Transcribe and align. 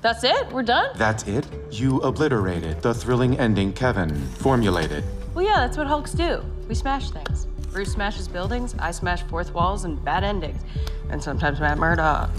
That's 0.00 0.22
it? 0.22 0.52
We're 0.52 0.62
done? 0.62 0.90
That's 0.94 1.24
it? 1.26 1.44
You 1.72 1.98
obliterated 2.02 2.80
the 2.82 2.94
thrilling 2.94 3.36
ending 3.36 3.72
Kevin 3.72 4.14
formulated. 4.28 5.02
Well, 5.34 5.44
yeah, 5.44 5.56
that's 5.56 5.76
what 5.76 5.88
Hulks 5.88 6.12
do. 6.12 6.40
We 6.68 6.76
smash 6.76 7.10
things. 7.10 7.46
Bruce 7.72 7.94
smashes 7.94 8.28
buildings, 8.28 8.76
I 8.78 8.92
smash 8.92 9.24
fourth 9.24 9.52
walls 9.52 9.84
and 9.84 10.04
bad 10.04 10.22
endings. 10.22 10.62
And 11.10 11.20
sometimes 11.20 11.58
Matt 11.58 11.78
Murdock. 11.78 12.30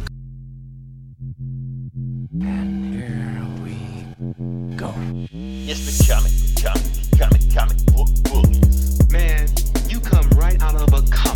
And 2.41 2.95
here 2.95 3.45
we 3.61 4.77
go. 4.77 4.93
It's 5.33 5.83
the 5.85 6.13
comic, 6.13 6.31
comic, 6.63 7.19
comic, 7.19 7.53
comic 7.53 7.85
book 7.87 8.07
bullies. 8.23 9.05
Man, 9.11 9.49
you 9.89 9.99
come 9.99 10.29
right 10.39 10.61
out 10.61 10.75
of 10.75 10.93
a 10.93 11.05
comic 11.11 11.28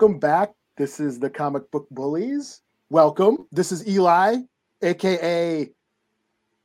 welcome 0.00 0.20
back. 0.20 0.52
This 0.76 1.00
is 1.00 1.18
the 1.18 1.28
Comic 1.28 1.68
Book 1.72 1.88
Bullies. 1.90 2.60
Welcome. 2.88 3.48
This 3.50 3.72
is 3.72 3.84
Eli, 3.88 4.36
aka 4.80 5.68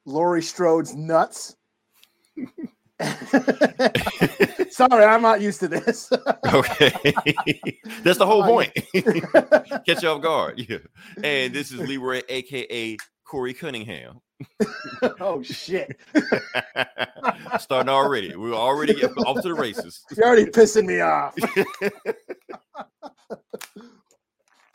Laurie 0.06 0.44
Strode's 0.44 0.94
nuts. 0.94 1.56
Sorry, 4.70 5.04
I'm 5.04 5.24
not 5.24 5.42
used 5.42 5.62
to 5.62 5.68
this. 5.68 6.12
Okay, 6.54 6.92
that's 8.04 8.20
the 8.20 8.28
whole 8.28 8.44
point. 8.44 8.72
Catch 9.88 10.04
you 10.04 10.10
off 10.10 10.22
guard. 10.22 10.60
Yeah. 10.70 10.78
And 11.24 11.56
this 11.56 11.72
is 11.72 11.80
Leroy, 11.80 12.22
aka 12.30 12.98
Corey 13.24 13.56
Cunningham. 13.56 14.22
oh 15.20 15.42
shit! 15.42 16.00
Starting 17.60 17.90
already. 17.90 18.36
We're 18.36 18.54
already 18.54 19.04
off 19.04 19.42
to 19.42 19.48
the 19.48 19.56
races. 19.56 20.04
You're 20.16 20.28
already 20.28 20.46
pissing 20.46 20.86
me 20.86 21.02
off. 21.02 21.34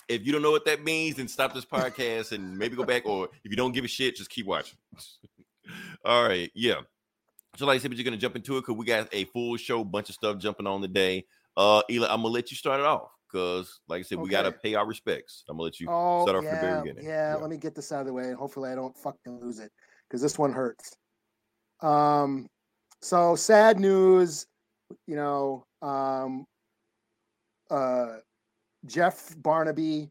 If 0.08 0.24
you 0.24 0.32
don't 0.32 0.41
know 0.41 0.50
what 0.50 0.64
that 0.64 0.82
means, 0.84 1.16
then 1.16 1.28
stop 1.28 1.52
this 1.52 1.66
podcast 1.66 2.32
and 2.32 2.56
maybe 2.56 2.77
go 2.77 2.84
back. 2.84 3.04
Or 3.04 3.28
if 3.44 3.50
you 3.50 3.56
don't 3.56 3.72
give 3.72 3.84
a 3.84 3.88
shit, 3.88 4.16
just 4.16 4.30
keep 4.30 4.46
watching. 4.46 4.78
All 6.04 6.27
right, 6.27 6.50
yeah. 6.54 6.76
So, 7.56 7.66
like 7.66 7.76
I 7.76 7.78
said, 7.78 7.91
we're 7.91 7.96
just 7.96 8.04
gonna 8.06 8.16
jump 8.16 8.36
into 8.36 8.56
it 8.56 8.60
because 8.62 8.76
we 8.76 8.86
got 8.86 9.08
a 9.12 9.24
full 9.26 9.56
show, 9.58 9.84
bunch 9.84 10.08
of 10.08 10.14
stuff 10.14 10.38
jumping 10.38 10.66
on 10.66 10.80
today. 10.80 11.26
Uh, 11.56 11.82
Eli, 11.91 12.06
I'm 12.08 12.22
gonna 12.22 12.28
let 12.28 12.50
you 12.50 12.56
start 12.56 12.80
it 12.80 12.86
off 12.86 13.10
because, 13.30 13.80
like 13.88 13.98
I 14.00 14.02
said, 14.02 14.19
we 14.19 14.30
gotta 14.30 14.52
pay 14.52 14.74
our 14.74 14.86
respects. 14.86 15.44
I'm 15.48 15.56
gonna 15.56 15.64
let 15.64 15.78
you 15.80 15.88
Oh 15.91 16.22
start 16.22 16.36
off 16.38 16.44
from 16.44 16.54
the 16.54 16.56
yeah, 16.56 16.60
very 16.60 16.80
beginning. 16.82 17.04
yeah. 17.04 17.36
Let 17.38 17.50
me 17.50 17.58
get 17.58 17.74
this 17.74 17.92
out 17.92 18.00
of 18.00 18.06
the 18.06 18.12
way, 18.14 18.28
and 18.28 18.36
hopefully 18.36 18.70
I 18.70 18.74
don't 18.74 18.96
fucking 18.96 19.41
lose 19.41 19.58
it 19.58 19.70
because 20.08 20.22
this 20.22 20.38
one 20.38 20.52
hurts. 20.52 20.96
Um, 21.82 22.46
so 23.02 23.36
sad 23.36 23.78
news. 23.78 24.46
You 25.06 25.16
know, 25.16 25.66
um, 25.82 26.46
uh, 27.70 28.19
Jeff 28.87 29.34
Barnaby, 29.39 30.11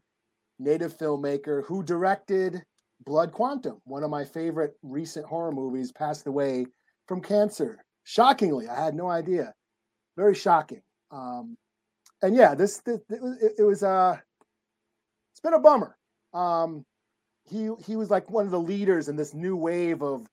native 0.58 0.96
filmmaker 0.96 1.64
who 1.64 1.82
directed 1.82 2.62
Blood 3.04 3.32
Quantum, 3.32 3.80
one 3.84 4.02
of 4.02 4.10
my 4.10 4.24
favorite 4.24 4.74
recent 4.82 5.26
horror 5.26 5.52
movies, 5.52 5.92
passed 5.92 6.26
away 6.26 6.66
from 7.06 7.20
cancer. 7.20 7.78
Shockingly, 8.04 8.68
I 8.68 8.84
had 8.84 8.94
no 8.94 9.08
idea. 9.08 9.52
Very 10.16 10.34
shocking. 10.34 10.82
Um, 11.10 11.56
and 12.22 12.34
yeah, 12.34 12.54
this, 12.54 12.78
this 12.78 12.98
it, 13.08 13.52
it 13.58 13.62
was 13.62 13.82
uh 13.82 14.16
it's 15.32 15.40
been 15.40 15.54
a 15.54 15.60
bummer. 15.60 15.96
Um, 16.34 16.84
he 17.48 17.70
he 17.86 17.96
was 17.96 18.10
like 18.10 18.28
one 18.30 18.44
of 18.44 18.50
the 18.50 18.60
leaders 18.60 19.08
in 19.08 19.16
this 19.16 19.34
new 19.34 19.56
wave 19.56 20.02
of 20.02 20.26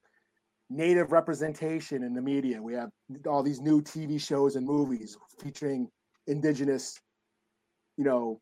native 0.69 1.11
representation 1.11 2.03
in 2.03 2.13
the 2.13 2.21
media. 2.21 2.61
We 2.61 2.73
have 2.73 2.89
all 3.27 3.43
these 3.43 3.61
new 3.61 3.81
TV 3.81 4.19
shows 4.19 4.55
and 4.55 4.65
movies 4.65 5.15
featuring 5.39 5.89
indigenous, 6.27 6.99
you 7.97 8.03
know, 8.03 8.41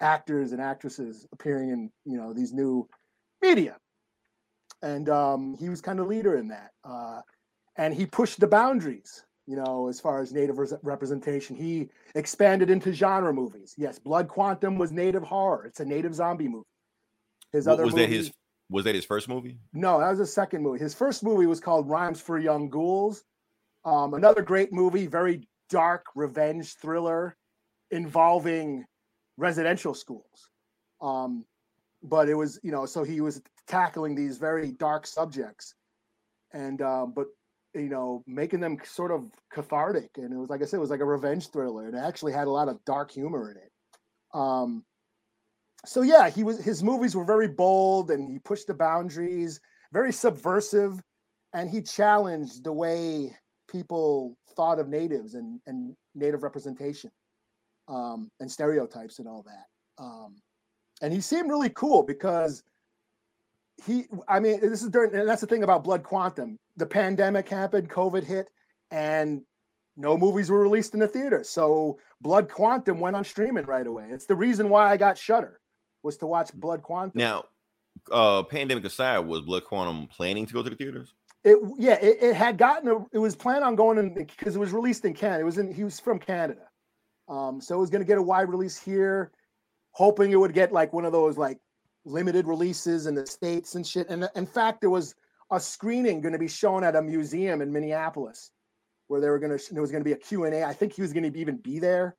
actors 0.00 0.52
and 0.52 0.60
actresses 0.60 1.26
appearing 1.32 1.70
in 1.70 1.90
you 2.04 2.16
know 2.16 2.32
these 2.32 2.52
new 2.52 2.88
media. 3.42 3.76
And 4.82 5.08
um, 5.08 5.56
he 5.60 5.68
was 5.68 5.80
kind 5.80 6.00
of 6.00 6.08
leader 6.08 6.36
in 6.36 6.48
that. 6.48 6.72
Uh, 6.84 7.20
and 7.76 7.94
he 7.94 8.04
pushed 8.04 8.40
the 8.40 8.48
boundaries, 8.48 9.24
you 9.46 9.56
know, 9.56 9.88
as 9.88 10.00
far 10.00 10.20
as 10.20 10.32
native 10.32 10.58
res- 10.58 10.74
representation. 10.82 11.54
He 11.54 11.88
expanded 12.16 12.68
into 12.68 12.92
genre 12.92 13.32
movies. 13.32 13.74
Yes, 13.78 13.98
Blood 13.98 14.28
Quantum 14.28 14.78
was 14.78 14.90
native 14.90 15.22
horror. 15.22 15.66
It's 15.66 15.80
a 15.80 15.84
native 15.84 16.14
zombie 16.14 16.48
movie. 16.48 16.66
His 17.52 17.66
What 17.66 17.74
other 17.74 17.84
was 17.84 17.94
that 17.94 18.08
his 18.08 18.32
was 18.70 18.84
that 18.84 18.94
his 18.94 19.04
first 19.04 19.28
movie? 19.28 19.58
no, 19.72 20.00
that 20.00 20.10
was 20.10 20.18
his 20.18 20.32
second 20.32 20.62
movie. 20.62 20.78
His 20.78 20.94
first 20.94 21.22
movie 21.22 21.46
was 21.46 21.60
called 21.60 21.88
Rhymes 21.88 22.20
for 22.20 22.38
Young 22.38 22.68
Ghouls. 22.68 23.24
Um, 23.84 24.14
another 24.14 24.42
great 24.42 24.72
movie, 24.72 25.06
very 25.06 25.46
dark 25.68 26.06
revenge 26.14 26.74
thriller 26.74 27.36
involving 27.92 28.84
residential 29.36 29.94
schools. 29.94 30.50
Um, 31.00 31.44
but 32.02 32.28
it 32.28 32.34
was, 32.34 32.58
you 32.64 32.72
know, 32.72 32.86
so 32.86 33.04
he 33.04 33.20
was 33.20 33.40
tackling 33.68 34.14
these 34.16 34.38
very 34.38 34.72
dark 34.72 35.06
subjects, 35.06 35.74
and 36.52 36.82
um, 36.82 37.12
but 37.14 37.26
you 37.74 37.88
know, 37.88 38.22
making 38.26 38.60
them 38.60 38.76
sort 38.84 39.12
of 39.12 39.30
cathartic. 39.52 40.10
And 40.16 40.32
it 40.32 40.36
was 40.36 40.50
like 40.50 40.62
I 40.62 40.64
said, 40.64 40.78
it 40.78 40.80
was 40.80 40.90
like 40.90 41.00
a 41.00 41.04
revenge 41.04 41.50
thriller. 41.50 41.86
and 41.86 41.94
It 41.94 42.00
actually 42.00 42.32
had 42.32 42.48
a 42.48 42.50
lot 42.50 42.68
of 42.68 42.84
dark 42.84 43.12
humor 43.12 43.50
in 43.50 43.56
it. 43.56 43.70
Um, 44.34 44.84
so 45.86 46.02
yeah, 46.02 46.28
he 46.28 46.42
was 46.42 46.62
his 46.62 46.82
movies 46.82 47.14
were 47.14 47.24
very 47.24 47.48
bold 47.48 48.10
and 48.10 48.30
he 48.30 48.38
pushed 48.40 48.66
the 48.66 48.74
boundaries, 48.74 49.60
very 49.92 50.12
subversive, 50.12 51.00
and 51.54 51.70
he 51.70 51.82
challenged 51.82 52.64
the 52.64 52.72
way 52.72 53.36
people 53.70 54.36
thought 54.56 54.78
of 54.78 54.88
natives 54.88 55.34
and, 55.34 55.60
and 55.66 55.94
native 56.14 56.42
representation 56.42 57.10
um, 57.92 58.30
and 58.40 58.50
stereotypes 58.50 59.18
and 59.18 59.28
all 59.28 59.44
that. 59.46 60.02
Um, 60.02 60.36
and 61.02 61.12
he 61.12 61.20
seemed 61.20 61.50
really 61.50 61.70
cool 61.70 62.02
because 62.02 62.62
he 63.84 64.04
I 64.28 64.40
mean, 64.40 64.60
this 64.60 64.82
is 64.82 64.88
during 64.88 65.14
and 65.14 65.28
that's 65.28 65.40
the 65.40 65.46
thing 65.46 65.62
about 65.62 65.84
Blood 65.84 66.02
Quantum. 66.02 66.58
The 66.76 66.86
pandemic 66.86 67.48
happened, 67.48 67.90
COVID 67.90 68.24
hit, 68.24 68.48
and 68.90 69.42
no 69.96 70.16
movies 70.16 70.50
were 70.50 70.60
released 70.60 70.94
in 70.94 71.00
the 71.00 71.08
theater. 71.08 71.44
So 71.44 71.98
Blood 72.20 72.48
Quantum 72.48 72.98
went 73.00 73.16
on 73.16 73.24
streaming 73.24 73.66
right 73.66 73.86
away. 73.86 74.08
It's 74.10 74.26
the 74.26 74.34
reason 74.34 74.68
why 74.68 74.90
I 74.90 74.96
got 74.96 75.18
Shudder 75.18 75.60
was 76.02 76.16
to 76.18 76.26
watch 76.26 76.52
Blood 76.54 76.82
Quantum. 76.82 77.18
Now, 77.18 77.44
uh, 78.10 78.42
pandemic 78.44 78.84
aside, 78.84 79.20
was 79.20 79.42
Blood 79.42 79.64
Quantum 79.64 80.06
planning 80.06 80.46
to 80.46 80.54
go 80.54 80.62
to 80.62 80.70
the 80.70 80.76
theaters? 80.76 81.12
It 81.44 81.58
yeah, 81.76 81.98
it, 82.00 82.18
it 82.22 82.36
had 82.36 82.56
gotten 82.56 82.88
a, 82.88 83.04
it 83.12 83.18
was 83.18 83.34
planned 83.34 83.64
on 83.64 83.74
going 83.74 83.98
in 83.98 84.14
because 84.14 84.54
it 84.54 84.58
was 84.60 84.72
released 84.72 85.04
in 85.04 85.12
Canada. 85.12 85.40
It 85.40 85.44
was 85.44 85.58
in 85.58 85.72
he 85.72 85.82
was 85.82 85.98
from 85.98 86.18
Canada. 86.18 86.62
Um, 87.32 87.60
so 87.60 87.76
it 87.76 87.80
was 87.80 87.90
gonna 87.90 88.04
get 88.04 88.18
a 88.18 88.22
wide 88.22 88.48
release 88.48 88.78
here, 88.78 89.32
hoping 89.92 90.32
it 90.32 90.36
would 90.36 90.52
get 90.52 90.72
like 90.72 90.92
one 90.92 91.04
of 91.04 91.12
those 91.12 91.38
like 91.38 91.58
limited 92.04 92.46
releases 92.46 93.06
in 93.06 93.14
the 93.14 93.26
States 93.26 93.74
and 93.74 93.86
shit. 93.86 94.08
And 94.08 94.28
in 94.34 94.46
fact, 94.46 94.80
there 94.80 94.90
was 94.90 95.14
a 95.50 95.60
screening 95.60 96.20
going 96.20 96.32
to 96.32 96.38
be 96.38 96.48
shown 96.48 96.82
at 96.82 96.96
a 96.96 97.02
museum 97.02 97.60
in 97.60 97.72
Minneapolis 97.72 98.50
where 99.08 99.20
they 99.20 99.28
were 99.28 99.38
going 99.38 99.56
to, 99.56 99.74
there 99.74 99.82
was 99.82 99.90
going 99.90 100.02
to 100.02 100.08
be 100.08 100.14
a 100.14 100.16
Q&A. 100.16 100.64
I 100.64 100.72
think 100.72 100.94
he 100.94 101.02
was 101.02 101.12
going 101.12 101.30
to 101.30 101.38
even 101.38 101.58
be 101.58 101.78
there. 101.78 102.16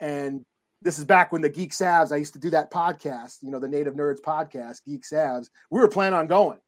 And 0.00 0.44
this 0.82 0.98
is 0.98 1.04
back 1.04 1.32
when 1.32 1.42
the 1.42 1.48
Geek 1.48 1.72
Savs, 1.72 2.12
I 2.12 2.16
used 2.16 2.34
to 2.34 2.38
do 2.38 2.50
that 2.50 2.72
podcast, 2.72 3.38
you 3.42 3.50
know, 3.50 3.58
the 3.58 3.68
Native 3.68 3.94
Nerds 3.94 4.20
podcast, 4.20 4.84
Geek 4.84 5.02
Savs. 5.02 5.48
We 5.70 5.80
were 5.80 5.88
planning 5.88 6.18
on 6.18 6.26
going, 6.26 6.58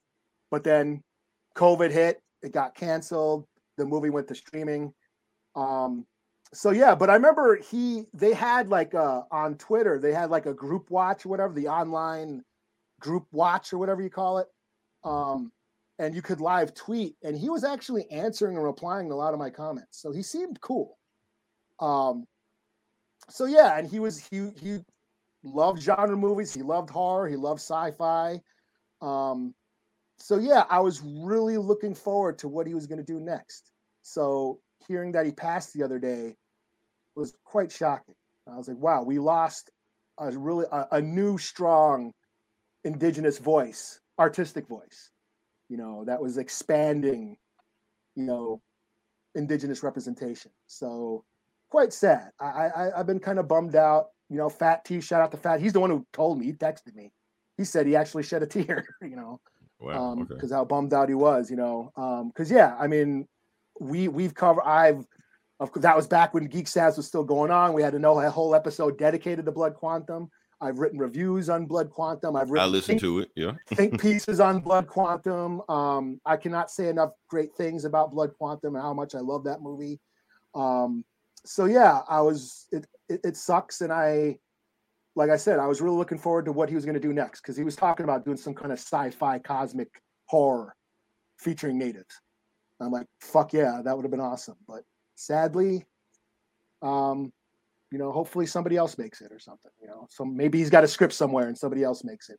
but 0.51 0.65
then 0.65 1.03
COVID 1.57 1.91
hit, 1.91 2.23
it 2.43 2.53
got 2.53 2.75
canceled. 2.75 3.47
The 3.77 3.85
movie 3.85 4.11
went 4.11 4.29
to 4.29 4.35
streaming. 4.35 4.95
Um, 5.57 6.07
so 6.53 6.71
yeah, 6.71 6.95
but 6.95 7.11
I 7.11 7.15
remember 7.15 7.57
he 7.57 8.07
they 8.15 8.33
had 8.33 8.69
like 8.69 8.95
uh 8.95 9.23
on 9.31 9.57
Twitter, 9.57 9.99
they 9.99 10.13
had 10.13 10.31
like 10.31 10.47
a 10.47 10.55
group 10.55 10.91
watch 10.91 11.27
or 11.27 11.29
whatever, 11.29 11.53
the 11.53 11.69
online 11.69 12.43
group 13.01 13.27
watch 13.33 13.73
or 13.73 13.79
whatever 13.79 14.03
you 14.03 14.11
call 14.11 14.39
it. 14.39 14.47
Um, 15.05 15.53
and 15.99 16.15
you 16.15 16.23
could 16.23 16.41
live 16.41 16.75
tweet, 16.75 17.17
and 17.25 17.37
he 17.37 17.51
was 17.51 17.65
actually 17.65 18.09
answering 18.11 18.57
and 18.57 18.65
replying 18.65 19.09
to 19.09 19.15
a 19.15 19.17
lot 19.17 19.33
of 19.33 19.39
my 19.41 19.51
comments. 19.51 20.01
So 20.01 20.13
he 20.13 20.23
seemed 20.23 20.61
cool. 20.61 20.97
Um, 21.81 22.25
so 23.29 23.47
yeah, 23.47 23.77
and 23.79 23.89
he 23.89 23.99
was 24.01 24.19
he 24.19 24.51
he 24.61 24.79
loved 25.43 25.83
genre 25.83 26.17
movies, 26.17 26.55
he 26.55 26.63
loved 26.63 26.91
horror, 26.91 27.29
he 27.29 27.37
loved 27.37 27.61
sci-fi. 27.61 28.41
Um, 29.01 29.55
so 30.19 30.39
yeah, 30.39 30.65
I 30.69 30.81
was 30.81 31.03
really 31.03 31.59
looking 31.59 31.95
forward 31.95 32.39
to 32.39 32.49
what 32.49 32.67
he 32.67 32.75
was 32.75 32.87
going 32.87 32.99
to 32.99 33.05
do 33.05 33.21
next. 33.21 33.71
So 34.03 34.61
hearing 34.87 35.13
that 35.13 35.27
he 35.27 35.33
passed 35.33 35.75
the 35.75 35.83
other 35.83 35.99
day 35.99 36.35
was 37.19 37.35
quite 37.45 37.73
shocking. 37.73 38.15
I 38.47 38.57
was 38.57 38.69
like, 38.69 38.79
wow, 38.79 39.03
we 39.03 39.19
lost 39.19 39.71
a 40.19 40.31
really 40.31 40.67
a, 40.73 40.87
a 40.93 41.01
new 41.03 41.37
strong 41.39 42.13
indigenous 42.85 43.39
voice, 43.39 44.01
artistic 44.19 44.67
voice. 44.69 45.11
you 45.69 45.77
know, 45.77 46.05
that 46.07 46.21
was 46.23 46.39
expanding, 46.39 47.37
you 48.17 48.25
know, 48.25 48.61
indigenous 49.35 49.83
representation. 49.83 50.51
So 50.67 51.25
quite 51.71 51.93
sad. 51.93 52.31
I, 52.41 52.45
I 52.47 53.01
I've 53.01 53.07
been 53.07 53.21
kind 53.21 53.39
of 53.39 53.49
bummed 53.49 53.77
out. 53.77 54.07
You 54.31 54.37
know, 54.39 54.49
Fat 54.49 54.85
T, 54.85 55.01
shout 55.01 55.23
out 55.23 55.31
to 55.33 55.37
Fat. 55.39 55.61
He's 55.61 55.73
the 55.73 55.81
one 55.81 55.91
who 55.91 56.07
told 56.13 56.39
me. 56.39 56.47
He 56.47 56.53
texted 56.53 56.95
me. 56.95 57.13
He 57.59 57.65
said 57.65 57.87
he 57.87 57.97
actually 57.97 58.23
shed 58.25 58.43
a 58.43 58.47
tear. 58.47 58.85
You 59.03 59.17
know, 59.17 59.41
Wow. 59.81 60.13
um 60.13 60.23
okay. 60.23 60.35
because 60.35 60.51
how 60.53 60.65
bummed 60.65 60.93
out 60.95 61.09
he 61.09 61.15
was. 61.15 61.51
You 61.51 61.57
know, 61.57 61.93
um 61.97 62.29
because 62.29 62.51
yeah, 62.51 62.77
I 62.81 62.87
mean, 62.87 63.27
we 63.81 64.09
we've 64.09 64.35
covered. 64.35 64.65
I've 64.65 65.05
of 65.61 65.73
course 65.73 65.83
that 65.83 65.97
was 65.97 66.07
back 66.07 66.35
when 66.35 66.45
Geek 66.45 66.67
Stats 66.67 66.97
was 66.97 67.07
still 67.07 67.25
going 67.25 67.51
on. 67.51 67.73
We 67.73 67.83
had 67.83 67.93
to 67.93 67.99
know 67.99 68.19
a 68.21 68.31
whole 68.31 68.55
episode 68.55 68.99
dedicated 68.99 69.45
to 69.47 69.53
Blood 69.53 69.75
Quantum. 69.75 70.31
I've 70.61 70.79
written 70.79 70.99
reviews 70.99 71.49
on 71.49 71.67
Blood 71.67 71.91
Quantum. 71.91 72.35
I've 72.35 72.49
I 72.51 72.53
written 72.53 72.73
listened 72.73 73.01
think- 73.01 73.03
to 73.03 73.21
it. 73.21 73.31
Yeah. 73.37 73.53
think 73.69 74.01
pieces 74.01 74.41
on 74.41 74.61
Blood 74.61 74.87
Quantum. 74.89 75.63
Um, 75.69 76.21
I 76.27 76.37
cannot 76.37 76.71
say 76.71 76.89
enough 76.89 77.11
great 77.29 77.55
things 77.57 77.85
about 77.85 78.11
Blood 78.13 78.33
Quantum 78.37 78.75
and 78.75 78.83
how 78.83 78.93
much 78.93 79.15
I 79.15 79.21
love 79.21 79.45
that 79.45 79.63
movie. 79.63 80.01
Um, 80.55 81.05
so 81.45 81.67
yeah, 81.67 82.01
I 82.09 82.21
was 82.21 82.67
it, 82.73 82.87
it 83.09 83.21
it 83.25 83.37
sucks, 83.37 83.81
and 83.81 83.93
I 83.93 84.39
like 85.15 85.31
I 85.31 85.37
said, 85.37 85.59
I 85.59 85.67
was 85.67 85.81
really 85.81 85.97
looking 85.97 86.19
forward 86.19 86.45
to 86.47 86.53
what 86.53 86.69
he 86.69 86.75
was 86.75 86.85
going 86.85 86.95
to 86.95 87.01
do 87.01 87.13
next 87.13 87.41
because 87.41 87.57
he 87.57 87.65
was 87.65 87.75
talking 87.77 88.05
about 88.05 88.25
doing 88.25 88.37
some 88.37 88.55
kind 88.55 88.73
of 88.73 88.79
sci-fi 88.79 89.39
cosmic 89.39 89.89
horror 90.27 90.75
featuring 91.39 91.79
natives. 91.79 92.21
I'm 92.81 92.91
like, 92.93 93.07
fuck 93.21 93.53
yeah, 93.53 93.81
that 93.85 93.97
would 93.97 94.05
have 94.05 94.11
been 94.11 94.21
awesome. 94.21 94.57
But 94.67 94.83
sadly, 95.19 95.85
um, 96.81 97.33
you 97.91 97.99
know, 97.99 98.13
hopefully 98.13 98.47
somebody 98.47 98.77
else 98.77 98.97
makes 98.99 99.21
it 99.21 99.33
or 99.33 99.39
something. 99.39 99.71
You 99.81 99.89
know, 99.89 100.07
so 100.11 100.25
maybe 100.25 100.59
he's 100.59 100.71
got 100.71 100.85
a 100.85 100.89
script 100.89 101.13
somewhere 101.13 101.49
and 101.49 101.59
somebody 101.59 101.83
else 101.83 102.05
makes 102.05 102.31
it. 102.31 102.39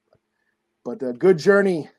But, 0.86 1.00
but 1.00 1.08
a 1.08 1.14
good 1.14 1.38
journey, 1.38 1.90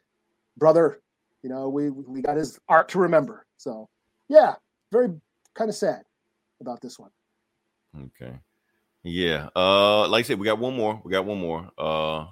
brother. 0.56 1.00
You 1.42 1.50
know, 1.50 1.68
we 1.68 1.90
we 1.90 2.22
got 2.22 2.36
his 2.36 2.58
art 2.68 2.88
to 2.90 2.98
remember. 2.98 3.46
So 3.56 3.88
yeah, 4.28 4.54
very 4.92 5.08
kind 5.54 5.68
of 5.68 5.74
sad 5.74 6.02
about 6.60 6.80
this 6.80 6.98
one. 6.98 7.10
Okay. 7.98 8.38
Yeah. 9.02 9.48
Uh, 9.56 10.06
like 10.08 10.24
I 10.24 10.28
said, 10.28 10.38
we 10.38 10.44
got 10.44 10.58
one 10.58 10.76
more. 10.76 11.00
We 11.04 11.10
got 11.10 11.24
one 11.24 11.38
more. 11.38 11.70
Uh, 11.78 12.26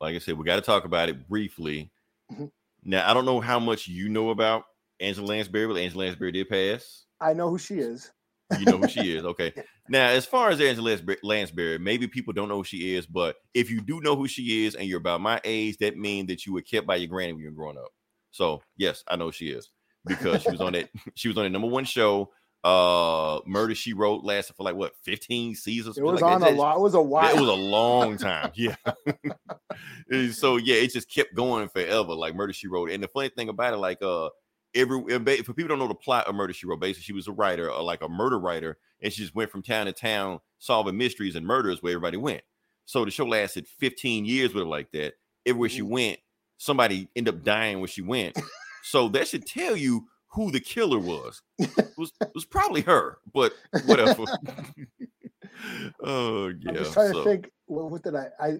like 0.00 0.14
I 0.14 0.18
said, 0.18 0.36
we 0.38 0.44
got 0.44 0.56
to 0.56 0.62
talk 0.62 0.84
about 0.84 1.08
it 1.08 1.28
briefly. 1.28 1.90
Mhm. 2.32 2.50
Now, 2.82 3.08
I 3.08 3.14
don't 3.14 3.26
know 3.26 3.40
how 3.40 3.60
much 3.60 3.86
you 3.86 4.08
know 4.08 4.30
about 4.30 4.64
Angela 5.00 5.26
Lansbury, 5.26 5.66
but 5.66 5.76
Angela 5.76 6.04
Lansbury 6.04 6.32
did 6.32 6.48
pass. 6.48 7.04
I 7.20 7.32
know 7.32 7.50
who 7.50 7.58
she 7.58 7.74
is. 7.74 8.10
You 8.58 8.66
know 8.66 8.78
who 8.78 8.88
she 8.88 9.16
is. 9.16 9.24
Okay. 9.24 9.52
Now, 9.86 10.06
as 10.06 10.24
far 10.24 10.48
as 10.48 10.62
Angela 10.62 10.98
Lansbury, 11.22 11.78
maybe 11.78 12.08
people 12.08 12.32
don't 12.32 12.48
know 12.48 12.56
who 12.56 12.64
she 12.64 12.94
is, 12.94 13.04
but 13.04 13.36
if 13.52 13.70
you 13.70 13.82
do 13.82 14.00
know 14.00 14.16
who 14.16 14.26
she 14.26 14.64
is 14.64 14.74
and 14.74 14.88
you're 14.88 14.96
about 14.96 15.20
my 15.20 15.38
age, 15.44 15.76
that 15.80 15.98
means 15.98 16.28
that 16.28 16.46
you 16.46 16.54
were 16.54 16.62
kept 16.62 16.86
by 16.86 16.96
your 16.96 17.08
granny 17.08 17.34
when 17.34 17.42
you 17.42 17.48
were 17.48 17.54
growing 17.54 17.76
up. 17.76 17.90
So 18.30 18.62
yes, 18.78 19.04
I 19.06 19.16
know 19.16 19.30
she 19.30 19.48
is 19.48 19.68
because 20.06 20.40
she 20.40 20.50
was 20.50 20.62
on 20.62 20.72
that. 20.72 20.88
She 21.14 21.28
was 21.28 21.36
on 21.36 21.44
the 21.44 21.50
number 21.50 21.68
one 21.68 21.84
show. 21.84 22.30
Uh, 22.64 23.40
Murder 23.44 23.74
She 23.74 23.92
Wrote 23.92 24.24
lasted 24.24 24.56
for 24.56 24.62
like 24.62 24.74
what 24.74 24.94
15 25.02 25.54
seasons. 25.54 25.98
It 25.98 26.02
was 26.02 26.22
like 26.22 26.32
on 26.32 26.40
that. 26.40 26.52
a 26.52 26.56
lot. 26.56 26.76
It 26.76 26.80
was 26.80 26.94
a 26.94 27.02
while. 27.02 27.36
It 27.36 27.38
was 27.38 27.50
a 27.50 27.52
long 27.52 28.16
time. 28.16 28.52
Yeah. 28.54 28.76
So 30.32 30.56
yeah, 30.56 30.76
it 30.76 30.92
just 30.94 31.12
kept 31.12 31.34
going 31.34 31.68
forever, 31.68 32.14
like 32.14 32.34
Murder 32.34 32.54
She 32.54 32.68
Wrote. 32.68 32.90
And 32.90 33.02
the 33.02 33.08
funny 33.08 33.28
thing 33.28 33.50
about 33.50 33.74
it, 33.74 33.76
like 33.76 34.00
uh, 34.00 34.30
every 34.74 35.00
for 35.42 35.52
people 35.54 35.68
don't 35.68 35.78
know 35.78 35.88
the 35.88 35.94
plot 35.94 36.26
of 36.26 36.34
Murder 36.34 36.52
She 36.52 36.66
Wrote, 36.66 36.80
basically 36.80 37.02
she 37.04 37.12
was 37.12 37.28
a 37.28 37.32
writer, 37.32 37.70
or 37.70 37.82
like 37.82 38.02
a 38.02 38.08
murder 38.08 38.38
writer, 38.38 38.78
and 39.00 39.12
she 39.12 39.22
just 39.22 39.34
went 39.34 39.50
from 39.50 39.62
town 39.62 39.86
to 39.86 39.92
town 39.92 40.40
solving 40.58 40.96
mysteries 40.96 41.36
and 41.36 41.46
murders 41.46 41.82
where 41.82 41.92
everybody 41.92 42.16
went. 42.16 42.42
So 42.86 43.04
the 43.04 43.10
show 43.10 43.24
lasted 43.26 43.66
15 43.66 44.24
years 44.24 44.52
with 44.54 44.62
her 44.64 44.68
like 44.68 44.90
that. 44.92 45.14
Everywhere 45.46 45.68
she 45.68 45.80
Mhm. 45.82 45.88
went, 45.88 46.18
somebody 46.58 47.08
ended 47.16 47.34
up 47.34 47.42
dying 47.44 47.78
where 47.80 47.88
she 47.88 48.02
went. 48.02 48.36
so 48.82 49.08
that 49.10 49.28
should 49.28 49.46
tell 49.46 49.76
you 49.76 50.06
who 50.28 50.50
the 50.50 50.60
killer 50.60 50.98
was. 50.98 51.40
It 51.58 51.70
was 51.96 52.12
it 52.20 52.30
was 52.34 52.44
probably 52.44 52.80
her, 52.82 53.18
but 53.32 53.52
whatever. 53.86 54.24
oh 56.02 56.48
yeah. 56.48 56.68
I'm 56.70 56.74
just 56.76 56.92
trying 56.92 57.12
so- 57.12 57.22
to 57.22 57.30
think. 57.30 57.50
Well, 57.66 57.88
what 57.88 58.02
did 58.02 58.14
I? 58.14 58.26
I 58.40 58.52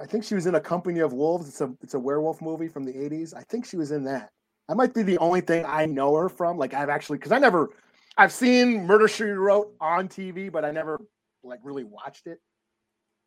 I 0.00 0.06
think 0.06 0.24
she 0.24 0.34
was 0.34 0.46
in 0.46 0.54
a 0.54 0.60
Company 0.60 1.00
of 1.00 1.12
Wolves. 1.12 1.48
It's 1.48 1.60
a 1.60 1.72
it's 1.82 1.94
a 1.94 1.98
werewolf 1.98 2.40
movie 2.42 2.68
from 2.68 2.84
the 2.84 2.92
80s. 2.92 3.34
I 3.34 3.42
think 3.48 3.64
she 3.66 3.76
was 3.76 3.90
in 3.90 4.04
that. 4.04 4.30
That 4.70 4.76
might 4.76 4.94
be 4.94 5.02
the 5.02 5.18
only 5.18 5.40
thing 5.40 5.64
I 5.66 5.84
know 5.84 6.14
her 6.14 6.28
from. 6.28 6.56
Like 6.56 6.74
I've 6.74 6.88
actually 6.88 7.18
because 7.18 7.32
I 7.32 7.40
never 7.40 7.70
I've 8.16 8.30
seen 8.32 8.86
Murder 8.86 9.08
She 9.08 9.24
Wrote 9.24 9.74
on 9.80 10.06
TV, 10.06 10.50
but 10.50 10.64
I 10.64 10.70
never 10.70 11.00
like 11.42 11.58
really 11.64 11.82
watched 11.82 12.28
it. 12.28 12.38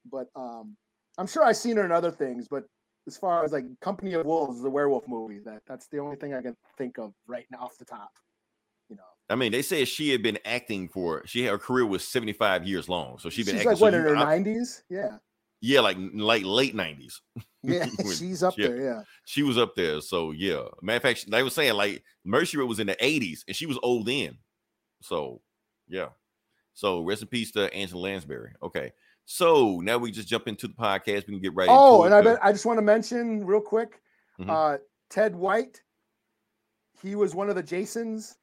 But 0.10 0.30
um 0.38 0.78
I'm 1.18 1.28
sure 1.28 1.44
I've 1.44 1.58
seen 1.58 1.76
her 1.76 1.84
in 1.84 1.92
other 1.92 2.12
things. 2.12 2.48
But 2.48 2.64
as 3.08 3.18
far 3.18 3.44
as 3.44 3.52
like 3.52 3.66
Company 3.82 4.14
of 4.14 4.26
Wolves, 4.26 4.62
the 4.62 4.70
werewolf 4.70 5.06
movie, 5.06 5.40
that 5.40 5.64
that's 5.68 5.88
the 5.90 5.98
only 5.98 6.16
thing 6.16 6.34
I 6.34 6.42
can 6.42 6.56
think 6.78 6.98
of 6.98 7.12
right 7.28 7.46
now 7.52 7.58
off 7.60 7.78
the 7.78 7.84
top. 7.84 8.12
You 8.88 8.96
know, 8.96 9.04
I 9.30 9.36
mean, 9.36 9.52
they 9.52 9.64
say 9.64 9.84
she 9.84 10.12
had 10.12 10.24
been 10.24 10.40
acting 10.46 10.88
for 10.88 11.24
she 11.26 11.44
her 11.48 11.58
career 11.58 11.86
was 11.86 12.08
75 12.08 12.66
years 12.66 12.88
long. 12.88 13.20
So 13.20 13.30
she'd 13.30 13.46
been 13.46 13.56
she's 13.56 13.66
acting 13.68 13.70
like 13.72 13.78
so 13.80 13.84
what 13.84 13.92
you- 13.92 14.00
in 14.00 14.06
her 14.06 14.16
I- 14.16 14.40
90s? 14.40 14.84
Yeah, 14.90 15.18
yeah, 15.66 15.80
like 15.80 15.96
like 16.14 16.44
late 16.44 16.76
90s. 16.76 17.22
yeah, 17.64 17.86
she's 18.14 18.44
up 18.44 18.58
yeah. 18.58 18.68
there. 18.68 18.82
Yeah. 18.82 19.02
She 19.24 19.44
was 19.44 19.58
up 19.58 19.76
there. 19.76 20.02
So 20.02 20.32
yeah. 20.32 20.64
Matter 20.82 20.98
of 20.98 21.02
fact, 21.04 21.32
they 21.32 21.42
were 21.42 21.50
saying 21.50 21.76
like 21.76 22.04
Mercy 22.26 22.58
was 22.58 22.82
in 22.82 22.88
the 22.88 22.98
80s 22.98 23.40
and 23.48 23.56
she 23.56 23.66
was 23.66 23.80
old 23.82 24.06
then. 24.06 24.38
So 25.02 25.40
yeah. 25.88 26.10
So 26.74 27.00
rest 27.02 27.22
in 27.22 27.30
peace 27.30 27.52
to 27.54 27.74
Angela 27.74 28.02
Lansbury. 28.02 28.52
Okay. 28.62 28.92
So 29.24 29.80
now 29.80 29.98
we 29.98 30.12
just 30.12 30.28
jump 30.28 30.50
into 30.50 30.68
the 30.68 30.74
podcast. 30.74 31.28
We 31.28 31.36
can 31.36 31.40
get 31.40 31.56
right 31.56 31.70
Oh, 31.72 32.04
and 32.04 32.14
it. 32.14 32.18
I 32.18 32.22
bet 32.22 32.40
I 32.44 32.52
just 32.52 32.66
want 32.66 32.78
to 32.78 32.84
mention 32.84 33.46
real 33.46 33.62
quick, 33.62 34.02
Mhm. 34.38 34.50
uh, 34.50 34.80
Ted 35.10 35.34
White. 35.34 35.82
He 37.02 37.16
was 37.16 37.34
one 37.34 37.50
of 37.50 37.56
the 37.56 37.64
Jasons, 37.64 38.36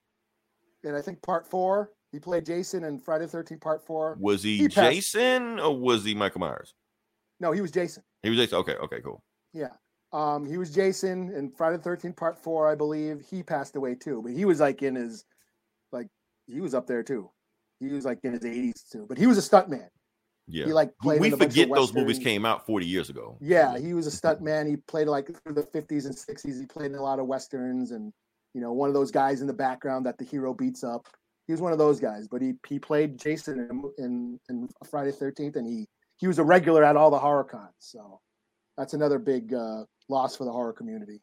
and 0.84 0.96
I 0.96 1.02
think 1.02 1.20
part 1.20 1.46
four. 1.46 1.92
He 2.12 2.18
played 2.18 2.46
Jason 2.46 2.84
in 2.84 2.98
Friday 2.98 3.26
the 3.26 3.30
Thirteenth 3.30 3.60
Part 3.60 3.84
Four. 3.86 4.16
was 4.18 4.42
he, 4.42 4.56
he 4.56 4.68
Jason 4.68 5.60
or 5.60 5.76
was 5.78 6.02
he 6.02 6.14
Michael 6.14 6.40
Myers? 6.40 6.74
No, 7.40 7.52
he 7.52 7.60
was 7.60 7.70
Jason. 7.70 8.02
He 8.22 8.30
was 8.30 8.38
Jason. 8.38 8.58
Okay, 8.58 8.74
okay, 8.74 9.00
cool. 9.02 9.22
Yeah, 9.52 9.70
um, 10.12 10.46
he 10.46 10.58
was 10.58 10.72
Jason 10.72 11.32
in 11.34 11.50
Friday 11.50 11.78
the 11.78 11.82
Thirteenth 11.82 12.16
Part 12.16 12.42
Four, 12.42 12.70
I 12.70 12.74
believe. 12.74 13.24
He 13.28 13.42
passed 13.42 13.76
away 13.76 13.94
too, 13.94 14.22
but 14.22 14.32
he 14.32 14.44
was 14.44 14.60
like 14.60 14.82
in 14.82 14.94
his, 14.94 15.24
like 15.92 16.08
he 16.46 16.60
was 16.60 16.74
up 16.74 16.86
there 16.86 17.02
too. 17.02 17.30
He 17.80 17.88
was 17.88 18.04
like 18.04 18.18
in 18.22 18.32
his 18.32 18.44
eighties 18.44 18.84
too, 18.92 19.06
but 19.08 19.18
he 19.18 19.26
was 19.26 19.38
a 19.38 19.40
stuntman. 19.40 19.88
Yeah. 20.50 20.66
He 20.66 20.72
like 20.72 20.90
played. 21.00 21.20
we 21.20 21.28
in 21.28 21.34
a 21.34 21.36
bunch 21.36 21.48
of 21.48 21.54
forget 21.54 21.74
those 21.74 21.94
movies 21.94 22.18
came 22.18 22.44
out 22.44 22.66
40 22.66 22.86
years 22.86 23.08
ago. 23.08 23.38
Yeah, 23.40 23.78
he 23.78 23.94
was 23.94 24.06
a 24.06 24.10
stunt 24.10 24.40
man. 24.40 24.66
He 24.66 24.76
played 24.76 25.06
like 25.06 25.26
through 25.42 25.54
the 25.54 25.62
50s 25.62 26.06
and 26.06 26.14
60s. 26.14 26.58
He 26.58 26.66
played 26.66 26.90
in 26.90 26.96
a 26.96 27.02
lot 27.02 27.18
of 27.18 27.26
westerns 27.26 27.92
and 27.92 28.12
you 28.54 28.60
know, 28.60 28.72
one 28.72 28.88
of 28.88 28.94
those 28.94 29.12
guys 29.12 29.40
in 29.40 29.46
the 29.46 29.52
background 29.52 30.06
that 30.06 30.18
the 30.18 30.24
hero 30.24 30.52
beats 30.52 30.82
up. 30.82 31.06
He 31.46 31.52
was 31.52 31.60
one 31.60 31.72
of 31.72 31.78
those 31.78 32.00
guys, 32.00 32.28
but 32.28 32.42
he 32.42 32.54
he 32.68 32.78
played 32.78 33.18
Jason 33.18 33.60
in 33.60 33.92
in, 33.98 34.40
in 34.48 34.68
Friday 34.88 35.12
13th 35.12 35.56
and 35.56 35.66
he 35.66 35.86
he 36.20 36.28
was 36.28 36.38
a 36.38 36.44
regular 36.44 36.84
at 36.84 36.96
all 36.96 37.10
the 37.10 37.18
horror 37.18 37.44
cons. 37.44 37.72
So 37.78 38.20
that's 38.76 38.94
another 38.94 39.18
big 39.18 39.52
uh, 39.54 39.84
loss 40.08 40.36
for 40.36 40.44
the 40.44 40.52
horror 40.52 40.72
community. 40.72 41.20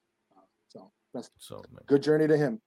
So 0.68 0.92
that's 1.14 1.30
So 1.40 1.64
man. 1.72 1.82
good 1.86 2.04
journey 2.04 2.28
to 2.28 2.38
him. 2.38 2.60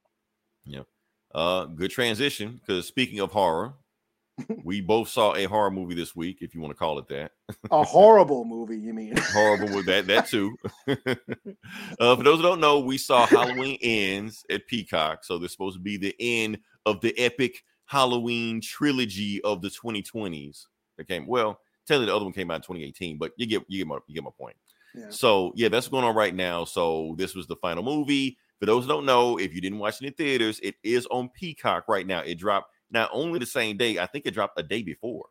Uh, 1.35 1.65
good 1.67 1.91
transition 1.91 2.61
because 2.61 2.87
speaking 2.87 3.21
of 3.21 3.31
horror, 3.31 3.75
we 4.65 4.81
both 4.81 5.09
saw 5.09 5.35
a 5.35 5.45
horror 5.45 5.71
movie 5.71 5.95
this 5.95 6.17
week, 6.17 6.39
if 6.41 6.55
you 6.55 6.61
want 6.61 6.73
to 6.73 6.79
call 6.79 6.99
it 6.99 7.07
that. 7.09 7.33
A 7.71 7.85
horrible 7.85 8.45
movie, 8.45 8.79
you 8.79 8.93
mean? 8.93 9.17
Horrible 9.33 9.75
with 9.75 9.87
that, 9.87 10.07
that 10.07 10.27
too. 10.27 10.57
uh, 10.89 12.17
for 12.17 12.23
those 12.23 12.39
who 12.39 12.43
don't 12.43 12.61
know, 12.61 12.81
we 12.81 12.97
saw 12.97 13.27
Halloween 13.27 13.79
ends 13.83 14.45
at 14.51 14.67
Peacock, 14.67 15.25
so 15.25 15.39
this 15.39 15.53
supposed 15.53 15.77
to 15.77 15.83
be 15.83 15.97
the 15.97 16.17
end 16.19 16.59
of 16.87 17.01
the 17.01 17.17
epic 17.19 17.63
Halloween 17.85 18.61
trilogy 18.61 19.43
of 19.43 19.63
the 19.63 19.69
2020s. 19.69 20.67
That 20.97 21.07
came 21.07 21.27
well. 21.27 21.61
Tell 21.91 21.99
you 21.99 22.07
the 22.07 22.15
other 22.15 22.25
one 22.25 22.33
came 22.33 22.53
out 22.53 22.55
in 22.55 22.61
2018, 22.61 23.19
but 23.19 23.33
you 23.37 23.47
get 23.47 23.65
you 23.67 23.79
get 23.79 23.89
my 23.89 23.99
you 24.07 24.15
get 24.15 24.23
my 24.23 24.31
point. 24.39 24.55
Yeah. 24.95 25.07
So 25.09 25.53
yeah, 25.57 25.69
that's 25.69 25.89
going 25.89 26.05
on 26.05 26.15
right 26.15 26.33
now. 26.33 26.65
So 26.65 27.17
this 27.19 27.35
was 27.35 27.49
the 27.49 27.57
final 27.57 27.83
movie. 27.83 28.39
For 28.61 28.67
those 28.67 28.85
who 28.85 28.91
don't 28.91 29.07
know, 29.07 29.39
if 29.39 29.53
you 29.53 29.61
didn't 29.61 29.81
watch 29.81 30.01
it 30.01 30.07
in 30.07 30.13
theaters, 30.13 30.61
it 30.63 30.77
is 30.85 31.07
on 31.07 31.31
Peacock 31.31 31.89
right 31.89 32.07
now. 32.07 32.21
It 32.21 32.37
dropped 32.37 32.73
not 32.93 33.11
only 33.13 33.41
the 33.41 33.47
same 33.47 33.77
day, 33.77 33.99
I 33.99 34.07
think 34.07 34.25
it 34.25 34.35
dropped 34.35 34.57
a 34.57 34.63
day 34.63 34.83
before. 34.83 35.27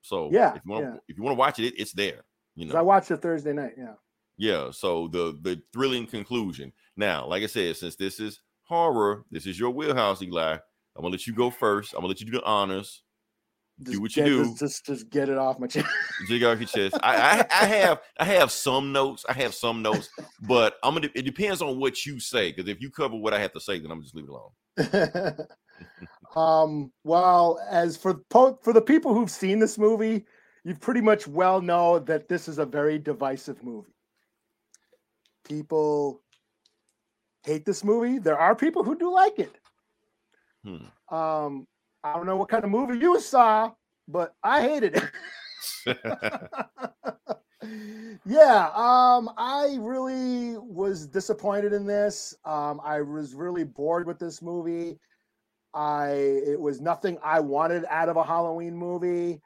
So 0.00 0.30
Yeah, 0.32 0.54
if 0.54 0.62
you 0.64 0.72
want 0.72 0.84
yeah. 0.86 0.96
if 1.08 1.18
you 1.18 1.22
want 1.22 1.34
to 1.34 1.38
watch 1.38 1.58
it, 1.58 1.66
it, 1.66 1.74
it's 1.78 1.92
there. 1.92 2.24
You 2.54 2.64
know, 2.64 2.76
I 2.76 2.80
watched 2.80 3.10
it 3.10 3.20
Thursday 3.20 3.52
night. 3.52 3.74
Yeah. 3.76 3.94
yeah. 4.38 4.70
So 4.70 5.08
the 5.08 5.38
the 5.42 5.60
thrilling 5.74 6.06
conclusion. 6.06 6.72
Now, 6.96 7.26
like 7.26 7.42
I 7.42 7.46
said, 7.48 7.76
since 7.76 7.96
this 7.96 8.18
is 8.18 8.40
horror, 8.62 9.26
this 9.30 9.44
is 9.44 9.58
your 9.60 9.72
wheelhouse, 9.72 10.22
Eli. 10.22 10.52
I'm 10.54 11.02
gonna 11.02 11.10
let 11.10 11.26
you 11.26 11.34
go 11.34 11.50
first. 11.50 11.92
I'm 11.92 11.98
gonna 11.98 12.08
let 12.08 12.20
you 12.20 12.26
do 12.26 12.38
the 12.38 12.44
honors. 12.44 13.02
Just 13.82 14.00
what 14.00 14.16
you 14.16 14.22
get- 14.22 14.28
do. 14.28 14.44
Just, 14.44 14.58
just 14.58 14.86
just 14.86 15.10
get 15.10 15.28
it 15.28 15.38
off 15.38 15.58
my 15.58 15.66
chest. 15.66 15.86
Jig 16.28 16.44
off 16.44 16.58
your 16.58 16.68
chest. 16.68 16.96
I, 17.02 17.40
I 17.40 17.46
I 17.62 17.66
have 17.66 18.00
I 18.18 18.24
have 18.24 18.50
some 18.50 18.92
notes. 18.92 19.24
I 19.28 19.32
have 19.34 19.54
some 19.54 19.82
notes, 19.82 20.08
but 20.42 20.74
I'm 20.82 20.94
gonna. 20.94 21.08
It 21.14 21.22
depends 21.22 21.62
on 21.62 21.78
what 21.78 22.04
you 22.04 22.20
say. 22.20 22.52
Because 22.52 22.68
if 22.68 22.80
you 22.80 22.90
cover 22.90 23.16
what 23.16 23.32
I 23.32 23.40
have 23.40 23.52
to 23.52 23.60
say, 23.60 23.78
then 23.78 23.90
I'm 23.90 24.02
just 24.02 24.14
leave 24.14 24.26
it 24.26 24.30
alone. 24.30 25.46
um, 26.36 26.92
well, 27.04 27.58
as 27.70 27.96
for 27.96 28.14
po- 28.30 28.58
for 28.62 28.72
the 28.72 28.82
people 28.82 29.14
who've 29.14 29.30
seen 29.30 29.58
this 29.58 29.78
movie, 29.78 30.24
you 30.64 30.74
pretty 30.74 31.00
much 31.00 31.26
well 31.26 31.60
know 31.60 31.98
that 32.00 32.28
this 32.28 32.48
is 32.48 32.58
a 32.58 32.66
very 32.66 32.98
divisive 32.98 33.62
movie. 33.62 33.94
People 35.44 36.22
hate 37.44 37.64
this 37.64 37.82
movie. 37.82 38.18
There 38.18 38.38
are 38.38 38.54
people 38.54 38.84
who 38.84 38.96
do 38.96 39.12
like 39.12 39.38
it. 39.38 39.56
Hmm. 40.64 41.14
Um, 41.14 41.66
I 42.02 42.14
don't 42.14 42.26
know 42.26 42.36
what 42.36 42.48
kind 42.48 42.64
of 42.64 42.70
movie 42.70 42.98
you 42.98 43.20
saw, 43.20 43.72
but 44.08 44.34
I 44.42 44.62
hated 44.62 44.96
it. 44.96 45.04
yeah, 48.24 48.70
um, 48.74 49.30
I 49.36 49.76
really 49.80 50.56
was 50.58 51.06
disappointed 51.06 51.72
in 51.72 51.86
this. 51.86 52.34
Um, 52.44 52.80
I 52.82 53.02
was 53.02 53.34
really 53.34 53.64
bored 53.64 54.06
with 54.06 54.18
this 54.18 54.40
movie. 54.40 54.98
I 55.74 56.10
it 56.10 56.60
was 56.60 56.80
nothing 56.80 57.18
I 57.22 57.40
wanted 57.40 57.84
out 57.88 58.08
of 58.08 58.16
a 58.16 58.24
Halloween 58.24 58.76
movie. 58.76 59.40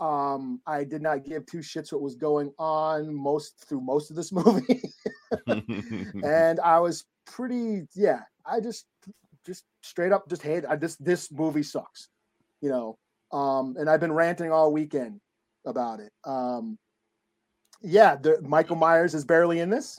Um, 0.00 0.60
I 0.66 0.84
did 0.84 1.02
not 1.02 1.24
give 1.24 1.46
two 1.46 1.58
shits 1.58 1.92
what 1.92 2.02
was 2.02 2.16
going 2.16 2.52
on 2.58 3.14
most 3.14 3.64
through 3.68 3.80
most 3.80 4.10
of 4.10 4.16
this 4.16 4.32
movie. 4.32 4.82
and 6.24 6.60
I 6.60 6.80
was 6.80 7.04
pretty, 7.26 7.86
yeah, 7.94 8.20
I 8.44 8.60
just 8.60 8.86
just 9.46 9.64
straight 9.82 10.12
up 10.12 10.28
just 10.28 10.42
hate 10.42 10.64
I 10.68 10.76
just 10.76 11.04
this 11.04 11.30
movie 11.32 11.62
sucks, 11.62 12.08
you 12.60 12.70
know. 12.70 12.98
Um, 13.32 13.76
and 13.78 13.88
I've 13.90 14.00
been 14.00 14.12
ranting 14.12 14.52
all 14.52 14.72
weekend 14.72 15.20
about 15.66 16.00
it. 16.00 16.12
Um, 16.24 16.78
yeah, 17.82 18.16
the, 18.16 18.40
Michael 18.42 18.76
Myers 18.76 19.14
is 19.14 19.24
barely 19.24 19.60
in 19.60 19.70
this. 19.70 19.98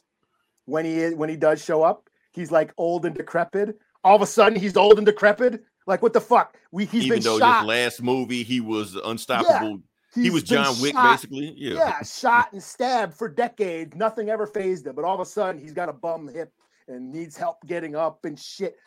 When 0.65 0.85
he 0.85 0.95
is, 0.99 1.15
when 1.15 1.29
he 1.29 1.35
does 1.35 1.63
show 1.63 1.83
up, 1.83 2.09
he's 2.31 2.51
like 2.51 2.73
old 2.77 3.05
and 3.05 3.15
decrepit. 3.15 3.77
All 4.03 4.15
of 4.15 4.21
a 4.21 4.25
sudden, 4.25 4.59
he's 4.59 4.75
old 4.77 4.97
and 4.97 5.05
decrepit. 5.05 5.63
Like 5.85 6.01
what 6.01 6.13
the 6.13 6.21
fuck? 6.21 6.57
We 6.71 6.85
he's 6.85 7.05
Even 7.05 7.17
been 7.17 7.23
though 7.23 7.39
shot. 7.39 7.61
this 7.61 7.67
last 7.67 8.01
movie 8.01 8.41
he 8.43 8.61
was 8.61 8.95
unstoppable. 8.95 9.81
he 10.15 10.23
He's 10.23 10.31
was 10.31 10.43
been 10.43 10.63
John 10.63 10.81
Wick, 10.81 10.93
shot. 10.93 11.11
basically. 11.11 11.53
Yeah. 11.57 11.73
yeah, 11.75 12.01
shot 12.03 12.51
and 12.53 12.63
stabbed 12.63 13.13
for 13.13 13.27
decades. 13.29 13.95
Nothing 13.95 14.29
ever 14.29 14.47
fazed 14.47 14.87
him. 14.87 14.95
But 14.95 15.05
all 15.05 15.13
of 15.13 15.19
a 15.21 15.25
sudden, 15.25 15.61
he's 15.61 15.73
got 15.73 15.89
a 15.89 15.93
bum 15.93 16.27
hip 16.27 16.51
and 16.87 17.11
needs 17.11 17.35
help 17.37 17.57
getting 17.67 17.95
up 17.95 18.25
and 18.25 18.39
shit. 18.39 18.77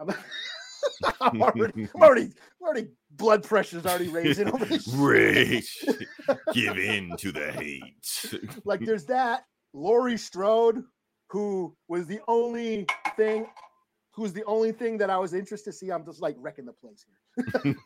I'm, 0.00 0.10
I'm 1.20 1.42
already, 1.42 1.88
I'm 1.94 2.02
already, 2.02 2.22
I'm 2.22 2.62
already, 2.62 2.88
blood 3.10 3.44
pressure's 3.44 3.86
already 3.86 4.08
raising 4.08 4.48
over 4.48 4.64
this. 4.64 4.84
shit. 4.90 4.94
Rage. 4.94 5.84
Give 6.52 6.78
in 6.78 7.16
to 7.18 7.32
the 7.32 7.52
hate. 7.52 8.60
Like, 8.64 8.80
there's 8.80 9.04
that 9.06 9.44
Laurie 9.72 10.16
Strode, 10.16 10.82
who 11.28 11.76
was 11.88 12.06
the 12.06 12.20
only 12.28 12.86
thing, 13.16 13.46
who's 14.12 14.32
the 14.32 14.44
only 14.44 14.72
thing 14.72 14.98
that 14.98 15.10
I 15.10 15.18
was 15.18 15.34
interested 15.34 15.72
to 15.72 15.76
see. 15.76 15.90
I'm 15.90 16.04
just 16.04 16.20
like 16.20 16.36
wrecking 16.38 16.66
the 16.66 16.72
place 16.72 17.04
here. 17.04 17.76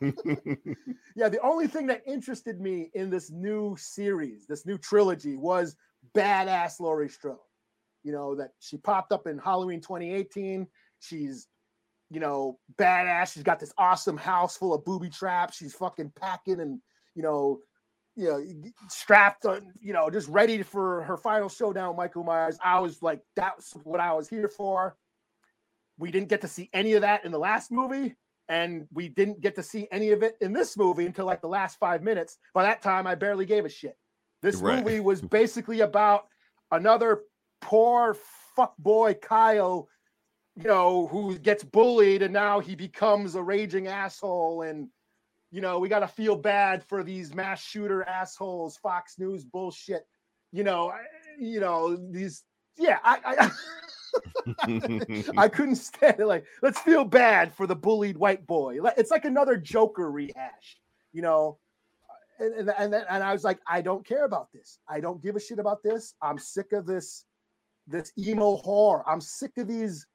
yeah, 1.16 1.28
the 1.28 1.40
only 1.42 1.66
thing 1.66 1.86
that 1.88 2.02
interested 2.06 2.60
me 2.60 2.90
in 2.94 3.10
this 3.10 3.30
new 3.30 3.76
series, 3.78 4.46
this 4.46 4.64
new 4.66 4.78
trilogy, 4.78 5.36
was 5.36 5.76
badass 6.16 6.80
Laurie 6.80 7.08
Strode. 7.08 7.38
You 8.02 8.12
know, 8.12 8.34
that 8.34 8.50
she 8.60 8.76
popped 8.76 9.12
up 9.12 9.26
in 9.26 9.38
Halloween 9.38 9.80
2018. 9.80 10.66
She's, 11.00 11.48
you 12.10 12.20
know, 12.20 12.58
badass. 12.76 13.32
She's 13.32 13.42
got 13.42 13.60
this 13.60 13.72
awesome 13.78 14.16
house 14.16 14.56
full 14.56 14.74
of 14.74 14.84
booby 14.84 15.10
traps. 15.10 15.56
She's 15.56 15.74
fucking 15.74 16.12
packing 16.20 16.60
and, 16.60 16.80
you 17.14 17.22
know, 17.22 17.60
you 18.16 18.28
know, 18.28 18.44
strapped 18.88 19.44
on, 19.44 19.72
you 19.80 19.92
know, 19.92 20.08
just 20.10 20.28
ready 20.28 20.62
for 20.62 21.02
her 21.02 21.16
final 21.16 21.48
showdown 21.48 21.88
with 21.88 21.96
Michael 21.96 22.22
Myers. 22.22 22.58
I 22.62 22.78
was 22.78 23.02
like, 23.02 23.20
that's 23.34 23.72
what 23.82 24.00
I 24.00 24.12
was 24.12 24.28
here 24.28 24.48
for. 24.48 24.96
We 25.98 26.10
didn't 26.10 26.28
get 26.28 26.40
to 26.42 26.48
see 26.48 26.70
any 26.72 26.92
of 26.94 27.02
that 27.02 27.24
in 27.24 27.32
the 27.32 27.38
last 27.38 27.72
movie 27.72 28.14
and 28.48 28.86
we 28.92 29.08
didn't 29.08 29.40
get 29.40 29.54
to 29.56 29.62
see 29.62 29.88
any 29.90 30.10
of 30.10 30.22
it 30.22 30.36
in 30.40 30.52
this 30.52 30.76
movie 30.76 31.06
until 31.06 31.26
like 31.26 31.40
the 31.40 31.48
last 31.48 31.78
five 31.78 32.02
minutes. 32.02 32.38
By 32.52 32.64
that 32.64 32.82
time, 32.82 33.06
I 33.06 33.14
barely 33.14 33.46
gave 33.46 33.64
a 33.64 33.68
shit. 33.68 33.96
This 34.42 34.56
Right. 34.56 34.84
movie 34.84 35.00
was 35.00 35.20
basically 35.22 35.80
about 35.80 36.26
another 36.70 37.22
poor 37.60 38.16
fuck 38.54 38.76
boy 38.78 39.14
Kyle, 39.14 39.88
you 40.56 40.64
know, 40.64 41.06
who 41.08 41.36
gets 41.38 41.64
bullied 41.64 42.22
and 42.22 42.32
now 42.32 42.60
he 42.60 42.74
becomes 42.74 43.34
a 43.34 43.42
raging 43.42 43.86
asshole. 43.88 44.62
And 44.62 44.88
you 45.50 45.60
know, 45.60 45.78
we 45.78 45.88
got 45.88 46.00
to 46.00 46.08
feel 46.08 46.36
bad 46.36 46.82
for 46.84 47.02
these 47.04 47.34
mass 47.34 47.62
shooter 47.62 48.02
assholes, 48.04 48.76
Fox 48.76 49.18
News 49.18 49.44
bullshit. 49.44 50.06
You 50.52 50.64
know, 50.64 50.90
I- 50.90 51.04
you 51.38 51.60
know 51.60 51.96
these. 51.96 52.44
Yeah, 52.76 52.98
I, 53.02 53.18
I 53.24 53.50
I 55.36 55.48
couldn't 55.48 55.76
stand 55.76 56.20
it. 56.20 56.26
Like, 56.26 56.44
let's 56.62 56.78
feel 56.80 57.04
bad 57.04 57.52
for 57.54 57.66
the 57.66 57.74
bullied 57.76 58.16
white 58.16 58.46
boy. 58.46 58.80
Like, 58.80 58.94
It's 58.96 59.10
like 59.10 59.24
another 59.24 59.56
Joker 59.56 60.10
rehash, 60.10 60.78
you 61.12 61.22
know. 61.22 61.58
And 62.38 62.54
and 62.54 62.70
and, 62.78 62.94
and 62.94 63.22
I 63.22 63.32
was 63.32 63.44
like, 63.44 63.60
I 63.66 63.80
don't 63.80 64.04
care 64.06 64.24
about 64.24 64.52
this. 64.52 64.78
I 64.88 65.00
don't 65.00 65.22
give 65.22 65.36
a 65.36 65.40
shit 65.40 65.58
about 65.60 65.82
this. 65.82 66.14
I'm 66.22 66.38
sick 66.38 66.72
of 66.72 66.86
this 66.86 67.24
this 67.86 68.12
emo 68.18 68.56
horror. 68.56 69.04
I'm 69.08 69.20
sick 69.20 69.52
of 69.58 69.68
these 69.68 70.06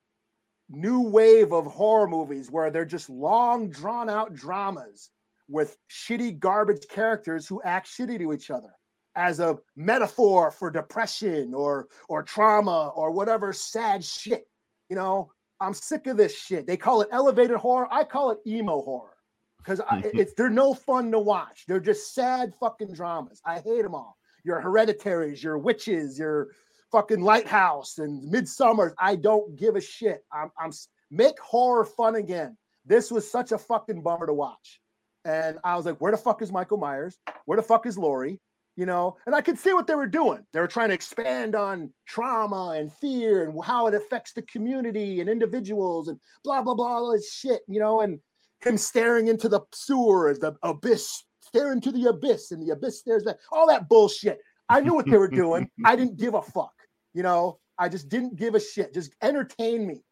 new 0.69 1.01
wave 1.01 1.51
of 1.51 1.65
horror 1.65 2.07
movies 2.07 2.51
where 2.51 2.69
they're 2.69 2.85
just 2.85 3.09
long, 3.09 3.69
drawn 3.69 4.09
out 4.09 4.33
dramas 4.33 5.09
with 5.47 5.77
shitty 5.89 6.39
garbage 6.39 6.87
characters 6.89 7.47
who 7.47 7.61
act 7.63 7.87
shitty 7.87 8.19
to 8.19 8.33
each 8.33 8.51
other 8.51 8.69
as 9.15 9.39
a 9.39 9.57
metaphor 9.75 10.51
for 10.51 10.69
depression 10.69 11.53
or 11.53 11.87
or 12.07 12.23
trauma 12.23 12.89
or 12.95 13.11
whatever 13.11 13.51
sad 13.51 14.03
shit. 14.03 14.47
You 14.89 14.95
know, 14.95 15.31
I'm 15.59 15.73
sick 15.73 16.07
of 16.07 16.17
this 16.17 16.39
shit. 16.39 16.67
They 16.67 16.77
call 16.77 17.01
it 17.01 17.09
elevated 17.11 17.57
horror. 17.57 17.87
I 17.91 18.03
call 18.03 18.31
it 18.31 18.39
emo 18.45 18.81
horror 18.81 19.17
because 19.57 19.79
mm-hmm. 19.79 20.17
it's 20.17 20.33
they're 20.33 20.49
no 20.49 20.73
fun 20.73 21.11
to 21.11 21.19
watch. 21.19 21.65
They're 21.67 21.79
just 21.79 22.13
sad 22.13 22.53
fucking 22.59 22.93
dramas. 22.93 23.41
I 23.45 23.59
hate 23.59 23.81
them 23.81 23.95
all. 23.95 24.17
Your 24.45 24.61
hereditaries, 24.61 25.43
your 25.43 25.57
witches, 25.57 26.17
your 26.17 26.49
fucking 26.91 27.21
lighthouse 27.21 27.97
and 27.97 28.31
Midsommar. 28.31 28.93
I 28.97 29.15
don't 29.15 29.55
give 29.55 29.75
a 29.75 29.81
shit. 29.81 30.23
I'm, 30.33 30.51
I'm 30.59 30.71
make 31.11 31.39
horror 31.39 31.85
fun 31.85 32.15
again. 32.15 32.57
This 32.85 33.11
was 33.11 33.29
such 33.29 33.51
a 33.51 33.57
fucking 33.57 34.01
bummer 34.01 34.27
to 34.27 34.33
watch. 34.33 34.81
And 35.25 35.57
I 35.63 35.75
was 35.75 35.85
like, 35.85 35.97
where 35.97 36.11
the 36.11 36.17
fuck 36.17 36.41
is 36.41 36.51
Michael 36.51 36.77
Myers? 36.77 37.17
Where 37.45 37.57
the 37.57 37.63
fuck 37.63 37.85
is 37.85 37.97
Laurie? 37.97 38.39
You 38.75 38.85
know, 38.85 39.17
and 39.25 39.35
I 39.35 39.41
could 39.41 39.59
see 39.59 39.73
what 39.73 39.87
they 39.87 39.95
were 39.95 40.07
doing. 40.07 40.45
They 40.53 40.61
were 40.61 40.67
trying 40.67 40.87
to 40.87 40.93
expand 40.93 41.53
on 41.53 41.91
trauma 42.07 42.75
and 42.77 42.93
fear 42.93 43.43
and 43.43 43.63
how 43.63 43.87
it 43.87 43.93
affects 43.93 44.31
the 44.31 44.41
community 44.43 45.19
and 45.19 45.29
individuals 45.29 46.07
and 46.07 46.17
blah 46.45 46.61
blah 46.61 46.75
blah 46.75 46.87
all 46.87 47.11
this 47.11 47.33
shit, 47.33 47.61
you 47.67 47.79
know, 47.81 47.99
and 47.99 48.19
him 48.61 48.77
staring 48.77 49.27
into 49.27 49.49
the 49.49 49.59
sewer, 49.73 50.33
the 50.39 50.55
abyss, 50.63 51.23
staring 51.41 51.73
into 51.73 51.91
the 51.91 52.05
abyss, 52.05 52.51
and 52.51 52.65
the 52.65 52.71
abyss 52.71 52.99
stares 52.99 53.23
back, 53.23 53.37
all 53.51 53.67
that 53.67 53.89
bullshit. 53.89 54.39
I 54.69 54.79
knew 54.79 54.93
what 54.93 55.09
they 55.09 55.17
were 55.17 55.27
doing. 55.27 55.69
I 55.85 55.97
didn't 55.97 56.17
give 56.17 56.35
a 56.35 56.41
fuck. 56.41 56.71
You 57.13 57.23
know, 57.23 57.59
I 57.77 57.89
just 57.89 58.09
didn't 58.09 58.35
give 58.35 58.55
a 58.55 58.59
shit. 58.59 58.93
Just 58.93 59.13
entertain 59.21 59.87
me. 59.87 60.03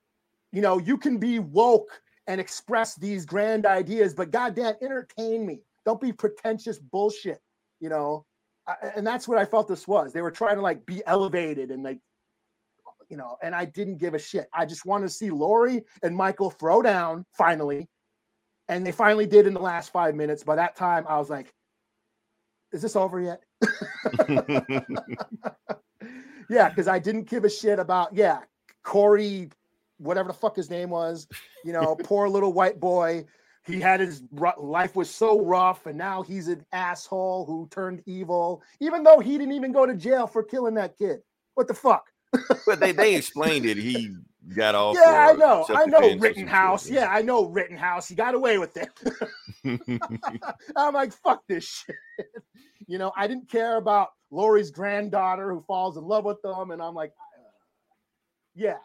You 0.52 0.62
know, 0.62 0.80
you 0.80 0.98
can 0.98 1.18
be 1.18 1.40
woke 1.40 2.02
and 2.28 2.42
express 2.42 2.96
these 2.96 3.26
grand 3.26 3.66
ideas, 3.66 4.14
but 4.14 4.32
goddamn, 4.32 4.76
entertain 4.82 5.46
me. 5.46 5.62
Don't 5.86 6.02
be 6.02 6.12
pretentious 6.12 6.80
bullshit. 6.80 7.40
You 7.80 7.90
know, 7.90 8.26
I, 8.68 8.76
and 8.96 9.06
that's 9.06 9.28
what 9.28 9.38
I 9.38 9.46
felt 9.46 9.68
this 9.68 9.88
was. 9.88 10.14
They 10.14 10.22
were 10.22 10.32
trying 10.32 10.56
to 10.56 10.62
like 10.62 10.86
be 10.86 11.02
elevated 11.06 11.72
and 11.72 11.84
like, 11.84 12.00
you 13.10 13.18
know, 13.18 13.38
and 13.42 13.56
I 13.56 13.66
didn't 13.66 13.98
give 13.98 14.14
a 14.14 14.20
shit. 14.20 14.48
I 14.54 14.66
just 14.66 14.86
wanted 14.86 15.08
to 15.08 15.14
see 15.14 15.30
Laurie 15.30 15.84
and 16.04 16.16
Michael 16.16 16.50
throw 16.50 16.82
down 16.82 17.26
finally, 17.38 17.88
and 18.68 18.86
they 18.86 18.92
finally 18.92 19.26
did 19.26 19.48
in 19.48 19.54
the 19.54 19.62
last 19.62 19.92
five 19.92 20.16
minutes. 20.16 20.44
By 20.44 20.56
that 20.56 20.76
time, 20.76 21.06
I 21.08 21.18
was 21.18 21.30
like, 21.30 21.54
"Is 22.74 22.82
this 22.82 22.98
over 22.98 23.22
yet?" 23.22 23.42
yeah, 26.50 26.70
because 26.70 26.88
I 26.88 27.00
didn't 27.00 27.30
give 27.30 27.46
a 27.46 27.50
shit 27.50 27.80
about 27.80 28.16
yeah 28.16 28.40
Corey, 28.84 29.50
whatever 29.98 30.28
the 30.28 30.34
fuck 30.34 30.56
his 30.56 30.70
name 30.70 30.90
was. 30.90 31.28
You 31.64 31.74
know, 31.74 31.96
poor 32.04 32.30
little 32.30 32.54
white 32.54 32.80
boy. 32.80 33.26
He 33.66 33.82
had 33.82 34.00
his 34.00 34.24
life 34.58 34.96
was 34.96 35.10
so 35.10 35.42
rough, 35.42 35.88
and 35.88 35.98
now 35.98 36.24
he's 36.24 36.48
an 36.48 36.66
asshole 36.72 37.46
who 37.46 37.68
turned 37.70 38.02
evil. 38.06 38.64
Even 38.80 39.04
though 39.04 39.20
he 39.20 39.38
didn't 39.38 39.54
even 39.54 39.74
go 39.74 39.86
to 39.86 39.94
jail 39.94 40.26
for 40.26 40.42
killing 40.42 40.76
that 40.76 40.98
kid. 40.98 41.22
What 41.56 41.68
the 41.68 41.74
fuck? 41.74 42.08
but 42.66 42.80
they, 42.80 42.94
they 42.94 43.16
explained 43.18 43.66
it. 43.66 43.76
He 43.76 44.16
got 44.56 44.76
off. 44.76 44.96
yeah, 44.96 45.28
I 45.30 45.34
know. 45.34 45.66
I 45.70 45.86
know 45.86 45.92
self-defense 45.92 45.94
or 45.94 46.10
some 46.10 46.20
Rittenhouse. 46.20 46.90
Yeah, 46.90 47.08
I 47.10 47.22
know 47.22 47.46
Rittenhouse. 47.46 48.08
He 48.08 48.16
got 48.16 48.36
away 48.36 48.58
with 48.58 48.78
it. 48.78 48.90
I'm 50.76 50.94
like, 50.94 51.14
fuck 51.14 51.44
this 51.48 51.66
shit. 51.66 51.96
you 52.88 52.98
know, 52.98 53.12
I 53.16 53.28
didn't 53.28 53.50
care 53.50 53.78
about 53.78 54.10
Laurie's 54.32 54.72
granddaughter 54.72 55.52
who 55.54 55.62
falls 55.62 55.98
in 55.98 56.04
love 56.04 56.26
with 56.26 56.42
them, 56.42 56.72
and 56.72 56.82
I'm 56.82 56.96
like, 56.96 57.12
uh, 57.38 57.50
yeah, 58.56 58.78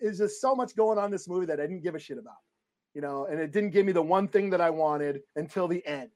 it's 0.00 0.18
just 0.18 0.40
so 0.40 0.54
much 0.54 0.74
going 0.76 0.98
on 0.98 1.06
in 1.06 1.10
this 1.10 1.28
movie 1.28 1.46
that 1.46 1.60
I 1.60 1.62
didn't 1.62 1.82
give 1.82 1.94
a 1.94 1.98
shit 1.98 2.18
about. 2.18 2.38
You 2.94 3.00
know, 3.00 3.26
and 3.26 3.38
it 3.38 3.52
didn't 3.52 3.70
give 3.70 3.86
me 3.86 3.92
the 3.92 4.02
one 4.02 4.26
thing 4.26 4.50
that 4.50 4.60
I 4.60 4.70
wanted 4.70 5.20
until 5.36 5.68
the 5.68 5.84
end. 5.86 6.10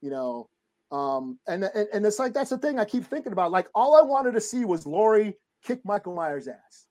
You 0.00 0.10
know, 0.10 0.48
um, 0.92 1.38
and 1.48 1.64
and, 1.64 1.88
and 1.92 2.06
it's 2.06 2.18
like 2.18 2.32
that's 2.32 2.50
the 2.50 2.58
thing 2.58 2.78
I 2.78 2.84
keep 2.84 3.04
thinking 3.04 3.32
about. 3.32 3.50
Like, 3.50 3.68
all 3.74 3.96
I 3.96 4.02
wanted 4.02 4.32
to 4.34 4.40
see 4.40 4.64
was 4.64 4.86
Laurie 4.86 5.34
kick 5.64 5.84
Michael 5.84 6.14
Myers' 6.14 6.48
ass, 6.48 6.86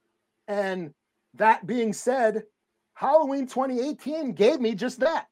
and 0.48 0.94
that 1.36 1.66
being 1.66 1.94
said, 1.94 2.44
Halloween 2.94 3.48
2018 3.48 4.34
gave 4.34 4.60
me 4.60 4.76
just 4.76 5.00
that. 5.00 5.28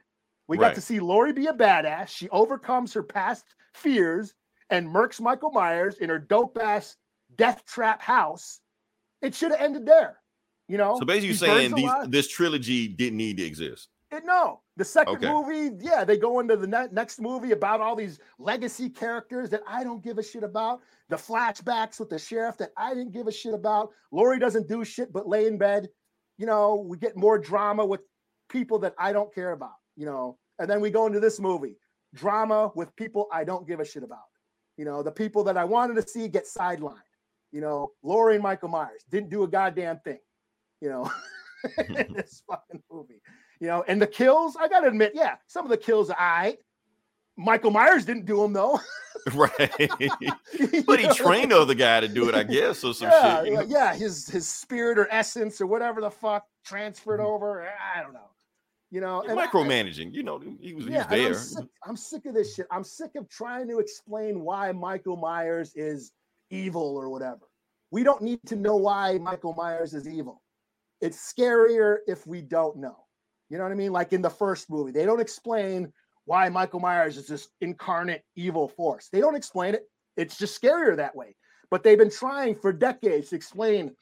We 0.47 0.57
got 0.57 0.75
to 0.75 0.81
see 0.81 0.99
Laurie 0.99 1.33
be 1.33 1.47
a 1.47 1.53
badass. 1.53 2.07
She 2.09 2.29
overcomes 2.29 2.93
her 2.93 3.03
past 3.03 3.45
fears 3.73 4.33
and 4.71 4.87
murks 4.87 5.21
Michael 5.21 5.51
Myers 5.51 5.97
in 5.99 6.09
her 6.09 6.17
dope 6.19 6.57
ass 6.61 6.95
death 7.37 7.63
trap 7.65 8.01
house. 8.01 8.59
It 9.21 9.35
should 9.35 9.51
have 9.51 9.61
ended 9.61 9.85
there. 9.85 10.17
You 10.67 10.77
know. 10.77 10.97
So 10.99 11.05
basically, 11.05 11.29
you're 11.29 11.37
saying 11.37 11.75
these 11.75 11.91
this 12.07 12.27
trilogy 12.27 12.87
didn't 12.87 13.17
need 13.17 13.37
to 13.37 13.43
exist. 13.43 13.89
It- 14.11 14.25
no, 14.25 14.61
the 14.79 14.85
second 14.85 15.17
Okay. 15.17 15.29
movie, 15.29 15.75
yeah, 15.83 16.05
they 16.05 16.17
go 16.17 16.39
into 16.39 16.55
the 16.55 16.65
ne- 16.65 16.87
next 16.93 17.19
movie 17.19 17.51
about 17.51 17.81
all 17.81 17.97
these 17.97 18.17
legacy 18.39 18.89
characters 18.89 19.49
that 19.49 19.61
I 19.67 19.83
don't 19.83 20.01
give 20.01 20.17
a 20.17 20.23
shit 20.23 20.41
about. 20.41 20.79
The 21.09 21.17
flashbacks 21.17 21.99
with 21.99 22.09
the 22.09 22.17
sheriff 22.17 22.57
that 22.59 22.71
I 22.77 22.93
didn't 22.93 23.11
give 23.11 23.27
a 23.27 23.31
shit 23.31 23.53
about. 23.53 23.91
Laurie 24.11 24.39
doesn't 24.39 24.69
do 24.69 24.85
shit 24.85 25.11
but 25.11 25.27
lay 25.27 25.47
in 25.47 25.57
bed. 25.57 25.89
You 26.37 26.45
know, 26.45 26.75
we 26.87 26.97
get 26.97 27.17
more 27.17 27.37
drama 27.37 27.85
with 27.85 27.99
people 28.47 28.79
that 28.79 28.95
I 28.97 29.11
don't 29.11 29.35
care 29.35 29.51
about. 29.51 29.75
You 29.97 30.05
know, 30.05 30.37
and 30.59 30.69
then 30.69 30.79
we 30.79 30.91
go 30.91 31.07
into 31.07 31.19
this 31.19 31.41
movie, 31.41 31.75
drama 32.15 32.71
with 32.73 32.95
people 32.95 33.27
I 33.33 33.43
don't 33.43 33.67
give 33.67 33.81
a 33.81 33.85
shit 33.85 34.03
about. 34.03 34.29
You 34.77 34.85
know, 34.85 35.03
the 35.03 35.11
people 35.11 35.43
that 35.43 35.57
I 35.57 35.65
wanted 35.65 35.95
to 35.95 36.07
see 36.07 36.29
get 36.29 36.45
sidelined. 36.45 36.95
You 37.51 37.59
know, 37.59 37.91
Laurie 38.01 38.35
and 38.35 38.43
Michael 38.43 38.69
Myers 38.69 39.03
didn't 39.09 39.29
do 39.29 39.43
a 39.43 39.47
goddamn 39.47 39.99
thing. 40.05 40.19
You 40.79 40.87
know, 40.87 41.11
in 41.89 42.13
this 42.13 42.41
fucking 42.49 42.81
movie. 42.89 43.21
You 43.59 43.67
know, 43.67 43.83
and 43.87 44.01
the 44.01 44.07
kills, 44.07 44.55
I 44.55 44.67
gotta 44.67 44.87
admit, 44.87 45.11
yeah, 45.15 45.35
some 45.47 45.65
of 45.65 45.69
the 45.69 45.77
kills 45.77 46.09
are 46.09 46.15
right. 46.17 46.57
Michael 47.37 47.71
Myers 47.71 48.05
didn't 48.05 48.25
do 48.25 48.37
them 48.41 48.53
though. 48.53 48.79
right. 49.33 49.91
But 50.85 50.99
he 50.99 51.07
trained 51.13 51.51
other 51.53 51.73
guy 51.73 51.99
to 52.01 52.07
do 52.07 52.27
it, 52.29 52.35
I 52.35 52.43
guess, 52.43 52.83
or 52.83 52.93
some 52.93 53.09
yeah, 53.09 53.37
shit. 53.37 53.45
you 53.47 53.53
know? 53.53 53.59
like, 53.61 53.69
yeah, 53.69 53.93
his 53.95 54.27
his 54.27 54.47
spirit 54.47 54.97
or 54.97 55.07
essence 55.11 55.59
or 55.61 55.67
whatever 55.67 56.01
the 56.01 56.11
fuck 56.11 56.43
Mm-hmm. 56.43 56.75
transferred 56.75 57.19
over. 57.21 57.67
I 57.95 58.01
don't 58.01 58.13
know. 58.13 58.29
You 58.91 59.01
know, 59.01 59.21
and 59.21 59.39
I- 59.39 59.47
micromanaging. 59.47 60.13
You 60.13 60.23
know, 60.23 60.39
he 60.39 60.47
was, 60.49 60.57
he 60.59 60.73
was 60.73 60.85
and 60.87 60.97
I'm 60.97 61.09
there. 61.09 61.33
sick, 61.33 61.65
I'm 61.85 61.95
sick 61.97 62.25
of 62.25 62.33
this 62.33 62.55
shit. 62.55 62.67
I'm 62.71 62.83
sick 62.83 63.11
of 63.15 63.27
trying 63.29 63.67
to 63.69 63.79
explain 63.79 64.41
why 64.41 64.71
Michael 64.71 65.15
Myers 65.17 65.71
is 65.75 66.11
evil 66.49 66.95
or 66.97 67.09
whatever. 67.09 67.41
We 67.91 68.03
don't 68.03 68.21
need 68.21 68.39
to 68.47 68.55
know 68.55 68.75
why 68.75 69.17
Michael 69.17 69.53
Myers 69.53 69.93
is 69.93 70.07
evil. 70.07 70.41
It's 71.01 71.33
scarier 71.33 71.97
if 72.07 72.27
we 72.27 72.41
don't 72.41 72.77
know. 72.77 72.97
You 73.49 73.57
know 73.57 73.63
what 73.63 73.71
I 73.71 73.75
mean? 73.75 73.91
Like 73.91 74.13
in 74.13 74.21
the 74.21 74.29
first 74.29 74.69
movie, 74.69 74.91
they 74.91 75.05
don't 75.05 75.19
explain 75.19 75.91
why 76.25 76.49
Michael 76.49 76.79
Myers 76.79 77.17
is 77.17 77.27
this 77.27 77.47
incarnate 77.61 78.23
evil 78.35 78.67
force. 78.67 79.09
They 79.11 79.19
don't 79.19 79.35
explain 79.35 79.73
it. 79.73 79.83
It's 80.15 80.37
just 80.37 80.61
scarier 80.61 80.95
that 80.95 81.15
way. 81.15 81.35
But 81.71 81.83
they've 81.83 81.97
been 81.97 82.11
trying 82.11 82.55
for 82.55 82.71
decades 82.71 83.29
to 83.29 83.35
explain 83.35 83.95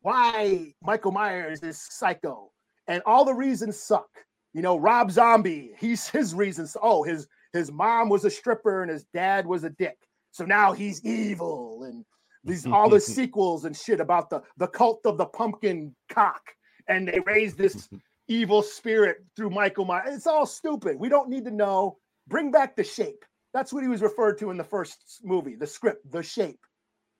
why 0.00 0.74
Michael 0.82 1.12
Myers 1.12 1.62
is 1.62 1.80
psycho 1.90 2.50
and 2.86 3.02
all 3.06 3.24
the 3.24 3.34
reasons 3.34 3.78
suck. 3.78 4.08
You 4.52 4.62
know, 4.62 4.76
Rob 4.78 5.10
Zombie, 5.10 5.72
he's 5.78 6.08
his 6.10 6.34
reasons. 6.34 6.76
Oh, 6.80 7.02
his 7.02 7.26
his 7.52 7.70
mom 7.70 8.08
was 8.08 8.24
a 8.24 8.30
stripper 8.30 8.82
and 8.82 8.90
his 8.90 9.04
dad 9.14 9.46
was 9.46 9.64
a 9.64 9.70
dick. 9.70 9.96
So 10.30 10.44
now 10.44 10.72
he's 10.72 11.04
evil 11.04 11.84
and 11.84 12.04
these 12.44 12.66
all 12.72 12.88
the 12.88 13.00
sequels 13.00 13.64
and 13.64 13.76
shit 13.76 14.00
about 14.00 14.30
the 14.30 14.42
the 14.56 14.68
cult 14.68 15.00
of 15.04 15.18
the 15.18 15.26
pumpkin 15.26 15.94
cock 16.08 16.42
and 16.88 17.08
they 17.08 17.20
raised 17.20 17.58
this 17.58 17.88
evil 18.28 18.62
spirit 18.62 19.24
through 19.36 19.50
Michael 19.50 19.84
Myers. 19.84 20.14
It's 20.16 20.26
all 20.26 20.46
stupid. 20.46 20.98
We 20.98 21.08
don't 21.08 21.28
need 21.28 21.44
to 21.44 21.50
know. 21.50 21.98
Bring 22.26 22.50
back 22.50 22.76
the 22.76 22.84
shape. 22.84 23.24
That's 23.52 23.72
what 23.72 23.82
he 23.82 23.88
was 23.88 24.02
referred 24.02 24.38
to 24.38 24.50
in 24.50 24.56
the 24.56 24.64
first 24.64 25.20
movie, 25.22 25.54
the 25.54 25.66
script, 25.66 26.10
the 26.10 26.22
shape. 26.22 26.60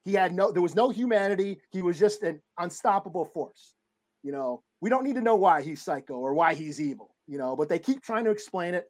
He 0.04 0.12
had 0.12 0.34
no, 0.34 0.50
there 0.50 0.62
was 0.62 0.74
no 0.74 0.90
humanity. 0.90 1.60
He 1.70 1.82
was 1.82 1.98
just 1.98 2.22
an 2.22 2.40
unstoppable 2.58 3.24
force. 3.24 3.74
You 4.22 4.32
know, 4.32 4.62
we 4.80 4.90
don't 4.90 5.04
need 5.04 5.14
to 5.14 5.20
know 5.20 5.36
why 5.36 5.62
he's 5.62 5.82
psycho 5.82 6.14
or 6.14 6.34
why 6.34 6.54
he's 6.54 6.80
evil, 6.80 7.14
you 7.26 7.38
know, 7.38 7.54
but 7.54 7.68
they 7.68 7.78
keep 7.78 8.02
trying 8.02 8.24
to 8.24 8.30
explain 8.30 8.74
it 8.74 8.86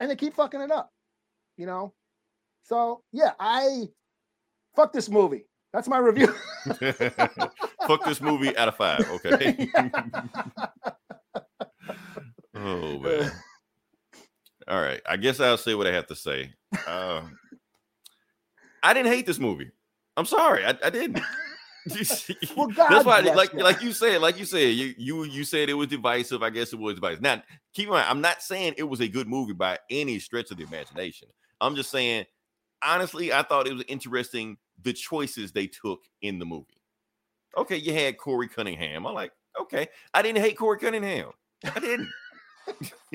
and 0.00 0.10
they 0.10 0.16
keep 0.16 0.34
fucking 0.34 0.60
it 0.60 0.70
up, 0.70 0.90
you 1.56 1.66
know. 1.66 1.92
So 2.62 3.02
yeah, 3.12 3.32
I 3.38 3.88
fuck 4.74 4.92
this 4.92 5.08
movie. 5.08 5.46
That's 5.72 5.88
my 5.88 5.98
review. 5.98 6.34
Fuck 7.86 8.04
this 8.04 8.20
movie 8.20 8.54
out 8.58 8.68
of 8.68 8.76
five. 8.76 9.08
Okay. 9.10 9.68
oh 12.62 12.98
man. 13.00 13.32
All 14.68 14.80
right. 14.80 15.00
I 15.06 15.16
guess 15.16 15.40
I'll 15.40 15.58
say 15.58 15.74
what 15.74 15.86
I 15.86 15.92
have 15.92 16.06
to 16.06 16.16
say. 16.16 16.52
Uh, 16.86 17.22
I 18.82 18.94
didn't 18.94 19.12
hate 19.12 19.26
this 19.26 19.38
movie. 19.38 19.70
I'm 20.16 20.26
sorry. 20.26 20.64
I, 20.64 20.76
I 20.82 20.90
didn't. 20.90 21.20
Well, 22.56 22.66
God 22.76 22.90
That's 22.90 23.04
why, 23.04 23.20
like, 23.20 23.52
you. 23.52 23.60
like 23.60 23.82
you 23.82 23.92
said, 23.92 24.20
like 24.20 24.38
you 24.38 24.44
said, 24.44 24.74
you 24.74 24.94
you 24.96 25.24
you 25.24 25.42
said 25.44 25.68
it 25.68 25.74
was 25.74 25.88
divisive. 25.88 26.40
I 26.42 26.50
guess 26.50 26.72
it 26.72 26.78
was 26.78 26.94
divisive. 26.94 27.22
Now, 27.22 27.42
keep 27.74 27.86
in 27.86 27.92
mind, 27.92 28.06
I'm 28.08 28.20
not 28.20 28.40
saying 28.40 28.74
it 28.76 28.84
was 28.84 29.00
a 29.00 29.08
good 29.08 29.26
movie 29.26 29.52
by 29.52 29.78
any 29.90 30.20
stretch 30.20 30.52
of 30.52 30.58
the 30.58 30.62
imagination. 30.62 31.26
I'm 31.60 31.74
just 31.74 31.90
saying, 31.90 32.26
honestly, 32.84 33.32
I 33.32 33.42
thought 33.42 33.66
it 33.66 33.74
was 33.74 33.84
interesting 33.88 34.58
the 34.82 34.92
choices 34.92 35.50
they 35.50 35.66
took 35.66 36.04
in 36.22 36.38
the 36.38 36.44
movie. 36.44 36.80
Okay, 37.56 37.76
you 37.76 37.92
had 37.92 38.16
Corey 38.16 38.46
Cunningham. 38.48 39.06
I'm 39.06 39.14
like, 39.14 39.32
okay, 39.60 39.88
I 40.14 40.22
didn't 40.22 40.42
hate 40.42 40.56
Corey 40.56 40.78
Cunningham. 40.78 41.30
I 41.64 41.80
didn't. 41.80 42.08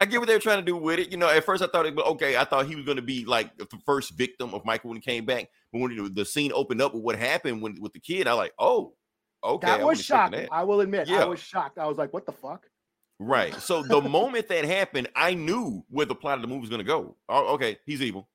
I 0.00 0.06
get 0.06 0.18
what 0.18 0.26
they 0.28 0.34
were 0.34 0.40
trying 0.40 0.58
to 0.58 0.64
do 0.64 0.76
with 0.76 0.98
it. 0.98 1.10
You 1.10 1.16
know, 1.16 1.28
at 1.28 1.44
first 1.44 1.62
I 1.62 1.66
thought 1.66 1.86
it, 1.86 1.96
okay, 1.98 2.36
I 2.36 2.44
thought 2.44 2.66
he 2.66 2.76
was 2.76 2.84
going 2.84 2.96
to 2.96 3.02
be 3.02 3.24
like 3.24 3.56
the 3.56 3.66
first 3.84 4.16
victim 4.16 4.54
of 4.54 4.64
Michael 4.64 4.90
when 4.90 4.96
he 4.96 5.02
came 5.02 5.24
back. 5.24 5.48
But 5.72 5.80
when 5.80 6.14
the 6.14 6.24
scene 6.24 6.52
opened 6.54 6.80
up 6.82 6.94
with 6.94 7.02
what 7.02 7.16
happened 7.16 7.62
when 7.62 7.80
with 7.80 7.92
the 7.92 8.00
kid, 8.00 8.26
I 8.26 8.32
like, 8.32 8.52
oh, 8.58 8.94
okay, 9.42 9.66
I 9.66 9.78
that 9.78 9.78
was 9.80 9.86
wasn't 9.98 10.06
shocking. 10.06 10.40
that. 10.40 10.48
I 10.52 10.64
will 10.64 10.80
admit, 10.80 11.08
Yeah. 11.08 11.22
I 11.22 11.24
was 11.26 11.40
shocked. 11.40 11.78
I 11.78 11.86
was 11.86 11.98
like, 11.98 12.12
what 12.12 12.26
the 12.26 12.32
fuck? 12.32 12.66
Right. 13.18 13.54
So 13.56 13.82
the 13.82 14.00
moment 14.00 14.48
that 14.48 14.64
happened, 14.64 15.08
I 15.16 15.34
knew 15.34 15.84
where 15.88 16.06
the 16.06 16.14
plot 16.14 16.36
of 16.38 16.42
the 16.42 16.48
movie 16.48 16.60
was 16.60 16.70
going 16.70 16.80
to 16.80 16.84
go. 16.86 17.16
Oh, 17.28 17.54
okay, 17.54 17.78
he's 17.84 18.00
evil. 18.00 18.28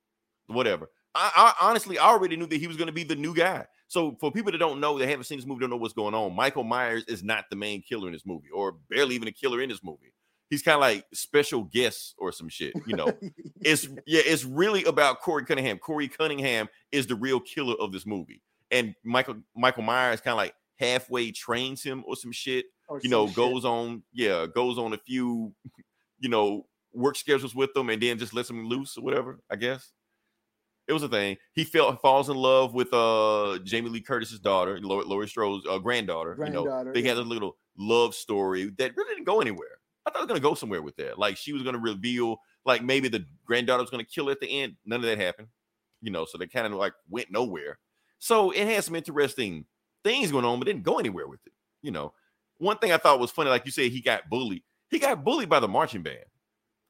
Whatever. 0.46 0.90
I, 1.14 1.54
I 1.60 1.68
honestly 1.68 1.98
I 1.98 2.06
already 2.08 2.36
knew 2.36 2.46
that 2.46 2.56
he 2.56 2.66
was 2.66 2.76
going 2.76 2.88
to 2.88 2.92
be 2.92 3.04
the 3.04 3.16
new 3.16 3.34
guy. 3.34 3.66
So 3.88 4.16
for 4.20 4.32
people 4.32 4.50
that 4.52 4.58
don't 4.58 4.80
know, 4.80 4.98
that 4.98 5.08
haven't 5.08 5.24
seen 5.24 5.38
this 5.38 5.46
movie, 5.46 5.60
don't 5.60 5.70
know 5.70 5.76
what's 5.76 5.94
going 5.94 6.14
on. 6.14 6.34
Michael 6.34 6.64
Myers 6.64 7.04
is 7.04 7.22
not 7.22 7.44
the 7.48 7.56
main 7.56 7.80
killer 7.80 8.08
in 8.08 8.12
this 8.12 8.26
movie, 8.26 8.48
or 8.52 8.72
barely 8.90 9.14
even 9.14 9.28
a 9.28 9.32
killer 9.32 9.60
in 9.62 9.68
this 9.68 9.84
movie. 9.84 10.12
He's 10.50 10.62
kind 10.62 10.74
of 10.76 10.80
like 10.82 11.04
special 11.12 11.64
guest 11.64 12.14
or 12.18 12.30
some 12.32 12.48
shit. 12.48 12.74
You 12.86 12.96
know, 12.96 13.12
it's 13.60 13.86
yeah, 14.06 14.22
it's 14.24 14.44
really 14.44 14.84
about 14.84 15.20
Corey 15.20 15.44
Cunningham. 15.44 15.78
Corey 15.78 16.08
Cunningham 16.08 16.68
is 16.92 17.06
the 17.06 17.16
real 17.16 17.40
killer 17.40 17.74
of 17.80 17.92
this 17.92 18.06
movie, 18.06 18.42
and 18.70 18.94
Michael 19.04 19.36
Michael 19.56 19.82
Myers 19.82 20.20
kind 20.20 20.32
of 20.32 20.38
like 20.38 20.54
halfway 20.76 21.30
trains 21.32 21.82
him 21.82 22.02
or 22.06 22.16
some 22.16 22.32
shit 22.32 22.66
Or 22.88 22.96
you 22.98 23.02
some 23.02 23.10
know, 23.10 23.26
shit. 23.28 23.36
goes 23.36 23.64
on, 23.64 24.02
yeah, 24.12 24.46
goes 24.52 24.76
on 24.76 24.92
a 24.92 24.98
few, 24.98 25.54
you 26.18 26.28
know, 26.28 26.66
work 26.92 27.16
schedules 27.16 27.54
with 27.54 27.72
them 27.74 27.90
and 27.90 28.02
then 28.02 28.18
just 28.18 28.34
lets 28.34 28.48
them 28.48 28.68
loose 28.68 28.96
or 28.98 29.02
whatever, 29.02 29.40
I 29.50 29.56
guess. 29.56 29.92
It 30.86 30.92
was 30.92 31.02
a 31.02 31.08
thing. 31.08 31.36
He 31.54 31.64
fell 31.64 31.96
falls 31.96 32.28
in 32.28 32.36
love 32.36 32.74
with 32.74 32.92
uh 32.92 33.58
Jamie 33.64 33.88
Lee 33.88 34.00
Curtis's 34.02 34.38
daughter, 34.40 34.78
Laurie, 34.80 35.06
Laurie 35.06 35.28
Strode's 35.28 35.64
uh, 35.66 35.78
granddaughter. 35.78 36.36
you 36.38 36.50
know, 36.52 36.64
Granddaughter, 36.64 36.92
they 36.92 37.02
had 37.02 37.16
a 37.16 37.22
little 37.22 37.56
love 37.78 38.14
story 38.14 38.70
that 38.78 38.94
really 38.96 39.14
didn't 39.14 39.24
go 39.26 39.40
anywhere. 39.40 39.73
I 40.06 40.10
thought 40.10 40.20
it 40.20 40.22
was 40.22 40.28
gonna 40.28 40.40
go 40.40 40.54
somewhere 40.54 40.82
with 40.82 40.96
that. 40.96 41.18
Like 41.18 41.36
she 41.36 41.52
was 41.52 41.62
gonna 41.62 41.78
reveal, 41.78 42.38
like 42.64 42.82
maybe 42.82 43.08
the 43.08 43.24
granddaughter 43.44 43.82
was 43.82 43.90
gonna 43.90 44.04
kill 44.04 44.26
her 44.26 44.32
at 44.32 44.40
the 44.40 44.60
end. 44.62 44.76
None 44.84 45.00
of 45.00 45.06
that 45.06 45.18
happened. 45.18 45.48
You 46.02 46.10
know, 46.10 46.24
so 46.24 46.38
they 46.38 46.46
kind 46.46 46.66
of 46.66 46.72
like 46.74 46.92
went 47.08 47.30
nowhere. 47.30 47.78
So 48.18 48.50
it 48.50 48.66
had 48.66 48.84
some 48.84 48.94
interesting 48.94 49.64
things 50.02 50.30
going 50.30 50.44
on, 50.44 50.58
but 50.58 50.66
didn't 50.66 50.82
go 50.82 50.98
anywhere 50.98 51.26
with 51.26 51.40
it. 51.46 51.52
You 51.82 51.90
know, 51.90 52.12
one 52.58 52.78
thing 52.78 52.92
I 52.92 52.98
thought 52.98 53.20
was 53.20 53.30
funny, 53.30 53.50
like 53.50 53.64
you 53.66 53.72
said, 53.72 53.90
he 53.90 54.00
got 54.00 54.28
bullied. 54.28 54.62
He 54.90 54.98
got 54.98 55.24
bullied 55.24 55.48
by 55.48 55.60
the 55.60 55.68
marching 55.68 56.02
band. 56.02 56.24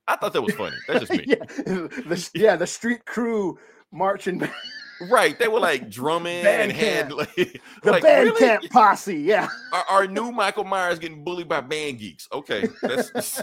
I 0.06 0.16
thought 0.16 0.32
that 0.34 0.42
was 0.42 0.54
funny. 0.54 0.76
That's 0.86 1.06
just 1.06 1.12
me. 1.12 1.24
yeah, 1.26 1.44
the, 1.66 2.30
yeah, 2.34 2.56
the 2.56 2.66
street 2.66 3.04
crew 3.04 3.58
marching, 3.92 4.38
band- 4.38 4.52
Right. 5.02 5.38
They 5.38 5.48
were 5.48 5.60
like 5.60 5.90
drumming 5.90 6.42
Band 6.44 6.70
and 6.70 6.72
had 6.72 7.12
like, 7.12 7.34
the 7.34 7.90
like, 7.92 8.02
band 8.02 8.26
really? 8.28 8.38
camp 8.40 8.64
posse. 8.70 9.16
Yeah, 9.16 9.48
Our, 9.72 9.84
our 9.90 10.06
new 10.06 10.30
Michael 10.32 10.64
Myers 10.64 10.98
getting 10.98 11.24
bullied 11.24 11.48
by 11.48 11.60
band 11.60 11.98
geeks. 11.98 12.28
Okay. 12.32 12.68
That's 12.82 13.42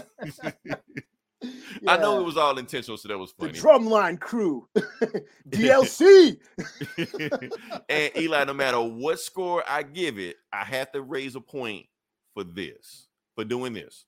I 1.88 1.96
know 1.96 2.20
it 2.20 2.24
was 2.24 2.36
all 2.36 2.56
intentional, 2.58 2.96
so 2.96 3.08
that 3.08 3.18
was 3.18 3.32
the 3.36 3.46
funny. 3.48 3.58
drumline 3.58 4.20
crew, 4.20 4.68
DLC. 5.48 6.36
and 7.88 8.10
Eli, 8.16 8.44
no 8.44 8.54
matter 8.54 8.80
what 8.80 9.18
score 9.18 9.64
I 9.68 9.82
give 9.82 10.18
it, 10.20 10.36
I 10.52 10.64
have 10.64 10.92
to 10.92 11.02
raise 11.02 11.34
a 11.34 11.40
point 11.40 11.86
for 12.34 12.44
this, 12.44 13.08
for 13.34 13.44
doing 13.44 13.72
this. 13.72 14.04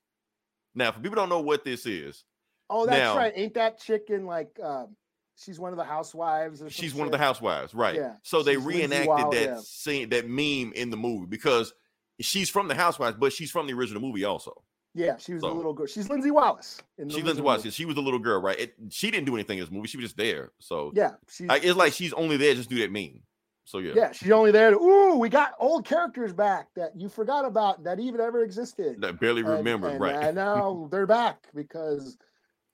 Now, 0.75 0.93
for 0.93 1.01
people 1.01 1.15
don't 1.17 1.27
know 1.29 1.41
what 1.41 1.65
this 1.65 1.85
is, 1.85 2.23
Oh, 2.69 2.85
that's 2.85 2.97
Now- 2.97 3.17
right. 3.17 3.33
Ain't 3.35 3.53
that 3.55 3.79
chicken 3.79 4.25
like 4.25 4.57
um, 4.63 4.95
she's 5.37 5.59
one 5.59 5.71
of 5.71 5.77
the 5.77 5.83
housewives? 5.83 6.61
She's 6.69 6.93
one 6.93 7.07
of 7.07 7.11
the 7.11 7.17
housewives, 7.17 7.73
right? 7.73 7.95
Yeah, 7.95 8.13
So 8.23 8.43
they 8.43 8.55
she's 8.55 8.63
Lindsay 8.65 8.79
reenacted 8.81 9.07
Wilde, 9.07 9.33
that 9.33 9.43
yeah. 9.43 9.59
scene, 9.63 10.09
that 10.09 10.27
meme 10.29 10.73
in 10.73 10.89
the 10.89 10.97
movie 10.97 11.25
because 11.27 11.73
she's 12.21 12.49
from 12.49 12.67
the 12.67 12.75
housewives, 12.75 13.17
but 13.19 13.33
she's 13.33 13.51
from 13.51 13.67
the 13.67 13.73
original 13.73 14.01
movie 14.01 14.23
also. 14.23 14.53
Yeah, 14.93 15.17
she 15.17 15.33
was 15.33 15.41
So- 15.41 15.51
little 15.53 15.73
girl. 15.73 15.87
She's 15.87 16.09
Lindsay 16.09 16.31
Wallace. 16.31 16.81
In 16.97 17.09
the 17.09 17.13
She 17.15 17.21
original 17.21 17.43
Wallace. 17.43 17.65
movie. 17.65 17.71
She 17.71 17.83
was 17.85 17.97
a 17.97 18.01
little 18.01 18.19
girl, 18.19 18.41
right? 18.41 18.57
It, 18.57 18.75
she 18.91 19.11
didn't 19.11 19.25
do 19.25 19.35
anything 19.35 19.57
in 19.57 19.63
this 19.65 19.71
movie. 19.71 19.87
She 19.89 19.97
was 19.97 20.05
just 20.05 20.17
there. 20.17 20.51
So 20.59 20.91
Yeah, 20.95 21.11
she's 21.29 21.49
I, 21.49 21.57
it's 21.57 21.75
like 21.75 21.91
she's 21.91 22.13
only 22.13 22.37
there 22.37 22.55
just 22.55 22.69
do 22.69 22.77
that 22.79 22.91
meme. 22.91 23.21
So 23.67 23.79
yeah, 23.79 23.93
yeah, 23.95 24.11
she's 24.11 24.31
only 24.31 24.51
there 24.51 24.69
to 24.69 24.77
ooh, 24.79 25.17
we 25.17 25.27
got 25.27 25.53
old 25.59 25.85
characters 25.85 26.31
back 26.33 26.67
that 26.75 26.91
you 26.95 27.09
forgot 27.09 27.45
about 27.45 27.83
that 27.85 27.99
even 27.99 28.21
ever 28.21 28.43
existed. 28.43 29.01
that 29.01 29.19
barely 29.19 29.41
And- 29.41 29.49
remembered, 29.51 29.93
and, 29.93 29.99
right? 29.99 30.15
uh, 30.27 30.31
now 30.31 30.87
they're 30.91 31.07
back 31.07 31.47
because 31.55 32.15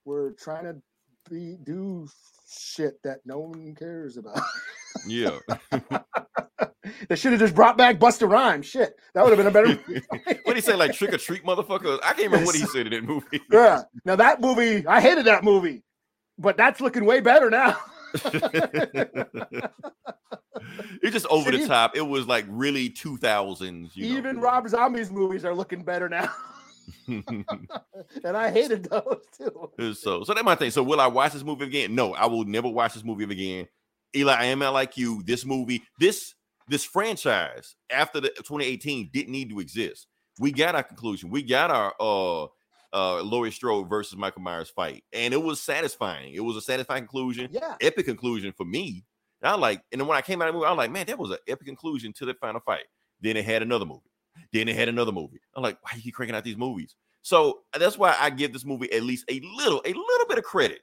we're 0.05 0.31
trying 0.33 0.65
to 0.65 0.75
be 1.29 1.55
do 1.63 2.07
shit 2.51 3.01
that 3.03 3.19
no 3.25 3.39
one 3.39 3.75
cares 3.75 4.17
about. 4.17 4.41
Yeah. 5.07 5.39
They 7.09 7.15
should 7.15 7.31
have 7.31 7.39
just 7.39 7.53
brought 7.53 7.77
back 7.77 7.99
Busta 7.99 8.29
Rhymes. 8.29 8.65
Shit, 8.65 8.95
that 9.13 9.23
would 9.23 9.29
have 9.29 9.37
been 9.37 9.47
a 9.47 9.51
better. 9.51 9.67
movie. 9.87 10.01
what 10.09 10.45
did 10.45 10.55
he 10.55 10.61
say? 10.61 10.75
Like 10.75 10.93
trick 10.93 11.13
or 11.13 11.17
treat, 11.17 11.43
motherfucker? 11.43 11.99
I 12.03 12.13
can't 12.13 12.31
remember 12.31 12.45
what 12.45 12.55
he 12.55 12.65
said 12.65 12.87
in 12.87 12.93
that 12.93 13.03
movie. 13.03 13.41
yeah. 13.51 13.83
Now 14.03 14.15
that 14.15 14.41
movie, 14.41 14.85
I 14.87 14.99
hated 14.99 15.25
that 15.25 15.43
movie, 15.43 15.83
but 16.37 16.57
that's 16.57 16.81
looking 16.81 17.05
way 17.05 17.19
better 17.19 17.49
now. 17.49 17.77
it's 18.13 18.33
just 21.11 21.27
over 21.27 21.51
Shit, 21.51 21.61
the 21.61 21.67
top. 21.67 21.95
It 21.95 22.01
was 22.01 22.27
like 22.27 22.45
really 22.49 22.89
2000s. 22.89 23.95
You 23.95 24.09
know, 24.09 24.17
Even 24.17 24.39
Rob 24.39 24.67
Zombie's 24.67 25.11
movies 25.11 25.45
are 25.45 25.53
looking 25.55 25.83
better 25.83 26.09
now, 26.09 26.31
and 27.07 28.37
I 28.37 28.51
hated 28.51 28.85
those 28.85 29.23
too. 29.35 29.93
so, 29.93 30.23
so 30.23 30.33
that's 30.33 30.43
my 30.43 30.55
thing. 30.55 30.71
So, 30.71 30.83
will 30.83 31.01
I 31.01 31.07
watch 31.07 31.33
this 31.33 31.43
movie 31.43 31.65
again? 31.65 31.95
No, 31.95 32.13
I 32.13 32.25
will 32.25 32.45
never 32.45 32.69
watch 32.69 32.93
this 32.93 33.03
movie 33.03 33.23
again. 33.23 33.67
Eli, 34.15 34.33
I 34.33 34.45
am 34.45 34.59
not 34.59 34.73
like 34.73 34.97
you. 34.97 35.23
This 35.23 35.45
movie, 35.45 35.83
this 35.99 36.35
this 36.67 36.83
franchise 36.83 37.75
after 37.89 38.19
the 38.19 38.29
2018 38.29 39.09
didn't 39.11 39.31
need 39.31 39.49
to 39.49 39.59
exist. 39.59 40.07
We 40.39 40.51
got 40.51 40.75
our 40.75 40.83
conclusion. 40.83 41.29
We 41.29 41.43
got 41.43 41.71
our 41.71 41.93
uh 41.99 42.43
uh 42.93 43.21
Laurie 43.21 43.51
Strode 43.51 43.89
versus 43.89 44.17
Michael 44.17 44.41
Myers 44.41 44.69
fight, 44.69 45.03
and 45.13 45.33
it 45.33 45.41
was 45.41 45.61
satisfying. 45.61 46.33
It 46.33 46.41
was 46.41 46.55
a 46.57 46.61
satisfying 46.61 47.03
conclusion. 47.03 47.49
Yeah, 47.51 47.75
epic 47.81 48.05
conclusion 48.05 48.53
for 48.55 48.65
me. 48.65 49.05
And 49.41 49.51
I 49.51 49.55
like, 49.55 49.81
and 49.91 49.99
then 49.99 50.07
when 50.07 50.17
I 50.17 50.21
came 50.21 50.41
out 50.41 50.49
of 50.49 50.53
the 50.53 50.57
movie, 50.59 50.67
I 50.67 50.71
was 50.71 50.77
like, 50.77 50.91
man, 50.91 51.07
that 51.07 51.17
was 51.17 51.31
an 51.31 51.37
epic 51.47 51.65
conclusion 51.65 52.13
to 52.13 52.25
the 52.25 52.33
final 52.35 52.61
fight. 52.61 52.85
Then 53.19 53.37
it 53.37 53.45
had 53.45 53.61
another 53.61 53.85
movie. 53.85 54.10
Then 54.53 54.67
it 54.67 54.75
had 54.75 54.89
another 54.89 55.11
movie. 55.11 55.39
I'm 55.55 55.63
like, 55.63 55.77
why 55.81 55.91
are 55.93 55.99
you 55.99 56.11
cranking 56.11 56.35
out 56.35 56.43
these 56.43 56.57
movies? 56.57 56.95
So 57.21 57.59
uh, 57.73 57.77
that's 57.77 57.97
why 57.97 58.15
I 58.19 58.29
give 58.29 58.51
this 58.53 58.65
movie 58.65 58.91
at 58.91 59.03
least 59.03 59.25
a 59.29 59.39
little, 59.55 59.81
a 59.85 59.89
little 59.93 60.27
bit 60.27 60.37
of 60.37 60.43
credit 60.43 60.79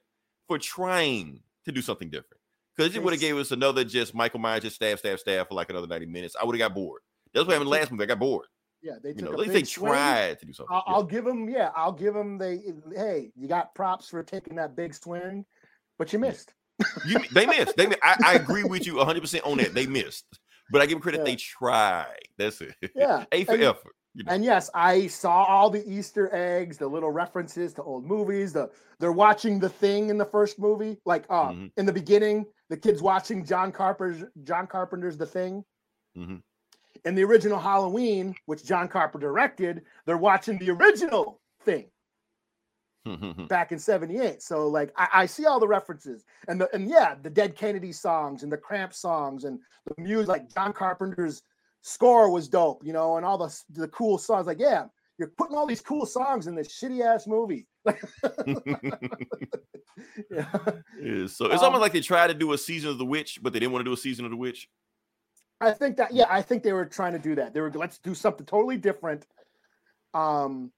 for 0.47 0.59
trying 0.59 1.41
to 1.65 1.73
do 1.73 1.83
something 1.83 2.09
different. 2.11 2.41
Because 2.77 2.95
it 2.95 3.03
would 3.03 3.13
have 3.13 3.21
gave 3.21 3.37
us 3.37 3.51
another 3.51 3.83
just 3.85 4.15
Michael 4.15 4.39
Myers 4.39 4.63
just 4.63 4.77
stab, 4.77 4.99
stab, 5.01 5.19
stab 5.19 5.49
for 5.49 5.55
like 5.55 5.69
another 5.69 5.89
90 5.89 6.07
minutes. 6.07 6.37
I 6.41 6.45
would 6.45 6.55
have 6.55 6.69
got 6.71 6.75
bored. 6.75 7.03
That's 7.35 7.45
what 7.47 7.53
happened 7.55 7.71
last 7.71 7.91
movie. 7.91 8.05
I 8.05 8.07
got 8.07 8.21
bored. 8.21 8.47
yeah. 8.83 8.93
They 9.03 9.11
You 9.11 9.23
know, 9.23 9.33
at 9.33 9.39
least 9.41 9.53
they 9.53 9.65
swing. 9.65 9.91
tried 9.93 10.39
to 10.39 10.47
do 10.47 10.53
something. 10.53 10.75
I'll, 10.75 10.85
Yeah. 10.87 10.95
I'll 10.95 11.03
give 11.05 11.25
them. 11.25 11.49
Yeah, 11.49 11.71
I'll 11.75 11.93
give 11.93 12.15
them. 12.15 12.39
They 12.39 12.61
hey, 12.95 13.31
you 13.35 13.49
got 13.49 13.75
props 13.75 14.09
for 14.09 14.23
taking 14.23 14.55
that 14.57 14.77
big 14.77 14.95
swing, 14.95 15.45
but 15.99 16.13
you 16.13 16.21
missed. 16.21 16.55
You, 17.05 17.19
they 17.33 17.45
missed. 17.45 17.77
They, 17.77 17.89
I, 18.05 18.17
I 18.25 18.35
agree 18.35 18.63
with 18.63 18.87
you 18.87 18.95
100 18.97 19.21
percent 19.21 19.45
on 19.45 19.59
that. 19.59 19.75
They 19.75 19.87
missed, 19.89 20.39
but 20.71 20.81
I 20.83 20.87
give 20.87 20.97
them 20.97 21.03
credit. 21.03 21.19
Yeah. 21.19 21.25
They 21.25 21.37
tried. 21.37 22.29
That's 22.37 22.61
it. 22.61 22.75
Yeah, 22.95 23.25
A 23.33 23.45
for 23.45 23.53
and- 23.55 23.63
effort. 23.63 23.95
You 24.15 24.25
know? 24.25 24.33
And 24.33 24.43
yes, 24.45 24.69
I 24.75 25.07
saw 25.07 25.45
all 25.45 25.71
the 25.71 25.87
Easter 25.89 26.35
eggs, 26.35 26.77
the 26.79 26.89
little 26.89 27.11
references 27.11 27.73
to 27.75 27.83
old 27.83 28.05
movies. 28.05 28.53
The 28.53 28.71
they're 28.99 29.13
watching 29.13 29.61
the 29.61 29.69
thing 29.69 30.09
in 30.11 30.19
the 30.19 30.25
first 30.25 30.59
movie, 30.59 30.97
like 31.05 31.25
uh, 31.31 31.51
Mhm. 31.51 31.71
in 31.77 31.87
the 31.87 31.93
beginning, 31.93 32.47
the 32.69 32.77
kids 32.77 33.01
watching 33.01 33.45
John 33.45 33.71
Carpenter's 33.71 34.25
John 34.43 34.67
Carpenter's 34.67 35.17
The 35.17 35.27
Thing. 35.27 35.63
Mhm. 36.17 36.43
In 37.05 37.15
the 37.15 37.23
original 37.23 37.61
Halloween, 37.61 38.35
which 38.47 38.65
John 38.65 38.89
Carpenter 38.89 39.27
directed, 39.29 39.83
they're 40.05 40.17
watching 40.19 40.59
the 40.59 40.71
original 40.71 41.41
thing 41.63 41.89
back 43.49 43.73
in 43.73 43.79
78 43.79 44.43
so 44.43 44.69
like 44.69 44.93
I, 44.97 45.09
I 45.15 45.27
see 45.27 45.47
all 45.47 45.59
the 45.59 45.69
references 45.69 46.25
and 46.49 46.61
the 46.61 46.69
and 46.75 46.91
yeah 46.91 47.15
the 47.23 47.31
dead 47.31 47.57
kennedy 47.57 47.91
songs 47.93 48.43
and 48.43 48.53
the 48.53 48.57
cramp 48.59 48.93
songs 48.93 49.45
and 49.45 49.59
the 49.87 50.03
music 50.03 50.29
like 50.29 50.53
john 50.53 50.75
carpenter's 50.75 51.41
score 51.81 52.31
was 52.31 52.49
dope 52.49 52.85
you 52.85 52.93
know 52.93 53.17
and 53.17 53.25
all 53.25 53.39
the 53.39 53.63
the 53.71 53.89
cool 53.89 54.19
songs 54.19 54.47
like 54.47 54.59
yeah 54.61 54.85
you're 55.19 55.29
putting 55.39 55.57
all 55.57 55.67
these 55.67 55.81
cool 55.81 56.07
songs 56.07 56.47
in 56.47 56.55
this 56.55 56.69
shitty 56.69 57.01
ass 57.05 57.27
movie. 57.27 57.67
Yeah. 60.31 60.47
Yeah, 61.03 61.27
so 61.27 61.47
it's 61.47 61.61
Um, 61.61 61.65
almost 61.67 61.81
like 61.81 61.93
they 61.93 62.01
tried 62.01 62.29
to 62.29 62.35
do 62.35 62.53
a 62.53 62.59
season 62.59 62.91
of 62.91 62.99
the 62.99 63.05
witch, 63.05 63.41
but 63.43 63.53
they 63.53 63.59
didn't 63.59 63.73
want 63.73 63.85
to 63.85 63.89
do 63.89 63.93
a 63.93 63.97
season 63.97 64.25
of 64.25 64.31
the 64.31 64.37
witch. 64.37 64.69
i 65.61 65.73
think 65.73 65.97
that 65.97 66.15
yeah 66.15 66.27
i 66.31 66.41
think 66.41 66.63
they 66.63 66.73
were 66.73 66.87
trying 66.87 67.13
to 67.15 67.19
do 67.19 67.35
that. 67.35 67.53
They 67.53 67.61
were 67.61 67.71
let's 67.73 67.99
do 67.99 68.15
something 68.15 68.47
totally 68.47 68.77
different 68.77 69.27
um 70.15 70.71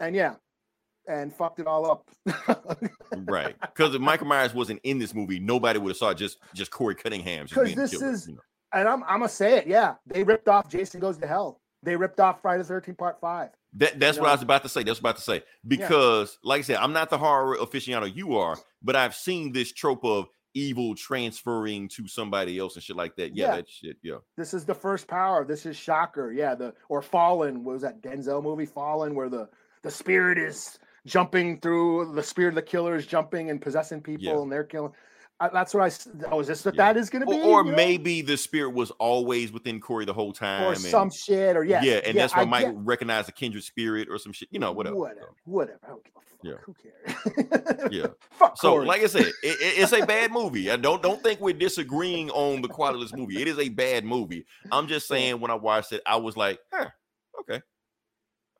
and 0.00 0.14
yeah 0.14 0.34
and 1.08 1.32
fucked 1.34 1.60
it 1.60 1.66
all 1.66 1.90
up 1.90 2.10
Right. 3.16 3.54
Because 3.60 3.94
if 3.94 4.00
Michael 4.00 4.26
Myers 4.26 4.54
wasn't 4.54 4.80
in 4.84 4.98
this 4.98 5.14
movie, 5.14 5.38
nobody 5.38 5.78
would 5.78 5.90
have 5.90 5.96
saw 5.96 6.14
just 6.14 6.38
just 6.54 6.70
Corey 6.70 6.94
Cunningham. 6.94 7.46
just 7.46 7.54
'Cause 7.54 7.64
being 7.66 7.76
the 7.76 7.82
this 7.82 7.90
killer, 7.98 8.10
is- 8.12 8.28
you 8.28 8.34
know. 8.34 8.40
and 8.72 8.88
I'm 8.88 9.02
I'm 9.04 9.18
gonna 9.20 9.28
say 9.28 9.58
it. 9.58 9.66
Yeah, 9.66 9.94
they 10.06 10.22
ripped 10.24 10.48
off 10.48 10.68
Jason 10.68 11.00
Goes 11.00 11.18
to 11.18 11.26
Hell. 11.26 11.60
They 11.82 11.96
ripped 11.96 12.18
off 12.20 12.40
Friday 12.42 12.62
the 12.62 12.68
Thirteenth 12.68 12.98
Part 12.98 13.20
Five. 13.20 13.50
that, 13.74 14.00
that's 14.00 14.18
what 14.18 14.28
I 14.28 14.32
was 14.32 14.42
about 14.42 14.62
to 14.62 14.68
say. 14.68 14.82
That's 14.82 15.02
what 15.02 15.10
I 15.10 15.12
was 15.12 15.26
about 15.26 15.38
to 15.38 15.42
say. 15.42 15.42
Because, 15.66 16.38
like 16.42 16.60
I 16.60 16.62
said, 16.62 16.76
I'm 16.76 16.92
not 16.92 17.10
the 17.10 17.18
horror 17.18 17.56
aficionado 17.58 18.14
you 18.14 18.36
are, 18.36 18.56
but 18.82 18.96
I've 18.96 19.14
seen 19.14 19.52
this 19.52 19.72
trope 19.72 20.04
of 20.04 20.26
evil 20.54 20.94
transferring 20.94 21.88
to 21.88 22.06
somebody 22.08 22.58
else 22.58 22.76
and 22.76 22.82
shit 22.82 22.96
like 22.96 23.16
that. 23.16 23.36
Yeah, 23.36 23.46
Yeah. 23.50 23.56
that 23.56 23.68
shit. 23.68 23.96
Yeah. 24.02 24.16
This 24.36 24.54
is 24.54 24.64
the 24.64 24.74
first 24.74 25.08
power. 25.08 25.44
This 25.44 25.66
is 25.66 25.76
Shocker. 25.76 26.32
Yeah, 26.32 26.54
the 26.54 26.72
or 26.88 27.02
Fallen. 27.02 27.64
What 27.64 27.72
was 27.74 27.82
that 27.82 28.00
Denzel 28.00 28.42
movie? 28.42 28.66
Fallen, 28.66 29.14
where 29.14 29.28
the 29.28 29.48
the 29.82 29.90
spirit 29.90 30.38
is 30.38 30.78
jumping 31.06 31.60
through 31.60 32.14
the 32.14 32.22
spirit 32.22 32.50
of 32.50 32.54
the 32.56 32.62
killers, 32.62 33.06
jumping 33.06 33.50
and 33.50 33.60
possessing 33.60 34.00
people, 34.00 34.24
Yeah. 34.24 34.40
and 34.40 34.50
they're 34.52 34.64
killing. 34.64 34.92
I, 35.40 35.48
that's 35.48 35.74
what 35.74 35.82
I. 35.82 36.26
Oh, 36.30 36.38
is 36.40 36.46
this 36.46 36.64
what 36.64 36.74
Yeah. 36.76 36.92
that 36.92 36.96
is 36.98 37.10
gonna 37.10 37.26
be? 37.26 37.32
Or, 37.32 37.60
or 37.60 37.64
you 37.64 37.70
know? 37.72 37.76
maybe 37.76 38.22
the 38.22 38.36
spirit 38.36 38.70
was 38.70 38.92
always 38.92 39.50
within 39.50 39.80
Corey 39.80 40.04
the 40.04 40.12
whole 40.12 40.32
time. 40.32 40.62
or 40.62 40.68
and- 40.72 40.80
some 40.80 41.10
shit, 41.10 41.56
or 41.56 41.64
yeah, 41.64 41.82
yeah, 41.82 41.94
and 42.04 42.16
that's 42.16 42.34
why 42.34 42.42
I 42.42 42.44
Mike 42.44 42.66
get- 42.66 42.74
recognized 42.76 43.26
the 43.28 43.32
kindred 43.32 43.64
spirit 43.64 44.08
or 44.08 44.16
some 44.18 44.32
shit. 44.32 44.48
You 44.52 44.60
know, 44.60 44.70
whatever. 44.72 44.94
whatever, 44.96 45.34
whatever. 45.44 45.80
I 45.84 45.88
don't 45.88 46.04
give 46.04 46.12
a 46.16 46.20
fuck. 46.20 46.24
Yeah. 46.44 46.52
Who 46.64 46.74
cares? 46.74 47.92
Yeah. 47.92 48.06
Fuck. 48.32 48.58
So, 48.58 48.72
Corey. 48.74 48.86
like 48.86 49.02
I 49.02 49.06
said, 49.06 49.22
it, 49.22 49.34
it- 49.42 49.78
it's 49.82 49.92
a 49.92 50.04
bad 50.06 50.30
movie. 50.30 50.70
I 50.70 50.76
don't 50.76 51.02
don't 51.02 51.20
think 51.22 51.40
we're 51.40 51.54
disagreeing 51.54 52.30
on 52.30 52.60
the 52.62 52.68
quality 52.68 53.02
of 53.02 53.08
this 53.10 53.18
movie. 53.18 53.40
It 53.42 53.48
is 53.48 53.58
a 53.58 53.70
bad 53.70 54.04
movie. 54.04 54.44
I'm 54.70 54.86
just 54.86 55.08
saying 55.08 55.40
when 55.40 55.50
I 55.50 55.54
watched 55.54 55.92
it, 55.92 56.02
I 56.06 56.16
was 56.16 56.36
like, 56.36 56.60
huh, 56.72 56.90
okay, 57.40 57.60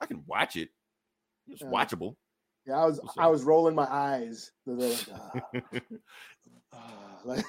I 0.01 0.07
can 0.07 0.25
watch 0.27 0.57
it. 0.57 0.71
It's 1.49 1.61
Yeah. 1.63 1.69
watchable. 1.69 2.17
Yeah, 2.67 2.77
I 2.79 2.85
was 2.87 3.01
What's 3.03 3.19
I 3.19 3.25
up? 3.25 3.31
was 3.33 3.43
rolling 3.45 3.75
my 3.75 3.87
eyes. 3.91 4.51
Like, 4.67 5.05
"Ah, 5.13 5.41
ah," 6.73 7.19
like- 7.25 7.45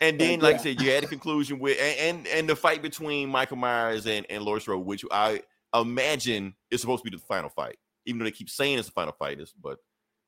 And 0.00 0.18
then, 0.20 0.40
Like, 0.40 0.42
like 0.42 0.54
I 0.56 0.58
said, 0.58 0.80
you 0.80 0.90
had 0.90 1.04
a 1.04 1.06
conclusion 1.08 1.58
with 1.58 1.78
and 1.80 2.18
and, 2.18 2.26
and 2.28 2.48
the 2.48 2.56
fight 2.56 2.82
between 2.82 3.28
Michael 3.28 3.56
Myers 3.56 4.06
and 4.06 4.26
and 4.30 4.42
Laurie 4.42 4.60
Strode, 4.60 4.84
which 4.84 5.04
I 5.10 5.42
imagine 5.74 6.54
is 6.70 6.80
supposed 6.80 7.04
to 7.04 7.10
be 7.10 7.16
the 7.16 7.22
final 7.22 7.50
fight, 7.50 7.76
even 8.06 8.18
though 8.18 8.24
they 8.24 8.30
keep 8.30 8.50
saying 8.50 8.78
it's 8.78 8.88
the 8.88 8.92
final 8.92 9.12
fight. 9.18 9.40
Is 9.40 9.52
but 9.62 9.78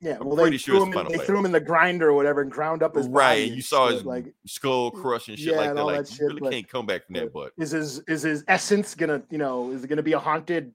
Yeah, 0.01 0.17
I'm 0.21 0.27
well, 0.29 0.37
pretty 0.37 0.53
they, 0.57 0.59
sure 0.59 0.75
threw 0.77 0.83
it's 0.83 0.87
him, 0.89 0.93
Final 0.93 1.07
in, 1.07 1.13
they 1.13 1.19
Fight. 1.19 1.27
threw 1.27 1.39
him 1.39 1.45
in 1.47 1.53
the 1.53 1.61
grinder 1.61 2.09
or 2.11 2.15
whatever 2.15 2.41
and 2.43 2.51
ground 2.51 2.83
up 2.83 2.95
his 2.97 3.07
right, 3.09 3.31
body 3.35 3.47
and 3.49 3.57
you 3.57 3.63
saw 3.63 3.89
shit, 3.89 3.97
his 3.99 4.05
like, 4.05 4.35
skull 4.47 4.91
crush 4.91 5.29
and 5.29 5.39
shit 5.39 5.53
Yeah, 5.53 5.59
like 5.59 5.69
and 5.71 5.79
that. 5.79 5.85
Like 5.85 5.97
that 6.05 6.11
you 6.11 6.17
shit, 6.17 6.27
really 6.27 6.41
but- 6.41 6.53
can't 6.53 6.69
come 6.69 6.87
back 6.87 7.07
from 7.07 7.15
that. 7.15 7.33
But 7.33 7.53
is 7.59 7.71
his 7.71 7.99
is 8.01 8.23
his 8.23 8.45
essence 8.49 8.95
gonna 8.95 9.23
you 9.31 9.39
know 9.39 9.71
is 9.71 9.85
it 9.85 9.89
gonna 9.89 10.03
be 10.03 10.13
a 10.13 10.19
haunted 10.19 10.75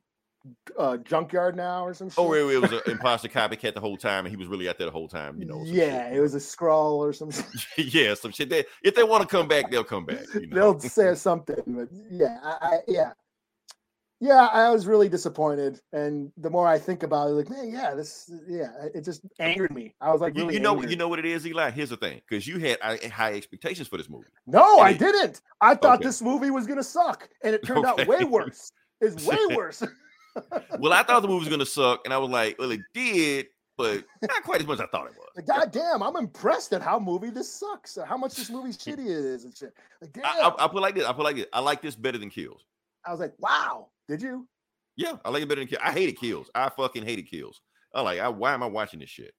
uh, 0.77 0.97
junkyard 0.97 1.55
now 1.55 1.85
or 1.85 1.93
some 1.93 2.09
shit? 2.09 2.17
Oh, 2.17 2.33
it, 2.33 2.53
it 2.53 2.61
was 2.61 2.71
an 2.71 2.81
imposter 2.87 3.27
copycat 3.27 3.73
the 3.73 3.79
whole 3.79 3.97
time, 3.97 4.25
and 4.25 4.29
he 4.29 4.37
was 4.37 4.47
really 4.47 4.69
out 4.69 4.77
there 4.77 4.85
the 4.85 4.91
whole 4.91 5.07
time. 5.07 5.39
You 5.39 5.45
know. 5.45 5.61
yeah, 5.65 6.09
shit. 6.09 6.17
it 6.17 6.21
was 6.21 6.35
a 6.35 6.39
scroll 6.39 7.03
or 7.03 7.13
some. 7.13 7.31
yeah, 7.77 8.13
some 8.13 8.31
shit. 8.31 8.49
They, 8.49 8.65
if 8.83 8.95
they 8.95 9.03
want 9.03 9.21
to 9.21 9.27
come 9.27 9.47
back, 9.47 9.71
they'll 9.71 9.83
come 9.83 10.05
back. 10.05 10.25
You 10.33 10.47
know? 10.47 10.73
They'll 10.73 10.79
say 10.79 11.15
something, 11.15 11.61
but 11.67 11.89
yeah, 12.09 12.39
I, 12.43 12.57
I 12.61 12.77
yeah. 12.87 13.11
Yeah, 14.21 14.45
I 14.45 14.69
was 14.69 14.87
really 14.87 15.09
disappointed, 15.09 15.81
and 15.91 16.31
the 16.37 16.49
more 16.49 16.65
I 16.65 16.79
think 16.79 17.03
about 17.03 17.27
it, 17.27 17.31
like, 17.33 17.49
man, 17.49 17.69
yeah, 17.69 17.93
this, 17.93 18.31
yeah, 18.47 18.69
it 18.93 19.03
just 19.03 19.21
angered 19.39 19.71
me. 19.75 19.93
I 19.99 20.09
was 20.13 20.21
like, 20.21 20.35
You, 20.37 20.43
really 20.43 20.53
you 20.53 20.59
know, 20.61 20.81
you 20.81 20.95
know 20.95 21.09
what 21.09 21.19
it 21.19 21.25
is, 21.25 21.45
Eli. 21.45 21.69
Here's 21.71 21.89
the 21.89 21.97
thing, 21.97 22.21
because 22.27 22.47
you 22.47 22.57
had 22.57 22.79
high 22.81 23.33
expectations 23.33 23.89
for 23.89 23.97
this 23.97 24.09
movie. 24.09 24.27
No, 24.47 24.79
I 24.79 24.91
it- 24.91 24.99
didn't. 24.99 25.41
I 25.59 25.75
thought 25.75 25.97
Okay. 25.97 26.05
this 26.05 26.21
movie 26.21 26.49
was 26.49 26.65
gonna 26.65 26.81
suck, 26.81 27.27
and 27.43 27.53
it 27.53 27.65
turned 27.65 27.85
out 27.85 28.07
way 28.07 28.23
worse. 28.23 28.71
It's 29.01 29.25
way 29.25 29.37
worse. 29.53 29.83
Well, 30.79 30.93
I 30.93 31.03
thought 31.03 31.21
the 31.21 31.27
movie 31.27 31.39
was 31.39 31.49
gonna 31.49 31.65
suck, 31.65 32.01
and 32.05 32.13
I 32.13 32.17
was 32.17 32.29
like, 32.29 32.57
well, 32.59 32.71
it 32.71 32.81
did, 32.93 33.47
but 33.77 34.03
not 34.21 34.43
quite 34.43 34.61
as 34.61 34.67
much 34.67 34.75
as 34.75 34.81
I 34.81 34.87
thought 34.87 35.07
it 35.07 35.13
was. 35.17 35.29
Like, 35.35 35.47
God 35.47 35.71
damn, 35.71 36.01
I'm 36.01 36.15
impressed 36.15 36.73
at 36.73 36.81
how 36.81 36.99
movie 36.99 37.29
this 37.29 37.53
sucks, 37.53 37.97
how 38.05 38.17
much 38.17 38.35
this 38.35 38.49
movie 38.49 38.69
shitty 38.71 39.05
is 39.05 39.45
and 39.45 39.55
shit. 39.55 39.73
Like, 40.01 40.13
damn. 40.13 40.25
I, 40.25 40.53
I, 40.57 40.65
I 40.65 40.67
put 40.67 40.81
like 40.81 40.95
this. 40.95 41.05
I 41.05 41.13
put 41.13 41.23
like 41.23 41.35
this. 41.35 41.45
I 41.53 41.59
like 41.59 41.81
this 41.81 41.95
better 41.95 42.17
than 42.17 42.29
Kills. 42.29 42.65
I 43.05 43.11
was 43.11 43.19
like, 43.19 43.33
wow, 43.39 43.89
did 44.07 44.21
you? 44.21 44.47
Yeah, 44.95 45.17
I 45.25 45.29
like 45.29 45.43
it 45.43 45.49
better 45.49 45.61
than 45.61 45.67
Kills. 45.67 45.81
I 45.83 45.91
hated 45.91 46.17
Kills. 46.17 46.49
I 46.55 46.69
fucking 46.69 47.03
hated 47.05 47.29
Kills. 47.29 47.61
I 47.93 48.01
like. 48.01 48.19
I, 48.19 48.29
why 48.29 48.53
am 48.53 48.63
I 48.63 48.67
watching 48.67 48.99
this 48.99 49.09
shit? 49.09 49.33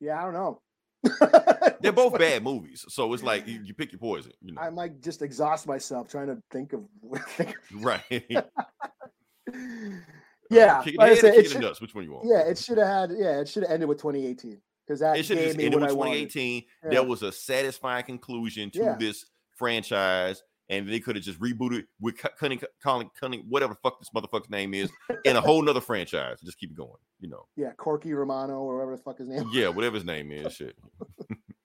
Yeah, 0.00 0.20
I 0.20 0.24
don't 0.24 0.34
know. 0.34 0.60
They're 1.80 1.92
both 1.92 2.18
bad 2.18 2.42
movies, 2.42 2.84
so 2.88 3.12
it's 3.12 3.22
like 3.22 3.46
you, 3.46 3.60
you 3.62 3.74
pick 3.74 3.92
your 3.92 3.98
poison. 3.98 4.32
You 4.40 4.54
know, 4.54 4.60
I 4.60 4.70
might 4.70 5.02
just 5.02 5.20
exhaust 5.20 5.66
myself 5.66 6.08
trying 6.08 6.28
to 6.28 6.38
think 6.50 6.72
of. 6.72 6.84
right? 7.74 8.24
Yeah, 10.50 10.82
kick 10.82 10.96
like 10.98 11.06
I 11.06 11.08
head 11.08 11.18
or 11.18 11.20
said, 11.20 11.34
it 11.34 11.50
should, 11.50 11.60
nuts. 11.60 11.80
Which 11.80 11.94
one 11.94 12.04
you 12.04 12.12
want? 12.12 12.26
yeah, 12.28 12.40
it 12.48 12.58
should 12.58 12.78
have 12.78 12.86
had. 12.86 13.10
Yeah, 13.18 13.40
it 13.40 13.48
should 13.48 13.62
have 13.64 13.72
ended 13.72 13.88
with 13.88 13.98
2018 13.98 14.60
because 14.86 15.00
that 15.00 15.16
it 15.18 15.24
should 15.24 15.38
have 15.38 15.50
ended 15.58 15.74
with 15.74 15.90
2018. 15.90 16.62
Yeah. 16.84 16.90
There 16.90 17.02
was 17.04 17.22
a 17.22 17.32
satisfying 17.32 18.04
conclusion 18.04 18.70
to 18.72 18.78
Yeah. 18.78 18.96
this 18.98 19.24
franchise, 19.56 20.42
and 20.68 20.88
they 20.88 21.00
could 21.00 21.16
have 21.16 21.24
just 21.24 21.40
rebooted 21.40 21.84
with 22.00 22.18
Cu- 22.18 22.28
Cunning, 22.38 22.60
Colin, 22.82 23.10
Cunning, 23.18 23.44
whatever 23.48 23.74
the 23.74 23.78
fuck 23.82 23.98
this 24.00 24.10
motherfucker's 24.14 24.50
name 24.50 24.74
is, 24.74 24.90
in 25.24 25.36
a 25.36 25.40
whole 25.40 25.62
nother 25.62 25.80
franchise. 25.80 26.40
Just 26.44 26.58
keep 26.58 26.74
going. 26.76 26.90
You 27.20 27.28
know, 27.30 27.46
Yeah, 27.56 27.72
Corky 27.78 28.12
Romano 28.12 28.60
or 28.60 28.76
whatever 28.76 28.96
the 28.96 29.02
fuck 29.02 29.18
his 29.18 29.28
name. 29.28 29.48
yeah, 29.52 29.68
whatever 29.68 29.94
his 29.96 30.04
name 30.04 30.30
is. 30.32 30.52
Shit. 30.54 30.76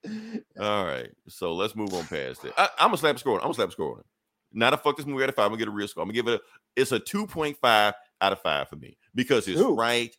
All 0.60 0.84
right, 0.86 1.10
so 1.28 1.52
let's 1.54 1.76
move 1.76 1.92
on 1.92 2.04
past 2.06 2.44
it. 2.44 2.52
I, 2.56 2.68
I'm 2.78 2.88
gonna 2.88 2.96
slap 2.96 3.16
a 3.16 3.18
score. 3.18 3.34
I'm 3.36 3.42
gonna 3.42 3.54
slap 3.54 3.68
a 3.68 3.72
score 3.72 3.92
on 3.94 4.00
it. 4.00 4.06
Not 4.52 4.74
a 4.74 4.76
fuck 4.76 4.96
this 4.96 5.06
movie 5.06 5.22
out 5.22 5.28
of 5.28 5.34
five. 5.34 5.46
I'm 5.46 5.52
gonna 5.52 5.60
get 5.60 5.68
a 5.68 5.72
real 5.72 5.88
score. 5.88 6.02
I'm 6.02 6.08
gonna 6.08 6.14
give 6.14 6.28
it 6.28 6.40
a. 6.40 6.42
It's 6.76 6.92
a 6.92 7.00
2.5 7.00 7.92
out 8.20 8.32
of 8.32 8.40
five 8.40 8.68
for 8.68 8.76
me 8.76 8.96
because 9.14 9.48
it's 9.48 9.60
Ooh. 9.60 9.74
right 9.74 10.14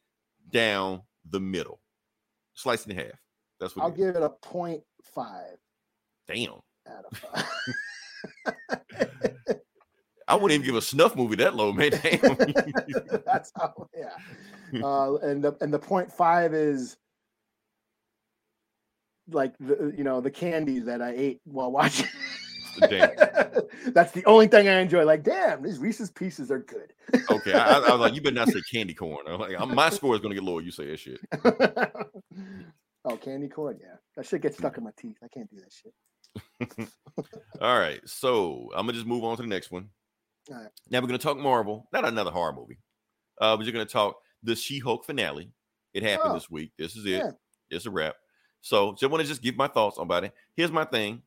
down 0.51 1.01
the 1.29 1.39
middle, 1.39 1.79
sliced 2.53 2.87
in 2.87 2.95
half. 2.95 3.19
That's 3.59 3.75
what. 3.75 3.83
I'll 3.83 3.91
give 3.91 4.15
it 4.15 4.23
a 4.23 4.29
point 4.29 4.83
five 5.13 5.57
Damn, 6.27 6.53
out 6.87 7.05
of 7.11 7.17
five. 7.17 7.45
I 10.27 10.35
wouldn't 10.35 10.51
even 10.51 10.65
give 10.65 10.75
a 10.75 10.81
snuff 10.81 11.15
movie 11.15 11.35
that 11.37 11.55
low, 11.55 11.73
man. 11.73 11.91
Damn. 12.03 12.37
That's 13.25 13.51
how, 13.55 13.89
yeah. 13.93 14.81
Uh, 14.81 15.15
and 15.17 15.43
the 15.43 15.57
and 15.59 15.73
the 15.73 15.79
point 15.79 16.11
five 16.11 16.53
is 16.53 16.95
like 19.29 19.53
the 19.59 19.93
you 19.95 20.03
know 20.03 20.21
the 20.21 20.31
candy 20.31 20.79
that 20.79 21.01
I 21.01 21.13
ate 21.15 21.41
while 21.43 21.71
watching. 21.71 22.07
Damn. 22.79 23.09
That's 23.93 24.11
the 24.11 24.23
only 24.25 24.47
thing 24.47 24.67
I 24.67 24.79
enjoy. 24.79 25.03
Like, 25.05 25.23
damn, 25.23 25.61
these 25.63 25.79
Reese's 25.79 26.09
pieces 26.11 26.51
are 26.51 26.59
good. 26.59 26.93
Okay, 27.29 27.51
I, 27.53 27.77
I 27.79 27.91
was 27.91 27.99
like, 27.99 28.13
you 28.15 28.21
better 28.21 28.35
not 28.35 28.47
say 28.49 28.61
candy 28.71 28.93
corn. 28.93 29.25
I'm 29.27 29.39
like, 29.39 29.59
I'm- 29.59 29.73
my 29.75 29.89
score 29.89 30.15
is 30.15 30.21
gonna 30.21 30.33
get 30.35 30.43
lower. 30.43 30.61
You 30.61 30.71
say 30.71 30.85
that 30.87 30.97
shit. 30.99 31.19
oh, 33.05 33.17
candy 33.17 33.47
corn, 33.49 33.77
yeah. 33.81 33.95
That 34.15 34.25
shit 34.25 34.41
gets 34.41 34.57
stuck 34.57 34.77
in 34.77 34.83
my 34.83 34.91
teeth. 34.97 35.17
I 35.23 35.27
can't 35.27 35.49
do 35.49 35.57
that 35.57 35.73
shit. 35.73 36.89
All 37.59 37.77
right, 37.79 37.99
so 38.05 38.69
I'm 38.75 38.85
gonna 38.85 38.93
just 38.93 39.05
move 39.07 39.23
on 39.23 39.35
to 39.37 39.41
the 39.41 39.47
next 39.47 39.71
one. 39.71 39.89
All 40.49 40.57
right. 40.57 40.69
Now 40.89 40.99
we're 41.01 41.07
gonna 41.07 41.17
talk 41.17 41.37
Marvel, 41.37 41.87
not 41.91 42.07
another 42.07 42.31
horror 42.31 42.53
movie. 42.53 42.79
Uh, 43.39 43.57
but 43.57 43.65
you're 43.65 43.73
gonna 43.73 43.85
talk 43.85 44.15
the 44.43 44.55
She-Hulk 44.55 45.05
finale. 45.05 45.51
It 45.93 46.03
happened 46.03 46.31
Oh, 46.31 46.33
this 46.35 46.49
week. 46.49 46.71
This 46.77 46.95
is 46.95 47.05
it. 47.05 47.09
yeah. 47.09 47.31
It's 47.69 47.85
a 47.85 47.91
wrap. 47.91 48.15
So 48.61 48.93
just 48.93 49.11
want 49.11 49.21
to 49.21 49.27
just 49.27 49.41
give 49.41 49.57
my 49.57 49.67
thoughts 49.67 49.97
about 49.97 50.23
it. 50.23 50.33
Here's 50.55 50.71
my 50.71 50.85
thing. 50.85 51.21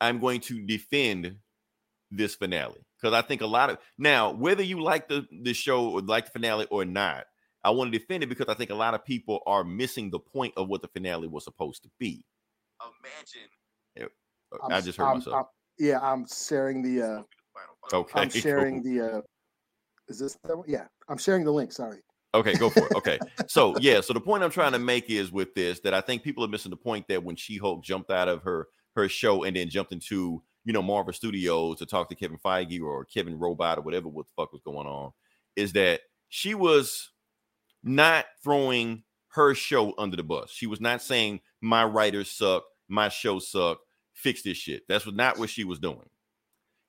I'm 0.00 0.20
going 0.20 0.40
to 0.42 0.60
defend 0.64 1.36
this 2.10 2.34
finale 2.34 2.80
because 3.00 3.14
I 3.14 3.22
think 3.22 3.40
a 3.42 3.46
lot 3.46 3.70
of 3.70 3.78
now, 3.98 4.30
whether 4.32 4.62
you 4.62 4.80
like 4.82 5.08
the 5.08 5.26
the 5.42 5.52
show 5.52 5.88
or 5.90 6.00
like 6.00 6.26
the 6.26 6.30
finale 6.32 6.66
or 6.70 6.84
not, 6.84 7.24
I 7.64 7.70
want 7.70 7.92
to 7.92 7.98
defend 7.98 8.22
it 8.22 8.28
because 8.28 8.46
I 8.48 8.54
think 8.54 8.70
a 8.70 8.74
lot 8.74 8.94
of 8.94 9.04
people 9.04 9.40
are 9.46 9.64
missing 9.64 10.10
the 10.10 10.18
point 10.20 10.54
of 10.56 10.68
what 10.68 10.82
the 10.82 10.88
finale 10.88 11.28
was 11.28 11.44
supposed 11.44 11.82
to 11.82 11.90
be. 11.98 12.24
Imagine. 13.04 13.48
I'm 14.64 14.72
I 14.72 14.78
s- 14.78 14.84
just 14.86 14.96
heard 14.98 15.04
I'm- 15.06 15.18
myself. 15.18 15.34
I'm- 15.34 15.44
yeah, 15.78 16.00
I'm 16.00 16.26
sharing 16.26 16.82
the. 16.82 17.02
uh 17.02 17.22
okay. 17.92 18.20
I'm 18.20 18.30
sharing 18.30 18.82
cool. 18.82 18.92
the. 18.94 19.16
uh 19.18 19.20
Is 20.08 20.18
this? 20.18 20.36
The, 20.44 20.62
yeah, 20.66 20.86
I'm 21.08 21.18
sharing 21.18 21.44
the 21.44 21.52
link. 21.52 21.70
Sorry. 21.72 21.98
Okay, 22.34 22.54
go 22.54 22.70
for 22.70 22.86
it. 22.86 22.92
Okay. 22.94 23.18
So 23.48 23.74
yeah, 23.80 24.00
so 24.00 24.12
the 24.14 24.20
point 24.20 24.42
I'm 24.42 24.50
trying 24.50 24.72
to 24.72 24.78
make 24.78 25.08
is 25.10 25.30
with 25.32 25.54
this 25.54 25.80
that 25.80 25.92
I 25.94 26.00
think 26.00 26.22
people 26.22 26.44
are 26.44 26.48
missing 26.48 26.70
the 26.70 26.76
point 26.76 27.06
that 27.08 27.22
when 27.24 27.36
She-Hulk 27.36 27.82
jumped 27.84 28.10
out 28.10 28.28
of 28.28 28.42
her 28.42 28.68
her 28.98 29.08
show 29.08 29.44
and 29.44 29.56
then 29.56 29.68
jumped 29.68 29.92
into 29.92 30.42
you 30.64 30.72
know 30.72 30.82
Marvel 30.82 31.12
Studios 31.12 31.78
to 31.78 31.86
talk 31.86 32.08
to 32.08 32.14
Kevin 32.14 32.38
Feige 32.38 32.82
or 32.82 33.04
Kevin 33.04 33.38
Robot 33.38 33.78
or 33.78 33.82
whatever 33.82 34.08
what 34.08 34.26
the 34.26 34.42
fuck 34.42 34.52
was 34.52 34.62
going 34.64 34.86
on, 34.86 35.12
is 35.56 35.72
that 35.72 36.00
she 36.28 36.54
was 36.54 37.10
not 37.82 38.26
throwing 38.42 39.04
her 39.28 39.54
show 39.54 39.94
under 39.98 40.16
the 40.16 40.22
bus. 40.22 40.50
She 40.50 40.66
was 40.66 40.80
not 40.80 41.02
saying 41.02 41.40
my 41.60 41.84
writers 41.84 42.30
suck, 42.30 42.64
my 42.88 43.08
show 43.08 43.38
suck, 43.38 43.78
fix 44.12 44.42
this 44.42 44.56
shit. 44.58 44.82
That's 44.88 45.06
not 45.10 45.38
what 45.38 45.50
she 45.50 45.64
was 45.64 45.78
doing. 45.78 46.08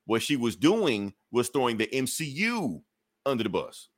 What 0.06 0.22
she 0.22 0.36
was 0.36 0.56
doing 0.56 1.14
was 1.30 1.48
throwing 1.48 1.76
the 1.76 1.86
MCU 1.86 2.82
under 3.24 3.44
the 3.44 3.50
bus. 3.50 3.88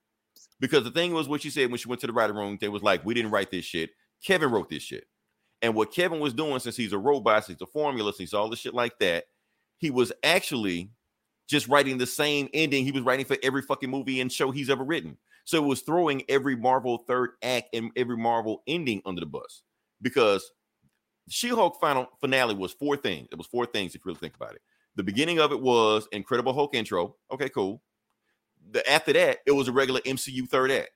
Because 0.61 0.85
the 0.85 0.91
thing 0.91 1.13
was 1.13 1.29
what 1.29 1.43
she 1.43 1.51
said 1.51 1.71
when 1.71 1.79
she 1.79 1.89
went 1.89 2.01
to 2.03 2.07
the 2.07 2.13
writing 2.13 2.37
room, 2.37 2.59
they 2.61 2.69
was 2.69 2.83
like, 2.83 3.05
we 3.05 3.15
didn't 3.15 3.31
write 3.31 3.51
this 3.51 3.65
shit. 3.65 3.91
Kevin 4.25 4.51
wrote 4.51 4.69
this 4.69 4.83
shit. 4.83 5.05
And 5.63 5.75
what 5.75 5.93
Kevin 5.93 6.21
was 6.21 6.35
doing, 6.35 6.59
since 6.59 6.77
he's 6.77 6.93
a 6.93 6.99
robot, 6.99 7.45
since 7.45 7.59
he's 7.59 7.69
a 7.69 7.71
formula, 7.71 8.13
since 8.13 8.19
he's 8.31 8.35
all 8.35 8.51
this 8.51 8.59
shit 8.59 8.75
like 8.75 8.99
that, 8.99 9.25
he 9.79 9.91
was 9.91 10.13
actually 10.25 10.91
just 11.49 11.69
writing 11.69 11.99
the 11.99 12.07
same 12.07 12.49
ending 12.53 12.85
he 12.85 12.93
was 12.93 13.03
writing 13.03 13.25
for 13.25 13.37
every 13.43 13.63
fucking 13.63 13.91
movie 13.91 14.21
and 14.21 14.33
show 14.33 14.51
he's 14.51 14.71
ever 14.71 14.85
written. 14.85 15.17
So 15.45 15.63
it 15.63 15.67
was 15.67 15.83
throwing 15.83 16.23
every 16.29 16.57
Marvel 16.57 16.99
third 17.07 17.31
act 17.43 17.69
and 17.75 17.91
every 17.97 18.17
Marvel 18.17 18.63
ending 18.67 19.03
under 19.05 19.21
the 19.21 19.27
bus. 19.27 19.63
Because 20.01 20.51
She-Hulk 21.29 21.79
final 21.81 22.09
finale 22.21 22.55
was 22.55 22.73
four 22.73 22.97
things. 22.97 23.29
It 23.31 23.39
was 23.39 23.47
four 23.47 23.67
things 23.67 23.95
if 23.95 24.05
you 24.05 24.11
really 24.11 24.19
think 24.19 24.37
about 24.37 24.55
it. 24.55 24.63
The 24.97 25.03
beginning 25.03 25.39
of 25.39 25.53
it 25.53 25.61
was 25.61 26.09
Incredible 26.13 26.53
Hulk 26.53 26.75
intro. 26.75 27.17
Okay, 27.33 27.49
cool. 27.49 27.83
The 28.71 28.89
after 28.91 29.13
that, 29.13 29.39
it 29.47 29.53
was 29.53 29.69
a 29.69 29.73
regular 29.73 30.01
MCU 30.01 30.49
third 30.49 30.71
act. 30.71 30.91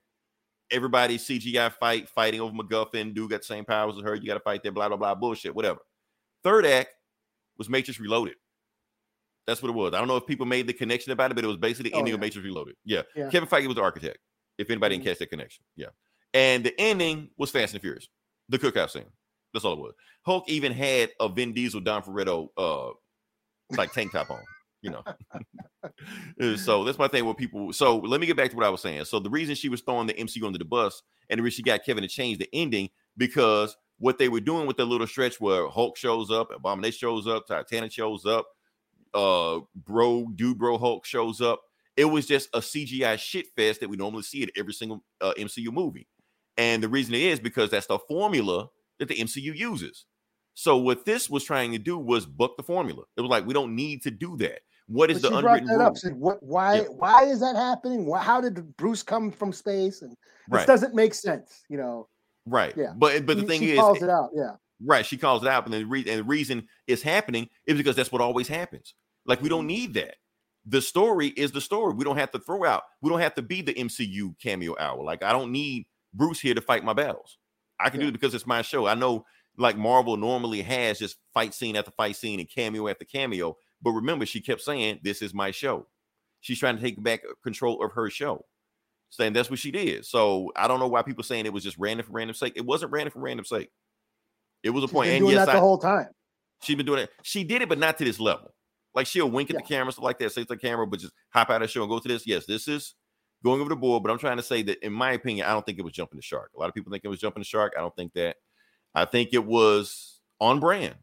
Everybody 0.70 1.16
CGI 1.18 1.72
fight, 1.72 2.08
fighting 2.08 2.40
over 2.40 2.52
MacGuffin. 2.52 3.14
Dude 3.14 3.30
got 3.30 3.40
the 3.40 3.46
same 3.46 3.64
powers 3.64 3.96
as 3.96 4.02
her. 4.02 4.14
You 4.14 4.26
got 4.26 4.34
to 4.34 4.40
fight 4.40 4.62
there, 4.62 4.72
blah, 4.72 4.88
blah, 4.88 4.96
blah, 4.96 5.14
bullshit, 5.14 5.54
whatever. 5.54 5.78
Third 6.42 6.66
act 6.66 6.90
was 7.56 7.68
Matrix 7.68 8.00
Reloaded. 8.00 8.34
That's 9.46 9.62
what 9.62 9.68
it 9.68 9.74
was. 9.74 9.94
I 9.94 9.98
don't 9.98 10.08
know 10.08 10.16
if 10.16 10.26
people 10.26 10.44
made 10.44 10.66
the 10.66 10.72
connection 10.72 11.12
about 11.12 11.30
it, 11.30 11.34
but 11.34 11.44
it 11.44 11.46
was 11.48 11.56
basically 11.56 11.90
the 11.90 11.96
Oh, 11.96 12.00
ending 12.00 12.14
of. 12.14 12.20
Matrix 12.20 12.44
Reloaded. 12.44 12.74
Yeah. 12.84 13.02
Yeah. 13.14 13.30
Kevin 13.30 13.48
Feige 13.48 13.66
was 13.68 13.76
the 13.76 13.82
architect. 13.82 14.18
If 14.58 14.68
anybody 14.70 14.96
Mhm. 14.96 14.98
didn't 14.98 15.08
catch 15.10 15.18
that 15.20 15.30
connection. 15.30 15.64
Yeah. 15.76 15.88
And 16.34 16.64
the 16.64 16.78
ending 16.80 17.30
was 17.36 17.50
Fast 17.50 17.74
and 17.74 17.80
Furious, 17.80 18.08
the 18.48 18.58
cookout 18.58 18.90
scene. 18.90 19.06
That's 19.52 19.64
all 19.64 19.74
it 19.74 19.78
was. 19.78 19.94
Hulk 20.24 20.48
even 20.48 20.72
had 20.72 21.12
a 21.20 21.28
Vin 21.28 21.52
Diesel 21.52 21.80
Don 21.80 22.02
Ferretto 22.02 22.48
uh 22.56 22.90
like 23.76 23.92
tank 23.92 24.12
top 24.12 24.30
on, 24.30 24.42
you 24.86 24.92
know. 24.92 26.56
So 26.56 26.84
that's 26.84 26.98
my 26.98 27.08
thing 27.08 27.24
with 27.24 27.36
people. 27.36 27.72
So 27.72 27.98
let 27.98 28.20
me 28.20 28.26
get 28.26 28.36
back 28.36 28.50
to 28.50 28.56
what 28.56 28.66
I 28.66 28.68
was 28.68 28.82
saying. 28.82 29.04
So 29.06 29.18
the 29.20 29.30
reason 29.30 29.54
she 29.54 29.68
was 29.68 29.80
throwing 29.80 30.06
the 30.06 30.14
MCU 30.14 30.44
under 30.44 30.58
the 30.58 30.64
bus 30.64 31.02
and 31.30 31.38
the 31.38 31.42
reason 31.42 31.56
she 31.56 31.62
got 31.62 31.84
Kevin 31.84 32.02
to 32.02 32.08
change 32.08 32.38
the 32.38 32.48
ending 32.52 32.90
because 33.16 33.76
what 33.98 34.18
they 34.18 34.28
were 34.28 34.40
doing 34.40 34.66
with 34.66 34.76
the 34.76 34.84
little 34.84 35.06
stretch 35.06 35.40
where 35.40 35.68
Hulk 35.68 35.96
shows 35.96 36.30
up, 36.30 36.50
Abomination 36.54 36.98
shows 36.98 37.26
up, 37.26 37.46
Titania 37.46 37.88
shows 37.88 38.26
up, 38.26 38.46
uh 39.14 39.60
bro, 39.74 40.26
dude 40.34 40.58
bro 40.58 40.76
Hulk 40.76 41.06
shows 41.06 41.40
up. 41.40 41.62
It 41.96 42.06
was 42.06 42.26
just 42.26 42.50
a 42.52 42.58
CGI 42.58 43.18
shit 43.18 43.46
fest 43.56 43.80
that 43.80 43.88
we 43.88 43.96
normally 43.96 44.22
see 44.22 44.42
at 44.42 44.50
every 44.56 44.74
single 44.74 45.02
uh, 45.20 45.32
MCU 45.38 45.72
movie. 45.72 46.08
And 46.58 46.82
the 46.82 46.88
reason 46.88 47.14
it 47.14 47.22
is 47.22 47.40
because 47.40 47.70
that's 47.70 47.86
the 47.86 47.98
formula 47.98 48.68
that 48.98 49.08
the 49.08 49.16
MCU 49.16 49.56
uses. 49.56 50.04
So 50.54 50.76
what 50.78 51.04
this 51.04 51.28
was 51.28 51.44
trying 51.44 51.72
to 51.72 51.78
do 51.78 51.98
was 51.98 52.26
buck 52.26 52.56
the 52.56 52.62
formula. 52.62 53.04
It 53.16 53.20
was 53.20 53.30
like 53.30 53.46
we 53.46 53.54
don't 53.54 53.74
need 53.76 54.02
to 54.02 54.10
do 54.10 54.36
that. 54.38 54.60
What 54.88 55.10
is 55.10 55.20
But 55.20 55.22
the 55.22 55.40
brought 55.40 55.44
unwritten 55.58 55.68
that 55.68 55.78
rule? 55.78 55.86
up. 55.86 55.96
Said, 55.96 56.14
what? 56.14 56.42
Why? 56.42 56.76
Yeah. 56.76 56.82
Why 56.96 57.24
is 57.24 57.40
that 57.40 57.56
happening? 57.56 58.10
How 58.20 58.40
did 58.40 58.76
Bruce 58.76 59.02
come 59.02 59.30
from 59.32 59.52
space? 59.52 60.02
And 60.02 60.12
this 60.12 60.18
Right, 60.48 60.66
doesn't 60.66 60.94
make 60.94 61.12
sense. 61.14 61.64
You 61.68 61.78
know. 61.78 62.08
right. 62.46 62.72
yeah. 62.76 62.92
But 62.96 63.26
but 63.26 63.36
the 63.36 63.42
She- 63.42 63.48
thing 63.48 63.60
she 63.60 63.72
is, 63.72 63.78
calls 63.80 64.02
it 64.02 64.10
out. 64.10 64.30
Yeah. 64.34 64.52
Right. 64.84 65.04
She 65.06 65.16
calls 65.16 65.42
it 65.42 65.48
out. 65.48 65.64
And 65.64 65.74
the, 65.74 65.84
re- 65.84 66.04
and 66.08 66.20
the 66.20 66.24
reason 66.24 66.68
it's 66.86 67.02
happening 67.02 67.48
is 67.66 67.76
because 67.76 67.96
that's 67.96 68.12
what 68.12 68.20
always 68.20 68.46
happens. 68.48 68.94
Like, 69.24 69.40
we 69.40 69.48
Mm-hmm. 69.48 69.56
don't 69.56 69.66
need 69.66 69.94
that. 69.94 70.16
The 70.66 70.82
story 70.82 71.28
is 71.28 71.50
the 71.52 71.60
story. 71.60 71.94
We 71.94 72.04
don't 72.04 72.18
have 72.18 72.30
to 72.32 72.38
throw 72.38 72.64
out, 72.64 72.82
we 73.00 73.08
don't 73.10 73.20
have 73.20 73.34
to 73.36 73.42
be 73.42 73.62
the 73.62 73.74
MCU 73.74 74.38
cameo 74.40 74.76
hour. 74.78 75.02
Like, 75.02 75.22
I 75.22 75.32
don't 75.32 75.50
need 75.52 75.86
Bruce 76.14 76.40
here 76.40 76.54
to 76.54 76.60
fight 76.60 76.84
my 76.84 76.92
battles. 76.92 77.38
I 77.80 77.88
can 77.90 78.00
do 78.00 78.08
it 78.08 78.12
because 78.12 78.34
it's 78.34 78.46
my 78.46 78.62
show. 78.62 78.86
I 78.86 78.94
know, 78.94 79.24
like, 79.58 79.76
Marvel 79.76 80.16
normally 80.16 80.62
has 80.62 80.98
just 80.98 81.16
fight 81.34 81.54
scene 81.54 81.76
after 81.76 81.90
fight 81.92 82.16
scene 82.16 82.40
and 82.40 82.48
cameo 82.50 82.88
after 82.88 83.04
cameo. 83.04 83.56
But 83.82 83.92
remember, 83.92 84.26
she 84.26 84.40
kept 84.40 84.60
saying, 84.62 85.00
This 85.02 85.22
is 85.22 85.34
my 85.34 85.50
show. 85.50 85.86
She's 86.40 86.58
trying 86.58 86.76
to 86.76 86.82
take 86.82 87.02
back 87.02 87.22
control 87.42 87.82
of 87.82 87.92
her 87.92 88.10
show. 88.10 88.44
Saying 89.10 89.32
that's 89.32 89.50
what 89.50 89.58
she 89.58 89.70
did. 89.70 90.04
So 90.04 90.52
I 90.56 90.68
don't 90.68 90.80
know 90.80 90.88
why 90.88 91.02
people 91.02 91.24
saying 91.24 91.46
it 91.46 91.52
was 91.52 91.62
just 91.64 91.78
random 91.78 92.04
for 92.06 92.12
random 92.12 92.34
sake. 92.34 92.54
It 92.56 92.66
wasn't 92.66 92.92
random 92.92 93.12
for 93.12 93.20
random 93.20 93.44
sake. 93.44 93.70
It 94.62 94.70
was 94.70 94.84
a 94.84 94.88
She's 94.88 94.92
point. 94.92 95.06
been 95.06 95.16
And 95.16 95.22
doing 95.24 95.34
yes, 95.36 95.46
that 95.46 95.52
I, 95.52 95.54
the 95.54 95.60
whole 95.60 95.78
time. 95.78 96.08
She's 96.62 96.76
been 96.76 96.86
doing 96.86 97.00
it. 97.00 97.10
She 97.22 97.44
did 97.44 97.62
it, 97.62 97.68
but 97.68 97.78
not 97.78 97.98
to 97.98 98.04
this 98.04 98.18
level. 98.18 98.52
Like 98.94 99.06
she'll 99.06 99.30
wink 99.30 99.50
at 99.50 99.56
the 99.56 99.62
camera, 99.62 99.92
stuff 99.92 100.04
like 100.04 100.18
that, 100.18 100.32
say 100.32 100.42
to 100.42 100.48
the 100.48 100.56
camera, 100.56 100.86
but 100.86 101.00
just 101.00 101.12
hop 101.30 101.50
out 101.50 101.62
of 101.62 101.68
the 101.68 101.72
show 101.72 101.82
and 101.82 101.90
go 101.90 101.98
to 101.98 102.08
this. 102.08 102.26
Yes, 102.26 102.46
this 102.46 102.66
is 102.66 102.94
going 103.44 103.60
over 103.60 103.68
the 103.68 103.76
board. 103.76 104.02
But 104.02 104.10
I'm 104.10 104.18
trying 104.18 104.38
to 104.38 104.42
say 104.42 104.62
that, 104.62 104.84
in 104.84 104.92
my 104.92 105.12
opinion, 105.12 105.46
I 105.46 105.52
don't 105.52 105.64
think 105.64 105.78
it 105.78 105.84
was 105.84 105.92
jumping 105.92 106.16
the 106.16 106.22
shark. 106.22 106.50
A 106.56 106.58
lot 106.58 106.68
of 106.68 106.74
people 106.74 106.90
think 106.90 107.04
it 107.04 107.08
was 107.08 107.20
jumping 107.20 107.42
the 107.42 107.46
shark. 107.46 107.74
I 107.76 107.80
don't 107.80 107.94
think 107.94 108.12
that. 108.14 108.36
I 108.94 109.04
think 109.04 109.30
it 109.32 109.44
was 109.44 110.20
on 110.40 110.60
brand. 110.60 110.96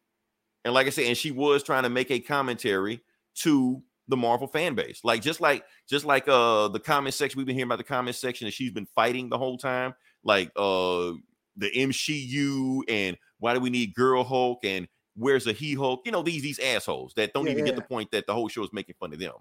And 0.66 0.74
like 0.74 0.88
I 0.88 0.92
said, 0.92 1.06
and 1.06 1.18
she 1.18 1.32
was 1.32 1.64
trying 1.64 1.84
to 1.84 1.90
make 1.90 2.12
a 2.12 2.20
commentary 2.20 3.02
to 3.36 3.82
the 4.08 4.18
Marvel 4.18 4.48
fan 4.48 4.76
base. 4.76 5.02
Like 5.04 5.22
just 5.22 5.42
like 5.42 5.64
just 5.90 6.06
like 6.06 6.28
uh 6.28 6.68
the 6.70 6.80
comment 6.80 7.14
section, 7.14 7.38
we've 7.38 7.48
been 7.48 7.56
hearing 7.56 7.70
about 7.70 7.78
the 7.78 7.84
comment 7.84 8.16
section 8.16 8.46
that 8.46 8.54
she's 8.54 8.72
been 8.72 8.88
fighting 8.96 9.30
the 9.30 9.38
whole 9.38 9.58
time. 9.58 9.94
Like 10.24 10.52
uh 10.56 11.14
the 11.58 11.70
MCU 11.76 12.82
and 12.88 13.18
why 13.40 13.54
do 13.54 13.60
we 13.60 13.70
need 13.70 13.94
Girl 13.94 14.24
Hulk 14.24 14.60
and 14.64 14.88
where's 15.16 15.46
the 15.46 15.54
He 15.54 15.74
Hulk? 15.76 16.02
You 16.06 16.12
know, 16.12 16.24
these 16.24 16.42
these 16.42 16.60
assholes 16.60 17.14
that 17.16 17.34
don't 17.34 17.46
Yeah, 17.46 17.52
even 17.52 17.66
yeah, 17.66 17.72
get 17.72 17.76
the 17.76 17.82
point 17.82 18.12
that 18.12 18.26
the 18.28 18.34
whole 18.34 18.48
show 18.50 18.64
is 18.64 18.74
making 18.74 18.96
fun 19.00 19.14
of 19.14 19.20
them. 19.20 19.34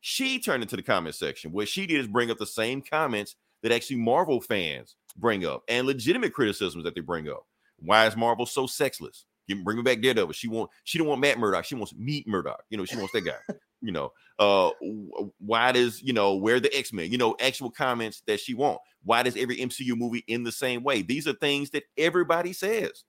She 0.00 0.38
turned 0.40 0.62
into 0.62 0.76
the 0.76 0.82
comment 0.82 1.14
section. 1.14 1.52
What 1.52 1.68
she 1.68 1.86
did 1.86 2.00
is 2.00 2.06
bring 2.06 2.30
up 2.30 2.38
the 2.38 2.46
same 2.46 2.80
comments 2.80 3.36
that 3.62 3.72
actually 3.72 3.96
Marvel 3.96 4.40
fans 4.40 4.96
bring 5.16 5.44
up 5.44 5.62
and 5.68 5.86
legitimate 5.86 6.32
criticisms 6.32 6.84
that 6.84 6.94
they 6.94 7.02
bring 7.02 7.28
up. 7.28 7.46
Why 7.78 8.06
is 8.06 8.16
Marvel 8.16 8.46
so 8.46 8.66
sexless? 8.66 9.26
Give, 9.54 9.64
bring 9.64 9.76
me 9.76 9.82
back 9.82 10.00
Daredevil. 10.00 10.32
She 10.32 10.48
want 10.48 10.70
she 10.84 10.98
don't 10.98 11.06
want 11.08 11.20
Matt 11.20 11.38
Murdock. 11.38 11.64
She 11.64 11.74
wants 11.74 11.94
Meat 11.94 12.26
Murdock. 12.26 12.62
You 12.70 12.78
know, 12.78 12.84
she 12.84 12.96
wants 12.96 13.12
that 13.12 13.22
guy. 13.22 13.54
you 13.82 13.92
know, 13.92 14.12
uh, 14.38 14.70
why 15.38 15.72
does 15.72 16.02
you 16.02 16.12
know 16.12 16.34
where 16.36 16.60
the 16.60 16.74
X 16.76 16.92
Men? 16.92 17.10
You 17.10 17.18
know, 17.18 17.36
actual 17.40 17.70
comments 17.70 18.22
that 18.26 18.40
she 18.40 18.54
want. 18.54 18.80
Why 19.02 19.22
does 19.22 19.36
every 19.36 19.56
MCU 19.58 19.96
movie 19.96 20.24
end 20.28 20.46
the 20.46 20.52
same 20.52 20.82
way? 20.82 21.02
These 21.02 21.26
are 21.26 21.32
things 21.34 21.70
that 21.70 21.84
everybody 21.96 22.52
says, 22.52 23.04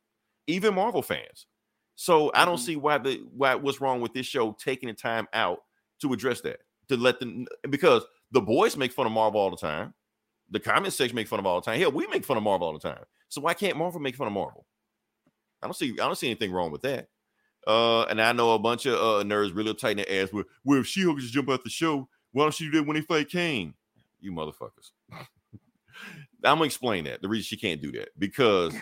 even 0.48 0.74
Marvel 0.76 1.02
fans. 1.02 1.48
So 1.96 2.32
I 2.34 2.46
don't 2.46 2.58
Mhm. 2.58 2.66
see 2.66 2.76
why 2.78 2.98
the 2.98 3.16
why 3.36 3.56
what's 3.56 3.82
wrong 3.82 4.02
with 4.02 4.14
this 4.14 4.26
show 4.26 4.54
taking 4.54 4.88
the 4.88 4.94
time 4.96 5.28
out 5.34 5.60
to 6.02 6.14
address 6.14 6.42
that 6.42 6.60
to 6.88 6.98
let 6.98 7.20
them 7.20 7.46
because 7.70 8.04
the 8.32 8.42
boys 8.42 8.78
make 8.78 8.92
fun 8.94 9.06
of 9.06 9.12
Marvel 9.12 9.40
all 9.40 9.52
the 9.52 9.58
time. 9.58 9.94
The 10.50 10.60
comment 10.60 10.94
section 10.94 11.16
make 11.16 11.28
fun 11.28 11.40
of 11.40 11.46
all 11.46 11.62
the 11.62 11.66
time. 11.66 11.80
Hell, 11.80 11.92
we 11.92 12.08
make 12.08 12.26
fun 12.26 12.38
of 12.38 12.44
Marvel 12.44 12.68
all 12.68 12.74
the 12.74 12.80
time. 12.80 13.04
So 13.30 13.40
why 13.42 13.54
can't 13.54 13.78
Marvel 13.78 14.02
make 14.02 14.16
fun 14.16 14.28
of 14.28 14.34
Marvel? 14.34 14.66
I 15.62 15.68
don't 15.68 15.76
see 15.76 15.92
I 15.94 16.06
don't 16.06 16.18
see 16.18 16.28
anything 16.28 16.52
wrong 16.52 16.72
with 16.72 16.82
that. 16.82 17.08
Uh, 17.68 18.04
and 18.04 18.20
I 18.22 18.32
know 18.32 18.54
a 18.56 18.60
bunch 18.60 18.86
of 18.88 18.96
uh, 18.96 19.24
nerds 19.24 19.56
really 19.56 19.72
uptight 19.74 19.92
in 19.92 19.98
their 19.98 20.24
ass. 20.24 20.34
Well, 20.34 20.46
well, 20.64 20.80
if 20.80 20.88
She-Hulk 20.88 21.20
just 21.20 21.32
jump 21.34 21.48
out 21.50 21.64
the 21.64 21.70
show, 21.70 22.08
why 22.32 22.44
don't 22.46 22.54
she 22.54 22.66
do 22.66 22.80
that 22.80 22.88
when 22.88 22.96
they 22.96 23.02
fight 23.02 23.30
Kane? 23.30 23.76
You 24.20 24.32
motherfuckers. 24.32 24.92
I'm 26.44 26.56
gonna 26.56 26.64
explain 26.64 27.04
that. 27.06 27.22
The 27.22 27.30
reason 27.30 27.44
she 27.44 27.58
can't 27.58 27.82
do 27.82 27.92
that 27.94 28.10
because 28.18 28.74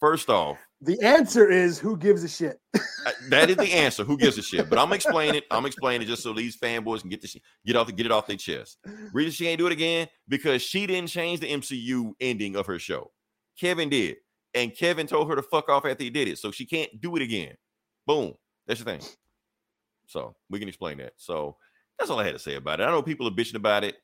first 0.00 0.28
off, 0.28 0.58
The 0.80 1.00
answer 1.02 1.48
is 1.48 1.78
who 1.78 1.96
gives 1.96 2.24
a 2.24 2.28
shit. 2.28 2.58
uh, 2.74 2.80
that 3.28 3.50
is 3.50 3.56
the 3.56 3.72
answer. 3.72 4.02
Who 4.02 4.16
gives 4.16 4.38
a 4.38 4.42
shit? 4.42 4.68
But 4.68 4.78
I'm 4.78 4.86
gonna 4.86 4.96
explain 4.96 5.34
it. 5.36 5.44
I'm 5.50 5.58
gonna 5.58 5.68
explain 5.68 6.02
it 6.02 6.06
just 6.06 6.22
so 6.24 6.32
these 6.32 6.56
fanboys 6.56 7.02
can 7.02 7.10
get 7.10 7.22
this 7.22 7.36
get 7.64 7.76
off 7.76 7.94
get 7.94 8.06
it 8.06 8.12
off 8.12 8.26
their 8.26 8.36
chest. 8.36 8.78
Reason 9.12 9.30
she 9.30 9.46
ain't 9.46 9.58
do 9.58 9.66
it 9.68 9.72
again 9.72 10.08
because 10.28 10.62
she 10.62 10.86
didn't 10.86 11.10
change 11.10 11.38
the 11.40 11.48
MCU 11.48 12.12
ending 12.20 12.56
of 12.56 12.66
her 12.66 12.78
show. 12.80 13.12
Kevin 13.60 13.88
did, 13.88 14.16
and 14.54 14.76
Kevin 14.76 15.06
told 15.06 15.28
her 15.28 15.36
to 15.36 15.42
fuck 15.42 15.68
off 15.68 15.84
after 15.84 16.04
he 16.04 16.10
did 16.10 16.28
it, 16.28 16.38
so 16.38 16.50
she 16.50 16.66
can't 16.66 17.00
do 17.00 17.16
it 17.16 17.22
again. 17.22 17.54
Boom. 18.06 18.34
That's 18.66 18.80
your 18.80 18.86
thing. 18.86 19.00
So 20.06 20.34
we 20.48 20.58
can 20.58 20.68
explain 20.68 20.98
that. 20.98 21.12
So 21.16 21.56
that's 21.98 22.10
all 22.10 22.18
I 22.18 22.24
had 22.24 22.34
to 22.34 22.38
say 22.38 22.56
about 22.56 22.80
it. 22.80 22.84
I 22.84 22.90
know 22.90 23.02
people 23.02 23.28
are 23.28 23.32
bitching 23.32 23.54
about 23.54 23.84
it. 23.84 23.96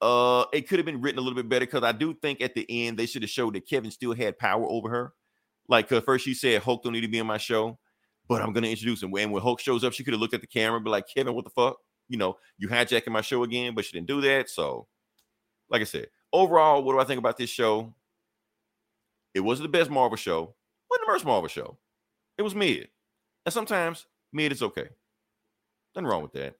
Uh, 0.00 0.44
it 0.52 0.68
could 0.68 0.80
have 0.80 0.86
been 0.86 1.00
written 1.00 1.20
a 1.20 1.22
little 1.22 1.36
bit 1.36 1.48
better 1.48 1.64
because 1.64 1.84
I 1.84 1.92
do 1.92 2.14
think 2.14 2.40
at 2.40 2.54
the 2.54 2.66
end 2.68 2.98
they 2.98 3.06
should 3.06 3.22
have 3.22 3.30
showed 3.30 3.54
that 3.54 3.68
Kevin 3.68 3.90
still 3.92 4.12
had 4.12 4.38
power 4.38 4.66
over 4.68 4.88
her. 4.88 5.12
Like 5.68 5.92
uh, 5.92 6.00
first 6.00 6.24
she 6.24 6.34
said 6.34 6.62
Hulk 6.62 6.82
don't 6.82 6.92
need 6.92 7.02
to 7.02 7.08
be 7.08 7.18
in 7.18 7.26
my 7.26 7.38
show, 7.38 7.78
but 8.28 8.42
I'm 8.42 8.52
gonna 8.52 8.66
introduce 8.66 9.00
him. 9.02 9.14
And 9.16 9.30
when 9.30 9.42
Hulk 9.42 9.60
shows 9.60 9.84
up, 9.84 9.92
she 9.92 10.02
could 10.02 10.14
have 10.14 10.20
looked 10.20 10.34
at 10.34 10.40
the 10.40 10.48
camera 10.48 10.76
and 10.76 10.84
be 10.84 10.90
like, 10.90 11.06
Kevin, 11.14 11.34
what 11.34 11.44
the 11.44 11.50
fuck? 11.50 11.76
You 12.08 12.18
know, 12.18 12.36
you 12.58 12.68
hijacking 12.68 13.12
my 13.12 13.20
show 13.20 13.44
again, 13.44 13.74
but 13.76 13.84
she 13.84 13.92
didn't 13.92 14.08
do 14.08 14.20
that. 14.22 14.50
So, 14.50 14.88
like 15.70 15.82
I 15.82 15.84
said, 15.84 16.08
overall, 16.32 16.82
what 16.82 16.94
do 16.94 16.98
I 16.98 17.04
think 17.04 17.20
about 17.20 17.36
this 17.38 17.50
show? 17.50 17.94
It 19.34 19.40
wasn't 19.40 19.70
the 19.70 19.78
best 19.78 19.90
Marvel 19.90 20.16
show, 20.16 20.54
wasn't 20.90 21.06
the 21.06 21.12
worst 21.12 21.24
Marvel 21.24 21.48
show. 21.48 21.78
It 22.38 22.42
was 22.42 22.54
mid. 22.54 22.88
And 23.44 23.52
sometimes 23.52 24.06
mid 24.32 24.52
is 24.52 24.62
okay. 24.62 24.88
Nothing 25.94 26.08
wrong 26.08 26.22
with 26.22 26.32
that. 26.32 26.54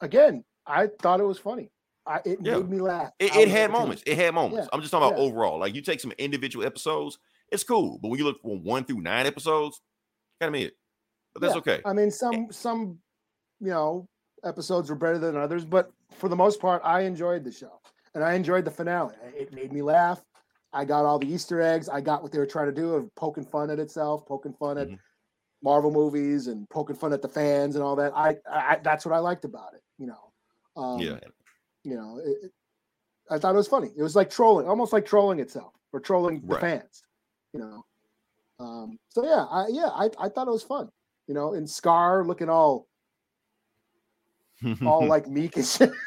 Again, 0.00 0.44
I 0.66 0.88
thought 1.00 1.20
it 1.20 1.24
was 1.24 1.38
funny. 1.38 1.70
I, 2.06 2.20
it 2.24 2.38
Yeah. 2.40 2.56
made 2.56 2.70
me 2.70 2.78
laugh. 2.80 3.12
It, 3.18 3.34
it 3.36 3.48
had 3.48 3.70
moments. 3.70 4.02
It 4.06 4.16
had 4.16 4.34
moments. 4.34 4.64
Yeah, 4.64 4.68
I'm 4.72 4.80
just 4.80 4.90
talking 4.90 5.08
about 5.08 5.18
yeah. 5.18 5.24
overall. 5.24 5.58
Like 5.58 5.74
you 5.74 5.82
take 5.82 6.00
some 6.00 6.12
individual 6.12 6.64
episodes, 6.64 7.18
it's 7.52 7.64
cool. 7.64 7.98
But 8.00 8.08
when 8.08 8.18
you 8.18 8.24
look 8.24 8.40
from 8.40 8.64
one 8.64 8.84
through 8.84 9.00
nine 9.00 9.26
episodes, 9.26 9.80
kind 10.40 10.54
of 10.54 10.60
mid. 10.60 10.72
But 11.34 11.42
that's 11.42 11.56
okay. 11.56 11.80
I 11.84 11.92
mean, 11.92 12.10
some 12.10 12.34
eh. 12.34 12.46
some 12.50 12.98
you 13.60 13.68
know 13.68 14.08
episodes 14.44 14.90
were 14.90 14.96
better 14.96 15.18
than 15.18 15.36
others, 15.36 15.64
but 15.64 15.92
for 16.12 16.28
the 16.28 16.36
most 16.36 16.60
part, 16.60 16.82
I 16.84 17.02
enjoyed 17.02 17.44
the 17.44 17.52
show 17.52 17.80
and 18.14 18.24
I 18.24 18.34
enjoyed 18.34 18.64
the 18.64 18.70
finale. 18.70 19.14
It 19.38 19.52
made 19.52 19.72
me 19.72 19.82
laugh. 19.82 20.24
I 20.72 20.84
got 20.84 21.04
all 21.04 21.18
the 21.18 21.26
Easter 21.32 21.60
eggs. 21.60 21.88
I 21.88 22.00
got 22.00 22.22
what 22.22 22.32
they 22.32 22.38
were 22.38 22.46
trying 22.46 22.66
to 22.66 22.72
do 22.72 22.94
of 22.94 23.12
poking 23.16 23.44
fun 23.44 23.70
at 23.70 23.78
itself, 23.78 24.24
poking 24.26 24.52
fun 24.52 24.78
at 24.78 24.88
Mhm. 24.88 24.98
Marvel 25.62 25.90
movies, 25.90 26.46
and 26.46 26.68
poking 26.70 26.96
fun 26.96 27.12
at 27.12 27.22
the 27.22 27.28
fans 27.28 27.74
and 27.76 27.84
all 27.84 27.96
that. 27.96 28.12
I, 28.16 28.36
I 28.50 28.76
that's 28.82 29.04
what 29.04 29.14
I 29.14 29.18
liked 29.18 29.44
about 29.44 29.74
it. 29.74 29.82
You 29.98 30.06
know, 30.06 30.32
um, 30.82 30.98
yeah. 31.00 31.18
you 31.84 31.96
know, 31.96 32.18
it, 32.18 32.44
it- 32.44 32.52
I 33.32 33.38
thought 33.38 33.54
it 33.54 33.58
was 33.58 33.68
funny. 33.68 33.92
It 33.96 34.02
was 34.02 34.16
like 34.16 34.28
trolling, 34.28 34.66
almost 34.66 34.92
like 34.92 35.06
trolling 35.06 35.38
itself 35.38 35.72
or 35.92 36.00
trolling 36.00 36.40
the 36.40 36.58
fans. 36.60 37.02
You 37.52 37.60
know, 37.60 37.84
um, 38.58 38.98
so 39.10 39.24
yeah, 39.24 39.44
I, 39.48 39.68
yeah, 39.68 39.86
I, 39.86 40.10
I 40.18 40.28
thought 40.28 40.48
it 40.48 40.52
was 40.52 40.64
fun. 40.64 40.90
You 41.28 41.34
know, 41.34 41.54
and 41.54 41.66
Skaar 41.68 42.26
looking 42.26 42.48
all 42.48 42.88
all 44.84 45.06
like 45.14 45.26
meek 45.28 45.56
and 45.56 45.66
shit. 45.66 45.90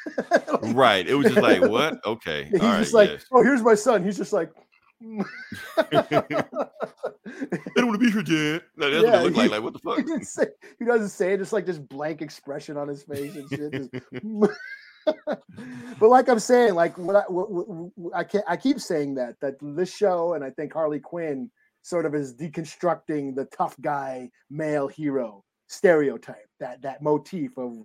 Like, 0.61 0.75
right. 0.75 1.07
It 1.07 1.15
was 1.15 1.27
just 1.27 1.41
like, 1.41 1.61
what? 1.69 1.99
Okay. 2.05 2.45
He's 2.51 2.61
All 2.61 2.67
right. 2.69 2.79
just 2.79 2.93
like, 2.93 3.09
yes. 3.09 3.25
oh, 3.31 3.43
here's 3.43 3.61
my 3.61 3.73
son. 3.75 4.03
He's 4.03 4.15
just 4.17 4.31
like, 4.31 4.49
I 5.77 6.03
don't 7.75 7.87
want 7.87 7.99
to 7.99 8.05
be 8.05 8.11
here, 8.11 8.21
Dad. 8.23 8.63
No, 8.77 8.89
that's 8.91 9.03
what 9.03 9.13
Yeah, 9.13 9.19
it 9.19 9.23
looked 9.23 9.35
he- 9.35 9.41
like. 9.41 9.51
Like, 9.51 9.63
what 9.63 9.73
the 9.73 9.79
he, 9.83 9.89
fuck? 9.89 9.97
didn't 10.05 10.25
say, 10.25 10.45
he 10.79 10.85
doesn't 10.85 11.09
say 11.09 11.33
it, 11.33 11.37
just 11.39 11.53
like 11.53 11.65
this 11.65 11.79
blank 11.79 12.21
expression 12.21 12.77
on 12.77 12.87
his 12.87 13.03
face 13.03 13.35
and 13.35 13.49
shit. 13.49 13.91
but 15.99 16.09
like 16.09 16.29
I'm 16.29 16.39
saying, 16.39 16.75
like 16.75 16.97
what 16.97 17.15
I, 17.15 17.23
what, 17.27 17.51
what- 17.51 17.67
what- 17.97 18.15
I 18.15 18.23
can't, 18.23 18.45
I 18.47 18.55
keep 18.57 18.79
saying 18.79 19.15
that 19.15 19.39
that 19.41 19.55
this 19.61 19.93
show 19.93 20.33
and 20.33 20.43
I 20.43 20.49
think 20.51 20.73
Harley 20.73 20.99
Quinn 20.99 21.49
sort 21.81 22.05
of 22.05 22.15
is 22.15 22.33
deconstructing 22.33 23.35
the 23.35 23.45
tough 23.45 23.75
guy 23.81 24.29
male 24.49 24.87
hero 24.87 25.43
stereotype 25.67 26.47
that 26.59 26.81
that 26.83 27.01
motif 27.01 27.57
of 27.57 27.77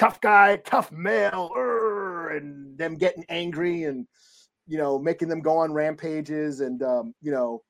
tough 0.00 0.20
guy, 0.22 0.56
tough 0.56 0.90
male, 0.90 1.52
and 2.32 2.76
them 2.78 2.96
getting 2.96 3.24
angry 3.28 3.84
and 3.84 4.06
you 4.66 4.78
know 4.78 4.98
making 4.98 5.28
them 5.28 5.40
go 5.40 5.58
on 5.58 5.72
rampages 5.72 6.60
and 6.60 6.82
um, 6.82 7.14
you 7.20 7.30
know 7.30 7.62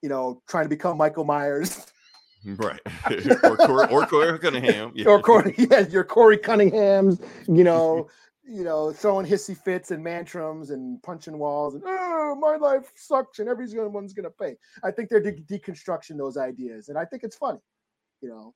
you 0.00 0.08
know 0.08 0.40
trying 0.48 0.64
to 0.64 0.68
become 0.68 0.96
Michael 0.96 1.24
Myers. 1.24 1.86
right. 2.44 2.80
or 3.42 3.56
Corey, 3.56 3.88
or 3.90 4.06
Corey 4.06 4.38
Cunningham. 4.38 4.92
Yeah. 4.94 5.06
or 5.08 5.20
Corey, 5.20 5.54
yeah, 5.58 5.80
your 5.88 6.04
Corey 6.04 6.36
Cunningham's, 6.36 7.18
you 7.48 7.64
know, 7.64 8.08
you 8.44 8.64
know, 8.64 8.92
throwing 8.92 9.26
hissy 9.26 9.56
fits 9.56 9.90
and 9.90 10.04
mantrums 10.04 10.70
and 10.70 11.02
punching 11.02 11.38
walls 11.38 11.74
and 11.74 11.82
oh, 11.86 12.36
my 12.38 12.56
life 12.56 12.92
sucks 12.94 13.40
and 13.40 13.48
everyone's 13.48 14.12
gonna 14.12 14.30
pay. 14.30 14.56
I 14.84 14.92
think 14.92 15.08
they're 15.08 15.20
de- 15.20 15.42
deconstructing 15.42 16.16
those 16.16 16.36
ideas, 16.36 16.90
and 16.90 16.96
I 16.96 17.04
think 17.04 17.24
it's 17.24 17.36
funny, 17.36 17.60
you 18.20 18.28
know. 18.28 18.54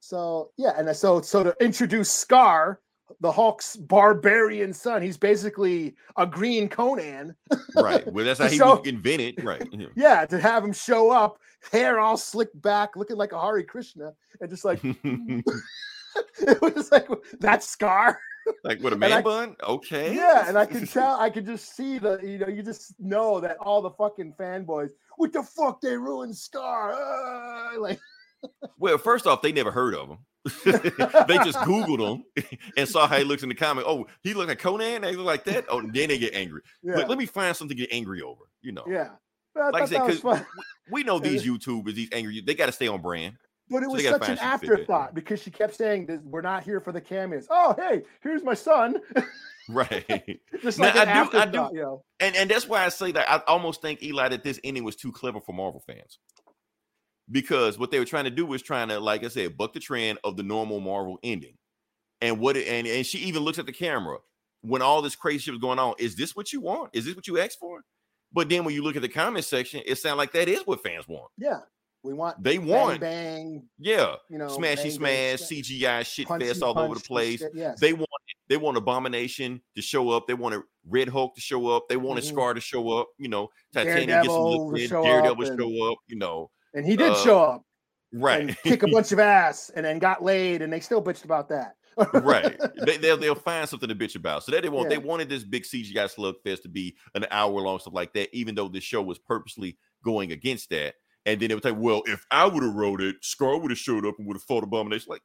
So 0.00 0.50
yeah, 0.56 0.72
and 0.76 0.94
so 0.96 1.20
so 1.20 1.42
to 1.44 1.54
introduce 1.60 2.10
Skaar, 2.24 2.76
the 3.20 3.30
Hulk's 3.32 3.76
barbarian 3.76 4.72
son, 4.72 5.02
he's 5.02 5.16
basically 5.16 5.94
a 6.16 6.26
green 6.26 6.68
Conan. 6.68 7.34
right. 7.76 8.06
Well, 8.12 8.24
that's 8.24 8.40
how 8.42 8.48
he 8.48 8.58
So- 8.58 8.82
invented. 8.82 9.42
Right. 9.44 9.66
Yeah. 9.96 10.26
To 10.26 10.38
have 10.40 10.64
him 10.64 10.72
show 10.72 11.10
up, 11.10 11.38
hair 11.72 11.98
all 12.00 12.16
slicked 12.16 12.60
back, 12.62 12.96
looking 12.96 13.16
like 13.16 13.32
a 13.32 13.40
Hare 13.40 13.62
Krishna, 13.62 14.12
and 14.40 14.50
just 14.50 14.64
like 14.64 14.80
it 14.84 16.60
was 16.60 16.90
like 16.92 17.08
that 17.40 17.60
Skaar. 17.60 18.16
like 18.64 18.80
with 18.80 18.92
a 18.92 18.96
man 18.96 19.22
bun? 19.22 19.56
Okay. 19.62 20.14
Yeah, 20.14 20.48
and 20.48 20.56
I 20.56 20.66
can 20.66 20.86
tell, 20.86 21.18
I 21.18 21.30
can 21.30 21.44
just 21.44 21.74
see 21.76 21.98
the, 21.98 22.18
you 22.22 22.38
know, 22.38 22.46
you 22.48 22.62
just 22.62 22.94
know 23.00 23.40
that 23.40 23.56
all 23.58 23.82
the 23.82 23.90
fucking 23.90 24.34
fanboys, 24.38 24.90
what 25.16 25.32
the 25.32 25.42
fuck, 25.42 25.80
they 25.80 25.96
ruined 25.96 26.34
Skaar, 26.34 26.94
ah," 26.94 27.70
like, 27.78 27.98
Well, 28.78 28.98
first 28.98 29.26
off, 29.26 29.42
they 29.42 29.52
never 29.52 29.70
heard 29.70 29.94
of 29.94 30.08
him. 30.08 30.18
they 30.64 31.38
just 31.38 31.58
Googled 31.58 31.98
him 32.36 32.48
and 32.76 32.88
saw 32.88 33.06
how 33.08 33.16
he 33.18 33.24
looks 33.24 33.42
in 33.42 33.48
the 33.48 33.54
comic. 33.54 33.84
Oh, 33.86 34.06
he 34.22 34.32
look 34.34 34.48
like 34.48 34.58
Conan. 34.60 35.02
They 35.02 35.16
look 35.16 35.26
like 35.26 35.44
that. 35.44 35.64
Oh, 35.68 35.80
then 35.92 36.08
they 36.08 36.18
get 36.18 36.34
angry. 36.34 36.60
yeah, 36.82 36.94
But 36.96 37.08
let 37.08 37.18
me 37.18 37.26
find 37.26 37.56
something 37.56 37.76
to 37.76 37.82
get 37.82 37.92
angry 37.92 38.22
over. 38.22 38.42
You 38.62 38.72
know, 38.72 38.84
yeah. 38.88 39.10
I 39.56 39.70
Like 39.70 39.82
I 39.84 39.86
said, 39.86 40.06
because 40.06 40.42
we 40.90 41.02
know 41.02 41.18
these 41.18 41.44
YouTubers, 41.44 41.94
these 41.94 42.10
angry, 42.12 42.42
they 42.42 42.54
got 42.54 42.66
to 42.66 42.72
stay 42.72 42.88
on 42.88 43.00
brand. 43.00 43.34
But 43.68 43.82
it 43.82 43.88
was 43.90 44.02
gotta 44.02 44.18
such 44.24 44.28
an 44.28 44.36
find 44.36 44.38
something 44.38 44.60
to 44.60 44.66
fit 44.66 44.68
it. 44.68 44.82
afterthought 44.82 45.14
because 45.14 45.42
she 45.42 45.50
kept 45.50 45.74
saying 45.74 46.06
that 46.06 46.22
we're 46.22 46.40
not 46.42 46.62
here 46.62 46.78
for 46.80 46.92
the 46.92 47.00
cameos. 47.00 47.48
Oh, 47.50 47.74
hey, 47.76 48.02
here's 48.22 48.44
my 48.44 48.54
son. 48.54 49.00
Right. 49.68 50.38
Just 50.62 50.78
Now, 50.78 50.86
like 50.86 50.96
an 50.96 51.08
I 51.08 51.24
do- 51.24 51.38
I 51.38 51.46
do- 51.46 51.74
you 51.76 51.82
know. 51.82 52.04
and 52.20 52.36
and 52.36 52.48
that's 52.48 52.68
why 52.68 52.84
I 52.84 52.88
say 52.90 53.10
that 53.10 53.28
I 53.28 53.42
almost 53.48 53.82
think 53.82 54.00
Eli 54.02 54.28
that 54.28 54.44
this 54.44 54.60
ending 54.62 54.84
was 54.84 54.94
too 54.94 55.10
clever 55.10 55.40
for 55.40 55.52
Marvel 55.52 55.82
fans. 55.84 56.20
Because 57.30 57.78
what 57.78 57.90
they 57.90 57.98
were 57.98 58.04
trying 58.04 58.24
to 58.24 58.30
do 58.30 58.46
was 58.46 58.62
trying 58.62 58.88
to, 58.88 59.00
like 59.00 59.24
I 59.24 59.28
said, 59.28 59.56
buck 59.56 59.72
the 59.72 59.80
trend 59.80 60.18
of 60.22 60.36
the 60.36 60.42
normal 60.42 60.80
Marvel 60.80 61.18
ending. 61.22 61.56
And 62.20 62.38
what 62.38 62.56
it, 62.56 62.66
and 62.68 62.86
and 62.86 63.04
she 63.04 63.18
even 63.18 63.42
looks 63.42 63.58
at 63.58 63.66
the 63.66 63.72
camera 63.72 64.18
when 64.62 64.80
all 64.80 65.02
this 65.02 65.16
crazy 65.16 65.38
shit 65.38 65.54
was 65.54 65.60
going 65.60 65.78
on. 65.78 65.94
Is 65.98 66.16
this 66.16 66.34
what 66.34 66.52
you 66.52 66.60
want? 66.60 66.90
Is 66.92 67.04
this 67.04 67.14
what 67.14 67.26
you 67.26 67.38
asked 67.38 67.58
for? 67.58 67.82
But 68.32 68.48
then 68.48 68.64
when 68.64 68.74
you 68.74 68.82
look 68.82 68.96
at 68.96 69.02
the 69.02 69.08
comment 69.08 69.44
section, 69.44 69.82
it 69.86 69.96
sounds 69.96 70.16
like 70.18 70.32
that 70.32 70.48
is 70.48 70.62
what 70.66 70.82
fans 70.82 71.06
want. 71.08 71.30
Yeah, 71.36 71.60
we 72.02 72.14
want 72.14 72.42
They 72.42 72.58
want, 72.58 73.00
bang, 73.00 73.68
yeah, 73.78 74.16
you 74.30 74.38
know, 74.38 74.46
smashy 74.46 74.98
bang, 74.98 75.00
bang, 75.00 75.36
smash, 75.36 75.48
CGI 75.48 76.06
shit 76.06 76.26
punchy 76.26 76.46
fest 76.46 76.62
all 76.62 76.78
over 76.78 76.94
the 76.94 77.00
place. 77.00 77.40
shit, 77.40 77.52
Yes. 77.54 77.80
They 77.80 77.92
want 77.92 78.08
they 78.48 78.56
want 78.56 78.76
Abomination 78.76 79.60
to 79.74 79.82
show 79.82 80.10
up. 80.10 80.26
They 80.26 80.34
want 80.34 80.54
a 80.54 80.62
Red 80.88 81.08
Hulk 81.08 81.34
to 81.34 81.40
show 81.40 81.66
up. 81.68 81.88
They 81.88 81.96
wanted 81.96 82.22
Mhm. 82.24 82.32
Skaar 82.32 82.54
to 82.54 82.60
show 82.60 82.90
up. 82.90 83.08
You 83.18 83.28
know, 83.28 83.50
Titania 83.72 84.22
gets 84.22 84.28
some 84.28 84.44
Daredevil 84.44 84.70
look 84.70 84.88
Daredevil 84.88 85.56
show 85.58 85.92
up. 85.92 85.98
You 86.06 86.16
know, 86.16 86.50
and 86.76 86.86
he 86.86 86.96
did 86.96 87.12
uh, 87.12 87.16
show 87.24 87.38
up 87.42 87.62
right, 88.12 88.40
and 88.42 88.56
kick 88.58 88.82
a 88.84 88.88
bunch 88.88 89.10
of 89.12 89.18
ass 89.18 89.70
and 89.74 89.84
then 89.84 89.98
got 89.98 90.22
laid 90.22 90.62
and 90.62 90.72
they 90.72 90.80
still 90.80 91.02
bitched 91.02 91.24
about 91.24 91.48
that. 91.48 91.74
right. 92.22 92.56
They, 92.86 92.98
they'll 92.98 93.16
they'll 93.16 93.34
find 93.34 93.68
something 93.68 93.88
to 93.88 93.94
bitch 93.94 94.16
about. 94.16 94.44
So 94.44 94.52
that 94.52 94.62
they 94.62 94.68
want 94.68 94.90
Yeah. 94.90 94.98
they 94.98 95.04
wanted 95.04 95.28
this 95.28 95.42
big 95.44 95.64
CGI 95.64 96.14
slugfest 96.14 96.62
to 96.62 96.68
be 96.68 96.94
an 97.14 97.26
hour 97.30 97.50
long 97.60 97.78
stuff 97.78 97.94
like 97.94 98.12
that. 98.12 98.28
Even 98.36 98.54
though 98.54 98.68
the 98.68 98.80
show 98.80 99.02
was 99.02 99.18
purposely 99.18 99.78
going 100.04 100.30
against 100.32 100.70
that, 100.70 100.94
and 101.24 101.40
then 101.40 101.50
it 101.50 101.54
was 101.54 101.64
like, 101.64 101.76
well, 101.78 102.02
if 102.06 102.24
I 102.30 102.46
would 102.46 102.62
have 102.62 102.74
wrote 102.74 103.00
it, 103.00 103.16
Skaar 103.22 103.60
would 103.60 103.70
have 103.70 103.78
showed 103.78 104.04
up 104.06 104.14
and 104.18 104.26
would 104.28 104.36
have 104.36 104.42
fought 104.44 104.62
Abomination. 104.62 105.06
Like 105.08 105.22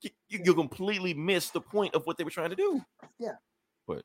you, 0.00 0.10
you 0.28 0.54
completely 0.54 1.12
missed 1.12 1.52
the 1.52 1.60
point 1.60 1.94
of 1.94 2.04
what 2.06 2.16
they 2.18 2.24
were 2.24 2.30
trying 2.30 2.50
to 2.50 2.56
do. 2.56 2.80
Yeah. 3.18 3.34
but 3.86 4.02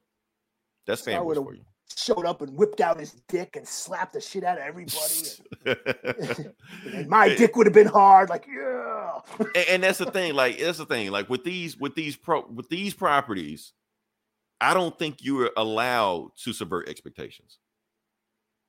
that's 0.88 1.04
fanboys 1.04 1.36
for 1.36 1.54
you. 1.54 1.64
Showed 1.96 2.26
up 2.26 2.42
and 2.42 2.56
whipped 2.56 2.82
out 2.82 3.00
his 3.00 3.14
dick 3.28 3.56
and 3.56 3.68
slapped 3.68 4.14
the 4.14 4.22
shit 4.22 4.44
out 4.44 4.58
of 4.58 4.64
everybody. 4.64 5.00
And 6.94 7.08
my 7.10 7.34
dick 7.36 7.56
would 7.56 7.68
have 7.68 7.74
been 7.74 7.88
hard. 7.88 8.30
Like, 8.30 8.48
yeah. 8.48 9.20
and, 9.40 9.66
and 9.70 9.84
that's 9.84 10.00
the 10.00 10.12
thing. 10.12 10.34
Like 10.34 10.60
that's 10.60 10.78
the 10.78 10.86
thing. 10.86 11.12
Like 11.12 11.30
with 11.30 11.44
these 11.44 11.78
with 11.78 11.96
these 11.96 12.16
pro 12.16 12.46
with 12.48 12.70
these 12.70 12.94
properties, 12.94 13.74
I 14.60 14.74
don't 14.74 14.98
think 14.98 15.18
you're 15.22 15.52
allowed 15.56 16.32
to 16.44 16.54
subvert 16.54 16.90
expectations. 16.90 17.60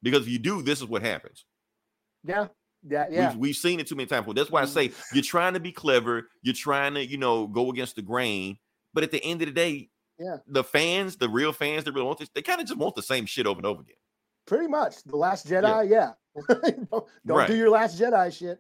Because 0.02 0.22
if 0.22 0.28
you 0.28 0.38
do, 0.38 0.62
this 0.62 0.80
is 0.80 0.86
what 0.86 1.02
happens. 1.02 1.44
Yeah. 2.24 2.46
Yeah. 2.86 3.06
Yeah. 3.10 3.30
We've, 3.30 3.38
we've 3.38 3.56
seen 3.56 3.80
it 3.80 3.88
too 3.88 3.96
many 3.96 4.06
times. 4.06 4.26
That's 4.34 4.50
why 4.50 4.60
I 4.60 4.64
mm-hmm. 4.64 4.72
say 4.72 4.92
you're 5.12 5.24
trying 5.24 5.54
to 5.54 5.60
be 5.60 5.72
clever. 5.72 6.28
You're 6.42 6.54
trying 6.54 6.94
to, 6.94 7.04
you 7.04 7.18
know, 7.18 7.46
go 7.46 7.70
against 7.70 7.96
the 7.96 8.02
grain. 8.02 8.58
But 8.94 9.04
at 9.04 9.10
the 9.10 9.22
end 9.24 9.42
of 9.42 9.48
the 9.48 9.54
day, 9.54 9.90
Yeah. 10.18 10.38
the 10.46 10.64
fans, 10.64 11.16
the 11.16 11.28
real 11.28 11.52
fans 11.52 11.84
that 11.84 11.92
really 11.92 12.06
want 12.06 12.18
this, 12.18 12.28
they 12.34 12.42
kind 12.42 12.60
of 12.60 12.66
just 12.66 12.78
want 12.78 12.94
the 12.96 13.02
same 13.02 13.26
shit 13.26 13.46
over 13.46 13.58
and 13.58 13.66
over 13.66 13.82
again. 13.82 13.96
Pretty 14.46 14.66
much. 14.66 15.02
The 15.04 15.16
Last 15.16 15.46
Jedi. 15.46 15.88
Yeah. 15.90 16.12
don't 16.48 16.90
don't 16.90 17.08
Right. 17.26 17.48
do 17.48 17.56
your 17.56 17.70
Last 17.70 18.00
Jedi 18.00 18.36
shit. 18.36 18.58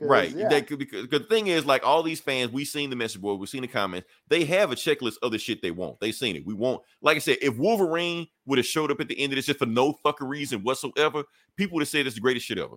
Right. 0.00 0.30
Yeah. 0.30 0.48
They 0.48 0.60
could 0.62 0.78
because 0.80 1.06
'cause 1.06 1.20
the 1.20 1.26
thing 1.26 1.46
is, 1.46 1.64
like 1.64 1.86
all 1.86 2.02
these 2.02 2.20
fans, 2.20 2.50
we've 2.50 2.66
seen 2.66 2.90
the 2.90 2.96
message 2.96 3.20
board, 3.20 3.38
we've 3.38 3.48
seen 3.48 3.62
the 3.62 3.68
comments. 3.68 4.08
They 4.28 4.44
have 4.44 4.72
a 4.72 4.74
checklist 4.74 5.14
of 5.22 5.30
the 5.30 5.38
shit 5.38 5.62
they 5.62 5.70
want. 5.70 6.00
They've 6.00 6.14
seen 6.14 6.34
it. 6.34 6.44
We 6.44 6.52
want, 6.52 6.82
like 7.00 7.14
I 7.16 7.20
said, 7.20 7.38
if 7.40 7.56
Wolverine 7.56 8.26
would 8.46 8.58
have 8.58 8.66
showed 8.66 8.90
up 8.90 9.00
at 9.00 9.06
the 9.08 9.18
end 9.18 9.32
of 9.32 9.36
this 9.36 9.46
just 9.46 9.60
for 9.60 9.66
no 9.66 9.92
fucking 10.02 10.26
reason 10.26 10.62
whatsoever, 10.64 11.22
people 11.56 11.76
would 11.76 11.82
have 11.82 11.88
said 11.88 12.06
it's 12.06 12.16
the 12.16 12.20
greatest 12.20 12.44
shit 12.46 12.58
ever. 12.58 12.74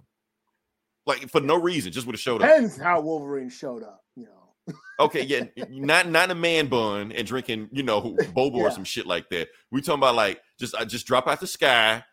Like 1.08 1.28
for 1.30 1.42
no 1.42 1.60
reason, 1.60 1.92
just 1.92 2.06
would 2.06 2.14
have 2.14 2.22
showed 2.22 2.42
up. 2.44 2.50
Depends 2.50 2.78
how 2.78 3.02
Wolverine 3.02 3.50
showed 3.50 3.82
up. 3.82 4.04
You 4.16 4.26
know. 4.26 4.37
Okay, 5.00 5.24
yeah, 5.24 5.44
not 5.70 6.10
not 6.10 6.32
a 6.32 6.36
man 6.36 6.68
bun 6.68 7.12
and 7.12 7.28
drinking, 7.28 7.70
you 7.72 7.84
know, 7.84 8.16
boba 8.36 8.56
or 8.56 8.72
some 8.72 8.84
shit 8.84 9.06
like 9.06 9.30
that. 9.30 9.50
We 9.72 9.82
talking 9.82 10.00
about 10.00 10.16
like 10.16 10.42
just 10.60 10.74
I 10.76 10.86
just 10.86 11.06
drop 11.06 11.28
out 11.28 11.40
the 11.40 11.46
sky, 11.48 12.04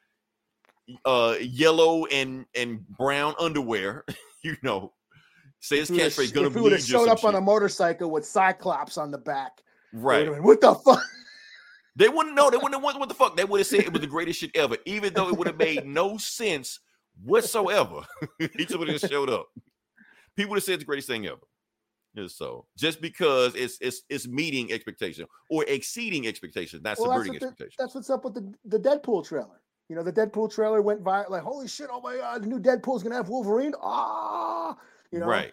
uh, 1.04 1.36
yellow 1.40 2.04
and 2.06 2.44
and 2.54 2.86
brown 2.86 3.34
underwear, 3.38 4.04
you 4.42 4.56
know. 4.62 4.92
Say 5.60 5.78
his 5.78 5.88
If 5.88 5.96
he 5.96 6.02
would've- 6.02 6.14
catchphrase 6.14 6.34
gonna 6.34 6.46
if 6.48 6.54
he 6.54 6.60
would 6.60 6.72
have 6.72 6.82
showed 6.82 7.08
up 7.08 7.24
on 7.24 7.36
a 7.36 7.40
motorcycle 7.40 8.10
with 8.10 8.26
Cyclops 8.26 8.98
on 8.98 9.10
the 9.10 9.16
back, 9.16 9.62
right. 9.94 10.30
been, 10.30 10.42
what 10.42 10.60
the 10.60 10.74
fuck? 10.74 11.02
They 11.96 12.08
wouldn't 12.10 12.34
know. 12.34 12.50
They 12.50 12.56
wouldn't 12.58 12.74
have 12.74 12.82
what 12.82 13.08
the 13.08 13.14
fuck. 13.14 13.36
They 13.36 13.44
would 13.44 13.60
have 13.60 13.66
said 13.66 13.80
it 13.80 13.92
was 13.92 14.02
the 14.02 14.06
greatest 14.06 14.40
shit 14.40 14.50
ever, 14.54 14.76
even 14.84 15.14
though 15.14 15.28
it 15.28 15.38
would 15.38 15.46
have 15.46 15.56
made 15.56 15.86
no 15.86 16.18
sense 16.18 16.80
whatsoever. 17.22 18.00
he 18.38 18.64
just 18.66 18.78
would 18.78 18.88
have 18.88 19.00
showed 19.00 19.30
up. 19.30 19.46
People 20.36 20.50
would 20.50 20.56
have 20.56 20.64
said 20.64 20.80
the 20.80 20.84
greatest 20.84 21.08
thing 21.08 21.26
ever. 21.26 21.38
So 22.28 22.66
just 22.78 23.00
because 23.00 23.54
it's 23.54 23.78
it's 23.80 24.02
it's 24.08 24.26
meeting 24.28 24.72
expectations 24.72 25.28
or 25.50 25.64
exceeding 25.66 26.26
expectations, 26.26 26.82
not 26.82 26.98
Well, 26.98 27.08
that's, 27.10 27.16
subverting 27.24 27.32
the- 27.32 27.46
expectations. 27.46 27.74
that's 27.78 27.94
what's 27.94 28.10
up 28.10 28.24
with 28.24 28.34
the, 28.34 28.52
the 28.64 28.78
Deadpool 28.78 29.26
trailer. 29.26 29.60
You 29.88 29.96
know, 29.96 30.02
the 30.02 30.12
Deadpool 30.12 30.52
trailer 30.54 30.80
went 30.80 31.02
viral. 31.04 31.28
Like, 31.30 31.42
holy 31.42 31.68
shit! 31.68 31.88
Oh 31.92 32.00
my 32.00 32.16
god, 32.16 32.42
the 32.42 32.46
new 32.46 32.58
Deadpool's 32.60 33.02
gonna 33.02 33.16
have 33.16 33.28
Wolverine. 33.28 33.74
Ah, 33.82 34.76
you 35.10 35.18
know, 35.18 35.26
Right. 35.26 35.50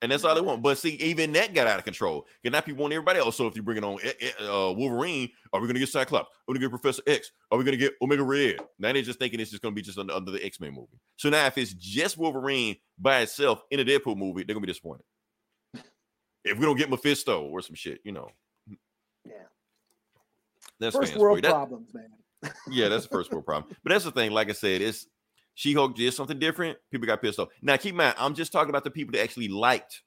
And 0.00 0.10
that's 0.10 0.24
all 0.24 0.34
they 0.34 0.40
want. 0.40 0.62
But 0.62 0.78
see, 0.78 0.94
even 0.94 1.30
that 1.34 1.54
got 1.54 1.68
out 1.68 1.78
of 1.78 1.84
control. 1.84 2.26
And 2.44 2.50
now 2.50 2.60
people 2.60 2.82
want 2.82 2.92
everybody 2.92 3.20
else. 3.20 3.36
So 3.36 3.46
if 3.46 3.54
you 3.54 3.62
bring 3.62 3.76
it 3.78 3.84
on 3.84 3.98
eh, 4.02 4.12
eh, 4.20 4.30
uh, 4.44 4.72
Wolverine, 4.72 5.28
are 5.52 5.60
we 5.60 5.68
going 5.68 5.74
to 5.74 5.78
get 5.80 5.90
Cyclops? 5.90 6.28
Are 6.28 6.32
we 6.48 6.54
going 6.54 6.62
to 6.62 6.66
get 6.76 6.82
Professor 6.82 7.02
X? 7.06 7.30
Are 7.52 7.58
we 7.58 7.62
going 7.62 7.78
to 7.78 7.84
get 7.84 7.92
Omega 8.02 8.24
Red? 8.24 8.56
Now 8.80 8.92
they're 8.92 9.02
just 9.02 9.20
thinking 9.20 9.38
it's 9.38 9.52
just 9.52 9.62
going 9.62 9.72
to 9.72 9.76
be 9.76 9.82
just 9.82 9.98
under, 9.98 10.12
under 10.12 10.32
the 10.32 10.44
X 10.44 10.58
Men 10.58 10.72
movie. 10.74 10.98
So 11.18 11.30
now 11.30 11.46
if 11.46 11.56
it's 11.56 11.72
just 11.74 12.18
Wolverine 12.18 12.74
by 12.98 13.20
itself 13.20 13.62
in 13.70 13.78
a 13.78 13.84
Deadpool 13.84 14.16
movie, 14.16 14.42
they're 14.42 14.54
going 14.54 14.62
to 14.62 14.66
be 14.66 14.72
disappointed. 14.72 15.04
If 16.44 16.58
we 16.58 16.64
don't 16.64 16.76
get 16.76 16.90
Mephisto 16.90 17.42
or 17.42 17.60
some 17.60 17.74
shit, 17.74 18.00
you 18.04 18.12
know. 18.12 18.28
Yeah. 19.24 19.34
That's 20.80 20.96
First 20.96 21.16
world 21.16 21.42
That- 21.42 21.50
problems, 21.50 21.94
man. 21.94 22.08
yeah, 22.68 22.88
that's 22.88 23.04
the 23.04 23.08
first 23.10 23.30
world 23.30 23.46
problem. 23.46 23.72
But 23.84 23.90
that's 23.90 24.04
the 24.04 24.10
thing. 24.10 24.32
Like 24.32 24.50
I 24.50 24.52
said, 24.52 24.80
it's 24.80 25.06
She 25.54 25.72
Hulk 25.74 25.94
did 25.94 26.12
something 26.12 26.40
different. 26.40 26.76
People 26.90 27.06
got 27.06 27.22
pissed 27.22 27.38
off. 27.38 27.50
Now, 27.62 27.76
keep 27.76 27.90
in 27.92 27.98
mind, 27.98 28.16
I'm 28.18 28.34
just 28.34 28.50
talking 28.50 28.70
about 28.70 28.82
the 28.82 28.90
people 28.90 29.12
that 29.12 29.22
actually 29.22 29.46
liked 29.48 30.02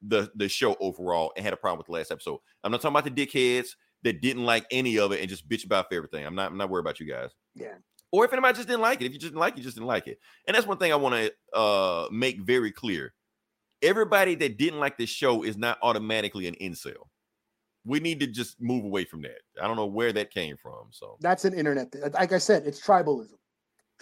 the 0.00 0.30
the 0.36 0.48
show 0.48 0.74
overall 0.80 1.32
and 1.36 1.44
had 1.44 1.52
a 1.52 1.56
problem 1.56 1.78
with 1.78 1.86
the 1.86 1.92
last 1.92 2.10
episode. 2.10 2.38
I'm 2.64 2.72
not 2.72 2.80
talking 2.80 2.96
about 2.96 3.14
the 3.14 3.26
dickheads 3.26 3.70
that 4.04 4.22
didn't 4.22 4.44
like 4.44 4.64
any 4.70 4.98
of 4.98 5.12
it 5.12 5.20
and 5.20 5.28
just 5.28 5.46
bitch 5.48 5.66
about 5.66 5.92
everything. 5.92 6.24
I'm 6.24 6.34
not. 6.34 6.50
I'm 6.50 6.56
not 6.56 6.70
worried 6.70 6.82
about 6.84 6.98
you 6.98 7.06
guys. 7.06 7.30
Yeah. 7.54 7.74
Or 8.10 8.24
if 8.24 8.32
anybody 8.32 8.56
just 8.56 8.68
didn't 8.68 8.80
like 8.82 9.02
it. 9.02 9.06
If 9.06 9.12
you 9.12 9.18
just 9.18 9.32
didn't 9.32 9.40
like 9.40 9.54
it, 9.54 9.58
you 9.58 9.64
just 9.64 9.76
didn't 9.76 9.88
like 9.88 10.06
it. 10.06 10.18
And 10.46 10.54
that's 10.54 10.66
one 10.66 10.78
thing 10.78 10.92
I 10.92 10.96
want 10.96 11.14
to 11.16 11.58
uh 11.58 12.08
make 12.10 12.40
very 12.40 12.72
clear. 12.72 13.12
Everybody 13.82 14.34
that 14.36 14.58
didn't 14.58 14.80
like 14.80 14.96
this 14.96 15.10
show 15.10 15.42
is 15.42 15.56
not 15.56 15.78
automatically 15.82 16.46
an 16.46 16.54
incel. 16.60 16.94
We 17.84 18.00
need 18.00 18.20
to 18.20 18.26
just 18.26 18.60
move 18.60 18.84
away 18.84 19.04
from 19.04 19.22
that. 19.22 19.38
I 19.62 19.66
don't 19.66 19.76
know 19.76 19.86
where 19.86 20.12
that 20.12 20.32
came 20.32 20.56
from. 20.56 20.88
So 20.90 21.16
That's 21.20 21.44
an 21.44 21.54
internet 21.54 21.92
thing. 21.92 22.02
Like 22.12 22.32
I 22.32 22.38
said, 22.38 22.66
it's 22.66 22.80
tribalism. 22.80 23.30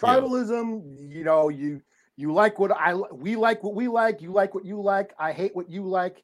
Yeah. 0.01 0.07
Tribalism, 0.07 1.11
you 1.11 1.23
know, 1.23 1.49
you 1.49 1.81
you 2.17 2.33
like 2.33 2.59
what 2.59 2.71
I 2.71 2.93
we 2.93 3.35
like 3.35 3.63
what 3.63 3.75
we 3.75 3.87
like, 3.87 4.21
you 4.21 4.31
like 4.31 4.55
what 4.55 4.65
you 4.65 4.81
like, 4.81 5.13
I 5.19 5.31
hate 5.31 5.55
what 5.55 5.69
you 5.69 5.83
like, 5.87 6.23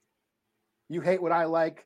you 0.90 1.02
hate 1.02 1.22
what 1.22 1.32
I 1.32 1.46
like. 1.46 1.86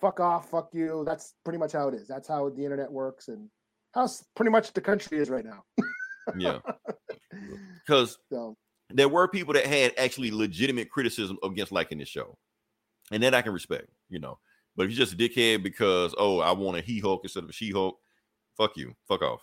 Fuck 0.00 0.18
off, 0.18 0.50
fuck 0.50 0.70
you. 0.72 1.04
That's 1.06 1.34
pretty 1.44 1.58
much 1.58 1.72
how 1.72 1.88
it 1.88 1.94
is. 1.94 2.08
That's 2.08 2.26
how 2.26 2.48
the 2.48 2.64
internet 2.64 2.90
works 2.90 3.28
and 3.28 3.48
how 3.94 4.08
pretty 4.34 4.50
much 4.50 4.72
the 4.72 4.80
country 4.80 5.18
is 5.18 5.30
right 5.30 5.44
now. 5.44 5.64
yeah. 6.36 6.58
Because 7.86 8.16
So 8.30 8.56
there 8.94 9.08
were 9.08 9.28
people 9.28 9.54
that 9.54 9.66
had 9.66 9.92
actually 9.98 10.30
legitimate 10.30 10.90
criticism 10.90 11.38
against 11.42 11.72
liking 11.72 11.98
this 11.98 12.08
show, 12.08 12.36
and 13.10 13.22
that 13.22 13.34
I 13.34 13.42
can 13.42 13.52
respect, 13.52 13.88
you 14.08 14.18
know. 14.18 14.38
But 14.76 14.84
if 14.84 14.90
you're 14.90 15.04
just 15.04 15.12
a 15.12 15.16
dickhead 15.16 15.62
because 15.62 16.14
oh 16.18 16.40
I 16.40 16.52
want 16.52 16.78
a 16.78 16.80
he 16.80 16.98
Hulk 16.98 17.20
instead 17.24 17.44
of 17.44 17.50
a 17.50 17.52
she 17.52 17.70
Hulk, 17.70 17.98
fuck 18.56 18.76
you, 18.76 18.94
fuck 19.06 19.22
off. 19.22 19.40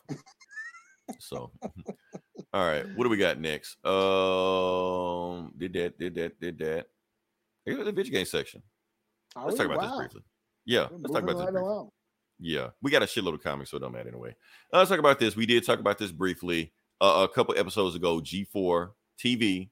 so, 1.19 1.51
all 2.53 2.65
right, 2.65 2.85
what 2.95 3.03
do 3.03 3.09
we 3.09 3.17
got 3.17 3.39
next? 3.39 3.83
Um, 3.85 5.53
did 5.57 5.73
that, 5.73 5.99
did 5.99 6.15
that, 6.15 6.39
did 6.39 6.57
that. 6.59 6.87
Here's 7.65 7.85
the 7.85 7.91
video 7.91 8.11
game 8.11 8.25
section. 8.25 8.63
are 9.35 9.45
Let's 9.45 9.57
talk 9.57 9.67
about 9.67 9.81
this 9.81 9.97
briefly. 9.97 10.21
Yeah, 10.65 10.87
We're 10.91 10.97
let's 10.97 11.13
talk 11.13 11.23
about 11.23 11.37
this 11.37 11.45
right 11.45 11.61
along. 11.61 11.89
Yeah, 12.39 12.69
we 12.81 12.89
got 12.89 13.03
a 13.03 13.05
shitload 13.05 13.33
of 13.33 13.43
comics, 13.43 13.71
so 13.71 13.77
it 13.77 13.81
don't 13.81 13.91
matter 13.91 14.09
anyway. 14.09 14.35
Uh, 14.73 14.77
let's 14.77 14.89
talk 14.89 14.99
about 14.99 15.19
this. 15.19 15.35
We 15.35 15.45
did 15.45 15.65
talk 15.65 15.79
about 15.79 15.97
this 15.97 16.11
briefly 16.11 16.71
uh, 17.01 17.27
a 17.29 17.33
couple 17.33 17.53
episodes 17.57 17.95
ago. 17.95 18.19
G4 18.19 18.91
TV 19.23 19.69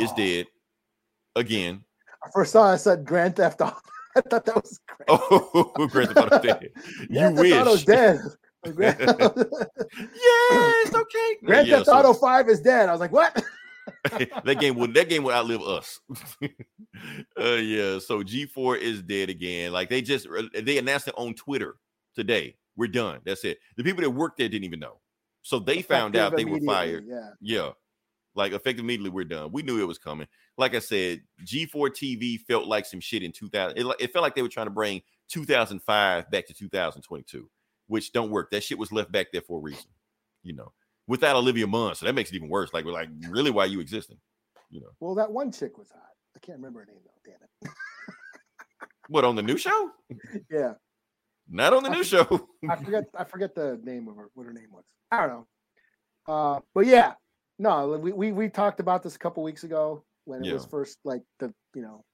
is 0.00 0.10
Oh, 0.12 0.16
dead 0.16 0.46
again. 1.34 1.84
I 2.24 2.30
first 2.32 2.52
saw 2.52 2.72
I 2.72 2.76
said 2.76 3.04
Grand 3.04 3.36
Theft 3.36 3.60
Auto. 3.60 3.76
I 4.16 4.20
thought 4.22 4.44
that 4.46 4.54
was 4.56 4.80
great. 4.86 5.06
Oh, 5.08 5.72
Grand 5.90 6.10
Theft 6.10 6.32
Auto 6.32 6.38
dead. 6.42 6.70
You 7.10 7.18
Grand 7.18 7.36
Theft 7.38 7.52
Auto's 7.60 7.74
wish. 7.74 7.84
dead. 7.84 8.18
Grand, 8.74 8.96
yes, 8.98 10.94
okay. 10.94 11.36
Grand 11.44 11.68
Yeah, 11.68 11.76
Theft 11.76 11.86
so 11.86 11.92
Auto 11.94 12.12
5 12.14 12.48
is 12.48 12.60
dead. 12.60 12.88
I 12.88 12.92
was 12.92 13.00
like, 13.00 13.12
what? 13.12 13.40
that 14.44 14.58
game 14.58 14.74
would 14.76 14.92
that 14.94 15.08
game 15.08 15.22
would 15.22 15.34
outlive 15.34 15.62
us. 15.62 16.00
uh, 16.42 17.44
yeah, 17.54 17.98
so 18.00 18.22
G4 18.22 18.78
is 18.80 19.02
dead 19.02 19.30
again. 19.30 19.72
Like 19.72 19.88
they 19.88 20.02
just 20.02 20.26
they 20.60 20.78
announced 20.78 21.06
it 21.08 21.14
on 21.16 21.34
Twitter 21.34 21.76
today. 22.16 22.56
We're 22.76 22.88
done. 22.88 23.20
That's 23.24 23.44
it. 23.44 23.58
The 23.76 23.84
people 23.84 24.02
that 24.02 24.10
worked 24.10 24.38
there 24.38 24.48
didn't 24.48 24.64
even 24.64 24.80
know. 24.80 24.98
So 25.42 25.60
they 25.60 25.82
found 25.82 26.16
out 26.16 26.36
they 26.36 26.44
were 26.44 26.60
fired. 26.66 27.04
Yeah. 27.06 27.30
Yeah. 27.40 27.70
Like 28.36 28.52
effective 28.52 28.84
immediately, 28.84 29.10
we're 29.10 29.24
done. 29.24 29.50
We 29.50 29.62
knew 29.62 29.80
it 29.80 29.86
was 29.86 29.98
coming. 29.98 30.28
Like 30.58 30.74
I 30.74 30.78
said, 30.78 31.22
G4 31.44 31.90
TV 31.90 32.38
felt 32.40 32.66
like 32.66 32.86
some 32.86 33.00
shit 33.00 33.22
in 33.22 33.32
2000. 33.32 33.76
It, 33.78 33.86
it 33.98 34.12
felt 34.12 34.22
like 34.22 34.34
they 34.34 34.42
were 34.42 34.48
trying 34.48 34.66
to 34.66 34.70
bring 34.70 35.02
2005 35.28 36.30
back 36.30 36.46
to 36.46 36.54
2022, 36.54 37.48
which 37.86 38.12
don't 38.12 38.30
work. 38.30 38.50
That 38.50 38.62
shit 38.62 38.78
was 38.78 38.92
left 38.92 39.10
back 39.10 39.28
there 39.32 39.40
for 39.42 39.58
a 39.58 39.62
reason, 39.62 39.88
you 40.42 40.52
know, 40.54 40.72
without 41.06 41.34
Olivia 41.36 41.66
Munn. 41.66 41.94
So 41.94 42.06
that 42.06 42.14
makes 42.14 42.30
it 42.30 42.36
even 42.36 42.48
worse. 42.48 42.72
Like, 42.74 42.84
we're 42.84 42.92
like, 42.92 43.08
really, 43.28 43.50
why 43.50 43.64
you 43.64 43.80
existing? 43.80 44.18
You 44.70 44.80
know, 44.80 44.90
Well, 45.00 45.14
that 45.14 45.30
one 45.32 45.50
chick 45.52 45.78
was 45.78 45.90
hot. 45.90 46.02
I 46.34 46.38
can't 46.40 46.58
remember 46.58 46.80
her 46.80 46.86
name 46.86 47.00
though. 47.04 47.30
Damn 47.32 47.42
it. 47.62 47.70
what 49.08 49.24
on 49.24 49.36
the 49.36 49.42
new 49.42 49.56
show? 49.56 49.90
Yeah. 50.50 50.72
Not 51.48 51.72
on 51.72 51.82
the 51.84 51.90
I 51.90 51.94
new 51.94 52.04
forget- 52.04 52.28
show. 52.28 52.48
I 52.68 52.76
forget 52.76 53.04
I 53.16 53.24
forget 53.24 53.54
the 53.54 53.80
name 53.84 54.08
of 54.08 54.16
her 54.16 54.28
what 54.34 54.44
her 54.46 54.52
name 54.52 54.68
was. 54.72 54.84
I 55.10 55.18
don't 55.20 55.28
know. 55.28 55.46
Uh 56.26 56.60
but 56.74 56.86
yeah, 56.86 57.14
no, 57.58 57.96
we 57.98 58.12
we, 58.12 58.32
we 58.32 58.48
talked 58.48 58.80
about 58.80 59.02
this 59.02 59.16
a 59.16 59.18
couple 59.18 59.42
weeks 59.42 59.64
ago 59.64 60.04
when 60.24 60.44
it 60.44 60.52
was 60.52 60.66
first 60.66 60.98
like 61.04 61.22
the 61.38 61.52
you 61.74 61.82
know. 61.82 62.04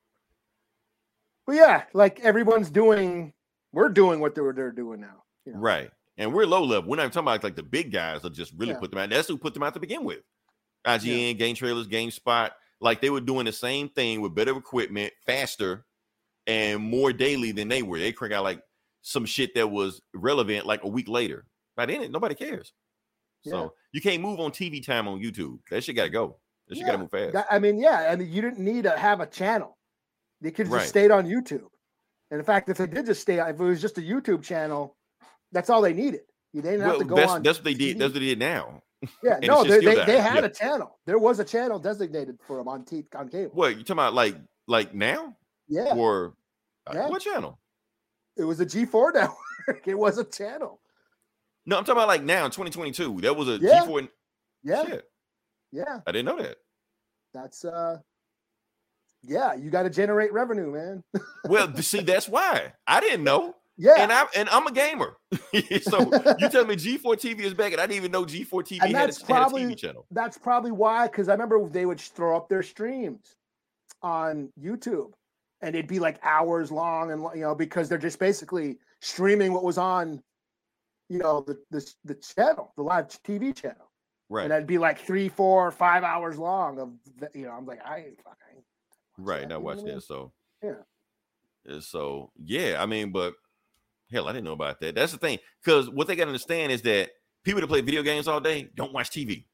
But 1.47 1.57
yeah, 1.57 1.85
like 1.93 2.21
everyone's 2.21 2.71
doing 2.71 3.33
we're 3.73 3.89
doing 3.89 4.21
what 4.21 4.35
they're 4.35 4.53
they're 4.53 4.71
doing 4.73 5.01
now. 5.01 5.25
You 5.45 5.55
know? 5.55 5.59
Right. 5.59 5.91
And 6.19 6.33
we're 6.33 6.47
low 6.47 6.63
level. 6.63 6.91
We're 6.91 6.97
not 6.97 7.05
even 7.05 7.13
talking 7.13 7.29
about 7.29 7.43
like 7.43 7.57
the 7.57 7.63
big 7.63 7.91
guys 7.91 8.23
that 8.23 8.35
just 8.35 8.53
really 8.57 8.73
Yeah. 8.73 8.79
put 8.79 8.91
them 8.91 9.01
out. 9.01 9.11
That's 9.11 9.29
who 9.29 9.39
put 9.39 9.55
them 9.55 9.63
out 9.63 9.75
to 9.75 9.81
begin 9.81 10.05
with. 10.05 10.21
IGN, 10.87 11.39
Game 11.39 11.57
Trailers, 11.57 11.89
GameSpot. 11.89 12.51
Like 12.81 13.01
they 13.01 13.11
were 13.11 13.21
doing 13.21 13.47
the 13.47 13.53
same 13.53 13.89
thing 13.89 14.21
with 14.21 14.35
better 14.35 14.57
equipment, 14.57 15.13
faster, 15.25 15.85
and 16.47 16.83
more 16.83 17.13
daily 17.13 17.53
than 17.53 17.69
they 17.69 17.83
were. 17.83 17.99
They 17.99 18.13
crank 18.13 18.35
out 18.35 18.45
like 18.45 18.61
some 19.03 19.25
shit 19.25 19.55
that 19.55 19.71
was 19.71 20.03
relevant 20.13 20.67
like 20.67 20.85
a 20.85 20.89
week 20.89 21.09
later. 21.09 21.47
By 21.77 21.87
then, 21.87 22.13
nobody 22.13 22.35
cares. 22.35 22.73
So 23.45 23.63
Yeah. 23.63 23.69
you 23.93 24.01
can't 24.01 24.23
move 24.23 24.41
on 24.41 24.51
TV 24.53 24.85
time 24.85 25.09
on 25.09 25.21
YouTube. 25.21 25.59
That 25.71 25.83
shit 25.85 25.97
got 25.97 26.05
to 26.05 26.11
go. 26.11 26.39
That 26.69 26.77
shit 26.77 26.87
got 26.87 26.93
to 26.93 26.99
move 26.99 27.11
fast. 27.11 27.33
That- 27.35 27.47
I 27.51 27.59
mean, 27.59 27.79
yeah, 27.79 28.09
I 28.11 28.17
mean, 28.17 28.31
you 28.31 28.41
didn't 28.41 28.61
need 28.61 28.85
to 28.85 28.97
have 28.97 29.21
a 29.21 29.27
channel. 29.27 29.77
They 30.41 30.51
could 30.51 30.67
have 30.67 30.73
Right. 30.73 30.81
just 30.81 30.91
stayed 30.91 31.11
on 31.11 31.27
YouTube. 31.27 31.67
And 32.31 32.39
in 32.41 32.45
fact, 32.45 32.69
if 32.69 32.79
they 32.79 32.87
did 32.87 33.07
just 33.07 33.21
stay, 33.21 33.39
if 33.41 33.49
it 33.61 33.63
was 33.63 33.81
just 33.81 33.99
a 33.99 34.01
YouTube 34.01 34.43
channel, 34.43 34.97
that's 35.53 35.69
all 35.71 35.83
they 35.83 35.93
needed. 35.93 36.23
They 36.55 36.61
didn't 36.63 36.81
Well, 36.81 36.91
have 36.91 36.99
to 36.99 37.05
go 37.05 37.17
that's, 37.17 37.33
on. 37.33 37.43
that's 37.43 37.59
what 37.59 37.65
they 37.65 37.75
did. 37.75 37.99
That's 37.99 38.13
what 38.13 38.21
they 38.21 38.27
did 38.27 38.39
now. 38.39 38.83
yeah, 39.23 39.39
no, 39.43 39.65
they, 39.65 39.81
they, 39.81 39.97
they 40.05 40.21
had 40.21 40.37
yeah. 40.45 40.45
a 40.45 40.49
channel. 40.49 40.99
There 41.07 41.19
was 41.19 41.41
a 41.41 41.45
channel 41.45 41.79
designated 41.79 42.39
for 42.47 42.57
them 42.59 42.69
on 42.69 42.85
T 42.85 43.05
on 43.17 43.29
cable. 43.29 43.51
What 43.53 43.71
you 43.71 43.83
talking 43.83 43.95
about? 43.95 44.15
Like 44.15 44.37
like 44.69 44.95
now 44.95 45.37
Yeah, 45.67 45.95
or 45.97 46.35
uh, 46.87 46.93
Yeah. 46.95 47.09
what 47.09 47.21
channel? 47.23 47.59
it 48.37 48.45
was 48.45 48.61
a 48.61 48.67
G4 48.67 49.13
network. 49.15 49.87
it 49.89 49.99
was 49.99 50.19
a 50.19 50.25
channel. 50.25 50.81
No, 51.67 51.79
I'm 51.79 51.85
talking 51.85 51.99
about 51.99 52.09
like 52.09 52.23
now 52.25 52.45
in 52.45 52.51
2022. 52.51 53.21
There 53.21 53.35
was 53.35 53.49
a 53.49 53.59
Yeah. 53.59 53.85
4 53.85 54.03
Yeah, 54.65 54.85
Shit, 54.87 55.05
yeah. 55.73 56.01
I 56.07 56.13
didn't 56.13 56.27
know 56.27 56.43
that. 56.43 56.57
That's 57.35 57.65
uh, 57.65 57.99
yeah. 59.23 59.55
You 59.55 59.71
got 59.71 59.85
to 59.85 59.91
generate 59.91 60.33
revenue, 60.33 60.71
man. 60.73 61.03
Well, 61.49 61.75
see, 61.83 62.01
that's 62.01 62.29
why 62.29 62.73
I 62.87 63.01
didn't 63.01 63.25
know. 63.25 63.55
yeah, 63.77 63.95
And 63.99 64.13
I'm 64.13 64.27
and 64.37 64.49
I'm 64.51 64.67
a 64.67 64.73
gamer. 64.73 65.17
so 65.33 66.01
you 66.39 66.49
tell 66.49 66.65
me 66.67 66.77
G4 66.77 67.01
TV 67.17 67.41
is 67.41 67.55
back, 67.55 67.73
and 67.73 67.81
I 67.81 67.87
didn't 67.87 67.97
even 67.99 68.13
know 68.13 68.25
G4 68.25 68.49
TV 68.51 68.79
And 68.83 68.95
had 68.95 69.05
a, 69.05 69.07
that's 69.13 69.19
had 69.23 69.25
a 69.25 69.27
probably- 69.27 69.63
TV 69.65 69.77
channel. 69.79 70.07
that's 70.11 70.39
probably 70.39 70.73
why. 70.73 71.07
Because 71.07 71.29
I 71.29 71.33
remember 71.33 71.67
they 71.69 71.87
would 71.87 72.01
throw 72.01 72.37
up 72.37 72.49
their 72.49 72.63
streams 72.63 73.37
on 74.03 74.51
YouTube, 74.61 75.13
and 75.63 75.75
it'd 75.77 75.87
be 75.89 76.01
like 76.01 76.19
hours 76.23 76.71
long, 76.73 77.13
and 77.13 77.23
you 77.35 77.43
know 77.43 77.55
because 77.55 77.89
they're 77.89 77.99
just 77.99 78.19
basically 78.19 78.79
streaming 79.01 79.53
what 79.53 79.65
was 79.65 79.79
on, 79.79 80.21
you 81.09 81.19
know, 81.19 81.41
the 81.47 81.59
the, 81.71 81.93
the 82.05 82.15
channel, 82.15 82.73
the 82.77 82.83
live 82.83 83.09
TV 83.09 83.55
channel, 83.55 83.91
Right. 84.29 84.45
and 84.45 84.51
that'd 84.53 84.67
be 84.67 84.79
like 84.79 84.99
three, 84.99 85.29
four, 85.29 85.71
five 85.71 86.05
hours 86.05 86.39
long 86.39 86.79
of, 86.79 86.93
the, 87.19 87.29
you 87.39 87.45
know, 87.47 87.53
I'm 87.53 87.67
like, 87.67 87.81
I 87.85 87.99
ain't 87.99 88.23
fucking 88.23 88.63
Right. 89.19 89.43
that, 89.43 89.49
Now 89.49 89.57
you 89.57 89.61
know 89.61 89.65
watch 89.67 89.77
what 89.77 89.83
I 89.83 89.87
mean? 89.87 89.95
this. 89.97 90.07
So 90.09 90.33
Yeah. 90.63 90.75
Uh, 91.69 91.81
So 91.81 92.33
yeah, 92.43 92.83
I 92.83 92.87
mean, 92.87 93.11
but 93.13 93.35
hell, 94.11 94.29
I 94.29 94.33
didn't 94.33 94.45
know 94.45 94.53
about 94.53 94.81
that. 94.81 94.95
That's 94.95 95.13
the 95.13 95.19
thing. 95.19 95.39
Because 95.63 95.89
what 95.91 96.07
they 96.07 96.17
gotta 96.17 96.29
understand 96.31 96.73
is 96.73 96.83
that 96.83 97.11
people 97.45 97.61
that 97.61 97.67
play 97.67 97.81
video 97.81 98.03
games 98.03 98.29
all 98.29 98.41
day 98.41 98.71
don't 98.75 98.93
watch 98.93 99.11
TV. 99.11 99.45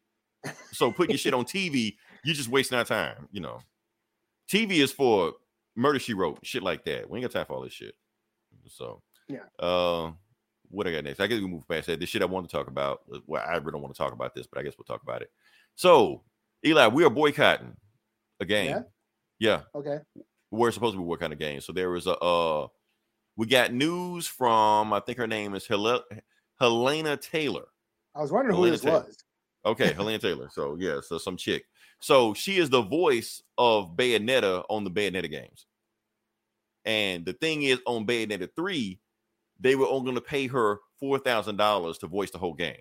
So 0.73 0.93
putting 0.93 1.11
your 1.11 1.19
shit 1.19 1.35
on 1.35 1.45
TV, 1.45 1.97
you're 2.25 2.35
just 2.35 2.49
wasting 2.49 2.79
our 2.79 2.85
time, 2.85 3.29
you 3.33 3.41
know. 3.41 3.61
TV 4.51 4.73
is 4.83 4.93
for 4.93 5.35
murder 5.77 5.99
she 5.99 6.15
wrote, 6.15 6.39
shit 6.43 6.63
like 6.63 6.85
that. 6.85 7.09
We 7.09 7.19
ain't 7.19 7.25
got 7.31 7.37
time 7.37 7.47
for 7.47 7.55
all 7.55 7.63
this 7.63 7.73
shit. 7.73 7.95
So 8.69 9.03
Yeah. 9.29 9.41
Uh 9.59 10.13
what 10.71 10.87
I 10.87 10.93
got 10.93 11.05
next? 11.05 11.21
I 11.21 11.27
guess 11.27 11.41
we 11.41 11.47
move 11.47 11.67
past 11.69 11.87
that. 11.87 12.01
The 12.01 12.07
shit 12.07 12.23
I 12.23 12.27
want 12.27 12.49
to 12.49 12.55
talk 12.57 12.69
about. 12.69 13.03
uh, 13.13 13.19
Well, 13.27 13.43
I 13.47 13.57
really 13.57 13.73
don't 13.73 13.83
want 13.83 13.95
to 13.95 13.99
talk 13.99 14.13
about 14.13 14.35
this, 14.35 14.47
but 14.47 14.59
I 14.59 14.63
guess 14.63 14.75
we'll 14.79 14.85
talk 14.85 15.03
about 15.03 15.23
it. 15.23 15.31
So, 15.77 16.23
Eli, 16.65 16.89
we 16.89 17.05
are 17.05 17.11
boycotting 17.11 17.77
a 18.41 18.45
game. 18.45 18.71
Yeah? 18.71 18.83
yeah 19.39 19.61
Okay. 19.75 19.99
we're 20.51 20.71
supposed 20.73 20.95
to 20.95 20.99
be 20.99 21.05
working 21.05 21.27
on 21.27 21.33
a 21.33 21.37
game. 21.37 21.61
So 21.61 21.73
there 21.73 21.91
was 21.91 22.07
a 22.07 22.17
uh 22.19 22.67
we 23.37 23.47
got 23.47 23.73
news 23.73 24.27
from 24.27 24.93
I 24.93 25.01
think 25.01 25.19
her 25.19 25.27
name 25.27 25.55
is 25.55 25.67
Hel- 25.67 26.05
Hellena 26.61 27.17
Taylor. 27.17 27.67
I 28.15 28.21
was 28.21 28.33
wondering 28.33 28.57
who 28.57 28.63
Hellena 28.63 28.73
this 28.73 28.81
Taylor. 28.83 29.05
was. 29.07 29.25
Okay, 29.65 29.93
Hellena 29.93 30.19
Taylor. 30.19 30.49
So 30.51 30.77
yeah, 30.79 31.01
so 31.01 31.19
some 31.19 31.37
chick. 31.37 31.65
So 32.01 32.35
she 32.35 32.59
is 32.59 32.71
the 32.71 32.83
voice 32.83 33.43
of 33.57 33.97
Bayonetta 33.97 34.65
on 34.69 34.85
the 34.85 34.91
Bayonetta 34.91 35.31
games. 35.31 35.67
And 36.85 37.25
the 37.25 37.33
thing 37.35 37.63
is, 37.63 37.81
on 37.87 38.07
Bayonetta 38.07 38.49
3, 38.57 38.99
they 39.61 39.75
were 39.75 39.87
only 39.87 40.05
going 40.05 40.15
to 40.15 40.21
pay 40.21 40.47
her 40.47 40.79
four 41.01 41.19
thousand 41.19 41.57
dollars 41.57 41.99
to 41.99 42.07
voice 42.07 42.31
the 42.31 42.39
whole 42.39 42.55
game. 42.55 42.81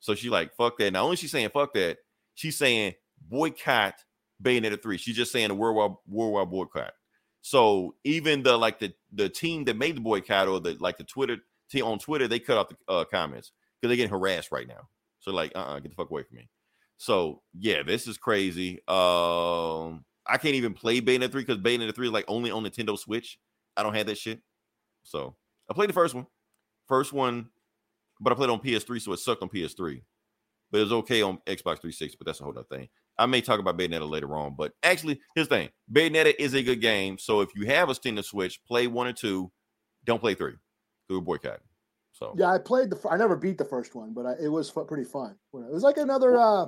So 0.00 0.14
she 0.14 0.30
like, 0.30 0.54
fuck 0.54 0.78
that. 0.78 0.92
Not 0.92 1.04
only 1.04 1.16
she's 1.16 1.30
saying 1.30 1.50
fuck 1.50 1.74
that, 1.74 1.98
she's 2.34 2.56
saying 2.56 2.94
boycott 3.28 3.94
Bayonetta 4.42 4.80
3. 4.80 4.98
She's 4.98 5.16
just 5.16 5.32
saying 5.32 5.50
a 5.50 5.54
worldwide 5.54 5.96
worldwide 6.06 6.50
boycott. 6.50 6.92
So 7.42 7.94
even 8.04 8.42
the 8.42 8.56
like 8.56 8.78
the 8.78 8.92
the 9.12 9.28
team 9.28 9.64
that 9.64 9.76
made 9.76 9.96
the 9.96 10.00
boycott 10.00 10.48
or 10.48 10.60
the 10.60 10.76
like 10.80 10.98
the 10.98 11.04
Twitter 11.04 11.38
team 11.70 11.84
on 11.84 11.98
Twitter, 11.98 12.28
they 12.28 12.38
cut 12.38 12.58
off 12.58 12.68
the 12.68 12.76
uh, 12.92 13.04
comments 13.04 13.52
because 13.80 13.90
they're 13.90 13.96
getting 13.96 14.10
harassed 14.10 14.52
right 14.52 14.68
now. 14.68 14.88
So 15.20 15.32
like, 15.32 15.52
uh, 15.54 15.60
uh 15.60 15.78
get 15.80 15.90
the 15.90 15.94
fuck 15.94 16.10
away 16.10 16.24
from 16.24 16.38
me. 16.38 16.48
So 16.98 17.42
yeah, 17.58 17.82
this 17.82 18.06
is 18.06 18.18
crazy. 18.18 18.80
Um, 18.88 20.04
I 20.26 20.38
can't 20.38 20.54
even 20.54 20.74
play 20.74 21.00
Bayonetta 21.00 21.30
3 21.30 21.42
because 21.42 21.58
Bayonetta 21.58 21.94
3 21.94 22.08
is 22.08 22.12
like 22.12 22.24
only 22.26 22.50
on 22.50 22.64
Nintendo 22.64 22.98
Switch. 22.98 23.38
I 23.76 23.82
don't 23.82 23.94
have 23.94 24.06
that 24.06 24.18
shit. 24.18 24.40
So 25.04 25.36
I 25.68 25.74
played 25.74 25.88
the 25.88 25.94
first 25.94 26.14
one. 26.14 26.26
First 26.88 27.12
one, 27.12 27.48
but 28.20 28.32
I 28.32 28.36
played 28.36 28.50
on 28.50 28.60
PS3, 28.60 29.00
so 29.00 29.12
it 29.12 29.18
sucked 29.18 29.42
on 29.42 29.48
PS3. 29.48 30.02
But 30.70 30.78
it 30.78 30.82
was 30.82 30.92
okay 30.92 31.22
on 31.22 31.38
Xbox 31.46 31.80
360, 31.80 32.16
but 32.18 32.26
that's 32.26 32.40
a 32.40 32.44
whole 32.44 32.52
other 32.52 32.64
thing. 32.64 32.88
I 33.18 33.26
may 33.26 33.40
talk 33.40 33.60
about 33.60 33.78
Bayonetta 33.78 34.08
later 34.08 34.36
on, 34.36 34.54
but 34.56 34.72
actually, 34.82 35.20
here's 35.34 35.48
the 35.48 35.56
thing: 35.56 35.68
Bayonetta 35.92 36.34
is 36.38 36.54
a 36.54 36.62
good 36.62 36.80
game. 36.80 37.18
So 37.18 37.40
if 37.40 37.54
you 37.54 37.66
have 37.66 37.88
a 37.88 37.92
Nintendo 37.92 38.24
Switch, 38.24 38.62
play 38.64 38.86
one 38.86 39.06
or 39.06 39.12
two. 39.12 39.50
Don't 40.04 40.20
play 40.20 40.34
three. 40.34 40.54
Do 41.08 41.16
a 41.16 41.20
boycott. 41.20 41.60
So 42.12 42.34
Yeah, 42.36 42.52
I 42.52 42.58
played 42.58 42.90
the. 42.90 43.08
I 43.08 43.16
never 43.16 43.36
beat 43.36 43.58
the 43.58 43.64
first 43.64 43.94
one, 43.94 44.12
but 44.12 44.26
I, 44.26 44.32
it 44.40 44.48
was 44.48 44.70
fu- 44.70 44.84
pretty 44.84 45.04
fun. 45.04 45.36
It 45.54 45.72
was 45.72 45.82
like 45.82 45.96
another 45.96 46.36
uh, 46.38 46.66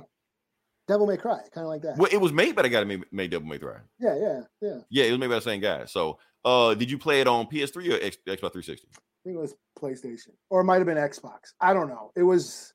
Devil 0.87 1.07
May 1.07 1.17
Cry, 1.17 1.39
kind 1.53 1.65
of 1.65 1.69
like 1.69 1.81
that. 1.83 1.97
well, 1.97 2.09
it 2.11 2.19
was 2.19 2.33
made 2.33 2.55
by 2.55 2.63
the 2.63 2.69
guy 2.69 2.79
that 2.79 2.85
made, 2.87 3.03
made 3.11 3.31
Devil 3.31 3.47
May 3.47 3.59
Cry. 3.59 3.77
Yeah, 3.99 4.15
yeah, 4.19 4.41
yeah. 4.61 4.77
Yeah, 4.89 5.05
it 5.05 5.11
was 5.11 5.19
made 5.19 5.29
by 5.29 5.35
the 5.35 5.41
same 5.41 5.61
guy. 5.61 5.85
So, 5.85 6.17
uh, 6.45 6.73
did 6.73 6.89
you 6.89 6.97
play 6.97 7.21
it 7.21 7.27
on 7.27 7.45
PS3 7.47 7.75
or 7.99 8.03
X, 8.03 8.17
Xbox 8.27 8.51
360? 8.53 8.87
I 8.91 8.97
think 9.23 9.35
it 9.37 9.39
was 9.39 9.55
PlayStation, 9.77 10.29
or 10.49 10.61
it 10.61 10.63
might 10.63 10.77
have 10.77 10.85
been 10.85 10.97
Xbox. 10.97 11.53
I 11.59 11.73
don't 11.73 11.89
know. 11.89 12.11
It 12.15 12.23
was. 12.23 12.73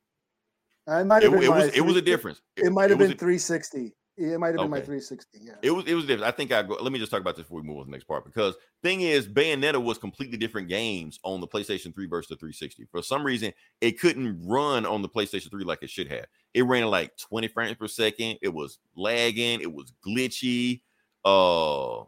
It 0.86 1.06
might 1.06 1.22
It, 1.22 1.30
have 1.30 1.32
been. 1.32 1.42
it 1.42 1.50
was 1.50 1.74
it 1.74 1.80
was 1.80 1.96
a 1.96 2.02
difference. 2.02 2.42
It 2.56 2.70
might 2.70 2.90
have 2.90 2.98
been 2.98 3.12
a- 3.12 3.16
360. 3.16 3.94
It 4.16 4.38
might 4.38 4.48
have 4.48 4.58
been 4.58 4.70
my 4.70 4.76
360. 4.76 5.40
Yeah. 5.42 5.54
It 5.62 5.72
was 5.72 5.86
it 5.86 5.94
was 5.94 6.04
different. 6.06 6.28
I 6.32 6.36
think 6.36 6.52
I 6.52 6.62
go. 6.62 6.74
Let 6.74 6.92
me 6.92 7.00
just 7.00 7.10
talk 7.10 7.20
about 7.20 7.34
this 7.34 7.44
before 7.44 7.60
we 7.62 7.66
move 7.66 7.78
on 7.78 7.84
to 7.84 7.90
the 7.90 7.92
next 7.96 8.04
part. 8.04 8.24
Because 8.24 8.54
thing 8.82 9.00
is, 9.00 9.26
Bayonetta 9.26 9.82
was 9.82 9.98
completely 9.98 10.36
different 10.36 10.68
games 10.68 11.18
on 11.24 11.40
the 11.40 11.48
PlayStation 11.48 11.92
3 11.92 12.06
versus 12.06 12.28
the 12.28 12.36
360. 12.36 12.84
For 12.92 13.02
some 13.02 13.24
reason, 13.24 13.52
it 13.80 13.98
couldn't 13.98 14.40
run 14.46 14.86
on 14.86 15.02
the 15.02 15.08
PlayStation 15.08 15.50
3 15.50 15.64
like 15.64 15.82
it 15.82 15.90
should 15.90 16.12
have. 16.12 16.26
It 16.52 16.62
ran 16.62 16.84
at 16.84 16.90
like 16.90 17.16
20 17.16 17.48
frames 17.48 17.76
per 17.76 17.88
second. 17.88 18.38
It 18.40 18.54
was 18.54 18.78
lagging. 18.94 19.60
It 19.62 19.72
was 19.72 19.92
glitchy. 20.06 20.82
Uh, 21.24 22.04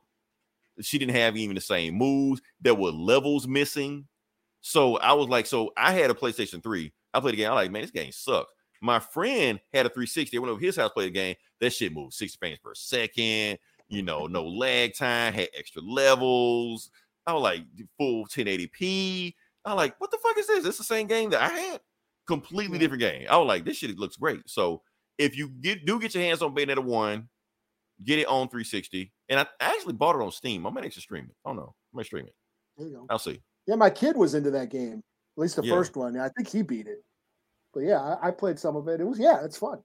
she 0.80 0.98
didn't 0.98 1.14
have 1.14 1.36
even 1.36 1.54
the 1.54 1.60
same 1.60 1.94
moves. 1.94 2.40
There 2.60 2.74
were 2.74 2.90
levels 2.90 3.46
missing. 3.46 4.06
So 4.60 4.96
I 4.96 5.12
was 5.12 5.28
like, 5.28 5.46
so 5.46 5.72
I 5.76 5.92
had 5.92 6.10
a 6.10 6.14
PlayStation 6.14 6.62
3. 6.62 6.92
I 7.14 7.20
played 7.20 7.32
the 7.32 7.36
game. 7.38 7.50
I'm 7.50 7.54
like, 7.54 7.70
man, 7.70 7.82
this 7.82 7.90
game 7.90 8.12
sucks. 8.12 8.50
My 8.82 8.98
friend 8.98 9.58
had 9.72 9.86
a 9.86 9.88
360. 9.88 10.36
I 10.36 10.40
went 10.40 10.50
over 10.50 10.60
his 10.60 10.76
house, 10.76 10.90
played 10.92 11.06
the 11.06 11.12
game. 11.12 11.34
That 11.60 11.72
shit 11.72 11.92
moved 11.92 12.14
60 12.14 12.36
frames 12.38 12.58
per 12.62 12.74
second. 12.74 13.58
You 13.88 14.02
know, 14.02 14.26
no 14.26 14.44
lag 14.44 14.94
time, 14.94 15.32
had 15.32 15.48
extra 15.56 15.80
levels. 15.82 16.90
I 17.26 17.32
was 17.32 17.42
like, 17.42 17.62
full 17.98 18.26
1080p. 18.26 19.34
I 19.64 19.74
was 19.74 19.76
like, 19.76 20.00
what 20.00 20.10
the 20.10 20.18
fuck 20.18 20.38
is 20.38 20.46
this? 20.46 20.66
It's 20.66 20.78
the 20.78 20.84
same 20.84 21.06
game 21.06 21.30
that 21.30 21.42
I 21.42 21.48
had. 21.48 21.80
Completely 22.26 22.74
mm-hmm. 22.74 22.80
different 22.80 23.00
game. 23.00 23.26
I 23.30 23.36
was 23.36 23.46
like, 23.46 23.64
this 23.64 23.76
shit 23.76 23.98
looks 23.98 24.16
great. 24.16 24.42
So 24.46 24.82
if 25.18 25.36
you 25.36 25.48
get 25.48 25.84
do 25.86 25.98
get 25.98 26.14
your 26.14 26.24
hands 26.24 26.42
on 26.42 26.54
Bayonetta 26.54 26.84
1, 26.84 27.28
get 28.04 28.18
it 28.18 28.26
on 28.26 28.48
360. 28.48 29.12
And 29.28 29.40
I, 29.40 29.46
actually 29.60 29.94
bought 29.94 30.16
it 30.16 30.22
on 30.22 30.30
Steam. 30.30 30.66
I 30.66 30.70
might 30.70 30.84
actually 30.84 31.02
stream 31.02 31.24
it. 31.24 31.36
I 31.44 31.50
don't 31.50 31.56
know. 31.56 31.74
I 31.92 31.96
might 31.96 32.06
stream 32.06 32.26
it. 32.26 32.34
There 32.76 32.88
you 32.88 32.94
go. 32.94 33.06
I'll 33.10 33.18
see. 33.18 33.40
Yeah, 33.66 33.74
my 33.74 33.90
kid 33.90 34.16
was 34.16 34.34
into 34.34 34.50
that 34.52 34.70
game. 34.70 35.02
At 35.36 35.40
least 35.40 35.56
the 35.56 35.62
Yeah. 35.62 35.74
first 35.74 35.96
one. 35.96 36.18
I 36.18 36.28
think 36.30 36.48
he 36.48 36.62
beat 36.62 36.86
it. 36.86 37.02
But 37.74 37.80
yeah, 37.80 38.00
I, 38.00 38.28
I 38.28 38.30
played 38.30 38.58
some 38.58 38.76
of 38.76 38.88
it. 38.88 39.00
It 39.00 39.04
was 39.04 39.18
yeah, 39.18 39.44
it's 39.44 39.58
fun. 39.58 39.80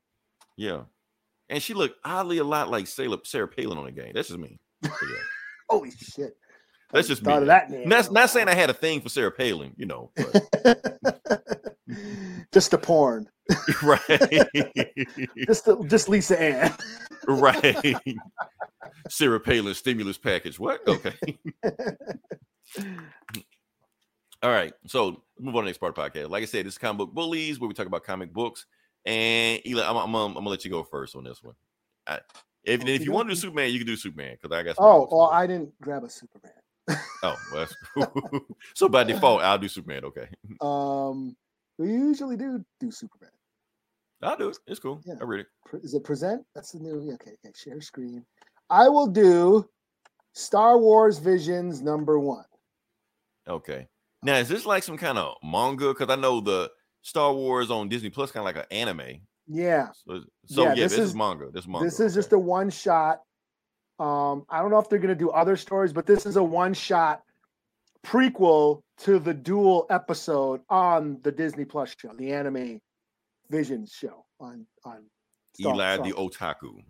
Yeah. 0.58 0.84
And 1.50 1.62
she 1.62 1.74
looked 1.74 2.00
oddly 2.06 2.38
a 2.38 2.44
lot 2.44 2.70
like 2.70 2.88
Sarah, 2.88 3.18
Sarah 3.26 3.48
Palin 3.48 3.78
on 3.78 3.86
the 3.86 3.92
game. 3.92 4.12
That's 4.14 4.30
just 4.30 4.40
me. 4.40 4.58
Yeah. 4.84 4.90
Holy 5.70 5.92
shit! 5.92 6.38
That's 6.92 7.08
just 7.08 7.26
me. 7.26 7.46
that 7.46 7.70
name. 7.70 7.88
Not, 7.88 8.12
not 8.12 8.30
saying 8.30 8.48
I 8.48 8.56
had 8.56 8.70
a 8.70 8.74
thing 8.74 9.02
for 9.02 9.10
Sarah 9.10 9.32
Palin, 9.32 9.74
you 9.78 9.86
know, 9.86 10.12
but 10.16 10.32
just 12.54 12.72
the 12.72 12.78
porn. 12.78 13.28
right. 13.84 14.00
Just 15.46 15.66
the, 15.66 15.84
just 15.88 16.10
Lisa 16.10 16.42
Ann. 16.42 16.74
Right. 17.28 17.96
Sarah 19.10 19.40
Palin 19.40 19.74
stimulus 19.74 20.18
package. 20.18 20.60
What? 20.60 20.86
Okay. 20.88 21.14
All 24.44 24.50
right. 24.50 24.74
So 24.88 25.22
move 25.40 25.56
on 25.56 25.62
to 25.62 25.66
the 25.66 25.70
next 25.70 25.78
part 25.78 25.98
of 25.98 26.14
the 26.14 26.20
podcast. 26.20 26.30
Like 26.30 26.44
I 26.44 26.46
said, 26.46 26.66
this 26.66 26.74
is 26.74 26.78
comic 26.80 26.98
book 26.98 27.14
bullies 27.14 27.60
where 27.60 27.68
we 27.68 27.74
talk 27.74 27.86
about 27.88 28.04
comic 28.04 28.34
books. 28.34 28.66
And 29.06 29.62
Eli, 29.66 29.84
I'm, 29.88 29.98
I'm, 29.98 30.16
I'm 30.16 30.34
gonna 30.34 30.50
let 30.50 30.64
you 30.66 30.72
go 30.72 30.84
first 30.84 31.16
on 31.16 31.24
this 31.24 31.42
one. 31.44 31.56
I, 32.08 32.20
if, 32.64 32.86
if 32.86 33.04
you 33.04 33.12
want 33.12 33.30
to 33.30 33.36
do 33.36 33.40
Superman, 33.40 33.72
you 33.72 33.80
can 33.80 33.88
do 33.88 33.96
Superman 33.96 34.38
because 34.42 34.56
I 34.56 34.64
got. 34.64 34.76
some 34.76 34.86
Oh, 34.86 35.08
well, 35.12 35.30
I 35.32 35.48
didn't 35.48 35.72
grab 35.82 36.04
a 36.04 36.10
Superman. 36.10 36.52
Oh, 37.24 37.36
well, 37.54 37.68
that's- 37.96 38.42
so 38.76 38.90
by 38.90 39.04
default, 39.04 39.42
I'll 39.42 39.58
do 39.58 39.68
Superman. 39.68 40.06
Okay, 40.06 40.28
Um, 40.60 41.36
we 41.78 41.90
usually 41.90 42.38
do 42.38 42.64
do 42.80 42.92
Superman. 42.92 43.32
I'll 44.24 44.38
do 44.38 44.50
it. 44.50 44.58
It's 44.68 44.80
cool. 44.80 45.02
Yeah. 45.06 45.16
I 45.20 45.24
read 45.24 45.42
it. 45.42 45.48
Is 45.84 45.94
it 45.94 46.04
present? 46.04 46.46
That's 46.56 46.72
the 46.72 46.80
new. 46.80 47.12
Okay, 47.14 47.32
okay. 47.46 47.54
Share 47.56 47.82
screen. 47.82 48.26
I 48.70 48.88
will 48.88 49.08
do 49.08 49.68
Star 50.34 50.78
Wars 50.78 51.18
Visions 51.20 51.82
number 51.82 52.20
one. 52.20 52.46
Okay. 53.48 53.88
Now, 54.24 54.36
is 54.36 54.48
this 54.50 54.66
like 54.66 54.84
some 54.84 54.98
kind 54.98 55.18
of 55.18 55.36
manga? 55.44 55.90
Because 55.90 56.10
I 56.10 56.20
know 56.20 56.40
the 56.42 56.70
Star 57.02 57.34
Wars 57.34 57.72
on 57.72 57.90
Disney 57.90 58.10
Plus 58.12 58.32
kind 58.32 58.42
of 58.48 58.56
like 58.56 58.64
an 58.64 58.72
anime. 58.78 59.22
Yeah, 59.48 59.88
So, 60.08 60.22
so 60.46 60.64
Yeah, 60.64 60.70
yeah, 60.70 60.76
this 60.84 60.92
this, 60.92 61.00
is, 61.00 61.10
is- 61.10 61.16
manga. 61.16 61.50
This 61.52 61.64
is 61.64 61.68
manga. 61.68 61.86
this 61.86 62.00
is 62.00 62.14
just 62.14 62.32
a 62.32 62.40
one 62.40 62.70
shot. 62.70 63.22
Um, 64.00 64.46
I 64.50 64.62
don't 64.62 64.72
know 64.72 64.80
if 64.80 64.88
they're 64.90 65.00
gonna 65.00 65.16
do 65.16 65.32
other 65.32 65.58
stories, 65.58 65.92
but 65.94 66.06
this 66.06 66.26
is 66.26 66.36
a 66.38 66.44
one 66.44 66.74
shot 66.74 67.24
prequel 68.06 68.82
to 69.00 69.20
the 69.20 69.34
Duel 69.34 69.86
episode 69.90 70.62
on 70.70 71.20
the 71.24 71.32
Disney 71.32 71.66
Plus 71.66 71.96
show, 72.00 72.14
the 72.16 72.32
anime 72.32 72.80
Visions 73.52 73.92
show 73.92 74.26
on 74.40 74.66
on 74.86 75.04
Star- 75.54 75.74
Eli 75.76 75.94
Star 75.96 76.06
the 76.08 76.14
Otaku. 76.14 76.82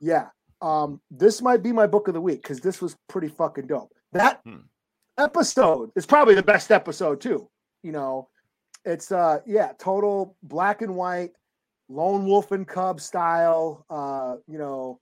Yeah. 0.00 0.28
Um, 0.60 1.00
this 1.10 1.40
might 1.40 1.62
be 1.62 1.70
my 1.72 1.86
book 1.86 2.08
of 2.08 2.14
the 2.14 2.20
week 2.20 2.42
because 2.42 2.58
this 2.60 2.82
was 2.82 2.96
pretty 3.08 3.28
fucking 3.28 3.68
dope. 3.68 3.92
That 4.12 4.40
Hmm. 4.44 4.62
episode 5.16 5.90
is 5.96 6.04
probably 6.06 6.34
the 6.34 6.42
best 6.42 6.70
episode 6.72 7.20
too. 7.20 7.48
You 7.82 7.92
know, 7.92 8.28
it's 8.84 9.12
uh 9.12 9.40
yeah, 9.46 9.72
total 9.78 10.36
black 10.42 10.82
and 10.82 10.96
white, 10.96 11.30
lone 11.88 12.26
wolf 12.26 12.50
and 12.52 12.66
cub 12.66 13.00
style, 13.00 13.84
uh, 13.88 14.36
you 14.48 14.58
know, 14.58 15.00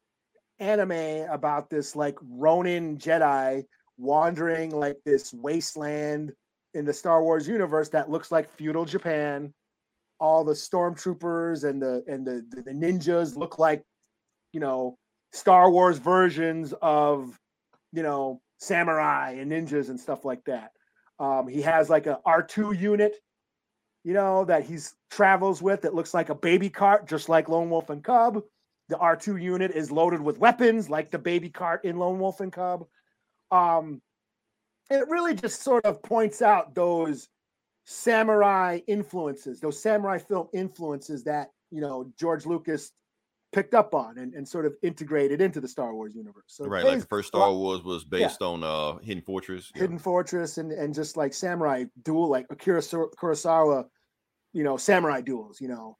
anime 0.58 1.26
about 1.30 1.70
this 1.70 1.96
like 1.96 2.16
Ronin 2.22 2.98
Jedi 2.98 3.64
wandering 3.98 4.70
like 4.70 4.98
this 5.04 5.32
wasteland 5.32 6.32
in 6.74 6.84
the 6.84 6.92
Star 6.92 7.22
Wars 7.22 7.48
universe 7.48 7.88
that 7.90 8.10
looks 8.10 8.30
like 8.30 8.50
feudal 8.50 8.84
Japan. 8.84 9.54
All 10.18 10.44
the 10.44 10.52
stormtroopers 10.52 11.68
and 11.68 11.80
the 11.80 12.04
and 12.06 12.26
the, 12.26 12.44
the, 12.50 12.72
ninjas 12.72 13.36
look 13.36 13.58
like, 13.58 13.82
you 14.52 14.60
know, 14.60 14.96
Star 15.32 15.70
Wars 15.70 15.98
versions 15.98 16.72
of, 16.80 17.38
you 17.92 18.02
know, 18.02 18.40
samurai 18.58 19.32
and 19.32 19.52
ninjas 19.52 19.90
and 19.90 20.00
stuff 20.00 20.24
like 20.24 20.42
that. 20.44 20.70
Um, 21.18 21.48
he 21.48 21.62
has 21.62 21.90
like 21.90 22.06
a 22.06 22.20
R2 22.26 22.78
unit, 22.78 23.16
you 24.04 24.14
know, 24.14 24.44
that 24.44 24.64
he's 24.64 24.94
travels 25.10 25.62
with 25.62 25.82
that 25.82 25.94
looks 25.94 26.14
like 26.14 26.28
a 26.28 26.34
baby 26.34 26.70
cart, 26.70 27.06
just 27.06 27.28
like 27.28 27.48
Lone 27.48 27.70
Wolf 27.70 27.90
and 27.90 28.02
Cub. 28.02 28.42
The 28.88 28.96
R2 28.96 29.42
unit 29.42 29.72
is 29.72 29.90
loaded 29.90 30.20
with 30.20 30.38
weapons, 30.38 30.88
like 30.88 31.10
the 31.10 31.18
baby 31.18 31.50
cart 31.50 31.84
in 31.84 31.98
Lone 31.98 32.18
Wolf 32.18 32.40
and 32.40 32.52
Cub. 32.52 32.86
Um, 33.50 34.00
it 34.90 35.08
really 35.08 35.34
just 35.34 35.62
sort 35.62 35.84
of 35.84 36.02
points 36.02 36.42
out 36.42 36.74
those 36.74 37.28
samurai 37.86 38.80
influences, 38.86 39.60
those 39.60 39.80
samurai 39.80 40.18
film 40.18 40.48
influences 40.52 41.24
that 41.24 41.52
you 41.70 41.80
know 41.80 42.12
George 42.18 42.44
Lucas 42.44 42.92
picked 43.52 43.74
up 43.74 43.94
on 43.94 44.18
and, 44.18 44.34
and 44.34 44.46
sort 44.46 44.66
of 44.66 44.74
integrated 44.82 45.40
into 45.40 45.60
the 45.60 45.68
Star 45.68 45.94
Wars 45.94 46.14
universe. 46.14 46.44
So 46.48 46.66
right, 46.66 46.84
like 46.84 47.00
the 47.00 47.06
first 47.06 47.28
Star 47.28 47.52
Wars 47.52 47.82
was 47.82 48.04
based 48.04 48.42
on 48.42 48.64
uh 48.64 48.96
Hidden 48.98 49.22
Fortress. 49.22 49.70
Yeah. 49.74 49.82
Hidden 49.82 49.98
Fortress 49.98 50.58
and 50.58 50.72
and 50.72 50.92
just 50.92 51.16
like 51.16 51.32
samurai 51.32 51.84
duel, 52.02 52.28
like 52.28 52.46
Akira 52.50 52.80
Kurosawa, 52.80 53.86
you 54.52 54.64
know, 54.64 54.76
samurai 54.76 55.20
duels. 55.20 55.60
You 55.60 55.68
know, 55.68 55.96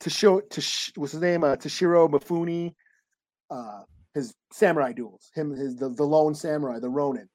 to 0.00 0.10
show 0.10 0.40
to 0.40 0.60
what's 0.96 1.12
his 1.12 1.20
name, 1.20 1.44
uh, 1.44 1.56
Toshiro 1.56 2.10
Mifune, 2.10 2.74
uh, 3.50 3.82
his 4.12 4.34
samurai 4.52 4.92
duels. 4.92 5.30
Him, 5.34 5.52
his 5.52 5.76
the, 5.76 5.88
the 5.88 6.04
lone 6.04 6.34
samurai, 6.34 6.80
the 6.80 6.90
Ronin. 6.90 7.28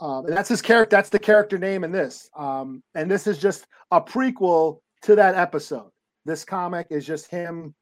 Um, 0.00 0.26
and 0.26 0.36
that's 0.36 0.48
his 0.48 0.62
character. 0.62 0.94
That's 0.96 1.08
the 1.10 1.18
character 1.18 1.58
name 1.58 1.84
in 1.84 1.92
this. 1.92 2.28
Um, 2.36 2.82
and 2.94 3.10
this 3.10 3.26
is 3.26 3.38
just 3.38 3.66
a 3.90 4.00
prequel 4.00 4.78
to 5.02 5.14
that 5.16 5.34
episode. 5.34 5.90
This 6.24 6.44
comic 6.44 6.88
is 6.90 7.06
just 7.06 7.30
him, 7.30 7.74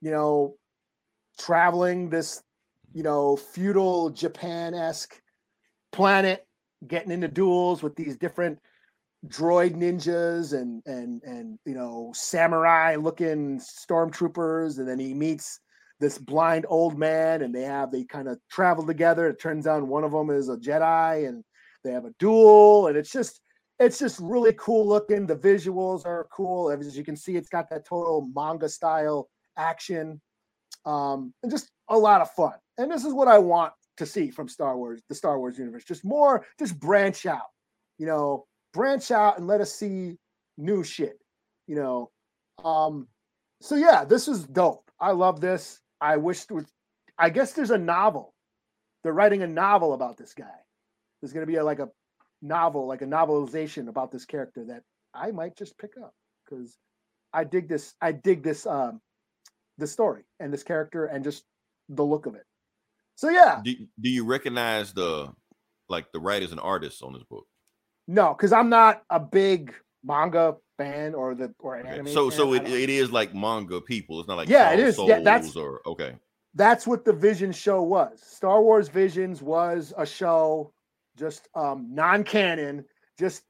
you 0.00 0.10
know, 0.10 0.56
traveling 1.38 2.10
this, 2.10 2.42
you 2.92 3.02
know, 3.02 3.36
feudal 3.36 4.10
Japan 4.10 4.74
esque 4.74 5.20
planet, 5.92 6.46
getting 6.86 7.12
into 7.12 7.28
duels 7.28 7.82
with 7.82 7.96
these 7.96 8.16
different 8.16 8.58
droid 9.26 9.74
ninjas 9.74 10.52
and 10.58 10.80
and 10.86 11.22
and 11.24 11.58
you 11.66 11.74
know 11.74 12.12
samurai 12.14 12.96
looking 12.96 13.58
stormtroopers, 13.60 14.78
and 14.78 14.88
then 14.88 14.98
he 14.98 15.14
meets 15.14 15.60
this 16.00 16.18
blind 16.18 16.66
old 16.68 16.98
man, 16.98 17.42
and 17.42 17.54
they 17.54 17.62
have 17.62 17.90
they 17.90 18.04
kind 18.04 18.28
of 18.28 18.38
travel 18.50 18.86
together. 18.86 19.28
It 19.28 19.40
turns 19.40 19.66
out 19.66 19.86
one 19.86 20.04
of 20.04 20.12
them 20.12 20.30
is 20.30 20.48
a 20.48 20.56
Jedi, 20.56 21.28
and 21.28 21.44
they 21.84 21.92
have 21.92 22.04
a 22.04 22.14
duel, 22.18 22.86
and 22.86 22.96
it's 22.96 23.12
just 23.12 23.40
it's 23.78 23.98
just 23.98 24.18
really 24.20 24.52
cool 24.58 24.86
looking. 24.86 25.26
The 25.26 25.36
visuals 25.36 26.04
are 26.04 26.28
cool, 26.32 26.70
as 26.70 26.96
you 26.96 27.04
can 27.04 27.16
see. 27.16 27.36
It's 27.36 27.48
got 27.48 27.70
that 27.70 27.86
total 27.86 28.28
manga 28.34 28.68
style 28.68 29.28
action, 29.56 30.20
um, 30.84 31.32
and 31.42 31.50
just 31.50 31.70
a 31.88 31.96
lot 31.96 32.20
of 32.20 32.30
fun. 32.32 32.54
And 32.76 32.90
this 32.90 33.04
is 33.04 33.12
what 33.12 33.28
I 33.28 33.38
want 33.38 33.72
to 33.96 34.06
see 34.06 34.30
from 34.30 34.48
Star 34.48 34.76
Wars, 34.76 35.02
the 35.08 35.14
Star 35.14 35.38
Wars 35.38 35.58
universe. 35.58 35.84
Just 35.84 36.04
more, 36.04 36.46
just 36.58 36.78
branch 36.78 37.26
out, 37.26 37.48
you 37.98 38.06
know, 38.06 38.46
branch 38.72 39.10
out 39.10 39.38
and 39.38 39.46
let 39.46 39.60
us 39.60 39.74
see 39.74 40.16
new 40.56 40.84
shit, 40.84 41.18
you 41.66 41.76
know. 41.76 42.10
Um, 42.64 43.08
so 43.60 43.74
yeah, 43.74 44.04
this 44.04 44.28
is 44.28 44.44
dope. 44.44 44.90
I 45.00 45.12
love 45.12 45.40
this. 45.40 45.80
I 46.00 46.16
wish 46.16 46.48
was, 46.50 46.64
I 47.18 47.30
guess 47.30 47.52
there's 47.52 47.70
a 47.70 47.78
novel. 47.78 48.34
They're 49.02 49.12
writing 49.12 49.42
a 49.42 49.46
novel 49.46 49.94
about 49.94 50.16
this 50.16 50.34
guy. 50.34 50.44
There's 51.20 51.32
gonna 51.32 51.46
be 51.46 51.56
a, 51.56 51.64
like 51.64 51.78
a 51.80 51.88
novel, 52.42 52.86
like 52.86 53.02
a 53.02 53.06
novelization 53.06 53.88
about 53.88 54.12
this 54.12 54.24
character 54.24 54.64
that 54.66 54.82
I 55.14 55.30
might 55.32 55.56
just 55.56 55.76
pick 55.78 55.92
up 56.02 56.14
because 56.44 56.76
I 57.32 57.44
dig 57.44 57.68
this. 57.68 57.94
I 58.00 58.12
dig 58.12 58.42
this 58.42 58.66
um 58.66 59.00
the 59.78 59.86
story 59.86 60.24
and 60.40 60.52
this 60.52 60.62
character 60.62 61.06
and 61.06 61.24
just 61.24 61.44
the 61.88 62.04
look 62.04 62.26
of 62.26 62.34
it. 62.34 62.44
So 63.16 63.30
yeah, 63.30 63.60
Do, 63.64 63.74
do 64.00 64.08
you 64.08 64.24
recognize 64.24 64.92
the 64.92 65.32
like 65.88 66.12
the 66.12 66.20
writers 66.20 66.52
and 66.52 66.60
artists 66.60 67.02
on 67.02 67.12
this 67.12 67.22
book? 67.24 67.46
no, 68.06 68.34
because 68.34 68.52
I'm 68.52 68.68
not 68.68 69.02
a 69.10 69.20
big 69.20 69.74
manga 70.04 70.56
fan 70.78 71.14
or 71.14 71.34
the 71.34 71.52
or 71.60 71.76
an 71.76 71.86
anime. 71.86 72.06
So 72.08 72.30
fan. 72.30 72.38
so 72.38 72.54
it, 72.54 72.66
it 72.68 72.88
is 72.88 73.10
like 73.12 73.34
manga 73.34 73.80
people. 73.82 74.20
It's 74.20 74.28
not 74.28 74.38
like 74.38 74.48
Yeah, 74.48 74.72
it 74.72 74.78
is. 74.80 74.98
Yeah, 74.98 75.20
that's- 75.20 75.54
or 75.56 75.82
okay. 75.86 76.14
that's 76.54 76.86
what 76.86 77.04
the 77.04 77.12
Vision 77.12 77.52
show 77.52 77.82
was. 77.82 78.22
Star 78.22 78.62
Wars 78.62 78.88
Visions 78.88 79.42
was 79.42 79.92
a 79.98 80.06
show, 80.06 80.72
just 81.18 81.48
um, 81.54 81.88
non-canon, 81.92 82.84
just 83.18 83.42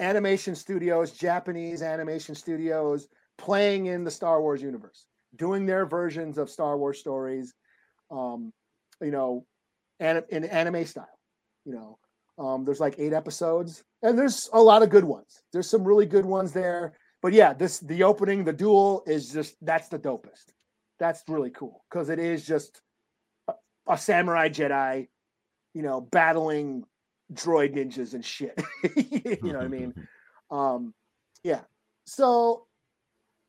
animation 0.00 0.54
studios, 0.54 1.12
Japanese 1.12 1.82
animation 1.82 2.34
studios 2.34 3.08
playing 3.36 3.86
in 3.86 4.04
the 4.04 4.10
Star 4.10 4.40
Wars 4.40 4.62
universe, 4.62 5.06
doing 5.36 5.66
their 5.66 5.86
versions 5.86 6.38
of 6.38 6.50
Star 6.50 6.76
Wars 6.78 6.98
stories, 6.98 7.54
um, 8.10 8.52
you 9.00 9.10
know, 9.10 9.44
and 10.00 10.24
in 10.30 10.44
anime 10.44 10.84
style. 10.86 11.06
You 11.64 11.74
know, 11.74 11.98
um, 12.44 12.64
there's 12.64 12.80
like 12.80 12.94
eight 12.98 13.12
episodes, 13.12 13.82
and 14.02 14.18
there's 14.18 14.48
a 14.52 14.60
lot 14.60 14.82
of 14.82 14.90
good 14.90 15.04
ones. 15.04 15.42
There's 15.52 15.70
some 15.70 15.84
really 15.84 16.06
good 16.06 16.26
ones 16.26 16.52
there. 16.52 16.94
But 17.20 17.32
yeah, 17.32 17.52
this 17.52 17.80
the 17.80 18.04
opening, 18.04 18.44
the 18.44 18.52
duel 18.52 19.02
is 19.06 19.32
just 19.32 19.56
that's 19.60 19.88
the 19.88 19.98
dopest 19.98 20.52
that's 20.98 21.22
really 21.28 21.50
cool 21.50 21.84
because 21.90 22.08
it 22.08 22.18
is 22.18 22.46
just 22.46 22.80
a, 23.48 23.54
a 23.88 23.98
samurai 23.98 24.48
Jedi, 24.48 25.08
you 25.74 25.82
know, 25.82 26.00
battling 26.00 26.84
droid 27.32 27.74
ninjas 27.74 28.14
and 28.14 28.24
shit. 28.24 28.60
you 28.96 29.52
know 29.52 29.58
what 29.58 29.64
I 29.64 29.68
mean? 29.68 29.94
Um, 30.50 30.94
yeah. 31.44 31.60
So, 32.06 32.64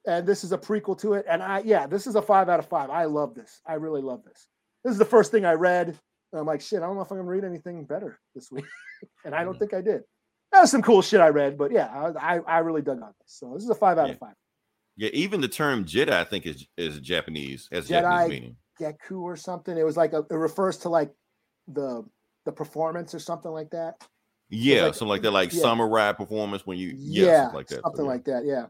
and 0.05 0.27
this 0.27 0.43
is 0.43 0.51
a 0.51 0.57
prequel 0.57 0.99
to 0.99 1.13
it, 1.13 1.25
and 1.29 1.41
I 1.41 1.61
yeah, 1.63 1.87
this 1.87 2.07
is 2.07 2.15
a 2.15 2.21
five 2.21 2.49
out 2.49 2.59
of 2.59 2.65
five. 2.65 2.89
I 2.89 3.05
love 3.05 3.35
this. 3.35 3.61
I 3.65 3.75
really 3.75 4.01
love 4.01 4.25
this. 4.25 4.47
This 4.83 4.91
is 4.91 4.99
the 4.99 5.05
first 5.05 5.31
thing 5.31 5.45
I 5.45 5.53
read. 5.53 5.87
and 5.87 6.41
I'm 6.41 6.45
like, 6.45 6.59
shit, 6.59 6.79
I 6.79 6.87
don't 6.87 6.97
know 6.97 7.03
if 7.03 7.09
I'm 7.09 7.19
gonna 7.19 7.29
read 7.29 7.45
anything 7.45 7.85
better 7.85 8.19
this 8.35 8.51
week, 8.51 8.65
and 9.23 9.33
I 9.33 9.45
don't 9.45 9.57
think 9.57 9.73
I 9.73 9.79
did. 9.79 10.01
There's 10.51 10.71
some 10.71 10.81
cool 10.81 11.01
shit 11.01 11.19
I 11.21 11.29
read, 11.29 11.57
but 11.57 11.71
yeah, 11.71 11.87
I 11.87 12.35
I, 12.35 12.39
I 12.39 12.57
really 12.59 12.81
dug 12.81 13.01
on 13.01 13.13
this. 13.21 13.33
So 13.37 13.53
this 13.53 13.63
is 13.63 13.69
a 13.69 13.75
five 13.75 13.97
out 13.97 14.07
Yeah. 14.07 14.13
of 14.13 14.19
five. 14.19 14.33
Yeah, 14.97 15.09
even 15.13 15.39
the 15.41 15.47
term 15.47 15.85
Jedi, 15.85 16.11
I 16.11 16.23
think, 16.23 16.45
is 16.45 16.65
is 16.77 16.99
Japanese, 16.99 17.67
has 17.71 17.87
Jedi, 17.87 18.01
Japanese 18.01 18.29
meaning. 18.29 18.55
Geku 18.79 19.21
or 19.21 19.35
something. 19.35 19.77
It 19.77 19.85
was 19.85 19.95
like 19.97 20.13
a, 20.13 20.25
it 20.29 20.33
refers 20.35 20.77
to 20.79 20.89
like 20.89 21.11
the 21.67 22.03
the 22.45 22.51
performance 22.51 23.13
or 23.13 23.19
something 23.19 23.51
like 23.51 23.69
that. 23.71 23.95
Yeah, 24.49 24.85
like- 24.85 24.95
something 24.95 25.09
like 25.09 25.21
that, 25.21 25.31
like 25.31 25.53
yeah. 25.53 25.61
samurai 25.61 26.11
performance 26.13 26.65
when 26.65 26.77
you 26.77 26.93
yeah, 26.97 27.25
Yeah, 27.25 27.41
something 27.43 27.55
like 27.57 27.67
that. 27.67 27.81
something 27.83 28.05
yeah. 28.05 28.11
like 28.11 28.25
that. 28.25 28.45
Yeah. 28.45 28.65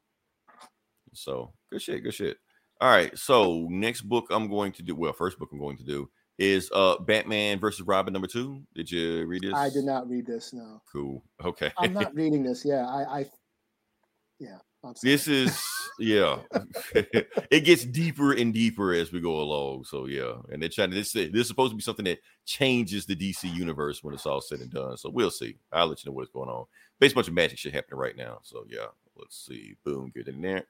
So 1.14 1.54
good 1.72 1.82
shit, 1.82 2.04
good 2.04 2.14
shit. 2.14 2.38
All 2.82 2.90
right. 2.90 3.18
So 3.18 3.68
next 3.70 4.02
book 4.02 4.28
I'm 4.30 4.50
going 4.50 4.72
to 4.74 4.84
do, 4.84 4.96
well, 4.96 5.14
first 5.14 5.40
book 5.40 5.50
I'm 5.52 5.60
going 5.60 5.78
to 5.78 5.84
do 5.84 6.10
is 6.40 6.72
uh 6.74 6.98
Batman 7.00 7.60
versus 7.60 7.86
Robin 7.86 8.14
number 8.14 8.28
two. 8.28 8.64
Did 8.74 8.90
you 8.90 9.26
read 9.26 9.44
this? 9.44 9.54
I 9.54 9.70
did 9.70 9.86
not 9.86 10.10
read 10.10 10.26
this. 10.26 10.54
No, 10.54 10.82
Cool. 10.92 11.22
Okay. 11.44 11.72
I'm 11.78 11.94
not 11.94 12.16
reading 12.16 12.44
this. 12.44 12.66
Yeah, 12.66 12.88
I, 12.88 13.20
I 13.20 13.26
yeah. 14.40 14.58
This 15.04 15.28
is 15.28 15.62
yeah. 16.00 16.40
it 16.96 17.66
gets 17.66 17.84
deeper 17.84 18.32
and 18.32 18.54
deeper 18.54 18.94
as 18.94 19.12
we 19.12 19.20
go 19.20 19.42
along. 19.42 19.84
So 19.84 20.06
yeah, 20.06 20.36
and 20.50 20.62
they're 20.62 20.70
trying 20.70 20.92
to 20.92 20.96
this 20.96 21.12
this 21.12 21.30
is 21.34 21.48
supposed 21.48 21.72
to 21.72 21.76
be 21.76 21.84
something 21.84 22.06
that 22.06 22.20
changes 22.46 23.06
the 23.06 23.16
DC 23.16 23.54
universe 23.54 24.02
when 24.02 24.14
it's 24.14 24.26
all 24.26 24.40
said 24.40 24.62
and 24.62 24.72
done. 24.72 24.96
So 24.96 25.10
we'll 25.10 25.32
see. 25.32 25.58
I'll 25.74 25.88
let 25.88 26.04
you 26.04 26.10
know 26.10 26.16
what's 26.16 26.32
going 26.32 26.50
on. 26.50 26.66
Based 27.00 27.14
bunch 27.14 27.28
of 27.28 27.34
magic 27.34 27.58
shit 27.58 27.74
happening 27.74 28.00
right 28.00 28.16
now. 28.16 28.40
So 28.44 28.66
yeah, 28.70 28.88
let's 29.18 29.46
see. 29.46 29.76
Boom, 29.84 30.12
get 30.16 30.30
in 30.30 30.42
there. 30.42 30.64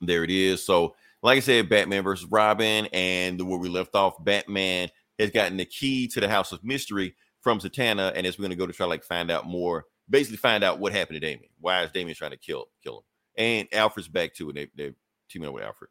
There 0.00 0.24
it 0.24 0.30
is. 0.30 0.64
So, 0.64 0.94
like 1.22 1.38
I 1.38 1.40
said, 1.40 1.68
Batman 1.68 2.04
versus 2.04 2.28
Robin, 2.30 2.86
and 2.92 3.40
where 3.40 3.58
we 3.58 3.68
left 3.68 3.94
off, 3.94 4.22
Batman 4.22 4.90
has 5.18 5.30
gotten 5.30 5.56
the 5.56 5.64
key 5.64 6.08
to 6.08 6.20
the 6.20 6.28
House 6.28 6.52
of 6.52 6.64
Mystery 6.64 7.14
from 7.40 7.60
Zatanna, 7.60 8.12
and 8.14 8.26
as 8.26 8.38
we're 8.38 8.44
gonna 8.44 8.56
go 8.56 8.66
to 8.66 8.72
try 8.72 8.86
like 8.86 9.04
find 9.04 9.30
out 9.30 9.46
more, 9.46 9.84
basically 10.08 10.38
find 10.38 10.64
out 10.64 10.80
what 10.80 10.92
happened 10.92 11.20
to 11.20 11.26
Damian. 11.26 11.50
Why 11.60 11.82
is 11.82 11.90
Damian 11.92 12.16
trying 12.16 12.32
to 12.32 12.36
kill 12.36 12.66
kill 12.82 12.98
him? 12.98 13.04
And 13.36 13.68
Alfred's 13.72 14.08
back 14.08 14.34
too, 14.34 14.48
and 14.48 14.56
they 14.56 14.68
they 14.74 14.94
teaming 15.28 15.48
up 15.48 15.54
with 15.54 15.64
Alfred. 15.64 15.90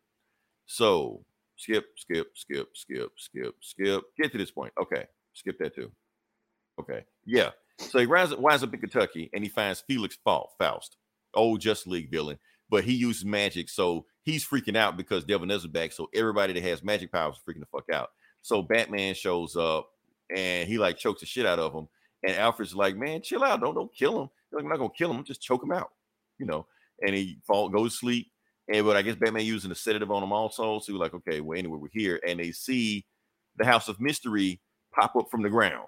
So 0.66 1.26
skip, 1.58 1.86
skip, 1.98 2.28
skip, 2.36 2.70
skip, 2.76 3.12
skip, 3.18 3.56
skip. 3.62 4.04
Get 4.22 4.32
to 4.32 4.38
this 4.38 4.52
point. 4.52 4.74
Okay, 4.82 5.06
skip 5.34 5.58
that 5.60 5.76
too. 5.76 5.92
Okay, 6.80 7.06
yeah. 7.26 7.52
So 7.80 8.00
he 8.00 8.08
winds 8.08 8.34
up, 8.34 8.40
winds 8.40 8.64
up 8.64 8.74
in 8.74 8.80
Kentucky 8.80 9.30
and 9.34 9.44
he 9.44 9.50
finds 9.50 9.82
Felix 9.82 10.18
Faust, 10.24 10.98
old 11.34 11.62
Just 11.62 11.88
League 11.88 12.12
villain, 12.12 12.40
but 12.70 12.84
he 12.84 12.94
uses 12.94 13.26
magic. 13.26 13.70
So 13.70 14.06
he's 14.24 14.46
freaking 14.46 14.78
out 14.78 14.98
because 14.98 15.24
Devil 15.26 15.48
Nez's 15.48 15.68
back. 15.68 15.92
So 15.92 16.10
everybody 16.14 16.54
that 16.54 16.64
has 16.64 16.84
magic 16.84 17.12
powers 17.12 17.36
is 17.36 17.42
freaking 17.48 17.60
the 17.60 17.66
fuck 17.68 17.90
out. 17.94 18.12
So 18.42 18.62
Batman 18.62 19.14
shows 19.14 19.56
up 19.56 19.90
and 20.36 20.68
he 20.68 20.78
like 20.78 20.98
chokes 20.98 21.22
the 21.22 21.26
shit 21.26 21.46
out 21.46 21.60
of 21.60 21.74
him. 21.74 21.88
And 22.26 22.36
Alfred's 22.38 22.76
like, 22.76 22.96
man, 22.96 23.22
chill 23.22 23.44
out. 23.44 23.62
Don't 23.62 23.76
don't 23.76 23.94
kill 23.94 24.22
him. 24.22 24.30
He's 24.50 24.56
like, 24.56 24.64
I'm 24.64 24.70
not 24.70 24.78
gonna 24.78 24.90
kill 24.98 25.12
him, 25.12 25.24
just 25.24 25.42
choke 25.42 25.64
him 25.64 25.72
out. 25.72 25.92
You 26.40 26.46
know, 26.46 26.66
and 27.06 27.16
he 27.16 27.38
fall 27.46 27.70
goes 27.70 27.92
to 27.94 27.98
sleep. 27.98 28.32
And 28.74 28.86
but 28.86 28.96
I 28.96 29.02
guess 29.02 29.16
Batman 29.16 29.46
using 29.46 29.72
a 29.72 29.76
sedative 29.76 30.12
on 30.12 30.24
him 30.24 30.32
also. 30.32 30.80
So 30.80 30.94
like, 30.94 31.14
okay, 31.14 31.42
well, 31.42 31.58
anyway, 31.58 31.78
we're 31.78 31.90
here. 31.92 32.20
And 32.28 32.40
they 32.40 32.52
see 32.52 33.06
the 33.58 33.66
House 33.66 33.88
of 33.90 34.00
Mystery 34.00 34.62
pop 34.94 35.16
up 35.16 35.30
from 35.30 35.42
the 35.42 35.50
ground. 35.50 35.88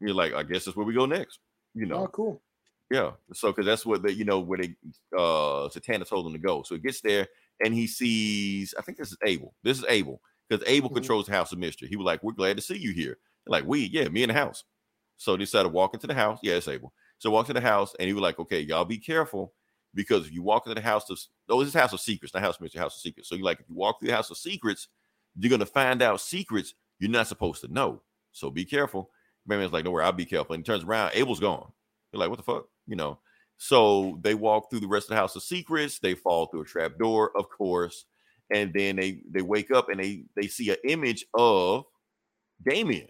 You're 0.00 0.14
like, 0.14 0.34
I 0.34 0.42
guess 0.42 0.64
that's 0.64 0.76
where 0.76 0.86
we 0.86 0.94
go 0.94 1.06
next. 1.06 1.38
You 1.74 1.86
know, 1.86 2.04
Oh, 2.04 2.08
cool. 2.08 2.42
Yeah. 2.92 3.12
So 3.34 3.52
because 3.52 3.66
that's 3.66 3.86
what 3.86 4.02
they, 4.02 4.12
you 4.12 4.24
know, 4.24 4.40
where 4.40 4.58
they 4.60 4.76
uh 5.16 5.68
Zatanna 5.68 6.06
told 6.08 6.26
him 6.26 6.34
to 6.34 6.38
go. 6.38 6.62
So 6.62 6.74
he 6.76 6.80
gets 6.80 7.00
there 7.00 7.28
and 7.64 7.74
he 7.74 7.86
sees, 7.86 8.74
I 8.78 8.82
think 8.82 8.98
this 8.98 9.12
is 9.12 9.18
Abel. 9.24 9.54
This 9.64 9.78
is 9.78 9.84
Abel. 9.88 10.22
Because 10.48 10.64
Abel 10.68 10.90
Mhm. 10.90 10.94
controls 10.94 11.26
the 11.26 11.32
house 11.32 11.52
of 11.52 11.58
mystery. 11.58 11.88
He 11.88 11.96
was 11.96 12.06
like, 12.06 12.22
We're 12.22 12.32
glad 12.32 12.56
to 12.56 12.62
see 12.62 12.78
you 12.78 12.92
here. 12.92 13.18
They're 13.46 13.52
like, 13.52 13.66
we, 13.66 13.80
yeah, 13.86 14.08
me 14.08 14.24
in 14.24 14.28
the 14.28 14.34
house. 14.34 14.64
So 15.16 15.32
they 15.32 15.44
decided 15.44 15.64
to 15.70 15.74
walk 15.74 15.94
into 15.94 16.06
the 16.08 16.14
house. 16.14 16.40
Yeah, 16.42 16.54
it's 16.56 16.68
Abel. 16.68 16.92
So 17.18 17.30
walk 17.30 17.46
to 17.46 17.54
the 17.54 17.60
house, 17.60 17.94
and 18.00 18.08
he 18.08 18.14
was 18.14 18.22
like, 18.22 18.38
Okay, 18.40 18.60
y'all 18.60 18.84
be 18.84 18.98
careful. 18.98 19.54
Because 19.94 20.26
if 20.26 20.32
you 20.32 20.42
walk 20.42 20.66
into 20.66 20.74
the 20.80 20.86
house 20.86 21.10
of 21.10 21.18
oh, 21.50 21.60
this 21.60 21.68
is 21.68 21.74
house 21.80 21.92
of 21.94 22.00
secrets, 22.00 22.34
not 22.34 22.42
house 22.42 22.56
of 22.56 22.62
mystery, 22.62 22.80
house 22.80 22.96
of 22.96 23.02
secrets. 23.02 23.28
So 23.28 23.36
you 23.36 23.44
like 23.44 23.60
if 23.60 23.68
you 23.70 23.76
walk 23.76 24.00
through 24.00 24.08
the 24.08 24.16
house 24.16 24.30
of 24.30 24.38
secrets, 24.38 24.88
you're 25.38 25.50
gonna 25.50 25.66
find 25.66 26.02
out 26.02 26.20
secrets 26.20 26.74
you're 26.98 27.10
not 27.10 27.26
supposed 27.28 27.62
to 27.62 27.68
know. 27.72 28.02
So 28.32 28.50
be 28.50 28.64
careful. 28.64 29.10
Batman's 29.46 29.72
like, 29.72 29.84
don't 29.84 29.92
worry, 29.92 30.04
I'll 30.04 30.12
be 30.12 30.24
careful. 30.24 30.54
And 30.54 30.64
he 30.64 30.64
turns 30.64 30.84
around, 30.84 31.12
Abel's 31.14 31.40
gone. 31.40 31.72
They're 32.12 32.20
like, 32.20 32.30
what 32.30 32.36
the 32.38 32.44
fuck? 32.44 32.68
You 32.86 32.96
know. 32.96 33.18
So 33.58 34.18
they 34.22 34.34
walk 34.34 34.70
through 34.70 34.80
the 34.80 34.88
rest 34.88 35.04
of 35.06 35.10
the 35.10 35.16
house 35.16 35.36
of 35.36 35.42
secrets. 35.44 35.98
They 36.00 36.14
fall 36.14 36.46
through 36.46 36.62
a 36.62 36.66
trap 36.66 36.98
door, 36.98 37.30
of 37.36 37.48
course, 37.48 38.06
and 38.52 38.72
then 38.74 38.96
they 38.96 39.20
they 39.30 39.42
wake 39.42 39.70
up 39.70 39.88
and 39.88 40.00
they 40.00 40.24
they 40.34 40.48
see 40.48 40.70
an 40.70 40.76
image 40.84 41.24
of 41.34 41.84
Damian 42.66 43.08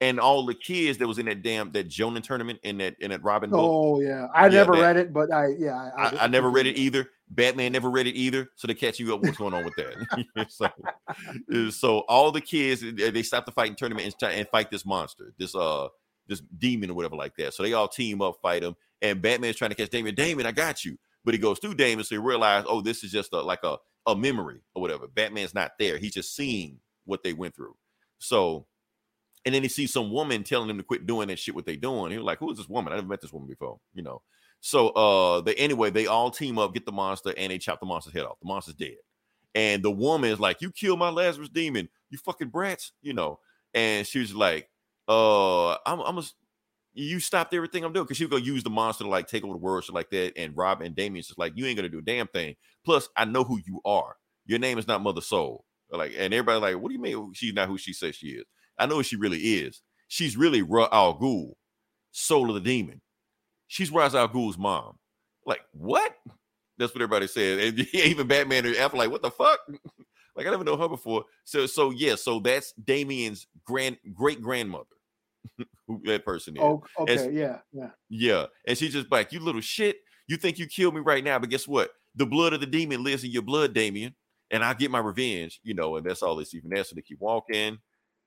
and 0.00 0.20
all 0.20 0.44
the 0.44 0.54
kids 0.54 0.98
that 0.98 1.06
was 1.06 1.18
in 1.18 1.26
that 1.26 1.42
damn 1.42 1.72
that 1.72 1.88
Jonan 1.88 2.22
tournament 2.22 2.60
in 2.62 2.78
that 2.78 2.96
in 3.00 3.10
that 3.10 3.22
Robin 3.24 3.50
book. 3.50 3.60
Oh 3.72 4.00
yeah, 4.00 4.28
I 4.34 4.44
Yeah, 4.44 4.48
never 4.50 4.72
that- 4.76 4.82
read 4.82 4.96
it, 4.98 5.12
but 5.12 5.32
I 5.32 5.48
yeah 5.58 5.90
I, 5.96 6.16
I 6.22 6.26
never 6.28 6.50
read 6.50 6.66
it 6.66 6.76
either. 6.76 7.10
Batman 7.30 7.72
never 7.72 7.90
read 7.90 8.06
it 8.06 8.14
either. 8.14 8.50
So 8.54 8.68
they 8.68 8.74
catch 8.74 9.00
you 9.00 9.12
up. 9.14 9.22
What's 9.22 9.36
going 9.38 9.52
on 9.54 9.64
with 9.64 9.74
that? 9.76 10.48
so, 11.50 11.70
so 11.70 11.98
all 12.08 12.30
the 12.30 12.40
kids 12.40 12.82
they 12.82 13.22
stop 13.22 13.46
the 13.46 13.52
fighting 13.52 13.74
tournament 13.74 14.14
and, 14.22 14.32
and 14.32 14.48
fight 14.48 14.70
this 14.70 14.86
monster, 14.86 15.32
this 15.38 15.54
uh 15.56 15.88
this 16.26 16.42
demon 16.58 16.90
or 16.90 16.94
whatever 16.94 17.16
like 17.16 17.36
that. 17.36 17.54
So 17.54 17.62
they 17.62 17.72
all 17.72 17.88
team 17.88 18.22
up, 18.22 18.38
fight 18.42 18.62
him, 18.62 18.76
and 19.02 19.22
Batman's 19.22 19.56
trying 19.56 19.70
to 19.70 19.76
catch 19.76 19.90
Damian. 19.90 20.14
Damian, 20.14 20.46
I 20.46 20.52
got 20.52 20.84
you. 20.84 20.98
But 21.24 21.34
he 21.34 21.38
goes 21.38 21.58
through 21.58 21.74
Damian, 21.74 22.04
so 22.04 22.14
he 22.14 22.20
realized, 22.20 22.66
oh, 22.68 22.80
this 22.80 23.02
is 23.02 23.10
just 23.10 23.32
a, 23.32 23.40
like 23.40 23.64
a 23.64 23.76
a 24.06 24.14
memory 24.14 24.60
or 24.74 24.82
whatever. 24.82 25.08
Batman's 25.08 25.54
not 25.54 25.72
there. 25.78 25.98
He's 25.98 26.14
just 26.14 26.36
seeing 26.36 26.78
what 27.04 27.22
they 27.22 27.32
went 27.32 27.54
through. 27.54 27.76
So. 28.18 28.66
And 29.44 29.54
then 29.54 29.62
he 29.62 29.68
sees 29.68 29.92
some 29.92 30.10
woman 30.10 30.42
telling 30.42 30.68
him 30.68 30.76
to 30.76 30.82
quit 30.82 31.06
doing 31.06 31.28
that 31.28 31.38
shit. 31.38 31.54
What 31.54 31.66
they 31.66 31.76
doing? 31.76 32.10
He 32.10 32.18
was 32.18 32.24
like, 32.24 32.40
"Who 32.40 32.50
is 32.50 32.58
this 32.58 32.68
woman? 32.68 32.92
I 32.92 32.96
never 32.96 33.06
met 33.06 33.20
this 33.20 33.32
woman 33.32 33.48
before." 33.48 33.78
You 33.94 34.02
know. 34.02 34.22
So 34.60 34.88
uh 34.88 35.40
they 35.42 35.54
anyway, 35.54 35.90
they 35.90 36.08
all 36.08 36.32
team 36.32 36.58
up, 36.58 36.74
get 36.74 36.84
the 36.84 36.90
monster, 36.90 37.32
and 37.36 37.52
they 37.52 37.58
chop 37.58 37.78
the 37.78 37.86
monster's 37.86 38.14
head 38.14 38.24
off. 38.24 38.40
The 38.40 38.48
monster's 38.48 38.74
dead. 38.74 38.96
And 39.54 39.82
the 39.82 39.90
woman 39.90 40.30
is 40.30 40.40
like, 40.40 40.60
You 40.60 40.70
killed 40.70 40.98
my 40.98 41.08
Lazarus 41.08 41.48
demon, 41.48 41.88
you 42.10 42.18
fucking 42.18 42.48
brats, 42.48 42.92
you 43.02 43.14
know. 43.14 43.40
And 43.72 44.06
she 44.06 44.18
was 44.18 44.34
like, 44.34 44.68
uh, 45.08 45.72
I'm 45.86 46.00
I'm 46.00 46.22
you 46.94 47.20
stopped 47.20 47.52
everything 47.52 47.84
I'm 47.84 47.92
doing 47.92 48.04
because 48.04 48.16
she 48.16 48.24
was 48.24 48.30
gonna 48.30 48.44
use 48.44 48.64
the 48.64 48.70
monster 48.70 49.04
to 49.04 49.10
like 49.10 49.28
take 49.28 49.44
over 49.44 49.52
the 49.52 49.58
world, 49.58 49.84
shit 49.84 49.94
like 49.94 50.10
that. 50.10 50.32
And 50.36 50.56
Rob 50.56 50.80
and 50.80 50.96
Damian's 50.96 51.26
just 51.26 51.38
like, 51.38 51.52
You 51.56 51.66
ain't 51.66 51.76
gonna 51.76 51.88
do 51.88 51.98
a 51.98 52.02
damn 52.02 52.26
thing. 52.28 52.56
Plus, 52.84 53.08
I 53.16 53.24
know 53.24 53.44
who 53.44 53.60
you 53.66 53.80
are. 53.84 54.16
Your 54.46 54.58
name 54.58 54.78
is 54.78 54.86
not 54.86 55.02
Mother 55.02 55.20
Soul. 55.20 55.64
Like, 55.90 56.14
and 56.16 56.32
everybody 56.34 56.58
like, 56.60 56.82
what 56.82 56.88
do 56.88 56.94
you 56.94 57.00
mean 57.00 57.32
she's 57.34 57.54
not 57.54 57.68
who 57.68 57.78
she 57.78 57.92
says 57.92 58.16
she 58.16 58.28
is? 58.28 58.44
I 58.78 58.86
know 58.86 58.96
who 58.96 59.02
she 59.02 59.16
really 59.16 59.38
is. 59.38 59.82
She's 60.08 60.36
really 60.36 60.62
Ra 60.62 60.88
Al 60.92 61.18
Ghul, 61.18 61.52
soul 62.12 62.48
of 62.48 62.54
the 62.54 62.60
demon. 62.60 63.00
She's 63.68 63.90
Ra's 63.90 64.14
al 64.14 64.28
Ghul's 64.28 64.58
mom. 64.58 64.98
Like, 65.44 65.60
what? 65.72 66.14
That's 66.78 66.94
what 66.94 67.02
everybody 67.02 67.26
said. 67.26 67.58
And 67.58 67.78
even 67.94 68.26
Batman 68.26 68.66
and 68.66 68.76
Apple, 68.76 68.98
like, 68.98 69.10
what 69.10 69.22
the 69.22 69.30
fuck? 69.30 69.58
like, 70.36 70.46
I 70.46 70.50
never 70.50 70.64
know 70.64 70.76
her 70.76 70.88
before. 70.88 71.24
So, 71.44 71.66
so 71.66 71.90
yeah, 71.90 72.14
so 72.14 72.40
that's 72.40 72.72
Damian's 72.72 73.46
grand 73.64 73.96
great 74.14 74.40
grandmother, 74.40 74.84
who 75.86 76.00
that 76.04 76.24
person 76.24 76.56
is. 76.56 76.62
Oh 76.62 76.82
okay, 77.00 77.30
yeah, 77.32 77.58
yeah. 77.72 77.90
Yeah. 78.08 78.46
And 78.66 78.76
she's 78.76 78.92
just 78.92 79.10
like, 79.10 79.32
you 79.32 79.40
little 79.40 79.60
shit. 79.60 79.98
You 80.28 80.36
think 80.36 80.58
you 80.58 80.66
killed 80.66 80.94
me 80.94 81.00
right 81.00 81.22
now, 81.22 81.38
but 81.38 81.50
guess 81.50 81.68
what? 81.68 81.90
The 82.16 82.26
blood 82.26 82.52
of 82.52 82.60
the 82.60 82.66
demon 82.66 83.04
lives 83.04 83.24
in 83.24 83.30
your 83.30 83.42
blood, 83.42 83.74
Damian. 83.74 84.14
And 84.50 84.64
I'll 84.64 84.74
get 84.74 84.90
my 84.90 85.00
revenge, 85.00 85.60
you 85.64 85.74
know, 85.74 85.96
and 85.96 86.06
that's 86.06 86.22
all 86.22 86.36
they 86.36 86.44
see 86.44 86.60
from 86.60 86.70
there. 86.70 86.84
So 86.84 86.94
they 86.94 87.02
keep 87.02 87.20
walking. 87.20 87.78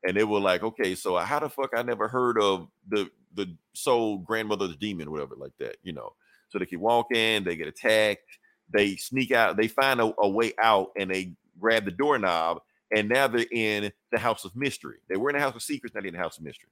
And 0.05 0.15
they 0.15 0.23
were 0.23 0.39
like, 0.39 0.63
okay, 0.63 0.95
so 0.95 1.17
how 1.17 1.39
the 1.39 1.49
fuck 1.49 1.71
I 1.75 1.81
never 1.81 2.07
heard 2.07 2.39
of 2.39 2.69
the 2.87 3.09
the 3.33 3.55
soul 3.73 4.17
grandmother 4.17 4.65
of 4.65 4.71
the 4.71 4.77
demon, 4.77 5.07
or 5.07 5.11
whatever, 5.11 5.35
like 5.35 5.51
that, 5.59 5.77
you 5.83 5.93
know. 5.93 6.13
So 6.49 6.57
they 6.57 6.65
keep 6.65 6.79
walking, 6.79 7.43
they 7.43 7.55
get 7.55 7.67
attacked, 7.67 8.39
they 8.71 8.95
sneak 8.95 9.31
out, 9.31 9.57
they 9.57 9.67
find 9.67 9.99
a, 10.01 10.13
a 10.19 10.27
way 10.27 10.53
out, 10.61 10.89
and 10.97 11.11
they 11.11 11.35
grab 11.59 11.85
the 11.85 11.91
doorknob, 11.91 12.61
and 12.95 13.09
now 13.09 13.27
they're 13.27 13.45
in 13.51 13.91
the 14.11 14.17
house 14.17 14.45
of 14.45 14.55
mystery. 14.55 14.97
They 15.09 15.17
were 15.17 15.29
in 15.29 15.35
the 15.35 15.41
house 15.41 15.55
of 15.55 15.61
secrets, 15.61 15.93
now 15.93 16.01
they're 16.01 16.07
in 16.09 16.15
the 16.15 16.19
house 16.19 16.37
of 16.37 16.43
mystery. 16.43 16.69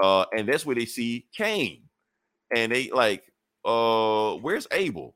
Uh, 0.00 0.24
and 0.36 0.48
that's 0.48 0.64
where 0.64 0.76
they 0.76 0.86
see 0.86 1.26
Cain. 1.34 1.82
And 2.54 2.72
they 2.72 2.90
like, 2.90 3.24
uh, 3.64 4.34
where's 4.36 4.66
Abel? 4.72 5.14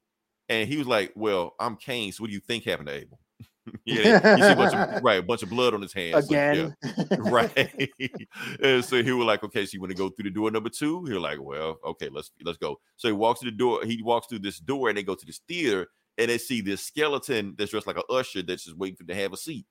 And 0.48 0.68
he 0.68 0.76
was 0.76 0.86
like, 0.86 1.12
Well, 1.16 1.54
I'm 1.58 1.76
Cain. 1.76 2.12
So 2.12 2.22
what 2.22 2.28
do 2.28 2.34
you 2.34 2.40
think 2.40 2.64
happened 2.64 2.88
to 2.88 2.94
Abel? 2.94 3.18
yeah, 3.86 4.36
you 4.36 4.42
see 4.42 4.52
a 4.52 4.56
bunch 4.56 4.74
of 4.74 5.02
right, 5.02 5.20
a 5.20 5.22
bunch 5.22 5.42
of 5.42 5.48
blood 5.48 5.72
on 5.72 5.80
his 5.80 5.92
hands. 5.92 6.28
So, 6.28 6.34
yeah, 6.34 6.50
Again, 6.52 7.22
right. 7.22 7.50
and 8.62 8.84
so 8.84 9.02
he 9.02 9.10
was 9.10 9.26
like, 9.26 9.42
okay, 9.42 9.64
so 9.64 9.70
you 9.72 9.80
want 9.80 9.90
to 9.90 9.96
go 9.96 10.10
through 10.10 10.24
the 10.24 10.30
door 10.30 10.50
number 10.50 10.68
two? 10.68 11.02
He 11.04 11.14
was 11.14 11.22
like, 11.22 11.40
well, 11.40 11.78
okay, 11.84 12.10
let's 12.10 12.30
let's 12.44 12.58
go. 12.58 12.78
So 12.96 13.08
he 13.08 13.12
walks 13.12 13.40
to 13.40 13.46
the 13.46 13.52
door. 13.52 13.80
He 13.84 14.02
walks 14.02 14.26
through 14.26 14.40
this 14.40 14.58
door, 14.58 14.90
and 14.90 14.98
they 14.98 15.02
go 15.02 15.14
to 15.14 15.26
this 15.26 15.40
theater, 15.48 15.88
and 16.18 16.28
they 16.28 16.36
see 16.36 16.60
this 16.60 16.82
skeleton 16.82 17.54
that's 17.56 17.70
dressed 17.70 17.86
like 17.86 17.96
an 17.96 18.02
usher 18.10 18.42
that's 18.42 18.64
just 18.64 18.76
waiting 18.76 18.96
for 18.96 19.04
to 19.04 19.14
have 19.14 19.32
a 19.32 19.36
seat. 19.36 19.64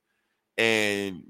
And 0.58 1.22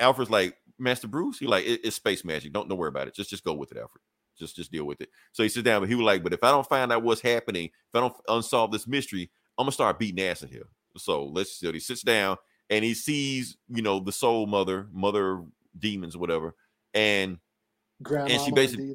Alfred's 0.00 0.30
like, 0.30 0.56
Master 0.78 1.08
Bruce, 1.08 1.38
he 1.38 1.46
like, 1.46 1.64
"It- 1.66 1.80
it's 1.84 1.96
space 1.96 2.24
magic. 2.24 2.52
Don't 2.52 2.68
don't 2.68 2.78
worry 2.78 2.88
about 2.88 3.08
it. 3.08 3.14
Just 3.14 3.30
just 3.30 3.44
go 3.44 3.54
with 3.54 3.72
it, 3.72 3.78
Alfred. 3.78 4.02
Just 4.38 4.56
just 4.56 4.70
deal 4.70 4.84
with 4.84 5.00
it. 5.00 5.08
So 5.32 5.42
he 5.42 5.48
sits 5.48 5.64
down, 5.64 5.80
but 5.82 5.88
he 5.88 5.94
was 5.96 6.04
like, 6.04 6.22
but 6.22 6.32
if 6.32 6.44
I 6.44 6.50
don't 6.50 6.68
find 6.68 6.92
out 6.92 7.02
what's 7.02 7.20
happening, 7.20 7.64
if 7.66 7.94
I 7.94 8.00
don't 8.00 8.14
unsolve 8.28 8.70
this 8.70 8.86
mystery, 8.86 9.30
I'm 9.58 9.64
gonna 9.64 9.72
start 9.72 9.98
beating 9.98 10.24
ass 10.24 10.42
in 10.42 10.48
here. 10.48 10.68
So 10.96 11.24
let's 11.24 11.58
so 11.58 11.72
he 11.72 11.80
sits 11.80 12.02
down 12.02 12.36
and 12.70 12.84
he 12.84 12.94
sees, 12.94 13.56
you 13.68 13.82
know, 13.82 13.98
the 14.00 14.12
soul 14.12 14.46
mother, 14.46 14.86
mother 14.92 15.42
demons, 15.78 16.16
whatever, 16.16 16.54
and 16.94 17.38
and 18.06 18.40
she 18.42 18.52
basically- 18.52 18.94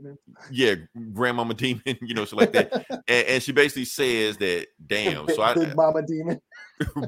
yeah, 0.49 0.75
grandmama 1.11 1.53
demon, 1.53 1.81
you 2.01 2.13
know, 2.13 2.23
so 2.23 2.37
like 2.37 2.53
that. 2.53 2.71
and, 3.07 3.27
and 3.27 3.43
she 3.43 3.51
basically 3.51 3.83
says 3.85 4.37
that, 4.37 4.67
damn. 4.87 5.27
So 5.27 5.41
I, 5.41 5.53
Big 5.55 5.75
Mama 5.75 6.01
Demon. 6.07 6.41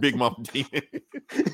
big 0.01 0.15
mama 0.17 0.35
demon. 0.43 0.81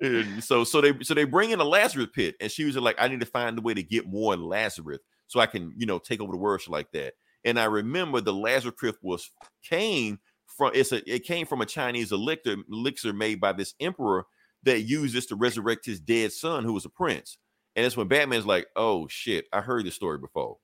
And 0.00 0.42
so 0.44 0.64
so 0.64 0.80
they 0.80 0.92
so 1.02 1.14
they 1.14 1.24
bring 1.24 1.50
in 1.50 1.60
a 1.60 1.64
Lazarus 1.64 2.08
pit, 2.14 2.36
and 2.40 2.50
she 2.50 2.64
was 2.64 2.76
like, 2.76 2.96
I 2.98 3.08
need 3.08 3.20
to 3.20 3.26
find 3.26 3.58
a 3.58 3.62
way 3.62 3.74
to 3.74 3.82
get 3.82 4.06
more 4.06 4.36
Lazarus 4.36 5.00
so 5.26 5.40
I 5.40 5.46
can, 5.46 5.72
you 5.76 5.86
know, 5.86 5.98
take 5.98 6.20
over 6.20 6.32
the 6.32 6.38
world 6.38 6.62
like 6.68 6.92
that. 6.92 7.14
And 7.44 7.58
I 7.58 7.64
remember 7.64 8.20
the 8.20 8.32
Lazarus 8.32 8.74
pit 8.80 8.96
was 9.02 9.30
came 9.62 10.20
from 10.46 10.72
it's 10.74 10.92
a 10.92 11.02
it 11.12 11.24
came 11.24 11.46
from 11.46 11.60
a 11.60 11.66
Chinese 11.66 12.12
elixir 12.12 12.56
elixir 12.70 13.12
made 13.12 13.40
by 13.40 13.52
this 13.52 13.74
emperor 13.80 14.26
that 14.64 14.80
used 14.82 15.14
this 15.14 15.26
to 15.26 15.36
resurrect 15.36 15.86
his 15.86 16.00
dead 16.00 16.32
son, 16.32 16.64
who 16.64 16.72
was 16.72 16.84
a 16.84 16.90
prince. 16.90 17.38
And 17.76 17.84
that's 17.84 17.96
when 17.96 18.08
Batman's 18.08 18.46
like, 18.46 18.66
oh 18.76 19.06
shit, 19.08 19.46
I 19.52 19.60
heard 19.60 19.86
this 19.86 19.94
story 19.94 20.18
before. 20.18 20.58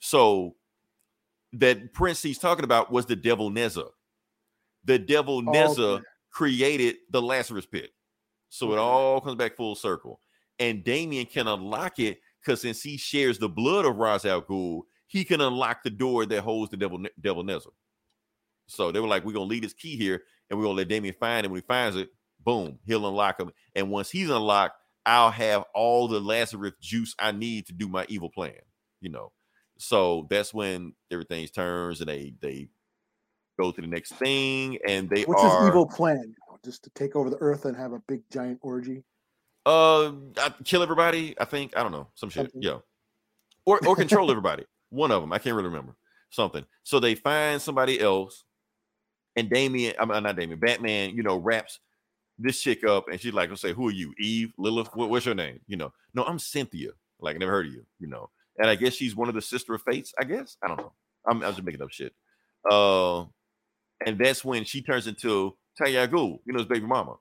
So 0.00 0.56
that 1.54 1.92
prince 1.94 2.22
he's 2.22 2.38
talking 2.38 2.64
about 2.64 2.92
was 2.92 3.06
the 3.06 3.16
devil 3.16 3.50
Nezha. 3.50 3.88
The 4.84 4.98
devil 4.98 5.42
Nezha 5.42 5.96
Okay. 5.96 6.04
created 6.30 6.96
the 7.10 7.22
Lazarus 7.22 7.66
pit. 7.66 7.90
So 8.48 8.72
it 8.72 8.78
all 8.78 9.20
comes 9.20 9.36
back 9.36 9.56
full 9.56 9.74
circle. 9.74 10.20
And 10.58 10.82
Damian 10.82 11.26
can 11.26 11.46
unlock 11.46 11.98
it 11.98 12.20
because 12.40 12.60
since 12.62 12.82
he 12.82 12.96
shares 12.96 13.38
the 13.38 13.48
blood 13.48 13.84
of 13.84 13.96
Ra's 13.96 14.24
al 14.24 14.42
Ghul, 14.42 14.82
he 15.06 15.24
can 15.24 15.40
unlock 15.40 15.82
the 15.82 15.90
door 15.90 16.26
that 16.26 16.42
holds 16.42 16.70
the 16.70 16.76
devil 16.76 17.02
devil 17.20 17.44
Nezha. 17.44 17.70
So 18.66 18.92
they 18.92 19.00
were 19.00 19.08
like, 19.08 19.24
we're 19.24 19.32
gonna 19.32 19.46
leave 19.46 19.62
this 19.62 19.72
key 19.72 19.96
here 19.96 20.22
and 20.48 20.58
we're 20.58 20.66
gonna 20.66 20.76
let 20.76 20.88
Damian 20.88 21.14
find 21.18 21.44
it. 21.44 21.50
When 21.50 21.60
he 21.60 21.66
finds 21.66 21.96
it, 21.96 22.10
boom, 22.44 22.78
he'll 22.86 23.06
unlock 23.06 23.40
him. 23.40 23.50
And 23.74 23.90
once 23.90 24.10
he's 24.10 24.30
unlocked, 24.30 24.74
I'll 25.06 25.30
have 25.30 25.64
all 25.74 26.08
the 26.08 26.20
Lazarus 26.20 26.74
juice 26.80 27.14
I 27.18 27.32
need 27.32 27.66
to 27.66 27.72
do 27.72 27.88
my 27.88 28.04
evil 28.08 28.28
plan, 28.28 28.52
you 29.00 29.08
know. 29.08 29.32
So 29.78 30.26
that's 30.28 30.52
when 30.52 30.92
everything 31.10 31.46
turns 31.48 32.00
and 32.00 32.08
they 32.08 32.34
they 32.40 32.68
go 33.58 33.72
to 33.72 33.80
the 33.80 33.86
next 33.86 34.14
thing 34.14 34.78
and 34.86 35.08
they 35.08 35.22
What's 35.22 35.42
are 35.42 35.60
his 35.60 35.68
evil 35.68 35.86
plan? 35.86 36.34
Just 36.64 36.84
to 36.84 36.90
take 36.90 37.16
over 37.16 37.30
the 37.30 37.38
earth 37.40 37.64
and 37.64 37.76
have 37.76 37.92
a 37.92 38.00
big 38.08 38.22
giant 38.32 38.58
orgy. 38.62 39.04
uh 39.66 40.12
I- 40.38 40.54
kill 40.64 40.82
everybody, 40.82 41.34
I 41.40 41.44
think. 41.44 41.76
I 41.76 41.82
don't 41.82 41.92
know, 41.92 42.08
some 42.14 42.30
shit. 42.30 42.44
Something. 42.44 42.62
Yeah. 42.62 42.78
Or 43.64 43.80
or 43.86 43.94
control 43.96 44.30
everybody. 44.30 44.64
One 44.90 45.10
of 45.10 45.20
them, 45.20 45.32
I 45.32 45.38
can't 45.38 45.54
really 45.54 45.68
remember 45.68 45.94
something. 46.30 46.64
So 46.82 46.98
they 47.00 47.14
find 47.14 47.60
somebody 47.60 48.00
else, 48.00 48.44
and 49.36 49.50
Damian, 49.50 49.94
I'm 49.98 50.08
not 50.08 50.36
Damian, 50.36 50.58
Batman, 50.58 51.14
you 51.14 51.22
know, 51.22 51.36
wraps 51.36 51.78
this 52.38 52.60
chick 52.62 52.84
up, 52.84 53.08
and 53.10 53.20
she's 53.20 53.34
like, 53.34 53.50
"I'll 53.50 53.56
say, 53.56 53.72
who 53.74 53.88
are 53.88 53.92
you, 53.92 54.14
Eve, 54.18 54.52
Lilith? 54.56 54.88
What, 54.94 55.10
what's 55.10 55.26
your 55.26 55.34
name? 55.34 55.60
You 55.66 55.76
know, 55.76 55.92
no, 56.14 56.24
I'm 56.24 56.38
Cynthia. 56.38 56.90
Like, 57.20 57.34
I 57.34 57.38
never 57.38 57.52
heard 57.52 57.66
of 57.66 57.72
you. 57.72 57.84
You 57.98 58.06
know, 58.06 58.30
and 58.58 58.70
I 58.70 58.76
guess 58.76 58.94
she's 58.94 59.14
one 59.16 59.28
of 59.28 59.34
the 59.34 59.42
sister 59.42 59.74
of 59.74 59.82
fates. 59.82 60.14
I 60.18 60.24
guess 60.24 60.56
I 60.62 60.68
don't 60.68 60.78
know. 60.78 60.92
I'm, 61.26 61.42
I'm 61.42 61.52
just 61.52 61.62
making 61.64 61.82
up 61.82 61.90
shit. 61.90 62.14
Uh, 62.70 63.24
and 64.06 64.18
that's 64.18 64.44
when 64.44 64.64
she 64.64 64.80
turns 64.80 65.06
into 65.06 65.56
Talia 65.78 66.02
al 66.02 66.08
Ghul, 66.08 66.38
you 66.44 66.52
know, 66.52 66.58
his 66.58 66.66
baby 66.66 66.86
mama. 66.86 67.14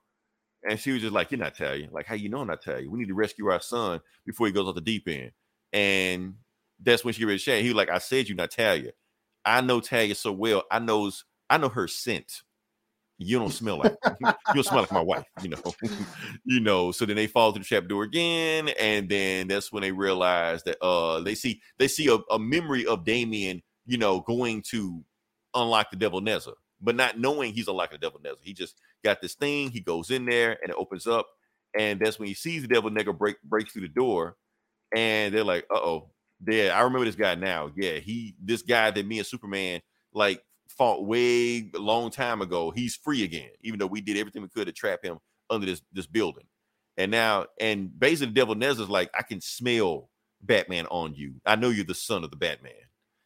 And 0.67 0.79
she 0.79 0.91
was 0.91 1.01
just 1.01 1.13
like, 1.13 1.31
You're 1.31 1.39
not 1.39 1.55
Talia. 1.55 1.87
Like, 1.91 2.07
how 2.07 2.15
you 2.15 2.29
know 2.29 2.39
I'm 2.39 2.47
not? 2.47 2.65
We 2.65 2.99
need 2.99 3.07
to 3.07 3.13
rescue 3.13 3.47
our 3.47 3.61
son 3.61 4.01
before 4.25 4.47
he 4.47 4.53
goes 4.53 4.67
off 4.67 4.75
the 4.75 4.81
deep 4.81 5.07
end. 5.07 5.31
And 5.71 6.35
that's 6.81 7.03
when 7.03 7.13
she 7.13 7.25
read 7.25 7.41
Shane. 7.41 7.63
He 7.63 7.69
was 7.69 7.75
like, 7.75 7.89
I 7.89 7.97
said 7.99 8.27
you 8.27 8.35
not 8.35 8.51
Talia. 8.51 8.91
I 9.45 9.61
know 9.61 9.79
Talia 9.79 10.15
so 10.15 10.31
well. 10.31 10.63
I 10.71 10.79
knows 10.79 11.23
I 11.49 11.57
know 11.57 11.69
her 11.69 11.87
scent. 11.87 12.43
You 13.19 13.39
don't 13.39 13.51
smell 13.51 13.77
like 13.79 13.95
you 14.21 14.33
don't 14.53 14.63
smell 14.63 14.81
like 14.81 14.91
my 14.91 15.01
wife, 15.01 15.25
you 15.41 15.49
know. 15.49 15.73
you 16.45 16.59
know, 16.59 16.91
so 16.91 17.05
then 17.05 17.15
they 17.15 17.27
fall 17.27 17.51
through 17.51 17.63
the 17.63 17.67
trap 17.67 17.87
door 17.87 18.03
again, 18.03 18.69
and 18.79 19.09
then 19.09 19.47
that's 19.47 19.71
when 19.71 19.81
they 19.81 19.91
realize 19.91 20.63
that 20.63 20.83
uh 20.83 21.21
they 21.21 21.33
see 21.33 21.61
they 21.79 21.87
see 21.87 22.07
a, 22.09 22.17
a 22.31 22.37
memory 22.37 22.85
of 22.85 23.05
Damian, 23.05 23.63
you 23.85 23.97
know, 23.97 24.19
going 24.21 24.61
to 24.69 25.03
unlock 25.55 25.89
the 25.89 25.97
devil 25.97 26.21
Nezha, 26.21 26.53
but 26.81 26.95
not 26.95 27.19
knowing 27.19 27.53
he's 27.53 27.67
unlocking 27.67 27.97
the 27.99 28.05
devil 28.05 28.19
Nezha. 28.19 28.37
He 28.41 28.53
just 28.53 28.79
got 29.03 29.21
this 29.21 29.35
thing, 29.35 29.71
he 29.71 29.79
goes 29.79 30.11
in 30.11 30.25
there 30.25 30.57
and 30.61 30.69
it 30.69 30.77
opens 30.77 31.07
up, 31.07 31.27
and 31.77 31.99
that's 31.99 32.19
when 32.19 32.27
he 32.27 32.33
sees 32.33 32.61
the 32.61 32.67
devil 32.67 32.89
Nezha 32.89 33.17
break 33.17 33.41
breaks 33.43 33.73
through 33.73 33.83
the 33.83 33.87
door, 33.87 34.37
and 34.95 35.33
they're 35.33 35.43
like, 35.43 35.65
uh-oh, 35.71 36.09
there. 36.39 36.73
I 36.73 36.81
remember 36.81 37.05
this 37.05 37.15
guy 37.15 37.35
now. 37.35 37.71
Yeah, 37.75 37.99
he 37.99 38.35
this 38.43 38.61
guy 38.61 38.91
that 38.91 39.05
me 39.05 39.19
and 39.19 39.27
Superman 39.27 39.81
like 40.13 40.43
fought 40.69 41.05
way 41.05 41.69
a 41.75 41.79
long 41.79 42.11
time 42.11 42.41
ago. 42.41 42.71
He's 42.71 42.95
free 42.95 43.23
again, 43.23 43.49
even 43.61 43.79
though 43.79 43.87
we 43.87 44.01
did 44.01 44.17
everything 44.17 44.41
we 44.41 44.49
could 44.49 44.67
to 44.67 44.73
trap 44.73 44.99
him 45.03 45.17
under 45.49 45.65
this 45.65 45.81
this 45.93 46.07
building. 46.07 46.45
And 46.97 47.11
now, 47.11 47.45
and 47.59 47.97
basically, 47.99 48.33
devil 48.33 48.55
Nezha's 48.55 48.89
like, 48.89 49.11
I 49.17 49.21
can 49.21 49.39
smell 49.39 50.09
Batman 50.41 50.87
on 50.87 51.13
you. 51.13 51.35
I 51.45 51.55
know 51.55 51.69
you're 51.69 51.85
the 51.85 51.93
son 51.93 52.23
of 52.23 52.31
the 52.31 52.37
Batman. 52.37 52.73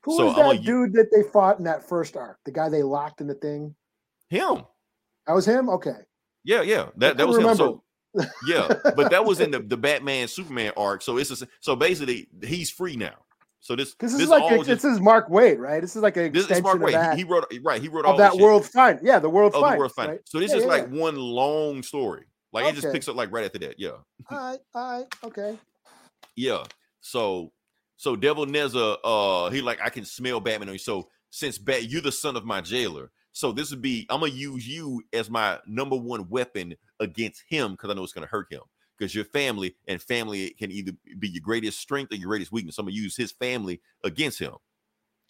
Who 0.04 0.18
So 0.18 0.26
was 0.26 0.38
I'm 0.38 0.56
that 0.56 0.62
a- 0.62 0.66
dude 0.66 0.93
that 0.93 1.10
they 1.16 1.24
fought 1.32 1.58
in 1.60 1.66
that 1.66 1.88
first 1.88 2.16
arc? 2.18 2.38
The 2.45 2.52
guy 2.52 2.70
they 2.70 2.84
locked 2.84 3.22
in 3.22 3.28
the 3.28 3.36
thing. 3.36 3.76
Him. 4.30 4.64
That 5.28 5.34
was 5.34 5.45
him. 5.45 5.70
Okay. 5.70 5.97
Yeah, 6.43 6.62
yeah. 6.64 6.89
That 6.97 7.18
that 7.18 7.28
was 7.28 7.38
him. 7.38 7.56
So 7.56 7.84
yeah, 8.45 8.68
but 8.95 9.12
that 9.12 9.24
was 9.24 9.39
in 9.39 9.52
the, 9.52 9.60
the 9.68 9.78
Batman 9.78 10.28
Superman 10.28 10.74
arc. 10.76 11.02
So 11.02 11.18
it's 11.18 11.41
a, 11.41 11.47
so 11.60 11.76
basically 11.76 12.28
he's 12.43 12.70
free 12.72 12.95
now. 12.95 13.14
So 13.60 13.76
this 13.76 13.93
this, 13.99 14.14
this 14.14 14.22
is 14.24 14.30
like 14.30 14.52
a, 14.52 14.58
just- 14.58 14.68
this 14.70 14.84
is 14.86 14.99
Mark 14.99 15.30
Waid, 15.30 15.60
right? 15.60 15.80
This 15.82 15.95
is 15.95 16.02
like 16.02 16.18
an 16.18 16.32
this 16.34 16.45
is 16.45 16.49
extension 16.49 16.80
Mark 16.80 16.80
Waid. 16.80 16.93
that, 16.93 17.16
He, 17.18 17.24
wrote 17.24 17.45
right. 17.64 17.80
He 17.82 17.88
wrote 17.89 18.06
all 18.06 18.14
of 18.14 18.18
that 18.18 18.36
world 18.36 18.66
find. 18.66 18.99
Yeah, 19.04 19.20
the 19.20 19.30
world 19.30 19.54
fine. 19.54 19.74
the 19.74 19.78
world 19.78 19.91
find. 19.91 20.10
Right? 20.14 20.20
So 20.26 20.39
this 20.39 20.49
Yeah, 20.52 20.58
is 20.58 20.64
yeah, 20.64 20.70
like 20.70 20.88
yeah. 20.91 20.99
one 20.99 21.16
long 21.16 21.84
story. 21.84 22.26
Like 22.52 22.66
it 22.66 22.76
just 22.82 22.91
picks 22.91 23.08
up 23.08 23.16
like 23.16 23.32
right 23.32 23.45
after 23.45 23.60
that. 23.60 23.80
Yeah. 23.80 23.91
All 23.91 24.38
right, 24.38 24.60
all 24.74 24.97
right, 24.99 25.06
okay. 25.26 25.58
Yeah. 26.36 26.64
So 27.02 27.52
so 28.02 28.16
Devil 28.16 28.47
Nezha, 28.47 28.97
uh, 29.04 29.52
he 29.52 29.62
like 29.62 29.80
I 29.80 29.91
can 29.91 30.06
smell 30.06 30.39
Batman 30.39 30.70
on 30.70 30.74
you. 30.74 30.80
So 30.80 31.10
since 31.30 31.60
Bat, 31.60 31.84
you're 31.84 32.02
the 32.02 32.12
son 32.12 32.36
of 32.36 32.45
my 32.45 32.60
jailer. 32.60 33.12
So 33.32 33.52
this 33.52 33.70
would 33.70 33.84
be 33.84 34.08
I'm 34.10 34.22
gonna 34.22 34.32
use 34.32 34.68
you 34.68 35.04
as 35.14 35.30
my 35.30 35.60
number 35.68 35.95
one 35.95 36.28
weapon 36.28 36.76
against 36.99 37.43
him 37.47 37.74
because 37.74 37.91
I 37.91 37.93
know 37.93 38.04
it's 38.04 38.12
gonna 38.12 38.26
hurt 38.26 38.47
him. 38.52 38.62
Because 38.97 39.14
your 39.14 39.26
family 39.26 39.76
and 39.88 40.02
family 40.02 40.49
can 40.58 40.72
either 40.72 40.93
be 41.20 41.30
your 41.30 41.43
greatest 41.43 41.80
strength 41.80 42.12
or 42.12 42.16
your 42.16 42.30
greatest 42.30 42.52
weakness. 42.52 42.78
So 42.78 42.80
I'm 42.80 42.88
gonna 42.88 42.95
use 42.95 43.16
his 43.16 43.34
family 43.34 43.80
against 44.04 44.39
him. 44.39 44.56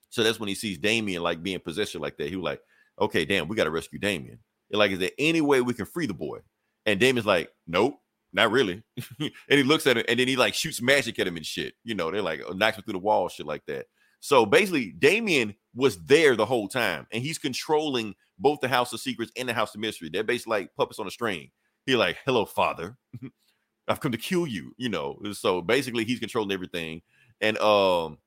So 0.10 0.24
that's 0.24 0.40
when 0.40 0.48
he 0.48 0.56
sees 0.56 0.78
Damian 0.78 1.24
like 1.24 1.44
being 1.44 1.60
possessed 1.60 1.96
like 1.96 2.16
that. 2.20 2.30
He 2.30 2.38
was 2.38 2.46
like, 2.46 2.62
okay, 3.02 3.26
damn, 3.26 3.50
we 3.50 3.58
gotta 3.58 3.70
rescue 3.70 4.00
Damian. 4.00 4.40
Like, 4.72 4.92
is 4.92 5.00
there 5.00 5.12
any 5.20 5.42
way 5.42 5.60
we 5.60 5.74
can 5.74 5.86
free 5.86 6.06
the 6.06 6.14
boy? 6.14 6.40
And 6.86 7.02
Damian's 7.02 7.28
like, 7.28 7.52
nope, 7.68 8.00
not 8.34 8.52
really. 8.52 8.84
and 9.20 9.32
he 9.50 9.64
looks 9.64 9.88
at 9.88 9.98
him 9.98 10.06
and 10.08 10.20
then 10.20 10.28
he 10.28 10.36
like 10.36 10.54
shoots 10.54 10.82
magic 10.82 11.20
at 11.20 11.28
him 11.28 11.38
and 11.38 11.46
shit. 11.46 11.74
You 11.84 11.96
know, 11.96 12.12
they're 12.12 12.22
like 12.22 12.42
uh, 12.48 12.54
knocks 12.54 12.78
him 12.78 12.84
through 12.84 12.94
the 12.94 13.00
wall, 13.00 13.30
shit 13.30 13.46
like 13.46 13.66
that. 13.68 13.86
So 14.20 14.46
basically, 14.46 14.92
Damian 14.92 15.56
was 15.74 15.98
there 16.06 16.36
the 16.36 16.46
whole 16.46 16.68
time, 16.68 17.08
and 17.12 17.24
he's 17.24 17.40
controlling 17.40 18.14
both 18.38 18.60
the 18.60 18.68
House 18.68 18.94
of 18.94 19.00
Secrets 19.00 19.32
and 19.36 19.50
the 19.50 19.54
House 19.54 19.74
of 19.74 19.82
Mystery. 19.82 20.10
They're 20.10 20.24
basically 20.24 20.62
like 20.62 20.76
puppets 20.78 21.00
on 21.00 21.08
a 21.08 21.12
string. 21.12 21.50
He 21.86 21.96
like, 21.96 22.18
hello, 22.26 22.46
father. 22.46 22.98
I've 23.88 24.00
come 24.00 24.12
to 24.12 24.18
kill 24.18 24.46
you, 24.46 24.74
you 24.78 24.90
know. 24.90 25.20
So 25.34 25.62
basically, 25.62 26.06
he's 26.06 26.20
controlling 26.20 26.52
everything. 26.52 27.02
And 27.42 27.58
um, 27.58 28.20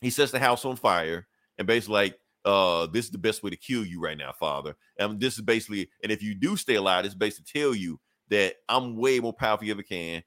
he 0.00 0.10
sets 0.10 0.32
the 0.32 0.38
house 0.38 0.64
on 0.64 0.76
fire 0.76 1.26
and 1.58 1.66
basically 1.66 1.94
like, 1.94 2.18
uh, 2.46 2.86
this 2.86 3.04
is 3.04 3.10
the 3.10 3.18
best 3.18 3.42
way 3.42 3.50
to 3.50 3.56
kill 3.56 3.84
you 3.84 4.00
right 4.00 4.16
now, 4.16 4.32
father. 4.32 4.74
And 4.98 5.20
this 5.20 5.34
is 5.34 5.42
basically, 5.42 5.90
and 6.02 6.10
if 6.10 6.22
you 6.22 6.34
do 6.34 6.56
stay 6.56 6.76
alive, 6.76 7.04
it's 7.04 7.14
basically 7.14 7.60
tell 7.60 7.74
you 7.74 8.00
that 8.30 8.54
I'm 8.68 8.96
way 8.96 9.20
more 9.20 9.32
powerful 9.32 9.60
than 9.60 9.66
you 9.66 9.74
ever 9.74 9.82
can. 9.82 10.22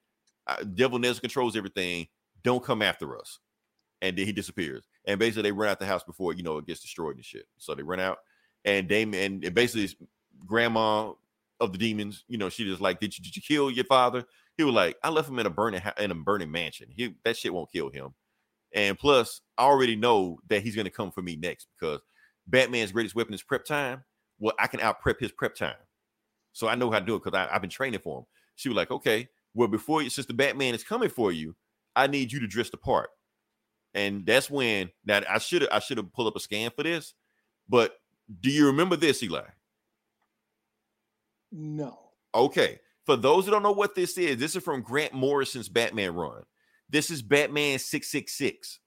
Devil 0.74 0.98
Nez 0.98 1.20
controls 1.20 1.56
everything. 1.56 2.06
Don't 2.42 2.62
come 2.62 2.82
after 2.82 3.18
us. 3.18 3.40
And 4.02 4.16
then 4.16 4.26
he 4.26 4.32
disappears. 4.32 4.84
And 5.06 5.18
basically, 5.18 5.42
they 5.42 5.52
run 5.52 5.70
out 5.70 5.78
the 5.78 5.86
house 5.86 6.04
before 6.04 6.34
you 6.34 6.42
know 6.42 6.58
it 6.58 6.66
gets 6.66 6.80
destroyed 6.80 7.16
and 7.16 7.24
shit. 7.24 7.46
So 7.56 7.74
they 7.74 7.82
run 7.82 8.00
out, 8.00 8.18
and 8.64 8.88
Damon 8.88 9.42
and 9.44 9.54
basically, 9.54 9.96
grandma 10.46 11.12
of 11.60 11.72
the 11.72 11.78
demons, 11.78 12.24
you 12.28 12.36
know, 12.38 12.48
she 12.48 12.64
just 12.64 12.80
like, 12.80 13.00
did 13.00 13.16
you 13.16 13.24
did 13.24 13.36
you 13.36 13.42
kill 13.42 13.70
your 13.70 13.84
father? 13.84 14.24
He 14.56 14.64
was 14.64 14.74
like, 14.74 14.96
I 15.02 15.08
left 15.08 15.28
him 15.28 15.38
in 15.38 15.46
a 15.46 15.50
burning 15.50 15.82
in 15.98 16.10
a 16.10 16.14
burning 16.14 16.50
mansion. 16.50 16.88
He 16.94 17.14
that 17.24 17.36
shit 17.36 17.54
won't 17.54 17.72
kill 17.72 17.90
him. 17.90 18.14
And 18.74 18.98
plus, 18.98 19.40
I 19.56 19.62
already 19.62 19.96
know 19.96 20.38
that 20.48 20.62
he's 20.62 20.76
gonna 20.76 20.90
come 20.90 21.10
for 21.10 21.22
me 21.22 21.36
next 21.36 21.68
because 21.78 22.00
Batman's 22.46 22.92
greatest 22.92 23.14
weapon 23.14 23.34
is 23.34 23.42
prep 23.42 23.64
time. 23.64 24.04
Well, 24.38 24.54
I 24.58 24.66
can 24.66 24.80
out 24.80 25.00
prep 25.00 25.20
his 25.20 25.32
prep 25.32 25.54
time. 25.54 25.76
So 26.54 26.68
I 26.68 26.76
know 26.76 26.90
how 26.90 27.00
to 27.00 27.04
do 27.04 27.16
it 27.16 27.22
because 27.22 27.38
I've 27.52 27.60
been 27.60 27.68
training 27.68 28.00
for 28.00 28.20
him. 28.20 28.26
She 28.54 28.70
was 28.70 28.76
like, 28.76 28.90
okay, 28.90 29.28
well, 29.52 29.68
before 29.68 30.02
you, 30.02 30.08
since 30.08 30.26
the 30.26 30.32
Batman 30.32 30.74
is 30.74 30.84
coming 30.84 31.10
for 31.10 31.32
you, 31.32 31.54
I 31.94 32.06
need 32.06 32.32
you 32.32 32.40
to 32.40 32.46
dress 32.46 32.70
the 32.70 32.76
part. 32.78 33.10
And 33.92 34.24
that's 34.24 34.48
when 34.48 34.90
that 35.04 35.30
I 35.30 35.38
should 35.38 35.62
have 35.62 35.70
I 35.70 35.78
should 35.80 35.98
have 35.98 36.12
pulled 36.12 36.28
up 36.28 36.36
a 36.36 36.40
scan 36.40 36.70
for 36.74 36.82
this, 36.82 37.14
but 37.68 37.96
do 38.40 38.50
you 38.50 38.66
remember 38.66 38.96
this, 38.96 39.22
Eli? 39.22 39.42
No. 41.52 41.98
Okay. 42.34 42.80
For 43.04 43.16
those 43.16 43.44
who 43.44 43.50
don't 43.50 43.62
know 43.62 43.72
what 43.72 43.94
this 43.94 44.16
is, 44.16 44.38
this 44.38 44.56
is 44.56 44.62
from 44.62 44.82
Grant 44.82 45.12
Morrison's 45.12 45.68
Batman 45.68 46.14
run. 46.14 46.42
This 46.88 47.10
is 47.10 47.22
Batman 47.22 47.78
666. 47.78 48.80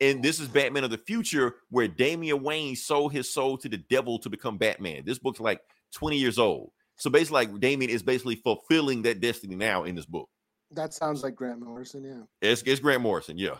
And 0.00 0.22
this 0.22 0.38
is 0.38 0.48
Batman 0.48 0.84
of 0.84 0.90
the 0.90 0.98
future 0.98 1.56
where 1.70 1.88
Damian 1.88 2.42
Wayne 2.42 2.76
sold 2.76 3.12
his 3.12 3.32
soul 3.32 3.56
to 3.58 3.68
the 3.68 3.78
devil 3.78 4.18
to 4.18 4.28
become 4.28 4.58
Batman. 4.58 5.02
This 5.04 5.18
book's 5.18 5.40
like 5.40 5.60
20 5.94 6.18
years 6.18 6.38
old. 6.38 6.72
So 6.96 7.10
basically, 7.10 7.46
like 7.46 7.60
Damian 7.60 7.90
is 7.90 8.02
basically 8.02 8.36
fulfilling 8.36 9.02
that 9.02 9.20
destiny 9.20 9.56
now 9.56 9.84
in 9.84 9.94
this 9.94 10.06
book. 10.06 10.28
That 10.70 10.92
sounds 10.92 11.22
like 11.22 11.36
Grant 11.36 11.60
Morrison, 11.60 12.04
yeah. 12.04 12.22
It's, 12.50 12.62
it's 12.62 12.80
Grant 12.80 13.02
Morrison, 13.02 13.38
yeah. 13.38 13.56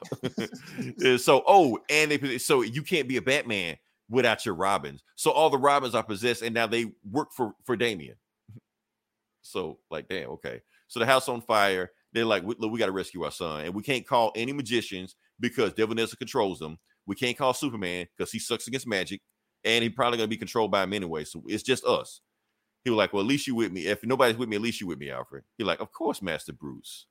So, 1.17 1.43
oh, 1.47 1.79
and 1.89 2.11
they 2.11 2.39
so 2.39 2.63
you 2.63 2.83
can't 2.83 3.09
be 3.09 3.17
a 3.17 3.23
Batman 3.23 3.77
without 4.09 4.45
your 4.45 4.55
Robins. 4.55 5.03
So 5.17 5.31
all 5.31 5.51
the 5.51 5.59
Robins 5.59 5.95
are 5.95 6.03
possessed, 6.03 6.43
and 6.43 6.55
now 6.55 6.67
they 6.67 6.93
work 7.11 7.29
for 7.33 7.55
for 7.65 7.77
Damian. 7.77 8.17
So, 9.47 9.79
like, 9.91 10.09
damn, 10.09 10.31
okay. 10.31 10.63
So 10.89 11.01
the 11.01 11.07
house 11.07 11.29
on 11.29 11.43
fire. 11.43 11.91
They're 12.15 12.25
like, 12.25 12.45
we, 12.45 12.55
look, 12.59 12.73
we 12.73 12.79
got 12.79 12.87
to 12.87 12.93
rescue 12.93 13.25
our 13.25 13.31
son, 13.31 13.67
and 13.67 13.75
we 13.75 13.83
can't 13.83 14.07
call 14.07 14.33
any 14.35 14.55
magicians 14.55 15.17
because 15.39 15.75
Devil 15.75 15.97
Nezha 15.97 16.17
controls 16.17 16.59
them. 16.61 16.79
We 17.07 17.15
can't 17.15 17.37
call 17.37 17.53
Superman 17.53 18.07
because 18.17 18.33
he 18.33 18.39
sucks 18.39 18.69
against 18.69 18.87
magic, 18.87 19.21
and 19.65 19.83
he 19.83 19.91
probably 19.91 20.17
gonna 20.17 20.29
be 20.29 20.39
controlled 20.39 20.71
by 20.71 20.85
him 20.85 20.95
anyway. 20.95 21.25
So 21.25 21.43
it's 21.47 21.63
just 21.63 21.85
us. 21.85 22.23
He 22.85 22.91
was 22.91 22.97
like, 22.99 23.13
well, 23.13 23.23
at 23.23 23.27
least 23.29 23.47
you 23.47 23.55
with 23.55 23.73
me. 23.73 23.87
If 23.87 24.05
nobody's 24.05 24.37
with 24.37 24.49
me, 24.49 24.57
at 24.57 24.63
least 24.63 24.81
you 24.81 24.87
with 24.87 24.99
me, 24.99 25.11
Alfred. 25.11 25.45
He's 25.57 25.67
like, 25.67 25.81
of 25.81 25.91
course, 25.93 26.21
Master 26.23 26.53
Bruce. 26.53 27.07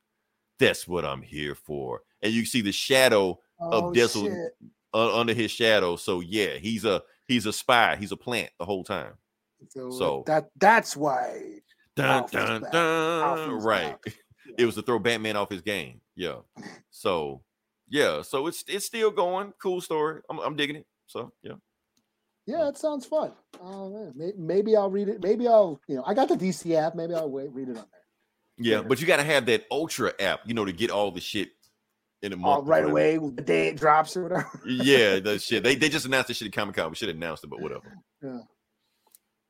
That's 0.60 0.88
what 0.88 1.04
I'm 1.04 1.22
here 1.24 1.56
for. 1.56 2.02
And 2.22 2.32
you 2.32 2.46
see 2.46 2.62
the 2.62 2.72
shadow 2.72 3.40
Oh, 3.60 3.88
of 3.90 3.94
Desolate 3.94 4.54
uh, 4.94 5.20
under 5.20 5.34
his 5.34 5.50
shadow. 5.52 5.96
So 5.96 6.20
yeah, 6.20 6.56
he's 6.58 6.86
a 6.86 7.02
he's 7.28 7.46
a 7.46 7.54
spy. 7.54 7.96
He's 7.96 8.12
a 8.12 8.18
plant 8.18 8.50
the 8.60 8.66
whole 8.66 8.84
time. 8.84 9.14
So, 9.70 9.90
so- 9.92 10.24
that 10.28 10.50
that's 10.58 10.96
why 10.98 11.60
Dun 11.96 12.26
dun 12.32 12.66
dun. 12.72 13.52
Right. 13.62 14.02
back. 14.04 14.16
It 14.58 14.66
was 14.66 14.76
to 14.76 14.82
throw 14.82 15.00
Batman 15.00 15.36
off 15.38 15.50
his 15.50 15.62
game. 15.62 16.02
Yeah. 16.16 16.40
So 16.92 17.42
yeah. 17.90 18.22
So 18.24 18.48
it's 18.48 18.64
it's 18.68 18.86
still 18.86 19.10
going. 19.10 19.54
Cool 19.62 19.80
story. 19.82 20.22
I'm 20.30 20.40
I'm 20.40 20.56
digging 20.56 20.76
it. 20.76 20.86
So 21.08 21.32
yeah. 21.42 21.54
Yeah, 22.46 22.68
it 22.68 22.78
sounds 22.78 23.06
fun. 23.06 23.32
May- 24.16 24.34
maybe 24.38 24.76
I'll 24.76 24.90
read 24.90 25.08
it. 25.08 25.24
Maybe 25.24 25.48
I'll, 25.48 25.80
you 25.88 25.96
know, 25.96 26.04
I 26.06 26.14
got 26.14 26.28
the 26.28 26.36
DC 26.36 26.76
app. 26.76 26.96
Maybe 26.96 27.14
I'll 27.14 27.30
wait, 27.30 27.52
read 27.52 27.70
it 27.70 27.78
on 27.78 27.86
there. 27.92 28.02
Yeah. 28.58 28.82
But 28.82 29.00
you 29.00 29.08
got 29.08 29.18
to 29.18 29.24
have 29.24 29.46
that 29.46 29.66
Ultra 29.72 30.14
app, 30.20 30.42
you 30.46 30.54
know, 30.54 30.66
to 30.66 30.74
get 30.74 30.92
all 30.92 31.12
the 31.12 31.22
shit 31.22 31.50
in 32.22 32.34
a 32.34 32.38
month. 32.38 32.64
or 32.64 32.66
right 32.66 32.84
away, 32.86 33.18
the 33.18 33.42
day 33.42 33.68
it 33.68 33.78
drops 33.78 34.18
or 34.18 34.24
whatever. 34.24 34.62
Yeah, 34.66 35.20
the 35.20 35.40
shit. 35.40 35.64
They 35.64 35.76
they 35.76 35.90
just 35.90 36.06
announced 36.06 36.30
this 36.30 36.38
shit 36.38 36.48
at 36.48 36.54
Comic 36.54 36.76
Con. 36.76 36.90
We 36.90 36.96
should 36.96 37.10
have 37.10 37.18
announced 37.18 37.44
it, 37.44 37.50
but 37.50 37.62
whatever. 37.62 37.98
Yeah. 38.22 38.40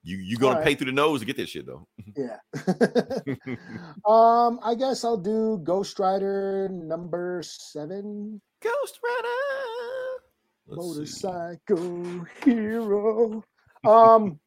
You 0.05 0.17
you 0.17 0.37
gonna 0.37 0.61
pay 0.61 0.75
through 0.75 0.87
the 0.87 0.91
nose 0.91 1.21
to 1.21 1.25
get 1.25 1.37
this 1.37 1.49
shit 1.49 1.65
though. 1.65 1.87
yeah. 2.17 2.37
um, 4.05 4.59
I 4.61 4.75
guess 4.77 5.05
I'll 5.05 5.17
do 5.17 5.61
Ghost 5.63 5.97
Rider 5.97 6.67
number 6.69 7.41
seven. 7.45 8.41
Ghost 8.61 8.99
Rider. 9.01 10.02
Let's 10.67 10.81
see. 10.83 11.27
motorcycle 11.27 12.25
hero. 12.43 13.43
Um, 13.85 14.39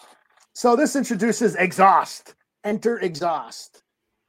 so 0.55 0.77
this 0.77 0.97
introduces 0.97 1.57
exhaust. 1.57 2.35
Enter 2.65 2.99
exhaust. 2.99 3.83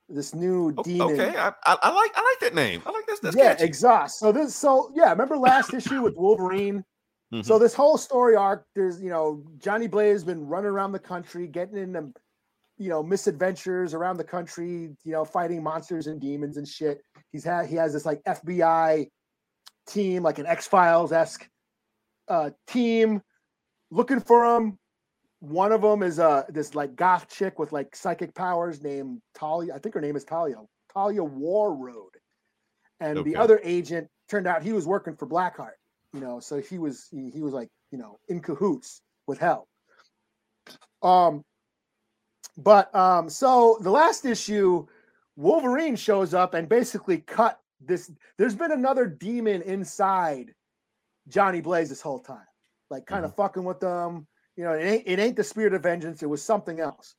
This 0.10 0.34
new 0.34 0.74
demon. 0.84 1.20
Okay, 1.20 1.38
I, 1.38 1.50
I, 1.66 1.78
I 1.84 1.90
like 1.94 2.12
I 2.16 2.22
like 2.22 2.40
that 2.42 2.56
name. 2.56 2.82
I 2.86 2.92
like 2.92 3.06
this. 3.08 3.20
that's 3.20 3.36
yeah, 3.36 3.54
catchy. 3.54 3.66
exhaust. 3.66 4.20
So 4.20 4.32
this, 4.32 4.56
so 4.56 4.92
yeah, 4.96 5.10
remember 5.10 5.38
last 5.38 5.74
issue 5.74 6.02
with 6.02 6.16
Wolverine? 6.16 6.84
Mhm. 7.34 7.44
So 7.46 7.60
this 7.60 7.74
whole 7.74 7.98
story 7.98 8.36
arc, 8.38 8.66
there's 8.74 9.02
you 9.02 9.10
know 9.10 9.44
Johnny 9.58 9.88
Blaze 9.88 10.14
has 10.16 10.24
been 10.24 10.46
running 10.48 10.70
around 10.70 10.94
the 10.94 11.00
country, 11.00 11.46
getting 11.48 11.78
into 11.78 12.12
you 12.78 12.88
know 12.88 13.04
misadventures 13.04 13.94
around 13.94 14.16
the 14.16 14.24
country, 14.24 14.96
you 15.04 15.12
know 15.12 15.26
fighting 15.26 15.62
monsters 15.62 16.08
and 16.08 16.22
demons 16.22 16.56
and 16.56 16.66
shit. 16.68 17.02
He's 17.34 17.44
had 17.44 17.68
he 17.68 17.76
has 17.76 17.92
this 17.92 18.06
like 18.06 18.24
FBI 18.24 19.10
team, 19.88 20.24
like 20.24 20.40
an 20.40 20.46
X 20.46 20.68
Files 20.68 21.12
esque 21.12 21.50
uh, 22.28 22.52
team, 22.68 23.22
looking 23.92 24.20
for 24.20 24.56
him. 24.56 24.78
One 25.40 25.72
of 25.72 25.82
them 25.82 26.02
is 26.02 26.18
uh 26.20 26.44
this 26.50 26.74
like 26.74 26.96
goth 26.96 27.30
chick 27.30 27.60
with 27.60 27.72
like 27.72 27.96
psychic 27.96 28.34
powers 28.34 28.82
named 28.82 29.22
Talia. 29.36 29.76
I 29.76 29.80
think 29.80 29.94
her 29.94 30.02
name 30.02 30.16
is 30.16 30.24
Talia. 30.24 30.58
Talia 30.92 31.22
Warroad. 31.22 32.16
And 33.00 33.20
Okay. 33.20 33.30
the 33.32 33.36
other 33.36 33.62
agent 33.64 34.08
turned 34.28 34.48
out 34.48 34.64
he 34.64 34.74
was 34.74 34.88
working 34.88 35.16
for 35.16 35.28
Blackheart 35.28 35.78
you 36.14 36.20
know 36.20 36.40
so 36.40 36.60
he 36.60 36.78
was 36.80 37.08
he, 37.12 37.30
he 37.30 37.42
was 37.42 37.54
like 37.54 37.70
you 37.92 37.98
know 37.98 38.20
in 38.28 38.40
cahoots 38.40 39.02
with 39.28 39.38
hell 39.38 39.68
um 41.04 41.44
but 42.58 42.94
um 42.96 43.30
so 43.30 43.78
the 43.82 43.92
last 43.92 44.26
issue 44.26 44.86
wolverine 45.36 45.96
shows 45.96 46.34
up 46.34 46.54
and 46.54 46.68
basically 46.70 47.20
cut 47.20 47.60
this 47.82 48.12
there's 48.38 48.56
been 48.56 48.72
another 48.72 49.06
demon 49.06 49.62
inside 49.62 50.54
johnny 51.28 51.62
blaze 51.62 51.90
this 51.90 52.02
whole 52.02 52.20
time. 52.20 52.46
Like 52.90 53.06
kind 53.06 53.26
of 53.26 53.32
mm-hmm. 53.32 53.42
fucking 53.42 53.64
with 53.64 53.80
them. 53.80 54.28
You 54.56 54.64
know 54.64 54.74
it 54.74 54.84
ain't, 54.84 55.04
it 55.06 55.20
ain't 55.20 55.36
the 55.36 55.44
spirit 55.44 55.74
of 55.74 55.84
vengeance. 55.84 56.24
It 56.24 56.30
was 56.30 56.44
something 56.44 56.80
else. 56.80 57.16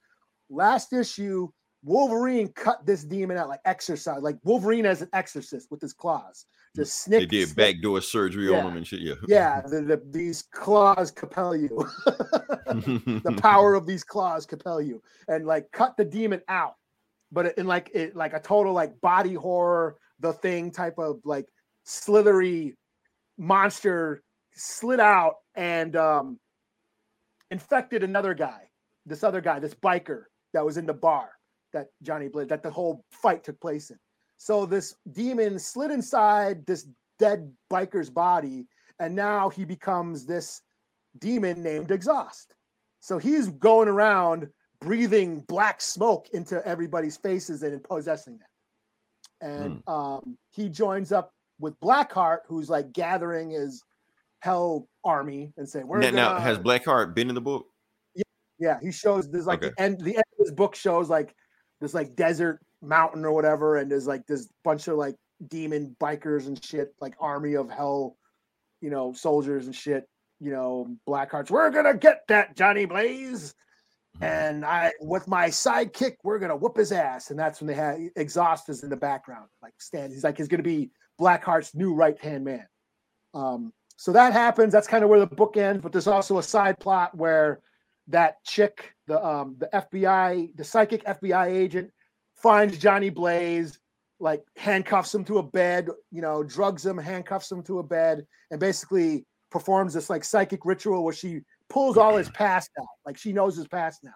Last 0.50 0.92
issue 0.92 1.48
wolverine 1.84 2.48
cut 2.48 2.84
this 2.84 3.04
demon 3.04 3.36
out 3.36 3.48
like 3.48 3.61
exercise 3.64 4.20
like 4.20 4.36
wolverine 4.42 4.84
as 4.84 5.00
an 5.00 5.09
exorcist 5.12 5.70
with 5.70 5.80
his 5.80 5.92
claws. 5.92 6.46
Mm. 6.76 6.80
Just 6.80 7.02
snick 7.04 7.20
They 7.20 7.26
did 7.26 7.48
snick- 7.48 7.56
backdoor 7.56 8.00
surgery 8.00 8.50
Yeah. 8.50 8.59
on 8.59 8.72
him 8.72 8.76
and 8.78 8.86
shit. 8.86 9.00
Yeah. 9.00 9.14
yeah, 9.26 9.61
the, 9.61 9.82
the, 9.82 10.02
these 10.11 10.42
claws 10.42 11.11
compel 11.11 11.54
you. 11.54 11.68
the 12.06 13.38
power 13.40 13.74
of 13.74 13.86
these 13.86 14.04
claws 14.04 14.44
compel 14.44 14.80
you, 14.80 15.02
and 15.28 15.46
like 15.46 15.70
cut 15.72 15.96
the 15.96 16.04
demon 16.04 16.42
out, 16.48 16.74
but 17.32 17.56
in 17.59 17.66
like 17.66 17.90
it 17.94 18.16
like 18.16 18.32
a 18.32 18.40
total 18.40 18.72
like 18.72 19.00
body 19.00 19.34
horror, 19.34 19.96
the 20.20 20.32
thing 20.32 20.70
type 20.70 20.98
of 20.98 21.20
like 21.24 21.46
slithery 21.84 22.76
monster 23.39 24.22
slid 24.53 25.01
out 25.01 25.36
and 25.55 25.97
um 25.97 26.39
infected 27.51 28.03
another 28.03 28.34
guy, 28.34 28.62
this 29.07 29.24
other 29.24 29.41
guy, 29.41 29.59
this 29.59 29.74
biker 29.74 30.24
that 30.53 30.64
was 30.64 30.76
in 30.76 30.86
the 30.86 30.95
bar 30.95 31.30
that 31.72 31.86
Johnny 32.03 32.28
Blaze 32.28 32.49
that 32.49 32.62
the 32.62 32.70
whole 32.70 33.05
fight 33.11 33.45
took 33.45 33.61
place 33.61 33.91
in. 33.91 33.99
So 34.36 34.66
this 34.66 34.95
demon 35.12 35.59
slid 35.59 35.91
inside 35.91 36.64
this 36.66 36.86
dead 37.18 37.53
biker's 37.70 38.11
body, 38.11 38.66
and 38.99 39.14
now 39.14 39.49
he 39.49 39.64
becomes 39.64 40.24
this 40.24 40.62
demon 41.18 41.62
named 41.62 41.91
Exhaust. 41.91 42.55
So 43.01 43.18
he's 43.18 43.49
going 43.49 43.89
around 43.89 44.49
breathing 44.80 45.41
black 45.49 45.80
smoke 45.80 46.28
into 46.32 46.64
everybody's 46.66 47.16
faces 47.16 47.62
and 47.62 47.82
possessing 47.82 48.39
them. 48.39 48.49
And 49.41 49.82
um, 49.86 50.39
he 50.51 50.68
joins 50.68 51.12
up 51.12 51.32
with 51.59 51.78
Blackheart, 51.80 52.38
who's 52.46 52.68
like 52.70 52.92
gathering 52.92 53.50
his 53.50 53.82
hell 54.40 54.88
army 55.04 55.52
and 55.56 55.68
saying, 55.68 55.86
"We're 55.86 55.98
now, 55.98 56.11
now, 56.11 56.28
gonna-" 56.30 56.40
has 56.40 56.59
Blackheart 56.59 57.14
been 57.14 57.28
in 57.28 57.34
the 57.34 57.40
book? 57.40 57.66
yeah, 58.14 58.22
yeah. 58.59 58.78
he 58.80 58.92
shows 58.92 59.30
there's 59.30 59.46
like 59.46 59.62
Okay. 59.62 59.72
the 59.76 59.82
end 59.82 60.00
the 60.00 60.16
end 60.16 60.24
of 60.32 60.46
his 60.46 60.52
book 60.52 60.74
shows 60.74 61.09
like 61.09 61.34
this 61.80 61.94
like 61.94 62.14
desert 62.16 62.61
mountain 62.82 63.24
or 63.24 63.32
whatever, 63.32 63.76
and 63.76 63.90
there's 63.90 64.06
like 64.06 64.26
this 64.26 64.48
bunch 64.64 64.88
of 64.88 64.96
like 64.96 65.16
demon 65.48 65.96
bikers 66.00 66.46
and 66.46 66.62
shit, 66.64 66.94
like 67.00 67.14
army 67.20 67.54
of 67.54 67.70
hell, 67.70 68.16
you 68.80 68.90
know, 68.90 69.12
soldiers 69.12 69.66
and 69.66 69.74
shit, 69.74 70.09
you 70.40 70.50
know, 70.50 70.96
Blackhearts. 71.09 71.50
We're 71.50 71.70
gonna 71.70 71.96
get 71.96 72.22
that 72.28 72.56
Johnny 72.56 72.84
Blaze. 72.84 73.54
Mm-hmm. 74.16 74.24
And 74.24 74.64
I 74.64 74.92
with 75.00 75.28
my 75.28 75.48
sidekick, 75.48 76.16
we're 76.24 76.38
gonna 76.38 76.56
whoop 76.56 76.76
his 76.76 76.92
ass. 76.92 77.30
And 77.30 77.38
that's 77.38 77.61
when 77.61 77.68
they 77.68 77.74
had 77.74 77.98
exhaust 78.16 78.68
is 78.68 78.82
in 78.82 78.90
the 78.90 78.96
background, 78.96 79.48
like 79.62 79.74
stand. 79.78 80.12
He's 80.12 80.24
like 80.24 80.36
he's 80.36 80.48
gonna 80.48 80.62
be 80.62 80.90
Blackheart's 81.18 81.74
new 81.74 81.94
right 81.94 82.18
hand 82.18 82.44
man. 82.44 82.66
Um, 83.34 83.72
so 83.96 84.12
that 84.12 84.32
happens. 84.32 84.72
That's 84.72 84.86
kind 84.86 85.02
of 85.02 85.10
where 85.10 85.20
the 85.20 85.26
book 85.26 85.56
ends. 85.56 85.82
But 85.82 85.92
there's 85.92 86.06
also 86.06 86.38
a 86.38 86.42
side 86.42 86.78
plot 86.78 87.16
where 87.16 87.60
that 88.08 88.42
chick, 88.44 88.94
the 89.06 89.24
um, 89.24 89.56
the 89.58 89.68
FBI, 89.72 90.56
the 90.56 90.64
psychic 90.64 91.04
FBI 91.04 91.48
agent, 91.48 91.90
finds 92.36 92.78
Johnny 92.78 93.10
Blaze, 93.10 93.78
like 94.20 94.42
handcuffs 94.56 95.14
him 95.14 95.24
to 95.24 95.38
a 95.38 95.42
bed, 95.42 95.88
you 96.10 96.22
know, 96.22 96.42
drugs 96.42 96.86
him, 96.86 96.96
handcuffs 96.96 97.50
him 97.50 97.62
to 97.64 97.80
a 97.80 97.82
bed, 97.82 98.26
and 98.50 98.60
basically 98.60 99.26
performs 99.50 99.94
this 99.94 100.08
like 100.08 100.24
psychic 100.24 100.64
ritual 100.64 101.04
where 101.04 101.14
she 101.14 101.40
pulls 101.68 101.96
all 101.96 102.16
his 102.16 102.30
past 102.30 102.70
out, 102.80 102.86
like 103.04 103.18
she 103.18 103.32
knows 103.32 103.56
his 103.56 103.66
past 103.68 104.04
now, 104.04 104.10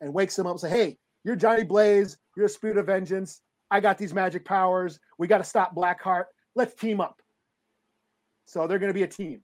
and 0.00 0.14
wakes 0.14 0.38
him 0.38 0.46
up 0.46 0.52
and 0.52 0.60
say, 0.60 0.70
"Hey, 0.70 0.96
you're 1.24 1.36
Johnny 1.36 1.64
Blaze. 1.64 2.16
You're 2.36 2.46
a 2.46 2.48
spirit 2.48 2.78
of 2.78 2.86
vengeance. 2.86 3.40
I 3.70 3.80
got 3.80 3.98
these 3.98 4.14
magic 4.14 4.44
powers. 4.44 4.98
We 5.18 5.26
got 5.26 5.38
to 5.38 5.44
stop 5.44 5.74
Blackheart. 5.74 6.24
Let's 6.54 6.74
team 6.74 7.00
up." 7.00 7.20
So 8.46 8.66
they're 8.66 8.78
going 8.78 8.90
to 8.90 8.94
be 8.94 9.02
a 9.02 9.08
team. 9.08 9.42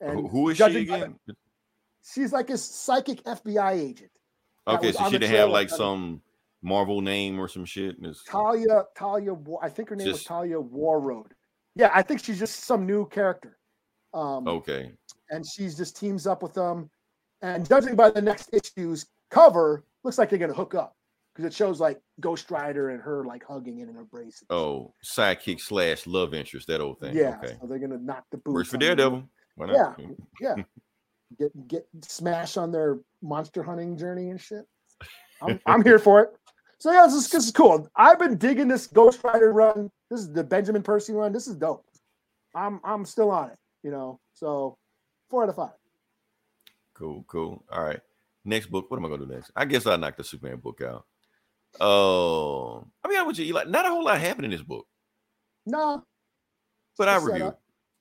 Who- 0.00 0.26
who 0.28 0.48
is 0.48 0.56
she 0.56 0.62
by 0.62 0.68
again? 0.70 1.18
she's 2.02 2.32
like 2.32 2.50
a 2.50 2.56
psychic 2.58 3.22
FBI 3.24 3.72
agent. 3.74 4.10
Okay, 4.66 4.92
so 4.92 5.04
she 5.04 5.18
didn't 5.18 5.30
have 5.36 5.50
like 5.50 5.68
some 5.70 6.22
Marvel 6.62 7.00
name 7.00 7.38
or 7.38 7.46
some 7.48 7.64
shit. 7.64 7.96
it's- 7.98 8.22
Talia, 8.26 8.84
Talia, 8.96 9.34
I 9.60 9.68
think 9.68 9.88
her 9.90 9.96
name 9.96 10.08
was 10.08 10.24
Talia 10.24 10.56
Warroad. 10.60 11.30
Yeah, 11.74 11.90
I 11.94 12.02
think 12.02 12.22
she's 12.24 12.38
just 12.38 12.60
some 12.64 12.86
new 12.86 13.06
character. 13.08 13.58
Um, 14.14 14.46
Okay. 14.48 14.92
and 15.30 15.44
she's 15.46 15.76
just 15.76 15.96
teams 15.96 16.26
up 16.26 16.42
with 16.42 16.54
them. 16.54 16.90
And 17.40 17.66
judging 17.68 17.96
by 17.96 18.10
the 18.10 18.20
next 18.22 18.50
issue's 18.52 19.06
cover, 19.30 19.84
looks 20.04 20.18
like 20.18 20.28
they're 20.30 20.38
gonna 20.38 20.52
hook 20.52 20.74
up 20.74 20.96
because 21.34 21.46
it 21.46 21.54
shows 21.56 21.80
like 21.80 22.00
Ghost 22.20 22.50
Rider 22.50 22.90
and 22.90 23.00
her 23.02 23.24
like 23.24 23.42
hugging 23.46 23.78
in 23.78 23.88
and 23.88 23.98
embracing. 23.98 24.46
Oh, 24.50 24.92
sidekick 25.04 25.60
slash 25.60 26.06
love 26.06 26.34
interest, 26.34 26.66
that 26.68 26.80
old 26.80 27.00
thing. 27.00 27.16
yeah, 27.16 27.38
Okay. 27.42 27.56
so 27.60 27.66
they're 27.66 27.78
gonna 27.78 27.98
knock 27.98 28.24
the 28.30 28.36
boots. 28.38 28.54
Works 28.54 28.68
for 28.70 28.78
Daredevil. 28.78 29.24
Why 29.56 29.66
not? 29.66 29.98
Yeah, 29.98 30.06
yeah. 30.40 30.54
Get 31.38 31.66
get 31.66 31.86
smash 32.02 32.58
on 32.58 32.70
their 32.70 32.98
monster 33.22 33.62
hunting 33.62 33.96
journey 33.96 34.28
and 34.28 34.38
shit. 34.38 34.66
I'm, 35.40 35.58
I'm 35.66 35.82
here 35.82 35.98
for 35.98 36.20
it. 36.20 36.30
So 36.78 36.92
yeah, 36.92 37.06
this 37.06 37.14
is, 37.14 37.30
this 37.30 37.46
is 37.46 37.50
cool. 37.52 37.88
I've 37.96 38.18
been 38.18 38.36
digging 38.36 38.68
this 38.68 38.86
Ghost 38.86 39.20
Rider 39.24 39.50
run. 39.50 39.90
This 40.10 40.20
is 40.20 40.30
the 40.30 40.44
Benjamin 40.44 40.82
Percy 40.82 41.14
run. 41.14 41.32
This 41.32 41.46
is 41.46 41.56
dope. 41.56 41.86
I'm 42.54 42.80
I'm 42.84 43.06
still 43.06 43.30
on 43.30 43.48
it. 43.48 43.56
You 43.82 43.90
know, 43.92 44.20
so 44.34 44.76
four 45.30 45.44
out 45.44 45.48
of 45.48 45.56
five. 45.56 45.70
Cool, 46.94 47.24
cool. 47.28 47.64
All 47.72 47.82
right. 47.82 48.00
Next 48.44 48.66
book. 48.66 48.90
What 48.90 48.98
am 48.98 49.06
I 49.06 49.08
gonna 49.08 49.24
do 49.24 49.32
next? 49.32 49.52
I 49.56 49.64
guess 49.64 49.86
I'll 49.86 49.96
knock 49.96 50.16
the 50.18 50.24
Superman 50.24 50.58
book 50.58 50.82
out. 50.82 51.06
Oh, 51.80 52.86
I 53.04 53.08
mean, 53.08 53.18
I 53.18 53.22
would 53.22 53.38
you 53.38 53.52
like 53.54 53.68
not 53.68 53.86
a 53.86 53.88
whole 53.88 54.04
lot 54.04 54.20
happened 54.20 54.44
in 54.44 54.50
this 54.50 54.62
book, 54.62 54.86
No, 55.66 56.04
but 56.98 57.08
I 57.08 57.16
It's 57.16 57.24
a 57.26 57.32
review. 57.32 57.54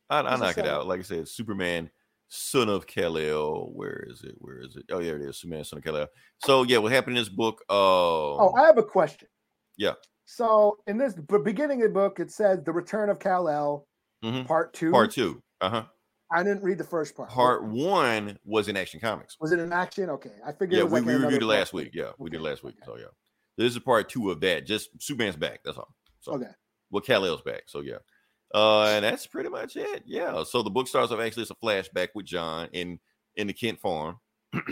I, 0.10 0.20
I 0.20 0.36
knock 0.36 0.58
it 0.58 0.68
out. 0.68 0.88
Like 0.88 1.00
I 1.00 1.04
said, 1.04 1.28
Superman, 1.28 1.90
son 2.28 2.68
of 2.70 2.86
Kal-El. 2.86 3.72
Where 3.74 4.06
is 4.10 4.24
it? 4.24 4.36
Where 4.40 4.60
is 4.60 4.76
it? 4.76 4.84
Oh, 4.92 5.00
yeah, 5.00 5.14
it 5.14 5.22
is. 5.22 5.38
Superman, 5.38 5.64
son 5.64 5.78
of 5.80 5.86
Kal-El. 5.86 6.08
So 6.44 6.64
yeah, 6.64 6.80
what 6.80 6.92
happened 6.92 7.18
in 7.18 7.22
this 7.22 7.30
book? 7.30 7.62
Uh, 7.70 8.36
Oh, 8.36 8.54
I 8.58 8.66
have 8.66 8.78
a 8.78 8.84
question. 8.84 9.28
Yeah. 9.78 9.94
So 10.26 10.78
in 10.88 10.98
this 10.98 11.14
beginning 11.44 11.82
of 11.82 11.90
the 11.90 11.94
book, 11.94 12.20
it 12.20 12.32
says 12.32 12.60
the 12.64 12.72
return 12.74 13.10
of 13.10 13.20
Kal 13.20 13.48
El, 13.50 13.88
Mhm. 14.24 14.46
part 14.46 14.74
two. 14.74 14.92
part 14.92 15.12
two. 15.12 15.42
Uh 15.62 15.70
huh. 15.70 15.84
I 16.34 16.44
didn't 16.44 16.64
read 16.64 16.78
the 16.78 16.84
first 16.86 17.16
part. 17.16 17.30
Part 17.30 17.66
one 17.66 18.38
was 18.46 18.70
in 18.70 18.78
Action 18.78 19.00
Comics. 19.02 19.38
Was 19.42 19.52
it 19.52 19.60
in 19.60 19.74
action? 19.74 20.10
Okay, 20.10 20.32
I 20.46 20.52
figured. 20.54 20.74
Yeah, 20.74 20.80
it 20.80 20.84
was 20.90 20.94
we, 20.94 21.00
like 21.00 21.08
we 21.08 21.24
reviewed 21.26 21.42
it 21.42 21.46
last 21.46 21.74
week. 21.74 21.92
Yeah, 21.94 22.12
we 22.18 22.30
did 22.30 22.40
last 22.42 22.64
week. 22.64 22.76
okay. 22.82 22.86
So 22.86 22.98
yeah, 22.98 23.12
this 23.58 23.74
is 23.74 23.80
part 23.80 24.10
two 24.10 24.32
of 24.32 24.40
that. 24.42 24.66
Just 24.66 24.90
Superman's 25.02 25.36
back. 25.36 25.62
That's 25.64 25.78
all. 25.78 25.94
So 26.22 26.34
Okay. 26.34 26.52
well, 26.90 27.02
Kal-El's 27.02 27.42
back. 27.42 27.64
So 27.68 27.82
yeah, 27.82 27.98
uh, 28.54 28.84
and 28.86 29.04
that's 29.06 29.28
pretty 29.28 29.50
much 29.50 29.76
it. 29.76 30.04
Yeah. 30.06 30.44
So 30.44 30.62
the 30.62 30.70
book 30.70 30.88
starts 30.88 31.12
off 31.12 31.20
actually 31.20 31.44
it's 31.44 31.52
a 31.52 31.56
flashback 31.56 32.10
with 32.16 32.26
John 32.26 32.70
in 32.74 33.00
in 33.36 33.48
the 33.48 33.54
Kent 33.54 33.80
farm. 33.80 34.20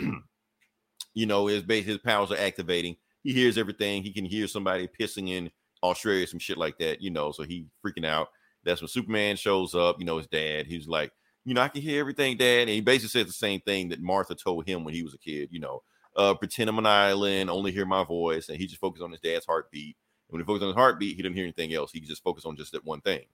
you 1.14 1.26
know, 1.26 1.46
his 1.46 1.62
base 1.62 1.86
his 1.86 1.98
powers 1.98 2.30
are 2.30 2.36
activating. 2.38 2.96
He 3.22 3.32
hears 3.32 3.58
everything. 3.58 4.02
He 4.02 4.12
can 4.12 4.24
hear 4.24 4.46
somebody 4.46 4.88
pissing 4.88 5.28
in 5.28 5.50
Australia, 5.82 6.26
some 6.26 6.38
shit 6.38 6.58
like 6.58 6.78
that. 6.78 7.00
You 7.00 7.10
know, 7.10 7.32
so 7.32 7.42
he 7.42 7.66
freaking 7.84 8.06
out. 8.06 8.28
That's 8.64 8.80
when 8.80 8.88
Superman 8.88 9.36
shows 9.36 9.74
up. 9.74 9.96
You 9.98 10.04
know, 10.04 10.18
his 10.18 10.26
dad. 10.26 10.66
He's 10.66 10.86
like, 10.86 11.12
you 11.44 11.54
know, 11.54 11.62
I 11.62 11.68
can 11.68 11.82
hear 11.82 12.00
everything, 12.00 12.36
Dad. 12.36 12.60
And 12.62 12.70
he 12.70 12.80
basically 12.80 13.08
says 13.08 13.26
the 13.26 13.32
same 13.32 13.60
thing 13.60 13.88
that 13.88 14.02
Martha 14.02 14.34
told 14.34 14.66
him 14.66 14.84
when 14.84 14.94
he 14.94 15.02
was 15.02 15.14
a 15.14 15.18
kid. 15.18 15.48
You 15.50 15.60
know, 15.60 15.82
uh, 16.16 16.34
pretend 16.34 16.68
I'm 16.68 16.78
an 16.78 16.86
island, 16.86 17.50
only 17.50 17.72
hear 17.72 17.86
my 17.86 18.04
voice, 18.04 18.48
and 18.48 18.58
he 18.58 18.66
just 18.66 18.80
focused 18.80 19.02
on 19.02 19.10
his 19.10 19.20
dad's 19.20 19.46
heartbeat. 19.46 19.96
And 20.28 20.34
when 20.34 20.40
he 20.40 20.46
focused 20.46 20.62
on 20.62 20.68
his 20.68 20.76
heartbeat, 20.76 21.16
he 21.16 21.22
didn't 21.22 21.36
hear 21.36 21.44
anything 21.44 21.74
else. 21.74 21.92
He 21.92 22.00
just 22.00 22.22
focused 22.22 22.46
on 22.46 22.56
just 22.56 22.72
that 22.72 22.84
one 22.84 23.00
thing. 23.00 23.24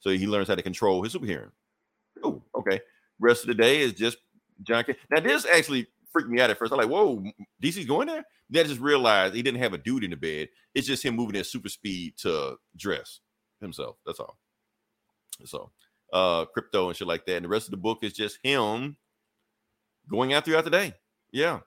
So 0.00 0.10
he 0.10 0.26
learns 0.26 0.48
how 0.48 0.54
to 0.54 0.62
control 0.62 1.02
his 1.02 1.12
super 1.12 1.26
hearing. 1.26 1.50
Oh, 2.22 2.42
okay. 2.54 2.80
Rest 3.18 3.42
of 3.42 3.48
the 3.48 3.54
day 3.54 3.80
is 3.80 3.92
just 3.92 4.18
John 4.62 4.84
Kent. 4.84 4.98
Now 5.10 5.20
this 5.20 5.46
actually 5.46 5.86
freaked 6.12 6.28
me 6.28 6.40
out 6.40 6.50
at 6.50 6.58
first. 6.58 6.72
I'm 6.72 6.78
like, 6.78 6.88
whoa, 6.88 7.22
DC's 7.62 7.86
going 7.86 8.08
there. 8.08 8.24
Then 8.48 8.64
I 8.64 8.68
just 8.68 8.80
realized 8.80 9.34
he 9.34 9.42
didn't 9.42 9.60
have 9.60 9.72
a 9.72 9.78
dude 9.78 10.04
in 10.04 10.10
the 10.10 10.16
bed. 10.16 10.48
It's 10.74 10.86
just 10.86 11.04
him 11.04 11.16
moving 11.16 11.36
at 11.36 11.46
super 11.46 11.68
speed 11.68 12.16
to 12.18 12.56
dress 12.76 13.20
himself. 13.60 13.96
That's 14.04 14.20
all. 14.20 14.38
So 15.44 15.70
uh 16.12 16.46
Krypto 16.56 16.88
and 16.88 16.96
shit 16.96 17.08
like 17.08 17.26
that. 17.26 17.36
And 17.36 17.44
the 17.44 17.48
rest 17.48 17.66
of 17.66 17.72
the 17.72 17.76
book 17.78 17.98
is 18.02 18.12
just 18.12 18.38
him 18.42 18.96
going 20.08 20.32
out 20.32 20.44
throughout 20.44 20.64
the 20.64 20.70
day. 20.70 20.94
Yeah. 21.32 21.60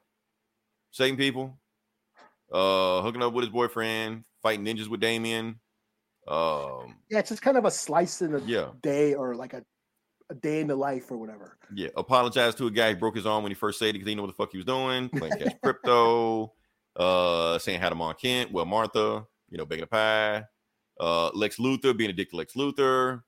Saving 0.92 1.18
people, 1.18 1.58
uh 2.52 3.02
hooking 3.02 3.22
up 3.22 3.34
with 3.34 3.44
his 3.44 3.52
boyfriend, 3.52 4.24
fighting 4.42 4.66
ninjas 4.66 4.88
with 4.88 5.00
Damian. 5.00 5.60
Um, 6.28 6.96
Yeah, 7.10 7.20
it's 7.20 7.30
just 7.30 7.42
kind 7.42 7.58
of 7.58 7.66
a 7.66 7.72
slice 7.72 8.22
in 8.22 8.32
the 8.34 8.42
yeah, 8.42 8.70
day 8.82 9.14
or 9.16 9.36
like 9.36 9.54
a, 9.54 9.64
a 10.30 10.36
day 10.36 10.62
in 10.62 10.68
the 10.68 10.76
life 10.76 11.10
or 11.12 11.18
whatever. 11.18 11.58
yeah. 11.74 11.90
Apologized 11.98 12.58
to 12.60 12.68
a 12.68 12.72
guy 12.72 12.92
who 12.94 13.00
broke 13.00 13.16
his 13.16 13.26
arm 13.26 13.44
when 13.44 13.52
he 13.52 13.56
first 13.56 13.80
said 13.80 13.90
it 13.90 13.94
because 13.94 14.06
he 14.08 14.12
didn't 14.12 14.18
know 14.18 14.24
what 14.24 14.38
the 14.38 14.44
fuck 14.44 14.52
he 14.52 14.58
was 14.58 14.66
doing. 14.66 15.10
Playing 15.10 15.38
cash 15.40 15.54
Krypto, 15.64 16.50
uh, 16.98 17.58
saying 17.58 17.82
hi 17.82 17.90
to 17.90 17.96
Mom 17.96 18.14
Kent, 18.22 18.52
well, 18.52 18.66
Martha, 18.66 19.26
you 19.50 19.58
know, 19.58 19.66
baking 19.66 19.84
a 19.84 19.88
pie, 19.88 20.44
uh, 21.00 21.30
Lex 21.34 21.58
Luthor 21.58 21.98
being 21.98 22.10
a 22.12 22.14
dick 22.14 22.30
to 22.32 22.36
Lex 22.36 22.54
Luthor. 22.54 23.22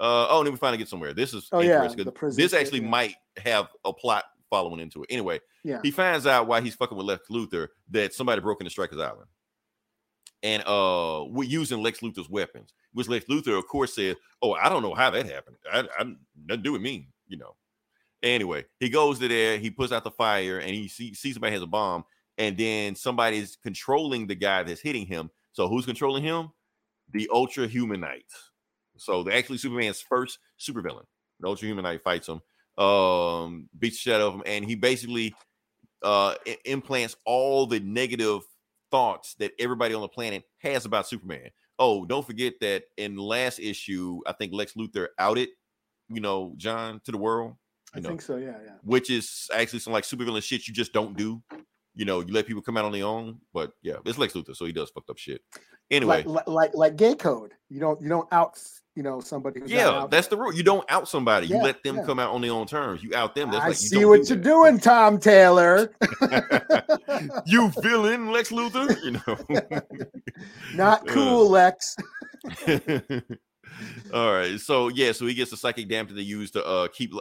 Uh, 0.00 0.26
oh, 0.30 0.38
and 0.38 0.46
then 0.46 0.52
we 0.54 0.58
finally 0.58 0.78
get 0.78 0.88
somewhere. 0.88 1.12
This 1.12 1.34
is 1.34 1.48
Oh, 1.52 1.60
yeah, 1.60 1.86
the 1.86 2.12
prison 2.12 2.40
this 2.40 2.52
actually 2.54 2.80
yeah. 2.80 2.88
might 2.88 3.14
have 3.44 3.68
a 3.84 3.92
plot 3.92 4.24
following 4.50 4.80
into 4.80 5.02
it. 5.02 5.06
Anyway, 5.10 5.40
Yeah. 5.64 5.80
he 5.82 5.90
finds 5.90 6.26
out 6.26 6.46
why 6.46 6.60
he's 6.60 6.74
fucking 6.74 6.96
with 6.96 7.06
Lex 7.06 7.28
Luthor 7.28 7.68
that 7.90 8.14
somebody 8.14 8.40
broke 8.40 8.60
into 8.60 8.70
Stryker's 8.70 9.00
Island. 9.00 9.28
And 10.42 10.62
uh 10.66 11.24
we're 11.28 11.48
using 11.48 11.82
Lex 11.82 12.00
Luthor's 12.00 12.28
weapons, 12.30 12.72
which 12.92 13.08
Lex 13.08 13.26
Luthor, 13.26 13.58
of 13.58 13.66
course, 13.66 13.94
said, 13.94 14.16
Oh, 14.40 14.52
I 14.52 14.68
don't 14.68 14.82
know 14.82 14.94
how 14.94 15.10
that 15.10 15.26
happened. 15.26 15.56
I, 15.70 15.80
I 15.98 16.04
nothing 16.04 16.16
to 16.48 16.56
do 16.58 16.72
with 16.72 16.82
me, 16.82 17.08
you 17.26 17.36
know. 17.38 17.56
Anyway, 18.22 18.64
he 18.80 18.88
goes 18.88 19.18
to 19.20 19.28
there, 19.28 19.58
he 19.58 19.70
puts 19.70 19.92
out 19.92 20.04
the 20.04 20.10
fire, 20.10 20.58
and 20.58 20.70
he 20.70 20.88
see, 20.88 21.14
sees 21.14 21.34
somebody 21.34 21.52
has 21.54 21.62
a 21.62 21.66
bomb, 21.66 22.04
and 22.36 22.56
then 22.56 22.94
somebody's 22.96 23.56
controlling 23.62 24.26
the 24.26 24.34
guy 24.34 24.62
that's 24.64 24.80
hitting 24.80 25.06
him. 25.06 25.30
So 25.52 25.68
who's 25.68 25.86
controlling 25.86 26.22
him? 26.24 26.50
The 27.12 27.28
Ultra 27.32 27.66
Humanites. 27.68 28.50
So 28.96 29.22
the 29.22 29.34
actually 29.34 29.58
Superman's 29.58 30.00
first 30.00 30.38
supervillain. 30.58 31.04
The 31.40 31.46
Ultra 31.48 31.68
Humanite 31.68 32.02
fights 32.02 32.28
him, 32.28 32.40
um, 32.78 33.68
beats 33.78 33.96
the 33.96 34.10
shit 34.10 34.14
out 34.14 34.20
of 34.20 34.34
him, 34.34 34.42
and 34.46 34.64
he 34.64 34.74
basically 34.74 35.34
uh 36.02 36.34
implants 36.64 37.16
all 37.26 37.66
the 37.66 37.80
negative 37.80 38.42
thoughts 38.90 39.34
that 39.40 39.50
everybody 39.58 39.94
on 39.94 40.00
the 40.00 40.08
planet 40.08 40.44
has 40.58 40.84
about 40.84 41.08
Superman. 41.08 41.50
Oh, 41.78 42.04
don't 42.04 42.26
forget 42.26 42.54
that 42.60 42.84
in 42.96 43.16
last 43.16 43.58
issue, 43.58 44.20
I 44.26 44.32
think 44.32 44.52
Lex 44.52 44.72
Luthor 44.74 45.08
outed, 45.18 45.48
you 46.08 46.20
know, 46.20 46.54
John 46.56 47.00
to 47.04 47.12
the 47.12 47.18
world, 47.18 47.54
I 47.94 48.00
know, 48.00 48.08
think 48.08 48.22
so. 48.22 48.36
Yeah, 48.36 48.56
yeah. 48.64 48.72
which 48.82 49.10
is 49.10 49.48
actually 49.52 49.78
some 49.80 49.92
like 49.92 50.04
supervillain 50.04 50.42
shit 50.42 50.66
you 50.66 50.74
just 50.74 50.92
don't 50.92 51.16
do. 51.16 51.42
You 51.94 52.04
know, 52.04 52.20
you 52.20 52.32
let 52.32 52.46
people 52.46 52.62
come 52.62 52.76
out 52.76 52.84
on 52.84 52.92
their 52.92 53.04
own, 53.04 53.38
but 53.52 53.72
yeah, 53.82 53.96
it's 54.04 54.18
Lex 54.18 54.34
Luthor, 54.34 54.54
so 54.54 54.64
he 54.66 54.72
does 54.72 54.90
fucked 54.90 55.10
up 55.10 55.18
shit. 55.18 55.40
Anyway, 55.90 56.22
Like, 56.22 56.26
like 56.26 56.46
like 56.46 56.74
like 56.74 56.96
gay 56.96 57.14
code. 57.14 57.52
You 57.68 57.80
don't 57.80 58.00
you 58.00 58.08
don't 58.08 58.32
out 58.32 58.60
you 58.98 59.04
know 59.04 59.20
somebody. 59.20 59.60
Who's 59.60 59.70
yeah, 59.70 60.08
that's 60.10 60.26
the 60.26 60.36
rule. 60.36 60.52
You 60.52 60.64
don't 60.64 60.84
out 60.90 61.08
somebody. 61.08 61.46
You 61.46 61.62
let 61.62 61.84
them 61.84 61.98
yeah. 61.98 62.04
come 62.04 62.18
out 62.18 62.32
on 62.32 62.40
their 62.40 62.50
own 62.50 62.66
terms. 62.66 63.00
You 63.00 63.14
out 63.14 63.36
them. 63.36 63.52
That's 63.52 63.64
I 63.64 63.68
like 63.68 63.76
see 63.76 64.04
what 64.04 64.24
do 64.24 64.34
you're 64.34 64.42
doing, 64.42 64.80
Tom 64.80 65.18
Taylor. 65.18 65.94
you 67.46 67.70
villain, 67.80 68.32
Lex 68.32 68.50
Luthor. 68.50 68.88
You 69.04 69.12
know. 69.12 69.80
Not 70.74 71.08
Uh, 71.08 71.12
cool, 71.12 71.48
Lex. 71.48 71.96
All 74.12 74.32
right. 74.32 74.58
So 74.58 74.88
yeah, 74.88 75.12
so 75.12 75.26
he 75.26 75.34
gets 75.34 75.52
the 75.52 75.56
psychic 75.56 75.88
that 76.08 76.14
they 76.16 76.22
use 76.22 76.50
to 76.50 76.66
uh 76.66 76.88
keep 76.88 77.12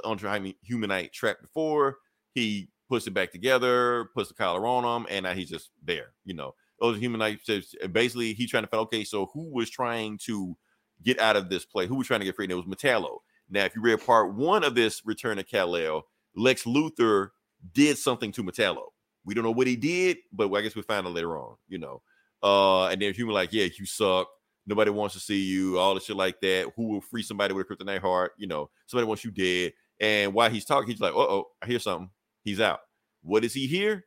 Humanite 0.67 1.13
trapped 1.13 1.43
before. 1.43 1.97
He 2.33 2.69
puts 2.89 3.05
it 3.05 3.13
back 3.13 3.31
together, 3.31 4.09
puts 4.15 4.29
the 4.29 4.35
collar 4.35 4.65
on 4.65 4.83
him, 4.83 5.07
and 5.11 5.25
now 5.25 5.33
he's 5.33 5.49
just 5.51 5.69
there. 5.83 6.13
You 6.25 6.33
know, 6.33 6.55
Ultra 6.81 6.99
Humanite 6.99 7.41
says 7.43 7.75
basically 7.91 8.33
he's 8.33 8.49
trying 8.49 8.63
to 8.63 8.67
find 8.67 8.81
okay, 8.81 9.03
so 9.03 9.29
who 9.31 9.53
was 9.53 9.69
trying 9.69 10.17
to 10.23 10.57
get 11.03 11.19
out 11.19 11.35
of 11.35 11.49
this 11.49 11.65
place? 11.65 11.89
Who 11.89 11.95
was 11.95 12.07
trying 12.07 12.21
to 12.21 12.25
get 12.25 12.35
free? 12.35 12.45
And 12.45 12.51
it 12.51 12.55
was 12.55 12.65
Metallo. 12.65 13.19
Now, 13.49 13.65
if 13.65 13.75
you 13.75 13.81
read 13.81 14.05
part 14.05 14.33
one 14.33 14.63
of 14.63 14.75
this 14.75 15.01
Return 15.05 15.39
of 15.39 15.47
Kal-El, 15.47 16.03
Lex 16.35 16.63
Luthor 16.63 17.29
did 17.73 17.97
something 17.97 18.31
to 18.33 18.43
Metallo. 18.43 18.87
We 19.25 19.33
don't 19.33 19.43
know 19.43 19.51
what 19.51 19.67
he 19.67 19.75
did, 19.75 20.17
but 20.31 20.53
I 20.53 20.61
guess 20.61 20.75
we 20.75 20.81
find 20.81 21.05
out 21.05 21.13
later 21.13 21.37
on, 21.37 21.55
you 21.67 21.77
know. 21.77 22.01
Uh, 22.41 22.87
and 22.87 23.01
then 23.01 23.13
human 23.13 23.33
like, 23.33 23.51
yeah, 23.51 23.65
you 23.77 23.85
suck. 23.85 24.27
Nobody 24.65 24.91
wants 24.91 25.15
to 25.15 25.21
see 25.21 25.41
you, 25.41 25.79
all 25.79 25.93
the 25.93 26.01
shit 26.01 26.15
like 26.15 26.39
that. 26.41 26.71
Who 26.75 26.89
will 26.89 27.01
free 27.01 27.23
somebody 27.23 27.53
with 27.53 27.69
a 27.69 27.73
kryptonite 27.73 28.01
heart? 28.01 28.33
You 28.37 28.47
know, 28.47 28.69
somebody 28.85 29.07
wants 29.07 29.23
you 29.23 29.31
dead. 29.31 29.73
And 29.99 30.33
while 30.33 30.49
he's 30.49 30.65
talking, 30.65 30.89
he's 30.89 30.99
like, 30.99 31.13
uh 31.13 31.19
oh, 31.19 31.47
I 31.61 31.67
hear 31.67 31.79
something. 31.79 32.09
He's 32.43 32.59
out. 32.59 32.79
What 33.21 33.43
does 33.43 33.53
he 33.53 33.65
hear? 33.65 34.05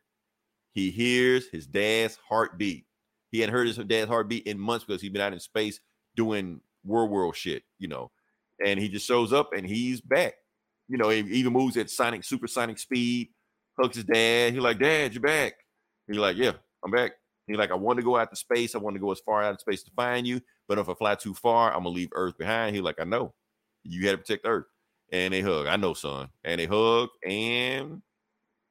He 0.71 0.91
hears 0.91 1.47
his 1.51 1.67
dad's 1.67 2.17
heartbeat. 2.27 2.85
He 3.31 3.39
hadn't 3.39 3.53
heard 3.53 3.67
his 3.67 3.77
dad's 3.77 4.07
heartbeat 4.07 4.47
in 4.47 4.59
months 4.59 4.85
because 4.85 5.01
he'd 5.01 5.13
been 5.13 5.21
out 5.21 5.33
in 5.33 5.39
space 5.39 5.79
doing 6.15 6.61
world 6.83 7.11
world 7.11 7.35
shit, 7.35 7.63
you 7.79 7.87
know. 7.87 8.11
And 8.63 8.79
he 8.79 8.89
just 8.89 9.07
shows 9.07 9.33
up 9.33 9.53
and 9.53 9.65
he's 9.65 10.01
back. 10.01 10.35
You 10.87 10.97
know, 10.97 11.09
he 11.09 11.19
even 11.19 11.53
moves 11.53 11.77
at 11.77 11.89
sonic, 11.89 12.23
supersonic 12.23 12.77
speed, 12.77 13.29
hugs 13.79 13.95
his 13.95 14.05
dad. 14.05 14.53
He's 14.53 14.61
like, 14.61 14.79
Dad, 14.79 15.13
you're 15.13 15.21
back. 15.21 15.53
He's 16.07 16.17
like, 16.17 16.37
Yeah, 16.37 16.53
I'm 16.83 16.91
back. 16.91 17.13
He's 17.47 17.57
like, 17.57 17.71
I 17.71 17.75
want 17.75 17.97
to 17.97 18.03
go 18.03 18.17
out 18.17 18.29
to 18.29 18.35
space. 18.35 18.75
I 18.75 18.77
want 18.77 18.95
to 18.95 18.99
go 18.99 19.11
as 19.11 19.19
far 19.19 19.43
out 19.43 19.51
in 19.51 19.59
space 19.59 19.83
to 19.83 19.91
find 19.91 20.25
you. 20.27 20.41
But 20.67 20.77
if 20.77 20.87
I 20.89 20.93
fly 20.93 21.15
too 21.15 21.33
far, 21.33 21.71
I'm 21.71 21.83
gonna 21.83 21.89
leave 21.89 22.09
Earth 22.13 22.37
behind. 22.37 22.75
He's 22.75 22.83
like, 22.83 22.99
I 22.99 23.03
know. 23.03 23.33
You 23.83 24.05
had 24.07 24.13
to 24.13 24.17
protect 24.19 24.45
Earth. 24.45 24.65
And 25.11 25.33
they 25.33 25.41
hug. 25.41 25.67
I 25.67 25.75
know, 25.75 25.93
son. 25.93 26.29
And 26.43 26.59
they 26.59 26.65
hug, 26.65 27.09
and 27.27 28.01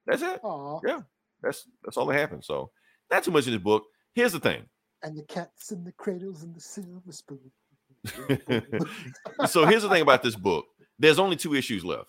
that's 0.07 0.23
it. 0.23 0.41
Aw. 0.43 0.81
Yeah, 0.87 1.01
that's 1.43 1.69
that's 1.85 1.97
all 1.97 2.07
that 2.07 2.19
happened. 2.19 2.45
So 2.45 2.71
not 3.11 3.25
too 3.25 3.31
much 3.31 3.47
in 3.47 3.53
this 3.53 3.63
book. 3.63 3.85
Here's 4.15 4.33
the 4.33 4.41
thing. 4.41 4.65
And 5.03 5.17
the 5.17 5.25
cats 5.25 5.73
and 5.73 5.87
the 5.87 5.93
cradles 5.93 6.43
and 6.43 6.55
the 6.55 6.61
silver 6.61 7.13
spoon. 7.13 7.51
so 9.47 9.67
here's 9.67 9.83
the 9.83 9.89
thing 9.89 10.03
about 10.03 10.23
this 10.23 10.37
book. 10.37 10.67
There's 10.99 11.19
only 11.19 11.37
two 11.37 11.55
issues 11.55 11.85
left. 11.85 12.09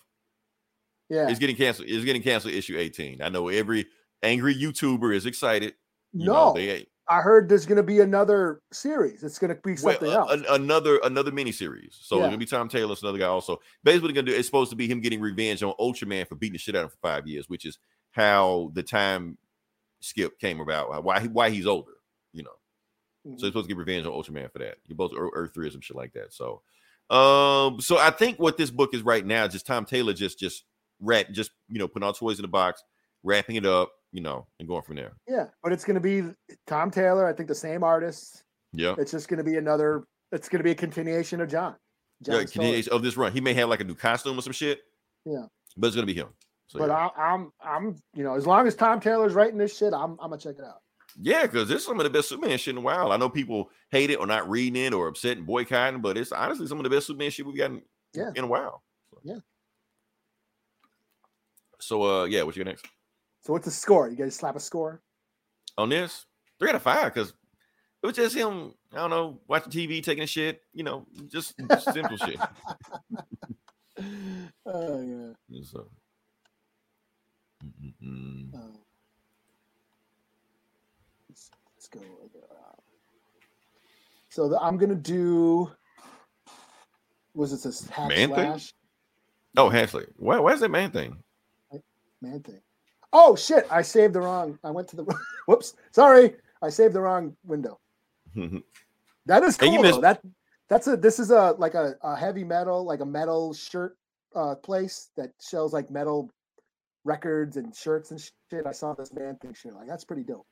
Yeah. 1.09 1.29
It's 1.29 1.39
getting 1.39 1.55
canceled. 1.55 1.89
It's 1.89 2.05
getting 2.05 2.21
canceled. 2.21 2.53
Issue 2.53 2.77
18. 2.77 3.21
I 3.21 3.29
know 3.29 3.49
every 3.49 3.85
angry 4.23 4.55
YouTuber 4.55 5.13
is 5.13 5.25
excited. 5.25 5.73
You 6.13 6.25
no, 6.25 6.33
know, 6.33 6.53
they 6.53 6.87
I 7.07 7.19
heard 7.19 7.49
there's 7.49 7.65
going 7.65 7.77
to 7.77 7.83
be 7.83 7.99
another 7.99 8.61
series. 8.71 9.21
It's 9.23 9.37
going 9.37 9.53
to 9.53 9.61
be 9.61 9.71
well, 9.83 9.93
something 9.93 10.09
uh, 10.09 10.19
else. 10.19 10.31
an- 10.31 10.45
another 10.49 10.99
another 11.03 11.31
miniseries. 11.31 11.97
So 12.01 12.15
Yeah. 12.15 12.23
it's 12.23 12.27
gonna 12.27 12.37
be 12.37 12.45
Tom 12.45 12.69
Taylor, 12.69 12.93
it's 12.93 13.01
another 13.01 13.17
guy 13.17 13.25
also. 13.25 13.59
Basically, 13.83 14.13
gonna 14.13 14.27
do. 14.27 14.33
It's 14.33 14.47
supposed 14.47 14.69
to 14.69 14.77
be 14.77 14.87
him 14.87 15.01
getting 15.01 15.19
revenge 15.19 15.61
on 15.61 15.73
Ultraman 15.79 16.27
for 16.27 16.35
beating 16.35 16.53
the 16.53 16.59
shit 16.59 16.75
out 16.75 16.85
of 16.85 16.91
him 16.91 16.91
for 16.91 17.07
five 17.07 17.27
years, 17.27 17.49
which 17.49 17.65
is 17.65 17.79
how 18.11 18.71
the 18.73 18.83
time 18.83 19.37
skip 19.99 20.39
came 20.39 20.61
about. 20.61 21.03
Why 21.03 21.21
why 21.23 21.49
he's 21.49 21.67
older. 21.67 21.91
So 23.23 23.29
you're 23.29 23.49
supposed 23.49 23.65
to 23.65 23.75
get 23.75 23.77
revenge 23.77 24.05
on 24.05 24.13
Ultraman 24.13 24.51
for 24.51 24.59
that. 24.59 24.77
You're 24.87 24.95
both 24.97 25.11
Earth, 25.15 25.51
three 25.53 25.67
or 25.67 25.71
some 25.71 25.81
shit 25.81 25.95
like 25.95 26.13
that. 26.13 26.33
So, 26.33 26.61
um, 27.09 27.79
so 27.79 27.97
I 27.97 28.09
think 28.09 28.39
what 28.39 28.57
this 28.57 28.71
book 28.71 28.93
is 28.93 29.03
right 29.03 29.25
now, 29.25 29.47
just 29.47 29.67
Tom 29.67 29.85
Taylor 29.85 30.13
just 30.13 30.39
just 30.39 30.63
wrap, 30.99 31.29
just 31.31 31.51
you 31.69 31.77
know, 31.79 31.87
putting 31.87 32.05
all 32.05 32.13
toys 32.13 32.39
in 32.39 32.43
the 32.43 32.47
box, 32.47 32.83
wrapping 33.23 33.57
it 33.57 33.65
up, 33.65 33.91
you 34.11 34.21
know, 34.21 34.47
and 34.59 34.67
going 34.67 34.81
from 34.81 34.95
there. 34.95 35.13
yeah, 35.27 35.45
but 35.61 35.71
it's 35.71 35.83
going 35.83 35.95
to 35.95 36.01
be 36.01 36.33
Tom 36.67 36.89
Taylor. 36.89 37.27
I 37.27 37.33
think 37.33 37.47
the 37.47 37.55
same 37.55 37.83
artist. 37.83 38.43
Yeah. 38.73 38.95
It's 38.97 39.11
just 39.11 39.27
going 39.27 39.37
to 39.37 39.43
be 39.43 39.57
another. 39.57 40.05
It's 40.31 40.49
going 40.49 40.59
to 40.59 40.63
be 40.63 40.71
a 40.71 40.75
continuation 40.75 41.41
of 41.41 41.49
John. 41.49 41.75
Yeah, 42.21 42.33
John's 42.33 42.51
story. 42.51 42.63
continuation 42.65 42.93
of 42.93 43.03
this 43.03 43.17
run. 43.17 43.33
He 43.33 43.41
may 43.41 43.53
have 43.53 43.69
like 43.69 43.81
a 43.81 43.83
new 43.83 43.95
costume 43.95 44.37
or 44.37 44.41
some 44.41 44.53
shit. 44.53 44.79
Yeah. 45.25 45.45
But 45.77 45.87
it's 45.87 45.95
gonna 45.95 46.05
be 46.07 46.13
him. 46.13 46.27
So 46.67 46.79
But 46.79 46.89
yeah. 46.89 47.09
I, 47.15 47.33
I'm, 47.33 47.51
I'm, 47.63 47.95
you 48.13 48.23
know, 48.23 48.35
as 48.35 48.45
long 48.47 48.67
as 48.67 48.75
Tom 48.75 48.99
Taylor's 48.99 49.33
writing 49.33 49.57
this 49.57 49.77
shit, 49.77 49.93
I'm, 49.93 50.11
I'm 50.19 50.29
gonna 50.29 50.37
check 50.37 50.55
it 50.57 50.63
out. 50.65 50.81
Yeah, 51.19 51.43
because 51.43 51.67
this 51.67 51.79
is 51.79 51.85
some 51.85 51.99
of 51.99 52.03
the 52.03 52.09
best 52.09 52.29
Superman 52.29 52.57
shit 52.57 52.73
in 52.73 52.77
a 52.77 52.81
while. 52.81 53.11
I 53.11 53.17
know 53.17 53.29
people 53.29 53.69
hate 53.91 54.09
it 54.09 54.15
or 54.19 54.27
not 54.27 54.49
reading 54.49 54.81
it 54.81 54.93
or 54.93 55.07
upset 55.07 55.37
and 55.37 55.45
boycotting, 55.45 56.01
but 56.01 56.17
it's 56.17 56.31
honestly 56.31 56.67
some 56.67 56.77
of 56.79 56.83
the 56.83 56.89
best 56.89 57.07
Superman 57.07 57.31
shit 57.31 57.45
we've 57.45 57.57
gotten 57.57 57.81
Yeah. 58.13 58.31
in 58.35 58.43
a 58.43 58.47
while. 58.47 58.83
So. 59.11 59.19
Yeah. 59.23 59.39
So 61.79 62.03
uh 62.03 62.25
yeah, 62.25 62.43
what 62.43 62.55
you 62.55 62.63
got 62.63 62.69
next? 62.69 62.85
So 63.41 63.53
what's 63.53 63.65
the 63.65 63.71
score? 63.71 64.07
You 64.09 64.15
guys 64.15 64.35
slap 64.35 64.55
a 64.55 64.59
score? 64.59 65.01
On 65.77 65.89
this? 65.89 66.25
Three 66.59 66.69
out 66.69 66.75
of 66.75 66.83
five, 66.83 67.11
because 67.13 67.33
it 68.03 68.05
was 68.07 68.15
just 68.15 68.35
him, 68.35 68.73
I 68.93 68.97
don't 68.97 69.09
know, 69.09 69.41
watching 69.47 69.71
TV, 69.71 70.03
taking 70.03 70.23
a 70.23 70.27
shit, 70.27 70.61
you 70.73 70.83
know, 70.83 71.07
just 71.27 71.55
simple 71.91 72.17
shit. 72.17 72.39
Oh 74.65 75.01
yeah. 75.01 75.61
So, 75.63 75.87
uh, 77.63 77.65
mm-mm-mm. 77.65 78.49
Oh. 78.55 78.79
Let's, 81.31 81.49
let's 81.77 81.87
go. 81.87 81.99
uh, 82.01 82.73
So 84.29 84.49
the, 84.49 84.59
I'm 84.59 84.75
gonna 84.77 84.95
do. 84.95 85.71
Was 87.33 87.53
it 87.53 87.63
this 87.63 87.87
hack 87.87 88.09
Man 88.09 88.27
thing? 88.29 88.35
slash 88.35 88.73
Oh, 89.55 89.69
Hashley. 89.69 90.05
Why, 90.17 90.39
why 90.39 90.51
is 90.53 90.59
that 90.59 90.71
man 90.71 90.91
thing? 90.91 91.15
man 92.21 92.41
thing? 92.41 92.59
Oh 93.13 93.35
shit! 93.37 93.65
I 93.71 93.81
saved 93.81 94.13
the 94.13 94.19
wrong. 94.21 94.59
I 94.63 94.71
went 94.71 94.87
to 94.89 94.97
the. 94.97 95.05
Whoops! 95.47 95.73
Sorry, 95.91 96.35
I 96.61 96.69
saved 96.69 96.93
the 96.93 97.01
wrong 97.01 97.35
window. 97.45 97.79
That 99.27 99.43
is 99.43 99.55
Hey, 99.57 99.67
cool. 99.69 99.81
missed- 99.83 100.01
That 100.01 100.19
that's 100.67 100.87
a. 100.87 100.97
This 100.97 101.19
is 101.19 101.29
a 101.31 101.55
like 101.57 101.75
a, 101.75 101.95
a 102.01 102.15
heavy 102.15 102.43
metal, 102.43 102.83
like 102.83 102.99
a 103.01 103.05
metal 103.05 103.53
shirt 103.53 103.95
uh, 104.35 104.55
place 104.55 105.11
that 105.15 105.29
sells 105.37 105.73
like 105.73 105.91
metal 105.91 106.29
records 107.05 107.55
and 107.57 107.73
shirts 107.75 108.09
and 108.11 108.19
shit. 108.19 108.65
I 108.65 108.71
saw 108.71 108.93
this 108.95 109.13
man 109.13 109.35
thing 109.37 109.53
shit. 109.53 109.73
Like 109.73 109.87
that's 109.87 110.03
pretty 110.05 110.23
dope. 110.23 110.47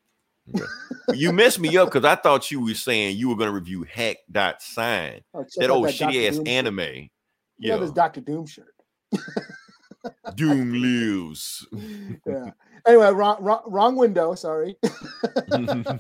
You 1.13 1.31
messed 1.33 1.59
me 1.59 1.77
up 1.77 1.89
because 1.91 2.05
I 2.05 2.15
thought 2.15 2.51
you 2.51 2.63
were 2.63 2.73
saying 2.73 3.17
you 3.17 3.29
were 3.29 3.35
going 3.35 3.47
to 3.49 3.53
review 3.53 3.83
Hack 3.83 4.17
Dot 4.31 4.61
Sign, 4.61 5.21
Oh, 5.33 5.45
that 5.57 5.69
old 5.69 5.85
Dr. 5.85 6.05
shitty 6.05 6.27
ass 6.29 6.37
Doom 6.37 6.47
anime. 6.47 6.79
Yeah, 6.79 7.07
Yeah, 7.57 7.77
this 7.77 7.91
Doctor 7.91 8.21
Doom 8.21 8.45
shirt. 8.45 8.73
Doom 10.35 10.73
lives. 10.81 11.67
yeah. 12.25 12.51
Anyway, 12.87 13.11
wrong, 13.11 13.37
wrong, 13.41 13.61
wrong 13.67 13.95
window. 13.95 14.33
Sorry. 14.35 14.77
oh, 15.51 15.99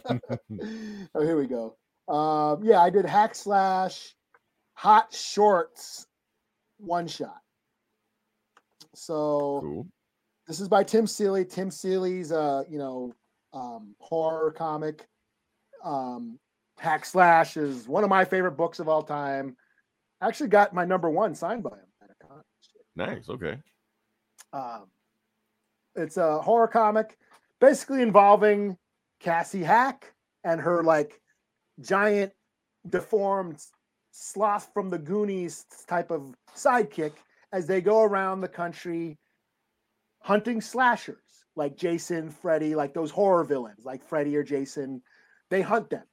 here 1.19 1.37
we 1.37 1.47
go. 1.47 1.75
Um, 2.07 2.63
yeah, 2.63 2.81
I 2.81 2.89
did 2.89 3.05
hack 3.05 3.35
slash 3.35 4.15
hot 4.73 5.13
shorts 5.13 6.07
one 6.77 7.07
shot. 7.07 7.41
So 8.95 9.59
cool. 9.61 9.87
this 10.47 10.59
is 10.59 10.67
by 10.67 10.83
Tim 10.83 11.05
Seeley. 11.05 11.45
Tim 11.45 11.69
Seeley's 11.69 12.31
uh, 12.31 12.63
you 12.69 12.77
know, 12.77 13.13
um, 13.53 13.95
horror 13.99 14.51
comic. 14.51 15.07
Um, 15.83 16.39
hack 16.77 17.05
slash 17.05 17.57
is 17.57 17.87
one 17.87 18.03
of 18.03 18.09
my 18.09 18.25
favorite 18.25 18.57
books 18.57 18.79
of 18.79 18.87
all 18.87 19.03
time. 19.03 19.55
I 20.21 20.27
Actually 20.27 20.49
got 20.49 20.73
my 20.73 20.85
number 20.85 21.09
one 21.09 21.35
signed 21.35 21.63
by 21.63 21.71
him 21.71 21.87
at 22.03 22.09
a 22.09 22.27
con. 22.27 22.41
Nice. 22.95 23.29
Okay. 23.29 23.57
Um, 24.51 24.85
it's 25.95 26.17
a 26.17 26.41
horror 26.41 26.67
comic, 26.67 27.17
basically 27.59 28.01
involving 28.01 28.77
Cassie 29.19 29.63
Hack 29.63 30.13
and 30.43 30.59
her 30.59 30.83
like 30.83 31.19
giant, 31.81 32.31
deformed 32.89 33.61
sloth 34.11 34.69
from 34.73 34.89
the 34.89 34.97
Goonies 34.97 35.65
type 35.87 36.11
of 36.11 36.33
sidekick 36.55 37.13
as 37.51 37.67
they 37.67 37.81
go 37.81 38.03
around 38.03 38.41
the 38.41 38.47
country 38.47 39.17
hunting 40.21 40.61
slashers 40.61 41.17
like 41.59 41.75
Jason, 41.75 42.31
Freddy, 42.31 42.73
like 42.73 42.93
those 42.93 43.11
horror 43.11 43.43
villains 43.43 43.85
like 43.85 44.01
Freddy 44.03 44.35
or 44.35 44.43
Jason. 44.43 45.01
They 45.49 45.61
hunt 45.61 45.89
them, 45.89 46.05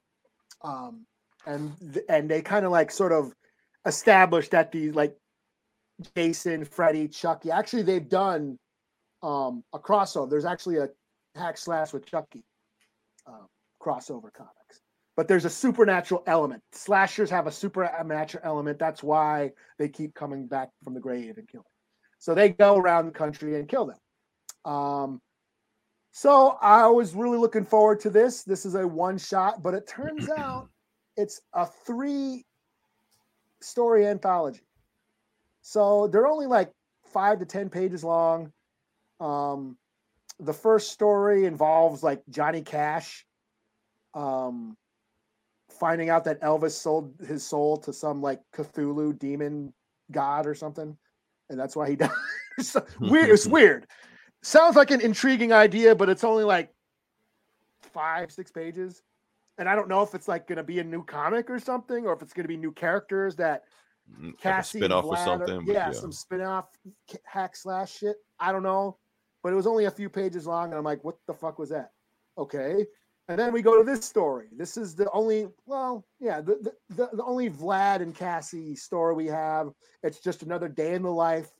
um, 0.62 1.06
and 1.46 1.72
and 2.08 2.28
they 2.28 2.42
kind 2.42 2.66
of 2.66 2.72
like 2.72 2.90
sort 2.90 3.12
of 3.12 3.32
establish 3.86 4.48
that 4.50 4.72
these 4.72 4.94
like 4.94 5.16
Jason, 6.16 6.64
Freddy, 6.64 7.06
Chucky. 7.08 7.50
Actually, 7.50 7.82
they've 7.82 8.08
done 8.08 8.58
um, 9.22 9.62
a 9.72 9.78
crossover. 9.78 10.28
There's 10.28 10.44
actually 10.44 10.78
a 10.78 10.88
hack 11.36 11.56
slash 11.56 11.92
with 11.92 12.04
Chucky 12.04 12.44
um, 13.26 13.46
crossover 13.80 14.32
comics, 14.32 14.80
but 15.16 15.28
there's 15.28 15.44
a 15.44 15.50
supernatural 15.50 16.24
element. 16.26 16.62
Slashers 16.72 17.30
have 17.30 17.46
a 17.46 17.52
supernatural 17.52 18.42
element. 18.44 18.80
That's 18.80 19.02
why 19.02 19.52
they 19.78 19.88
keep 19.88 20.12
coming 20.14 20.48
back 20.48 20.70
from 20.82 20.94
the 20.94 21.00
grave 21.00 21.38
and 21.38 21.48
killing. 21.48 21.64
So 22.18 22.34
they 22.34 22.48
go 22.48 22.76
around 22.76 23.06
the 23.06 23.12
country 23.12 23.60
and 23.60 23.68
kill 23.68 23.86
them. 23.86 24.72
Um, 24.72 25.20
so 26.16 26.56
I 26.62 26.86
was 26.86 27.14
really 27.14 27.36
looking 27.36 27.66
forward 27.66 28.00
to 28.00 28.08
this. 28.08 28.42
This 28.42 28.64
is 28.64 28.74
a 28.74 28.88
one 28.88 29.18
shot, 29.18 29.62
but 29.62 29.74
it 29.74 29.86
turns 29.86 30.30
out 30.38 30.70
it's 31.14 31.42
a 31.52 31.66
three 31.66 32.46
story 33.60 34.06
anthology. 34.06 34.62
So 35.60 36.06
they're 36.08 36.26
only 36.26 36.46
like 36.46 36.72
five 37.12 37.40
to 37.40 37.44
ten 37.44 37.68
pages 37.68 38.02
long. 38.02 38.50
Um, 39.20 39.76
the 40.40 40.54
first 40.54 40.90
story 40.90 41.44
involves 41.44 42.02
like 42.02 42.22
Johnny 42.30 42.62
Cash, 42.62 43.26
um, 44.14 44.74
finding 45.68 46.08
out 46.08 46.24
that 46.24 46.40
Elvis 46.40 46.72
sold 46.72 47.12
his 47.28 47.44
soul 47.44 47.76
to 47.76 47.92
some 47.92 48.22
like 48.22 48.40
Cthulhu 48.54 49.18
demon 49.18 49.74
god 50.10 50.46
or 50.46 50.54
something, 50.54 50.96
and 51.50 51.60
that's 51.60 51.76
why 51.76 51.90
he 51.90 51.96
died. 51.96 52.08
so, 52.60 52.86
weird. 53.00 53.28
It's 53.28 53.46
weird. 53.58 53.86
Sounds 54.46 54.76
like 54.76 54.92
an 54.92 55.00
intriguing 55.00 55.52
idea, 55.52 55.92
but 55.92 56.08
it's 56.08 56.22
only 56.22 56.44
like 56.44 56.72
five, 57.82 58.30
six 58.30 58.52
pages. 58.52 59.02
And 59.58 59.68
I 59.68 59.74
don't 59.74 59.88
know 59.88 60.02
if 60.02 60.14
it's 60.14 60.28
like 60.28 60.46
going 60.46 60.58
to 60.58 60.62
be 60.62 60.78
a 60.78 60.84
new 60.84 61.02
comic 61.02 61.50
or 61.50 61.58
something, 61.58 62.06
or 62.06 62.12
if 62.12 62.22
it's 62.22 62.32
going 62.32 62.44
to 62.44 62.48
be 62.48 62.56
new 62.56 62.70
characters 62.72 63.34
that 63.36 63.64
Mm, 64.08 64.26
Like 64.26 64.38
Cassie 64.38 64.78
spin-off 64.78 65.04
or 65.04 65.16
something. 65.16 65.64
but 65.66 65.72
yeah, 65.74 65.90
some 65.90 66.12
spin-off 66.12 66.68
hack 67.24 67.56
slash 67.56 67.96
shit. 67.98 68.14
I 68.38 68.52
don't 68.52 68.62
know, 68.62 68.98
but 69.42 69.52
it 69.52 69.56
was 69.56 69.66
only 69.66 69.86
a 69.86 69.90
few 69.90 70.08
pages 70.08 70.46
long, 70.46 70.66
and 70.66 70.74
I'm 70.74 70.84
like, 70.84 71.02
what 71.02 71.16
the 71.26 71.34
fuck 71.34 71.58
was 71.58 71.70
that? 71.70 71.90
Okay, 72.38 72.86
and 73.26 73.36
then 73.36 73.52
we 73.52 73.62
go 73.62 73.76
to 73.76 73.82
this 73.82 74.04
story. 74.04 74.46
This 74.56 74.76
is 74.76 74.94
the 74.94 75.10
only, 75.10 75.48
well, 75.66 76.06
yeah, 76.20 76.40
the, 76.40 76.72
the, 76.90 77.08
the 77.14 77.24
only 77.24 77.50
Vlad 77.50 78.00
and 78.00 78.14
Cassie 78.14 78.76
story 78.76 79.12
we 79.16 79.26
have. 79.26 79.72
It's 80.04 80.20
just 80.20 80.44
another 80.44 80.68
day 80.68 80.94
in 80.94 81.02
the 81.02 81.10
life. 81.10 81.50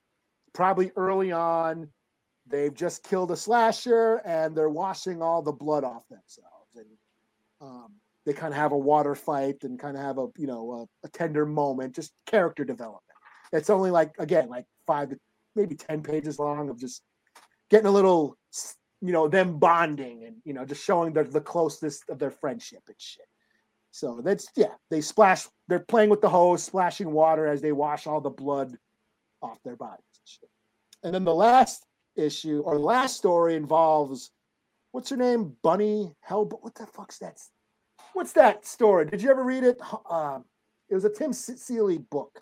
Probably 0.53 0.93
early 0.95 1.33
on, 1.33 1.89
they've 2.49 2.75
just 2.75 3.03
killed 3.03 3.31
a 3.31 3.37
slasher, 3.37 4.17
and 4.25 4.57
they're 4.57 4.69
washing 4.69 5.23
all 5.23 5.43
the 5.43 5.53
blood 5.53 5.85
off 5.85 6.07
themselves, 6.09 6.77
and 6.77 6.87
um, 7.61 7.93
they 8.25 8.33
kind 8.33 8.53
of 8.53 8.59
have 8.59 8.73
a 8.73 8.79
water 8.79 9.15
fight 9.15 9.63
and 9.63 9.79
kind 9.79 9.97
of 9.97 10.03
have 10.03 10.19
a 10.19 10.29
you 10.37 10.47
know 10.47 10.89
a, 11.05 11.07
a 11.07 11.11
tender 11.11 11.47
moment, 11.47 11.95
just 11.95 12.13
character 12.27 12.65
development. 12.65 13.03
It's 13.53 13.71
only 13.71 13.91
like 13.91 14.15
again 14.19 14.49
like 14.49 14.67
five 14.87 15.11
to 15.11 15.19
maybe 15.55 15.75
ten 15.75 16.03
pages 16.03 16.39
long 16.39 16.69
of 16.69 16.79
just 16.79 17.03
getting 17.71 17.87
a 17.87 17.91
little 17.91 18.37
you 19.01 19.13
know 19.13 19.29
them 19.29 19.59
bonding 19.59 20.25
and 20.25 20.37
you 20.45 20.53
know 20.53 20.65
just 20.65 20.85
showing 20.85 21.13
the 21.13 21.25
the 21.25 21.41
closeness 21.41 22.01
of 22.09 22.19
their 22.19 22.31
friendship 22.31 22.83
and 22.87 22.97
shit. 22.99 23.27
So 23.91 24.21
that's 24.23 24.49
yeah, 24.57 24.75
they 24.91 25.01
splash. 25.01 25.47
They're 25.69 25.81
playing 25.81 26.11
with 26.11 26.21
the 26.21 26.29
hose, 26.29 26.63
splashing 26.63 27.11
water 27.11 27.47
as 27.47 27.63
they 27.63 27.73
wash 27.73 28.07
all 28.07 28.21
the 28.21 28.31
blood 28.31 28.77
off 29.41 29.59
their 29.65 29.77
bodies. 29.77 30.05
And, 30.15 30.29
shit. 30.29 30.51
and 31.03 31.15
then 31.15 31.25
the 31.25 31.35
last 31.35 31.87
issue 32.17 32.63
or 32.65 32.79
last 32.79 33.17
story 33.17 33.55
involves 33.55 34.31
what's 34.93 35.11
her 35.11 35.17
name, 35.17 35.57
Bunny 35.63 36.15
Hell. 36.21 36.45
But 36.45 36.63
what 36.63 36.75
the 36.75 36.87
fuck's 36.87 37.19
that? 37.19 37.41
What's 38.13 38.33
that 38.33 38.65
story? 38.67 39.07
Did 39.07 39.23
you 39.23 39.31
ever 39.31 39.45
read 39.45 39.65
it? 39.65 39.81
Uh, 40.09 40.41
it 40.89 40.95
was 40.95 41.05
a 41.05 41.11
Tim 41.11 41.33
Se- 41.33 41.57
Seeley 41.57 41.99
book. 41.99 42.41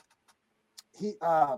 He 0.99 1.15
uh, 1.21 1.57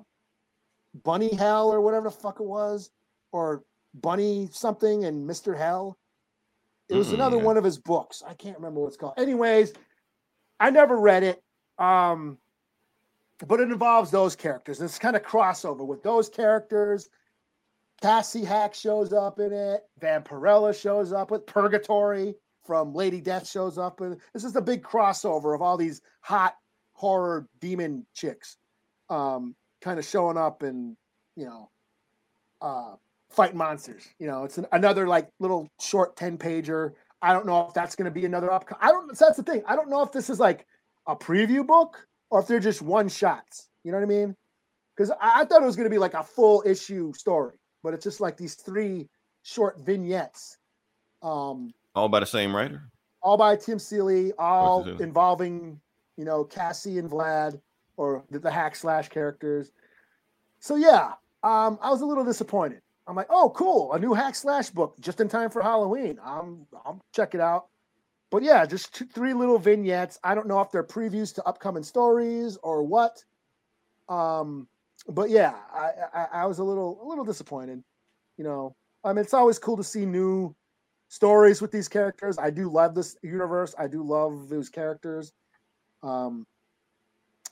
Bunny 1.04 1.34
Hell 1.34 1.68
or 1.68 1.80
whatever 1.80 2.08
the 2.08 2.16
fuck 2.16 2.40
it 2.40 2.46
was, 2.46 2.90
or 3.32 3.62
Bunny 3.94 4.48
something 4.52 5.04
and 5.04 5.26
Mister 5.26 5.54
Hell. 5.54 5.98
It 6.88 6.94
was 6.94 7.08
Mm-mm, 7.08 7.14
another 7.14 7.38
one 7.38 7.56
of 7.56 7.64
his 7.64 7.78
books. 7.78 8.22
I 8.26 8.34
can't 8.34 8.56
remember 8.56 8.80
what 8.80 8.88
it's 8.88 8.96
called. 8.96 9.14
Anyways, 9.18 9.72
I 10.60 10.70
never 10.70 10.96
read 10.96 11.24
it. 11.24 11.42
Um, 11.78 12.38
but 13.46 13.60
it 13.60 13.70
involves 13.70 14.10
those 14.10 14.34
characters. 14.34 14.80
It's 14.80 14.98
kind 14.98 15.16
of 15.16 15.22
crossover 15.22 15.86
with 15.86 16.02
those 16.02 16.30
characters. 16.30 17.10
Cassie 18.00 18.44
Hack 18.44 18.74
shows 18.74 19.12
up 19.12 19.38
in 19.40 19.52
it. 19.52 19.82
Vampirella 20.00 20.78
shows 20.78 21.12
up 21.12 21.30
with 21.30 21.46
Purgatori 21.46 22.34
from 22.66 22.92
Lady 22.94 23.20
Death 23.20 23.48
shows 23.48 23.78
up. 23.78 24.00
This 24.34 24.44
is 24.44 24.52
the 24.52 24.60
big 24.60 24.82
crossover 24.82 25.54
of 25.54 25.62
all 25.62 25.76
these 25.76 26.02
hot 26.20 26.54
horror 26.92 27.46
demon 27.60 28.06
chicks 28.14 28.56
um, 29.08 29.54
kind 29.80 29.98
of 29.98 30.04
showing 30.04 30.36
up 30.36 30.62
and, 30.62 30.96
you 31.36 31.46
know, 31.46 31.70
uh, 32.60 32.94
fighting 33.30 33.58
monsters. 33.58 34.06
You 34.18 34.26
know, 34.26 34.44
it's 34.44 34.58
an, 34.58 34.66
another 34.72 35.06
like 35.06 35.28
little 35.38 35.68
short 35.80 36.16
10 36.16 36.38
pager. 36.38 36.92
I 37.22 37.32
don't 37.32 37.46
know 37.46 37.66
if 37.66 37.74
that's 37.74 37.94
going 37.96 38.06
to 38.06 38.10
be 38.10 38.24
another 38.24 38.50
up. 38.52 38.66
I 38.80 38.90
don't, 38.90 39.16
that's 39.16 39.36
the 39.36 39.42
thing. 39.42 39.62
I 39.66 39.76
don't 39.76 39.88
know 39.88 40.02
if 40.02 40.12
this 40.12 40.28
is 40.28 40.40
like 40.40 40.66
a 41.06 41.16
preview 41.16 41.66
book 41.66 42.06
or 42.30 42.40
if 42.40 42.46
they're 42.46 42.60
just 42.60 42.82
one 42.82 43.08
shots. 43.08 43.68
You 43.84 43.92
know 43.92 43.98
what 43.98 44.04
I 44.04 44.08
mean? 44.08 44.36
Because 44.96 45.10
I, 45.10 45.40
I 45.40 45.44
thought 45.44 45.62
it 45.62 45.66
was 45.66 45.76
going 45.76 45.88
to 45.88 45.94
be 45.94 45.98
like 45.98 46.14
a 46.14 46.24
full 46.24 46.62
issue 46.66 47.12
story, 47.14 47.56
but 47.86 47.94
it's 47.94 48.02
just 48.02 48.20
like 48.20 48.36
these 48.36 48.56
three 48.56 49.08
short 49.44 49.78
vignettes, 49.78 50.58
um, 51.22 51.72
All 51.94 52.08
by 52.08 52.18
the 52.18 52.26
same 52.26 52.54
writer. 52.54 52.82
all 53.22 53.36
by 53.36 53.54
Tim 53.54 53.78
Seeley, 53.78 54.32
all 54.40 54.84
Seeley. 54.84 55.04
involving 55.04 55.80
you 56.16 56.24
know 56.24 56.42
Cassie 56.42 56.98
and 56.98 57.08
Vlad 57.08 57.60
or 57.96 58.24
the, 58.30 58.40
the 58.40 58.50
hack 58.50 58.74
slash 58.74 59.08
characters. 59.08 59.70
So 60.58 60.74
yeah, 60.74 61.12
um, 61.44 61.78
I 61.80 61.90
was 61.90 62.00
a 62.00 62.06
little 62.06 62.24
disappointed. 62.24 62.82
I'm 63.06 63.14
like, 63.14 63.28
oh, 63.30 63.50
cool, 63.50 63.92
a 63.92 64.00
new 64.00 64.14
hack 64.14 64.34
slash 64.34 64.70
book 64.70 64.96
just 65.00 65.20
in 65.20 65.28
time 65.28 65.48
for 65.50 65.62
Halloween. 65.62 66.18
I'm 66.24 66.66
I'll 66.84 67.00
check 67.14 67.34
it 67.36 67.40
out. 67.40 67.66
But 68.32 68.42
yeah, 68.42 68.66
just 68.66 68.92
two, 68.92 69.06
three 69.06 69.32
little 69.32 69.58
vignettes. 69.60 70.18
I 70.24 70.34
don't 70.34 70.48
know 70.48 70.60
if 70.60 70.72
they're 70.72 70.82
previews 70.82 71.32
to 71.36 71.44
upcoming 71.44 71.84
stories 71.84 72.58
or 72.64 72.82
what. 72.82 73.22
Um, 74.08 74.66
but 75.08 75.30
yeah, 75.30 75.54
I, 75.72 75.90
I 76.14 76.26
I 76.32 76.46
was 76.46 76.58
a 76.58 76.64
little 76.64 77.00
a 77.02 77.06
little 77.06 77.24
disappointed. 77.24 77.82
You 78.36 78.44
know, 78.44 78.74
I 79.04 79.12
mean, 79.12 79.24
it's 79.24 79.34
always 79.34 79.58
cool 79.58 79.76
to 79.76 79.84
see 79.84 80.04
new 80.04 80.54
stories 81.08 81.62
with 81.62 81.70
these 81.70 81.88
characters. 81.88 82.38
I 82.38 82.50
do 82.50 82.70
love 82.70 82.94
this 82.94 83.16
universe. 83.22 83.74
I 83.78 83.86
do 83.86 84.02
love 84.02 84.48
those 84.48 84.68
characters. 84.68 85.32
Um, 86.02 86.46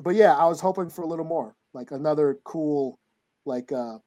but 0.03 0.15
yeah, 0.15 0.35
I 0.35 0.47
was 0.47 0.61
hoping 0.61 0.91
for 0.91 1.03
a 1.03 1.07
little 1.07 1.25
more, 1.25 1.55
like 1.73 1.91
another 1.91 2.39
cool, 2.45 2.99
like 3.45 3.73
uh, 3.73 3.99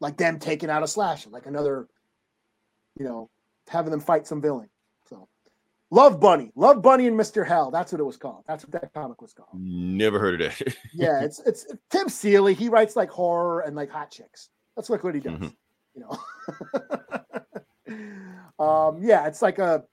like 0.00 0.16
them 0.16 0.38
taking 0.38 0.70
out 0.70 0.82
a 0.82 0.88
slasher, 0.88 1.30
like 1.30 1.46
another, 1.46 1.88
you 2.98 3.04
know, 3.04 3.30
having 3.68 3.90
them 3.90 4.00
fight 4.00 4.26
some 4.26 4.42
villain. 4.42 4.68
Love 5.90 6.18
Bunny, 6.18 6.50
Love 6.56 6.82
Bunny 6.82 7.06
and 7.06 7.18
Mr. 7.18 7.46
Hell. 7.46 7.70
That's 7.70 7.92
what 7.92 8.00
it 8.00 8.04
was 8.04 8.16
called. 8.16 8.44
That's 8.46 8.64
what 8.64 8.72
that 8.72 8.92
comic 8.92 9.22
was 9.22 9.32
called. 9.32 9.50
Never 9.54 10.18
heard 10.18 10.40
of 10.40 10.60
it. 10.60 10.76
Yeah, 10.92 11.22
it's 11.22 11.40
it's 11.40 11.66
Tim 11.90 12.08
Seeley. 12.08 12.54
He 12.54 12.68
writes 12.68 12.96
like 12.96 13.10
horror 13.10 13.60
and 13.60 13.76
like 13.76 13.90
hot 13.90 14.10
chicks. 14.10 14.48
That's 14.76 14.90
like 14.90 15.04
what 15.04 15.14
he 15.14 15.20
does. 15.20 15.38
Mhm. 15.38 15.54
You 15.94 16.06
know. 18.58 18.58
um, 18.64 18.98
yeah, 19.02 19.26
it's 19.26 19.42
like 19.42 19.58
a 19.58 19.84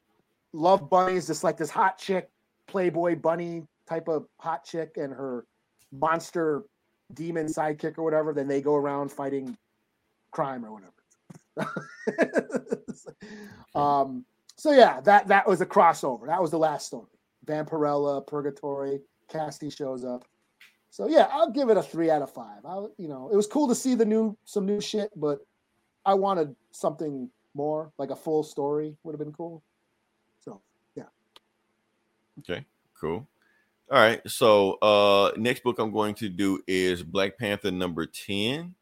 Love 0.53 0.89
Bunny 0.89 1.15
is 1.15 1.27
just 1.27 1.43
like 1.43 1.57
this 1.57 1.69
hot 1.69 1.97
chick, 1.97 2.29
Playboy 2.67 3.15
bunny 3.15 3.63
type 3.87 4.07
of 4.07 4.27
hot 4.39 4.63
chick, 4.63 4.97
and 4.97 5.13
her 5.13 5.45
monster 5.91 6.63
demon 7.13 7.47
sidekick 7.47 7.97
or 7.97 8.03
whatever. 8.03 8.33
Then 8.33 8.47
they 8.47 8.61
go 8.61 8.75
around 8.75 9.11
fighting 9.11 9.57
crime 10.31 10.65
or 10.65 10.71
whatever. 10.71 10.93
um, 13.75 14.25
so 14.61 14.71
yeah, 14.71 15.01
that 15.01 15.27
that 15.27 15.47
was 15.47 15.59
a 15.61 15.65
crossover. 15.65 16.27
That 16.27 16.39
was 16.39 16.51
the 16.51 16.59
last 16.59 16.85
story. 16.85 17.07
Vampirella, 17.47 18.23
Purgatori, 18.27 19.01
Cassie 19.27 19.71
shows 19.71 20.05
up. 20.05 20.23
So 20.91 21.07
yeah, 21.07 21.29
I'll 21.31 21.49
give 21.49 21.69
it 21.71 21.77
a 21.77 21.81
three 21.81 22.11
out 22.11 22.21
of 22.21 22.31
five. 22.31 22.63
I, 22.63 22.75
you 22.99 23.07
know, 23.07 23.27
it 23.33 23.35
was 23.35 23.47
cool 23.47 23.67
to 23.69 23.73
see 23.73 23.95
the 23.95 24.05
new 24.05 24.37
some 24.45 24.67
new 24.67 24.79
shit, 24.79 25.09
but 25.15 25.39
I 26.05 26.13
wanted 26.13 26.55
something 26.69 27.27
more, 27.55 27.91
like 27.97 28.11
a 28.11 28.15
full 28.15 28.43
story 28.43 28.95
would 29.03 29.13
have 29.13 29.19
been 29.19 29.33
cool. 29.33 29.63
So 30.41 30.61
yeah, 30.93 31.05
Okay, 32.41 32.63
cool. 32.99 33.27
All 33.89 33.97
right. 33.97 34.21
So 34.29 34.73
uh 34.83 35.31
next 35.37 35.63
book 35.63 35.79
I'm 35.79 35.91
going 35.91 36.13
to 36.15 36.29
do 36.29 36.61
is 36.67 37.01
Black 37.01 37.35
Panther 37.35 37.71
number 37.71 38.05
10. 38.05 38.75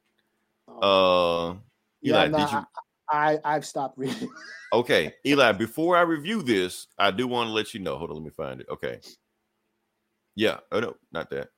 Um, 0.68 0.78
Uh 0.82 1.54
yeah, 2.02 2.26
Eli, 2.26 2.28
nah, 2.28 2.38
did 2.38 2.52
you 2.52 2.66
I 3.12 3.40
I've 3.44 3.66
stopped 3.66 3.98
reading. 3.98 4.30
okay, 4.74 5.14
Eli, 5.26 5.52
before 5.54 5.98
I 5.98 6.02
review 6.02 6.42
this, 6.42 6.88
I 6.98 7.12
do 7.12 7.28
want 7.28 7.48
to 7.48 7.54
let 7.54 7.74
you 7.74 7.80
know. 7.80 7.98
Hold 7.98 8.12
on, 8.12 8.18
let 8.18 8.26
me 8.26 8.32
find 8.32 8.62
it. 8.62 8.68
Okay. 8.70 9.00
Yeah. 10.36 10.58
Oh 10.72 10.80
no, 10.80 10.96
not 11.12 11.30
that. 11.32 11.50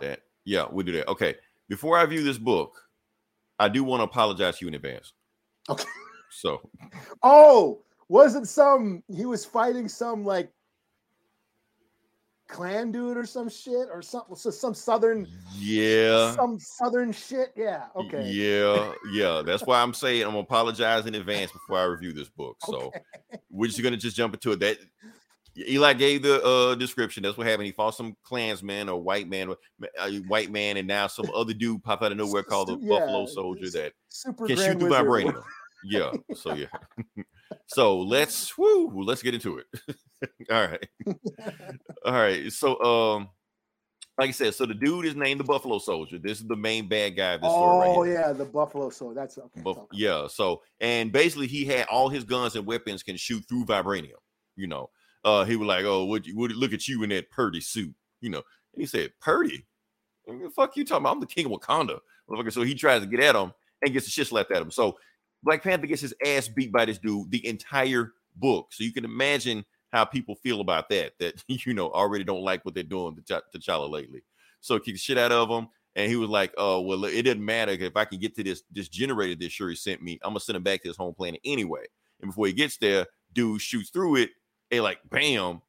That. 0.00 0.20
Yeah, 0.44 0.66
we'll 0.70 0.86
do 0.86 0.92
that. 0.92 1.08
Okay. 1.08 1.34
Before 1.68 1.96
I 1.96 2.04
view 2.06 2.22
this 2.22 2.38
book, 2.38 2.74
I 3.58 3.68
do 3.68 3.84
want 3.84 4.00
to 4.00 4.04
apologize 4.04 4.58
to 4.58 4.64
you 4.64 4.68
in 4.68 4.74
advance. 4.74 5.12
Okay. 5.68 5.84
So 6.30 6.60
Oh, 7.22 7.82
wasn't 8.08 8.48
some 8.48 9.02
he 9.08 9.24
was 9.24 9.44
fighting 9.44 9.88
some 9.88 10.24
like 10.24 10.50
clan 12.52 12.92
dude 12.92 13.16
or 13.16 13.24
some 13.24 13.48
shit 13.48 13.88
or 13.90 14.02
something 14.02 14.36
so 14.36 14.50
some 14.50 14.74
southern 14.74 15.26
yeah. 15.56 16.32
some 16.34 16.58
southern 16.60 17.10
shit. 17.12 17.52
Yeah. 17.56 17.86
Okay. 17.96 18.30
Yeah, 18.30 18.92
yeah. 19.12 19.42
That's 19.44 19.64
why 19.64 19.80
I'm 19.82 19.94
saying 19.94 20.22
I'm 20.22 20.30
gonna 20.30 20.40
apologize 20.40 21.06
in 21.06 21.14
advance 21.14 21.50
before 21.50 21.78
I 21.78 21.84
review 21.84 22.12
this 22.12 22.28
book. 22.28 22.56
So 22.66 22.92
we're 23.50 23.68
just 23.68 23.82
gonna 23.82 23.96
just 23.96 24.16
jump 24.16 24.34
into 24.34 24.52
it. 24.52 24.60
That 24.60 24.78
Eli 25.56 25.94
gave 25.94 26.22
the 26.22 26.42
uh 26.44 26.74
description. 26.74 27.22
That's 27.22 27.36
what 27.36 27.46
happened. 27.46 27.66
He 27.66 27.72
fought 27.72 27.94
some 27.94 28.16
Klansman 28.22 28.88
or 28.88 29.02
white 29.02 29.28
man, 29.28 29.54
a 29.98 30.18
white 30.20 30.50
man, 30.50 30.76
and 30.76 30.86
now 30.86 31.06
some 31.06 31.30
other 31.34 31.54
dude 31.54 31.82
pop 31.82 32.02
out 32.02 32.12
of 32.12 32.18
nowhere 32.18 32.42
called 32.42 32.68
the 32.68 32.78
Yeah, 32.80 33.00
Buffalo 33.00 33.26
Soldier 33.26 33.70
that 33.70 33.92
can 34.46 34.56
shoot 34.56 34.78
through 34.78 34.90
my 34.90 35.02
brain. 35.02 35.32
Yeah. 35.84 36.12
So 36.34 36.54
yeah. 36.54 36.66
so 37.66 38.00
let's 38.00 38.56
woo, 38.56 39.02
let's 39.04 39.22
get 39.22 39.34
into 39.34 39.58
it. 39.58 39.66
All 40.50 40.66
right. 40.66 40.86
All 42.04 42.12
right. 42.12 42.52
So 42.52 42.80
um 42.82 43.28
like 44.18 44.28
I 44.28 44.32
said, 44.32 44.54
so 44.54 44.66
the 44.66 44.74
dude 44.74 45.06
is 45.06 45.16
named 45.16 45.40
the 45.40 45.44
Buffalo 45.44 45.78
Soldier. 45.78 46.18
This 46.18 46.40
is 46.40 46.46
the 46.46 46.56
main 46.56 46.86
bad 46.86 47.16
guy 47.16 47.32
of 47.32 47.40
this 47.40 47.50
story 47.50 47.88
right 47.88 47.96
Oh 47.96 48.04
yeah, 48.04 48.32
the 48.32 48.44
Buffalo 48.44 48.90
Soldier. 48.90 49.14
That's 49.14 49.38
okay. 49.38 49.62
Buff- 49.62 49.86
yeah. 49.92 50.26
So 50.28 50.62
and 50.80 51.10
basically 51.10 51.46
he 51.46 51.64
had 51.64 51.86
all 51.86 52.08
his 52.08 52.24
guns 52.24 52.54
and 52.54 52.66
weapons 52.66 53.02
can 53.02 53.16
shoot 53.16 53.44
through 53.48 53.64
vibranium. 53.64 54.20
You 54.56 54.66
know, 54.66 54.90
uh, 55.24 55.44
he 55.44 55.56
was 55.56 55.66
like, 55.66 55.84
"Oh, 55.84 56.04
would 56.06 56.26
you 56.26 56.36
would 56.36 56.52
look 56.52 56.72
at 56.72 56.86
you 56.86 57.02
in 57.02 57.08
that 57.10 57.30
Purdy 57.30 57.60
suit?" 57.60 57.94
You 58.20 58.30
know, 58.30 58.42
and 58.74 58.82
he 58.82 58.86
said, 58.86 59.12
"Purdy, 59.20 59.66
fuck 60.54 60.76
you 60.76 60.84
talking 60.84 61.04
about? 61.04 61.14
I'm 61.14 61.20
the 61.20 61.26
king 61.26 61.46
of 61.46 61.52
Wakanda." 61.52 61.98
So 62.50 62.62
he 62.62 62.74
tries 62.74 63.00
to 63.00 63.06
get 63.06 63.20
at 63.20 63.34
him 63.34 63.52
and 63.82 63.92
gets 63.92 64.06
the 64.06 64.10
shit 64.10 64.26
slapped 64.26 64.52
at 64.52 64.62
him. 64.62 64.70
So 64.70 64.98
Black 65.42 65.62
Panther 65.62 65.86
gets 65.86 66.02
his 66.02 66.14
ass 66.24 66.48
beat 66.48 66.72
by 66.72 66.84
this 66.84 66.98
dude 66.98 67.30
the 67.30 67.46
entire 67.46 68.12
book. 68.36 68.68
So 68.72 68.84
you 68.84 68.92
can 68.92 69.04
imagine 69.04 69.64
how 69.92 70.04
people 70.04 70.34
feel 70.36 70.60
about 70.60 70.88
that. 70.90 71.12
That 71.18 71.42
you 71.48 71.74
know 71.74 71.90
already 71.90 72.24
don't 72.24 72.42
like 72.42 72.64
what 72.64 72.74
they're 72.74 72.82
doing 72.82 73.16
to 73.16 73.22
Ch- 73.22 73.56
T'Challa 73.56 73.90
lately. 73.90 74.22
So 74.60 74.78
kick 74.78 74.94
the 74.94 74.98
shit 74.98 75.18
out 75.18 75.32
of 75.32 75.48
him. 75.48 75.68
And 75.94 76.08
he 76.08 76.16
was 76.16 76.30
like, 76.30 76.54
"Oh 76.56 76.80
well, 76.80 77.04
it 77.04 77.22
doesn't 77.22 77.44
matter 77.44 77.72
if 77.72 77.96
I 77.96 78.06
can 78.06 78.18
get 78.18 78.34
to 78.36 78.42
this 78.42 78.62
this 78.70 78.88
generator 78.88 79.38
that 79.38 79.52
Shuri 79.52 79.76
sent 79.76 80.02
me. 80.02 80.18
I'm 80.22 80.30
gonna 80.30 80.40
send 80.40 80.56
him 80.56 80.62
back 80.62 80.82
to 80.82 80.88
his 80.88 80.96
home 80.96 81.12
planet 81.12 81.40
anyway." 81.44 81.84
And 82.20 82.30
before 82.30 82.46
he 82.46 82.54
gets 82.54 82.78
there, 82.78 83.06
dude 83.34 83.60
shoots 83.60 83.90
through 83.90 84.16
it, 84.16 84.30
and 84.70 84.82
like 84.82 85.00
bam, 85.10 85.60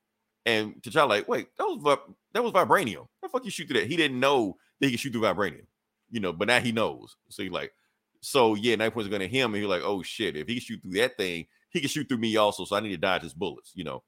and 0.46 0.82
T'Challa 0.82 1.10
like, 1.10 1.28
"Wait, 1.28 1.48
that 1.58 1.66
was 1.66 1.98
that 2.34 2.42
was 2.42 2.54
vibranium. 2.54 3.08
How 3.22 3.28
the 3.28 3.30
fuck 3.30 3.44
you 3.44 3.52
shoot 3.52 3.68
through 3.68 3.82
that?" 3.82 3.88
He 3.88 3.98
didn't 3.98 4.22
know 4.22 4.56
that 4.80 4.88
he 4.88 4.94
could 4.94 5.02
shoot 5.02 5.12
through 5.12 5.24
vibranium, 5.24 5.66
you 6.10 6.22
know, 6.22 6.32
but 6.32 6.48
now 6.48 6.62
he 6.62 6.72
knows. 6.72 7.18
So 7.28 7.44
he's 7.44 7.52
like, 7.52 7.74
"So 8.24 8.56
yeah, 8.56 8.76
knife 8.76 8.94
point's 8.94 9.10
gonna 9.10 9.28
him," 9.28 9.54
and 9.54 9.62
he's 9.62 9.70
like, 9.70 9.84
"Oh 9.84 10.02
shit, 10.02 10.36
if 10.36 10.48
he 10.48 10.56
can 10.56 10.62
shoot 10.62 10.82
through 10.82 10.94
that 10.94 11.18
thing, 11.18 11.46
he 11.70 11.80
can 11.80 11.90
shoot 11.90 12.08
through 12.08 12.20
me 12.20 12.36
also. 12.38 12.66
So 12.66 12.76
I 12.76 12.80
need 12.80 12.90
to 12.90 12.98
dodge 12.98 13.24
his 13.24 13.34
bullets, 13.34 13.72
you 13.76 13.84
know." 13.84 14.04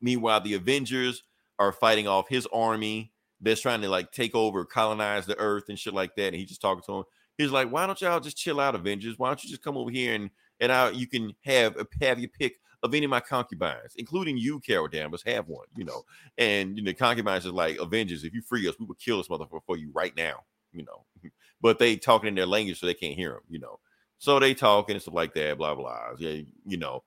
Meanwhile, 0.00 0.42
the 0.42 0.54
Avengers 0.54 1.24
are 1.58 1.72
fighting 1.72 2.06
off 2.06 2.28
his 2.28 2.46
army 2.52 3.12
that's 3.40 3.60
trying 3.60 3.80
to 3.82 3.88
like 3.88 4.12
take 4.12 4.34
over, 4.34 4.64
colonize 4.64 5.26
the 5.26 5.38
earth 5.38 5.64
and 5.68 5.78
shit 5.78 5.94
like 5.94 6.16
that. 6.16 6.28
And 6.28 6.36
he's 6.36 6.48
just 6.48 6.60
talking 6.60 6.82
to 6.86 6.98
him. 6.98 7.04
He's 7.36 7.50
like, 7.50 7.70
"Why 7.70 7.86
don't 7.86 8.00
y'all 8.00 8.20
just 8.20 8.36
chill 8.36 8.60
out, 8.60 8.74
Avengers? 8.74 9.18
Why 9.18 9.28
don't 9.28 9.42
you 9.44 9.50
just 9.50 9.62
come 9.62 9.76
over 9.76 9.90
here 9.90 10.14
and 10.14 10.30
and 10.60 10.72
I, 10.72 10.90
you 10.90 11.06
can 11.06 11.34
have 11.44 11.76
uh, 11.76 11.84
have 12.00 12.18
your 12.18 12.30
pick 12.30 12.60
of 12.82 12.94
any 12.94 13.04
of 13.04 13.10
my 13.10 13.20
concubines, 13.20 13.94
including 13.96 14.38
you, 14.38 14.60
Carol 14.60 14.88
Danvers, 14.88 15.22
have 15.24 15.46
one, 15.48 15.66
you 15.76 15.84
know." 15.84 16.02
And 16.36 16.76
you 16.76 16.82
know, 16.82 16.92
concubines 16.94 17.46
is 17.46 17.52
like, 17.52 17.78
"Avengers, 17.78 18.24
if 18.24 18.34
you 18.34 18.42
free 18.42 18.66
us, 18.68 18.74
we 18.78 18.86
will 18.86 18.94
kill 18.94 19.18
this 19.18 19.28
motherfucker 19.28 19.62
for 19.66 19.76
you 19.76 19.90
right 19.92 20.16
now," 20.16 20.44
you 20.72 20.84
know. 20.84 21.04
But 21.60 21.80
they 21.80 21.96
talking 21.96 22.28
in 22.28 22.36
their 22.36 22.46
language, 22.46 22.78
so 22.78 22.86
they 22.86 22.94
can't 22.94 23.16
hear 23.16 23.32
them, 23.32 23.42
you 23.48 23.58
know. 23.58 23.80
So 24.18 24.38
they 24.38 24.54
talking 24.54 24.94
and 24.94 25.02
stuff 25.02 25.14
like 25.14 25.34
that, 25.34 25.58
blah 25.58 25.74
blah. 25.74 26.10
Yeah, 26.16 26.42
you 26.64 26.76
know 26.76 27.02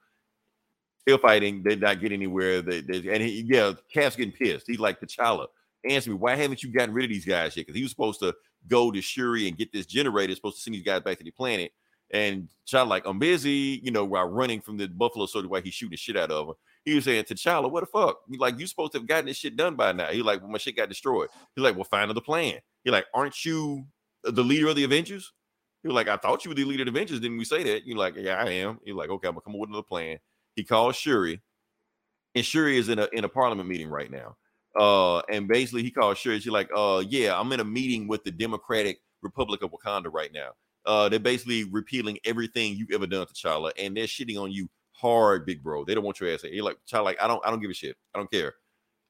still 1.02 1.18
fighting. 1.18 1.64
They're 1.64 1.76
not 1.76 2.00
getting 2.00 2.18
anywhere. 2.18 2.62
They, 2.62 2.82
they, 2.82 2.98
and 3.14 3.22
he, 3.22 3.46
yeah, 3.48 3.74
Cap's 3.94 4.16
getting 4.16 4.34
pissed. 4.34 4.68
He's 4.68 4.80
like, 4.80 5.00
T'Challa, 5.00 5.48
answer 5.88 6.12
me. 6.12 6.16
Why 6.16 6.36
haven't 6.36 6.64
you 6.64 6.72
gotten 6.72 6.94
rid 6.94 7.06
of 7.06 7.10
these 7.10 7.26
guys 7.26 7.58
yet? 7.58 7.66
Because 7.66 7.76
he 7.76 7.84
was 7.84 7.92
supposed 7.92 8.20
to 8.22 8.34
go 8.68 8.92
to 8.92 9.02
Shuri 9.02 9.48
and 9.48 9.58
get 9.58 9.74
this 9.74 9.86
generator. 9.86 10.34
Supposed 10.36 10.58
to 10.58 10.62
send 10.62 10.76
these 10.76 10.86
guys 10.86 11.02
back 11.02 11.18
to 11.18 11.24
the 11.24 11.32
planet. 11.32 11.72
And 12.14 12.50
T'Challa 12.68 12.88
like, 12.88 13.06
I'm 13.06 13.20
busy. 13.20 13.80
You 13.84 13.92
know, 13.92 14.06
while 14.06 14.28
running 14.28 14.62
from 14.62 14.78
the 14.78 14.88
Buffalo 14.88 15.26
Soldier, 15.26 15.48
while 15.48 15.62
he's 15.62 15.74
shooting 15.74 15.98
shit 15.98 16.18
out 16.18 16.32
of 16.32 16.50
him. 16.50 16.54
He 16.84 16.96
was 16.96 17.06
saying, 17.06 17.24
T'Challa, 17.26 17.70
what 17.70 17.82
the 17.82 17.88
fuck? 17.88 18.22
Like, 18.38 18.60
you 18.60 18.68
supposed 18.68 18.94
to 18.94 19.00
have 19.00 19.08
gotten 19.08 19.26
this 19.26 19.38
shit 19.38 19.56
done 19.56 19.76
by 19.76 19.92
now. 19.92 20.08
He 20.08 20.22
like, 20.22 20.42
well, 20.42 20.50
my 20.50 20.58
shit 20.58 20.76
got 20.76 20.90
destroyed. 20.90 21.30
He's 21.56 21.64
like, 21.64 21.76
well, 21.76 21.84
find 21.84 22.06
another 22.06 22.22
plan. 22.22 22.60
He 22.84 22.92
like, 22.92 23.06
aren't 23.14 23.46
you 23.46 23.86
the 24.24 24.44
leader 24.44 24.68
of 24.68 24.76
the 24.76 24.84
Avengers? 24.84 25.32
He 25.82 25.88
was 25.88 25.96
like, 25.96 26.08
I 26.08 26.18
thought 26.18 26.46
you 26.46 26.50
were 26.50 26.56
the 26.56 26.66
leader 26.66 26.84
of 26.84 26.88
the 26.88 26.92
Avengers. 26.92 27.20
Didn't 27.20 27.38
we 27.38 27.46
say 27.46 27.64
that? 27.64 27.86
You're 27.86 27.98
like, 27.98 28.16
yeah, 28.18 28.36
I 28.36 28.50
am. 28.50 28.80
He's 28.84 28.94
like, 28.96 29.10
okay, 29.10 29.28
I'm 29.28 29.34
gonna 29.34 29.42
come 29.42 29.56
up 29.56 29.62
with 29.62 29.70
another 29.70 29.84
plan. 29.84 30.18
He 30.56 30.64
calls 30.64 30.96
Shuri, 30.96 31.42
and 32.36 32.46
Shuri 32.46 32.78
is 32.78 32.90
in 32.90 33.00
a 33.00 33.08
in 33.14 33.24
a 33.24 33.30
parliament 33.30 33.68
meeting 33.68 33.90
right 33.90 34.12
now. 34.12 34.36
Uh, 34.80 35.20
and 35.30 35.48
basically 35.48 35.84
he 35.84 35.92
calls 35.92 36.18
Shuri. 36.18 36.40
She's 36.40 36.52
like, 36.52 36.70
uh, 36.76 37.04
yeah, 37.08 37.38
I'm 37.38 37.52
in 37.52 37.60
a 37.60 37.66
meeting 37.66 38.08
with 38.08 38.24
the 38.24 38.32
Democratic 38.32 39.00
Republic 39.22 39.64
of 39.64 39.72
Wakanda 39.72 40.12
right 40.12 40.32
now. 40.34 40.52
Uh, 40.86 41.10
they're 41.10 41.20
basically 41.20 41.66
repealing 41.66 42.18
everything 42.26 42.76
you've 42.76 42.92
ever 42.92 43.06
done 43.06 43.26
to 43.26 43.34
T'Challa, 43.34 43.72
and 43.78 43.96
they're 43.96 44.06
shitting 44.06 44.40
on 44.42 44.52
you 44.52 44.70
hard, 44.94 45.46
big 45.46 45.62
bro. 45.62 45.84
They 45.84 45.94
don't 45.94 46.04
want 46.04 46.20
your 46.20 46.32
ass. 46.32 46.44
You're 46.44 46.64
like, 46.64 46.78
T'Challa, 46.90 47.04
like, 47.06 47.22
I 47.22 47.28
don't, 47.28 47.46
I 47.46 47.50
don't 47.50 47.60
give 47.60 47.70
a 47.70 47.74
shit. 47.74 47.96
I 48.16 48.20
don't 48.20 48.32
care. 48.32 48.54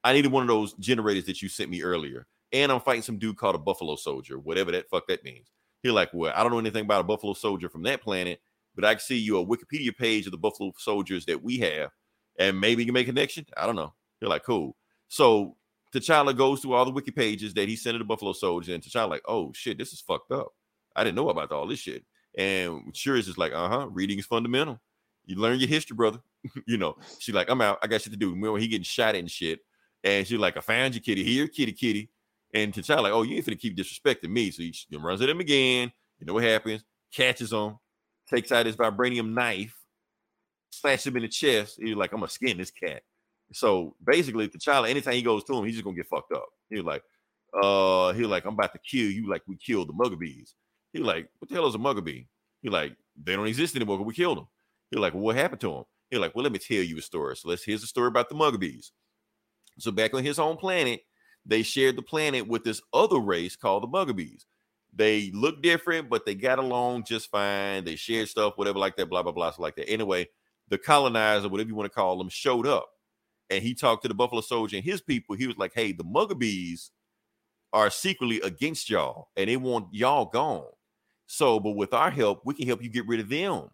I 0.03 0.13
needed 0.13 0.31
one 0.31 0.43
of 0.43 0.47
those 0.47 0.73
generators 0.73 1.25
that 1.25 1.41
you 1.41 1.47
sent 1.47 1.69
me 1.69 1.83
earlier, 1.83 2.25
and 2.53 2.71
I'm 2.71 2.81
fighting 2.81 3.01
some 3.01 3.17
dude 3.17 3.37
called 3.37 3.55
a 3.55 3.59
Buffalo 3.59 3.95
Soldier, 3.95 4.39
whatever 4.39 4.71
that 4.71 4.89
fuck 4.89 5.07
that 5.07 5.23
means. 5.23 5.47
He's 5.83 5.91
like, 5.91 6.09
well, 6.13 6.33
I 6.35 6.43
don't 6.43 6.51
know 6.51 6.59
anything 6.59 6.85
about 6.85 7.01
a 7.01 7.05
Buffalo 7.05 7.33
Soldier 7.33 7.69
from 7.69 7.83
that 7.83 8.01
planet, 8.01 8.41
but 8.75 8.85
I 8.85 8.93
can 8.93 9.01
see 9.01 9.17
you 9.17 9.39
a 9.39 9.45
Wikipedia 9.45 9.95
page 9.95 10.25
of 10.25 10.31
the 10.31 10.37
Buffalo 10.37 10.71
Soldiers 10.77 11.25
that 11.25 11.41
we 11.41 11.57
have, 11.59 11.89
and 12.37 12.59
maybe 12.59 12.83
you 12.83 12.87
can 12.87 12.93
make 12.93 13.07
a 13.07 13.11
connection. 13.11 13.45
I 13.57 13.65
don't 13.65 13.75
know. 13.75 13.93
You're 14.19 14.29
like, 14.29 14.43
cool. 14.43 14.75
So 15.07 15.57
T'Challa 15.93 16.35
goes 16.35 16.61
through 16.61 16.73
all 16.73 16.85
the 16.85 16.91
wiki 16.91 17.11
pages 17.11 17.53
that 17.55 17.67
he 17.67 17.75
sent 17.75 17.95
to 17.95 17.99
the 17.99 18.05
Buffalo 18.05 18.33
Soldier, 18.33 18.73
and 18.73 18.83
T'Challa 18.83 19.09
like, 19.09 19.23
oh 19.27 19.51
shit, 19.53 19.77
this 19.77 19.93
is 19.93 20.01
fucked 20.01 20.31
up. 20.31 20.53
I 20.95 21.03
didn't 21.03 21.15
know 21.15 21.29
about 21.29 21.51
all 21.51 21.67
this 21.67 21.79
shit. 21.79 22.05
And 22.37 22.93
Shuri's 22.93 23.25
just 23.25 23.37
like, 23.37 23.53
uh 23.53 23.67
huh, 23.67 23.87
reading 23.89 24.19
is 24.19 24.25
fundamental. 24.25 24.79
You 25.25 25.35
learn 25.35 25.59
your 25.59 25.67
history, 25.69 25.95
brother. 25.95 26.19
you 26.67 26.77
know, 26.77 26.95
she's 27.19 27.35
like, 27.35 27.49
I'm 27.49 27.61
out. 27.61 27.79
I 27.81 27.87
got 27.87 28.01
shit 28.01 28.13
to 28.13 28.17
do. 28.17 28.31
Remember, 28.31 28.57
he 28.57 28.67
getting 28.67 28.83
shot 28.83 29.15
and 29.15 29.29
shit. 29.29 29.59
And 30.03 30.25
she's 30.25 30.39
like, 30.39 30.57
I 30.57 30.61
found 30.61 30.95
you, 30.95 31.01
kitty. 31.01 31.23
Here, 31.23 31.47
kitty, 31.47 31.73
kitty. 31.73 32.09
And 32.53 32.73
T'Challa 32.73 33.03
like, 33.03 33.13
oh, 33.13 33.23
you 33.23 33.35
ain't 33.35 33.45
finna 33.45 33.59
keep 33.59 33.77
disrespecting 33.77 34.29
me. 34.29 34.51
So 34.51 34.63
he 34.63 34.73
runs 34.97 35.21
at 35.21 35.29
him 35.29 35.39
again. 35.39 35.91
You 36.19 36.25
know 36.25 36.33
what 36.33 36.43
happens? 36.43 36.83
Catches 37.13 37.51
him, 37.51 37.77
takes 38.29 38.51
out 38.51 38.65
his 38.65 38.75
vibranium 38.75 39.33
knife, 39.33 39.75
slashes 40.71 41.07
him 41.07 41.17
in 41.17 41.23
the 41.23 41.29
chest. 41.29 41.79
He's 41.81 41.95
like, 41.95 42.11
I'm 42.11 42.19
gonna 42.19 42.29
skin 42.29 42.57
this 42.57 42.71
cat. 42.71 43.01
So 43.53 43.95
basically, 44.03 44.47
T'Challa, 44.47 44.89
anytime 44.89 45.13
he 45.13 45.21
goes 45.21 45.43
to 45.45 45.53
him, 45.53 45.65
he's 45.65 45.75
just 45.75 45.83
gonna 45.83 45.95
get 45.95 46.07
fucked 46.07 46.31
up. 46.33 46.47
He's 46.69 46.83
like, 46.83 47.03
uh, 47.61 48.13
he's 48.13 48.27
like, 48.27 48.45
I'm 48.45 48.53
about 48.53 48.73
to 48.73 48.79
kill 48.79 49.09
you 49.11 49.29
like 49.29 49.41
we 49.47 49.57
killed 49.57 49.89
the 49.89 49.93
Muggabees. 49.93 50.53
He's 50.93 51.01
like, 51.01 51.29
what 51.39 51.49
the 51.49 51.55
hell 51.55 51.67
is 51.67 51.75
a 51.75 51.77
Muggabee? 51.77 52.27
He's 52.61 52.71
like, 52.71 52.95
they 53.21 53.35
don't 53.35 53.47
exist 53.47 53.75
anymore 53.75 54.01
we 54.03 54.13
killed 54.13 54.37
them. 54.37 54.47
He's 54.89 54.99
like, 54.99 55.13
well, 55.13 55.23
what 55.23 55.35
happened 55.35 55.61
to 55.61 55.73
him? 55.73 55.83
He's 56.09 56.19
like, 56.19 56.35
well, 56.35 56.43
let 56.43 56.51
me 56.51 56.59
tell 56.59 56.77
you 56.77 56.97
a 56.97 57.01
story. 57.01 57.35
So 57.37 57.49
let's 57.49 57.63
here's 57.63 57.81
the 57.81 57.87
story 57.87 58.07
about 58.07 58.29
the 58.29 58.35
Mugabees. 58.35 58.91
So 59.79 59.91
back 59.91 60.13
on 60.13 60.23
his 60.23 60.37
home 60.37 60.57
planet, 60.57 61.01
they 61.45 61.63
shared 61.63 61.95
the 61.95 62.01
planet 62.01 62.47
with 62.47 62.63
this 62.63 62.81
other 62.93 63.19
race 63.19 63.55
called 63.55 63.83
the 63.83 63.87
Mugabees. 63.87 64.45
They 64.93 65.31
look 65.33 65.61
different, 65.61 66.09
but 66.09 66.25
they 66.25 66.35
got 66.35 66.59
along 66.59 67.05
just 67.05 67.29
fine. 67.29 67.85
They 67.85 67.95
shared 67.95 68.27
stuff, 68.27 68.57
whatever, 68.57 68.79
like 68.79 68.97
that, 68.97 69.09
blah, 69.09 69.23
blah, 69.23 69.31
blah, 69.31 69.53
like 69.57 69.75
that. 69.77 69.89
Anyway, 69.89 70.27
the 70.67 70.77
colonizer, 70.77 71.49
whatever 71.49 71.69
you 71.69 71.75
want 71.75 71.91
to 71.91 71.95
call 71.95 72.17
them, 72.17 72.29
showed 72.29 72.67
up 72.67 72.89
and 73.51 73.61
he 73.61 73.73
talked 73.73 74.01
to 74.01 74.07
the 74.07 74.13
Buffalo 74.13 74.41
Soldier 74.41 74.77
and 74.77 74.85
his 74.85 75.01
people. 75.01 75.35
He 75.35 75.45
was 75.45 75.57
like, 75.57 75.73
Hey, 75.75 75.91
the 75.91 76.05
Mugabees 76.05 76.89
are 77.73 77.89
secretly 77.89 78.39
against 78.41 78.89
y'all 78.89 79.27
and 79.35 79.49
they 79.49 79.57
want 79.57 79.87
y'all 79.91 80.25
gone. 80.25 80.65
So, 81.27 81.59
but 81.59 81.71
with 81.71 81.93
our 81.93 82.09
help, 82.09 82.41
we 82.45 82.53
can 82.53 82.67
help 82.67 82.81
you 82.81 82.89
get 82.89 83.07
rid 83.07 83.19
of 83.19 83.29
them. 83.29 83.69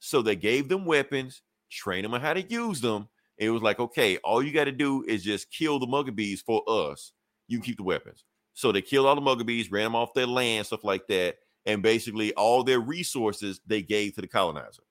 So 0.00 0.22
they 0.22 0.36
gave 0.36 0.68
them 0.68 0.84
weapons, 0.84 1.42
train 1.70 2.02
them 2.02 2.14
on 2.14 2.20
how 2.20 2.32
to 2.32 2.42
use 2.42 2.80
them. 2.80 3.08
It 3.38 3.50
was 3.50 3.62
like, 3.62 3.78
okay, 3.78 4.16
all 4.18 4.42
you 4.42 4.52
got 4.52 4.64
to 4.64 4.72
do 4.72 5.04
is 5.06 5.22
just 5.22 5.50
kill 5.52 5.78
the 5.78 5.86
Mugabees 5.86 6.40
for 6.40 6.62
us. 6.66 7.12
You 7.46 7.58
can 7.58 7.64
keep 7.64 7.76
the 7.76 7.84
weapons. 7.84 8.24
So 8.54 8.72
they 8.72 8.82
killed 8.82 9.06
all 9.06 9.14
the 9.14 9.20
Mugabees, 9.20 9.70
ran 9.70 9.84
them 9.84 9.94
off 9.94 10.14
their 10.14 10.26
land, 10.26 10.66
stuff 10.66 10.82
like 10.82 11.06
that. 11.06 11.36
And 11.64 11.82
basically, 11.82 12.34
all 12.34 12.64
their 12.64 12.80
resources 12.80 13.60
they 13.66 13.82
gave 13.82 14.14
to 14.14 14.20
the 14.20 14.26
colonizer. 14.26 14.82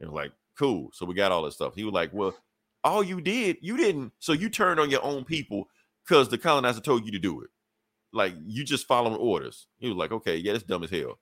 It 0.00 0.06
was 0.06 0.14
like, 0.14 0.32
cool. 0.58 0.90
So 0.92 1.06
we 1.06 1.14
got 1.14 1.30
all 1.30 1.42
this 1.42 1.54
stuff. 1.54 1.74
He 1.74 1.84
was 1.84 1.94
like, 1.94 2.12
well, 2.12 2.34
all 2.82 3.02
you 3.02 3.20
did, 3.20 3.58
you 3.60 3.76
didn't. 3.76 4.12
So 4.18 4.32
you 4.32 4.48
turned 4.48 4.80
on 4.80 4.90
your 4.90 5.02
own 5.04 5.24
people 5.24 5.68
because 6.06 6.28
the 6.28 6.38
colonizer 6.38 6.80
told 6.80 7.06
you 7.06 7.12
to 7.12 7.18
do 7.18 7.42
it. 7.42 7.50
Like 8.12 8.34
you 8.44 8.64
just 8.64 8.86
following 8.86 9.16
orders. 9.16 9.66
He 9.78 9.88
was 9.88 9.96
like, 9.96 10.12
okay, 10.12 10.36
yeah, 10.36 10.52
that's 10.52 10.64
dumb 10.64 10.84
as 10.84 10.90
hell. 10.90 11.18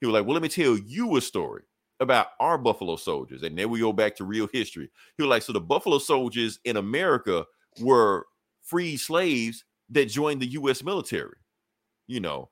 He 0.00 0.06
was 0.06 0.14
like, 0.14 0.24
well, 0.24 0.34
let 0.34 0.42
me 0.42 0.48
tell 0.48 0.76
you 0.76 1.16
a 1.16 1.20
story 1.20 1.62
about 2.00 2.28
our 2.40 2.58
Buffalo 2.58 2.96
soldiers. 2.96 3.42
And 3.42 3.56
then 3.56 3.70
we 3.70 3.80
go 3.80 3.92
back 3.92 4.16
to 4.16 4.24
real 4.24 4.48
history. 4.52 4.90
He 5.16 5.22
was 5.22 5.30
like, 5.30 5.42
so 5.42 5.52
the 5.52 5.60
Buffalo 5.60 5.98
soldiers 5.98 6.58
in 6.64 6.76
America 6.76 7.46
were 7.80 8.26
free 8.62 8.96
slaves 8.96 9.64
that 9.90 10.06
joined 10.06 10.42
the 10.42 10.46
U.S. 10.46 10.82
military, 10.82 11.36
you 12.06 12.20
know. 12.20 12.50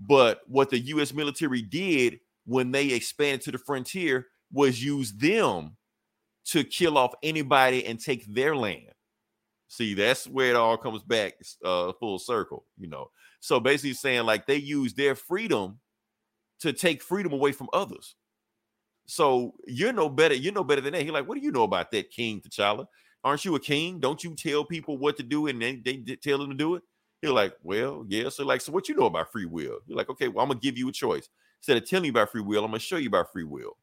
But 0.00 0.42
what 0.46 0.70
the 0.70 0.78
U.S. 0.78 1.12
military 1.12 1.60
did 1.60 2.20
when 2.46 2.70
they 2.70 2.88
expanded 2.88 3.42
to 3.42 3.52
the 3.52 3.58
frontier 3.58 4.26
was 4.52 4.82
use 4.82 5.12
them 5.12 5.76
to 6.46 6.64
kill 6.64 6.96
off 6.96 7.14
anybody 7.22 7.84
and 7.84 8.00
take 8.00 8.24
their 8.32 8.56
land. 8.56 8.92
See, 9.68 9.92
that's 9.92 10.26
where 10.26 10.48
it 10.48 10.56
all 10.56 10.78
comes 10.78 11.02
back 11.02 11.34
uh, 11.62 11.92
full 12.00 12.18
circle, 12.18 12.64
you 12.78 12.88
know. 12.88 13.10
So 13.40 13.60
basically 13.60 13.92
saying 13.92 14.24
like 14.24 14.46
they 14.46 14.56
use 14.56 14.94
their 14.94 15.14
freedom 15.14 15.78
to 16.60 16.72
take 16.72 17.02
freedom 17.02 17.32
away 17.32 17.52
from 17.52 17.68
others. 17.72 18.16
So 19.10 19.54
you're 19.66 19.94
no 19.94 20.10
better, 20.10 20.34
you're 20.34 20.52
no 20.52 20.62
better 20.62 20.82
than 20.82 20.92
that. 20.92 21.00
He's 21.00 21.10
like, 21.10 21.26
what 21.26 21.36
do 21.36 21.40
you 21.40 21.50
know 21.50 21.62
about 21.62 21.90
that, 21.92 22.10
King 22.10 22.42
T'Challa? 22.42 22.86
Aren't 23.24 23.42
you 23.42 23.54
a 23.54 23.60
king? 23.60 24.00
Don't 24.00 24.22
you 24.22 24.34
tell 24.34 24.66
people 24.66 24.98
what 24.98 25.16
to 25.16 25.22
do 25.22 25.46
and 25.46 25.60
then 25.60 25.82
they, 25.82 25.96
tell 26.22 26.36
them 26.36 26.50
to 26.50 26.54
do 26.54 26.74
it? 26.74 26.82
You're 27.22 27.32
like, 27.32 27.54
well, 27.62 28.04
yeah. 28.06 28.28
So 28.28 28.44
like, 28.44 28.60
so 28.60 28.70
what 28.70 28.86
you 28.86 28.94
know 28.94 29.06
about 29.06 29.32
free 29.32 29.46
will? 29.46 29.78
You're 29.86 29.96
like, 29.96 30.10
okay, 30.10 30.28
well, 30.28 30.42
I'm 30.42 30.50
gonna 30.50 30.60
give 30.60 30.76
you 30.76 30.90
a 30.90 30.92
choice. 30.92 31.28
Instead 31.60 31.78
of 31.78 31.88
telling 31.88 32.04
you 32.04 32.10
about 32.10 32.30
free 32.30 32.42
will, 32.42 32.62
I'm 32.62 32.70
gonna 32.70 32.80
show 32.80 32.98
you 32.98 33.08
about 33.08 33.32
free 33.32 33.44
will. 33.44 33.78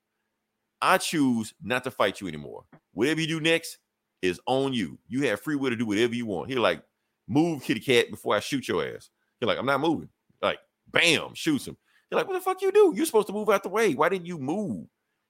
I 0.79 0.99
choose 0.99 1.55
not 1.61 1.83
to 1.85 1.91
fight 1.91 2.21
you 2.21 2.27
anymore. 2.27 2.65
Whatever 2.93 3.21
you 3.21 3.27
do 3.27 3.41
next 3.41 3.79
is 4.21 4.39
on 4.45 4.73
you. 4.73 4.99
You 5.07 5.27
have 5.27 5.41
free 5.41 5.55
will 5.55 5.71
to 5.71 5.75
do 5.75 5.87
whatever 5.87 6.13
you 6.13 6.27
want. 6.27 6.49
He 6.49 6.55
like, 6.55 6.83
move, 7.27 7.63
kitty 7.63 7.79
cat, 7.79 8.11
before 8.11 8.35
I 8.35 8.41
shoot 8.41 8.67
your 8.67 8.85
ass. 8.85 9.09
You're 9.41 9.47
like, 9.47 9.57
I'm 9.57 9.65
not 9.65 9.81
moving. 9.81 10.09
Like, 10.41 10.59
bam, 10.91 11.33
shoots 11.33 11.67
him. 11.67 11.77
You're 12.11 12.19
like, 12.19 12.27
what 12.27 12.35
the 12.35 12.41
fuck 12.41 12.61
you 12.61 12.71
do? 12.71 12.93
You're 12.95 13.07
supposed 13.07 13.27
to 13.27 13.33
move 13.33 13.49
out 13.49 13.63
the 13.63 13.69
way. 13.69 13.95
Why 13.95 14.09
didn't 14.09 14.27
you 14.27 14.37
move? 14.37 14.85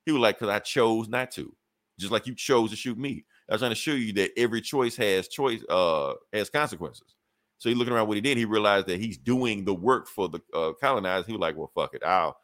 He 0.06 0.12
was 0.12 0.22
like, 0.22 0.38
because 0.40 0.54
I 0.54 0.60
chose 0.60 1.08
not 1.08 1.32
to. 1.32 1.54
Just 2.00 2.12
like 2.12 2.28
you 2.28 2.36
chose 2.36 2.72
to 2.72 2.76
shoot 2.76 2.98
me. 2.98 3.26
I 3.50 3.54
was 3.54 3.62
trying 3.62 3.72
to 3.72 3.76
show 3.76 3.92
you 3.94 4.12
that 4.14 4.32
every 4.38 4.62
choice 4.62 4.96
has 4.98 5.28
choice, 5.28 5.64
uh, 5.70 6.14
has 6.34 6.50
consequences. 6.50 7.16
So 7.58 7.70
he 7.70 7.76
looking 7.76 7.94
around 7.94 8.08
what 8.08 8.18
he 8.18 8.22
did, 8.22 8.38
he 8.38 8.46
realized 8.46 8.88
that 8.88 9.00
he's 9.00 9.18
doing 9.18 9.66
the 9.66 9.74
work 9.74 10.08
for 10.08 10.28
the 10.28 10.42
uh, 10.54 10.74
colonizer. 10.82 11.26
He 11.26 11.34
was 11.34 11.40
like, 11.40 11.56
well, 11.56 11.72
fuck 11.74 11.94
it. 11.94 12.04
I'll 12.04 12.36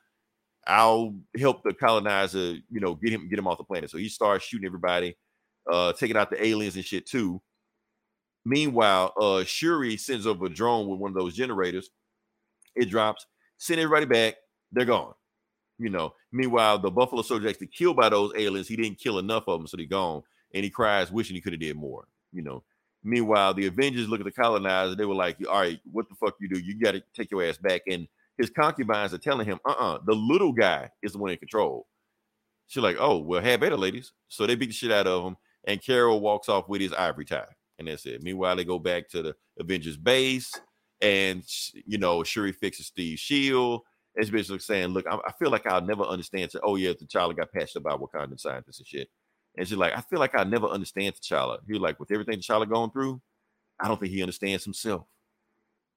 I'll 0.68 1.16
help 1.40 1.64
the 1.64 1.74
colonizer, 1.74 2.56
you 2.70 2.80
know, 2.80 2.96
get 2.96 3.14
him 3.14 3.28
get 3.30 3.40
him 3.40 3.48
off 3.48 3.58
the 3.58 3.64
planet. 3.64 3.90
So 3.90 3.98
he 3.98 4.10
starts 4.10 4.46
shooting 4.46 4.66
everybody, 4.66 5.18
uh, 5.72 5.94
taking 5.94 6.18
out 6.18 6.30
the 6.30 6.44
aliens 6.44 6.76
and 6.76 6.86
shit 6.86 7.06
too. 7.06 7.42
Meanwhile, 8.46 9.14
uh, 9.20 9.44
Shuri 9.44 9.98
sends 9.98 10.26
over 10.26 10.46
a 10.46 10.50
drone 10.50 10.88
with 10.88 11.00
one 11.00 11.12
of 11.12 11.16
those 11.16 11.36
generators. 11.36 11.90
It 12.76 12.90
drops, 12.90 13.26
send 13.58 13.80
everybody 13.80 14.06
back. 14.06 14.36
They're 14.72 14.86
gone. 14.86 15.14
You 15.82 15.90
know. 15.90 16.14
Meanwhile, 16.32 16.80
the 16.80 16.92
Buffalo 16.92 17.22
Soldier 17.22 17.50
actually 17.50 17.68
killed 17.68 17.98
by 17.98 18.10
those 18.10 18.32
aliens. 18.38 18.68
He 18.68 18.76
didn't 18.76 19.00
kill 19.00 19.20
enough 19.20 19.44
of 19.48 19.60
them, 19.60 19.68
so 19.68 19.78
they're 19.78 19.86
gone. 19.86 20.24
And 20.54 20.64
he 20.64 20.70
cries, 20.70 21.12
wishing 21.12 21.36
he 21.36 21.42
could 21.42 21.54
have 21.54 21.60
did 21.60 21.76
more. 21.76 22.08
You 22.32 22.44
know. 22.44 22.64
Meanwhile, 23.04 23.56
the 23.56 23.66
Avengers 23.66 24.08
look 24.08 24.20
at 24.20 24.26
the 24.26 24.32
colonizer. 24.32 24.96
They 24.96 25.06
were 25.06 25.16
like, 25.16 25.38
"All 25.48 25.60
right, 25.60 25.80
what 25.92 26.08
the 26.08 26.16
fuck 26.16 26.36
you 26.40 26.48
do? 26.48 26.60
You 26.60 26.80
got 26.80 26.92
to 26.92 27.04
take 27.16 27.32
your 27.32 27.44
ass 27.44 27.58
back." 27.58 27.82
And 27.88 28.08
his 28.38 28.50
concubines 28.50 29.14
are 29.14 29.20
telling 29.20 29.46
him, 29.46 29.60
uh-uh, 29.66 30.00
the 30.06 30.14
little 30.16 30.52
guy 30.52 30.90
is 31.04 31.14
the 31.14 31.20
one 31.20 31.32
in 31.32 31.38
control. 31.38 31.88
She's 32.68 32.84
like, 32.84 32.98
oh, 33.00 33.20
well, 33.20 33.42
have 33.42 33.60
better, 33.60 33.78
ladies. 33.78 34.14
So 34.30 34.48
they 34.48 34.56
beat 34.56 34.68
the 34.68 34.74
shit 34.74 34.92
out 34.92 35.08
of 35.08 35.26
him, 35.26 35.38
and 35.66 35.84
Carol 35.84 36.22
walks 36.22 36.50
off 36.50 36.70
with 36.70 36.82
his 36.82 36.94
ivory 36.94 37.26
tie. 37.26 37.46
And 37.78 37.88
that's 37.88 38.06
it. 38.06 38.24
Meanwhile, 38.24 38.56
they 38.56 38.64
go 38.64 38.80
back 38.80 39.10
to 39.10 39.22
the 39.22 39.36
Avengers 39.60 39.98
base, 39.98 40.52
and 41.02 41.44
you 41.74 41.98
know, 41.98 42.24
Shuri 42.24 42.52
fixes 42.52 42.88
Steve's 42.88 43.20
shield. 43.20 43.82
She's 44.20 44.30
basically 44.30 44.60
saying, 44.60 44.90
Look, 44.90 45.06
I, 45.08 45.18
I 45.26 45.32
feel 45.40 45.52
like 45.52 45.66
I'll 45.66 45.82
never 45.82 46.04
understand. 46.04 46.52
To, 46.52 46.62
oh, 46.64 46.76
yeah, 46.76 46.92
T'Challa 46.92 47.36
got 47.36 47.52
patched 47.52 47.76
about 47.76 48.02
Wakandan 48.02 48.40
scientists 48.40 48.80
and 48.80 48.88
shit. 48.88 49.10
And 49.58 49.68
she's 49.68 49.78
like, 49.78 49.98
I 49.98 50.02
feel 50.02 50.20
like 50.20 50.36
I'll 50.36 50.46
never 50.46 50.68
understand 50.68 51.16
T'Challa. 51.16 51.60
He 51.66 51.74
was 51.74 51.82
like, 51.82 52.00
with 52.00 52.12
everything 52.12 52.40
T'Challa 52.40 52.70
going 52.70 52.92
through, 52.92 53.22
I 53.80 53.88
don't 53.88 54.00
think 54.00 54.12
he 54.12 54.22
understands 54.22 54.64
himself 54.64 55.06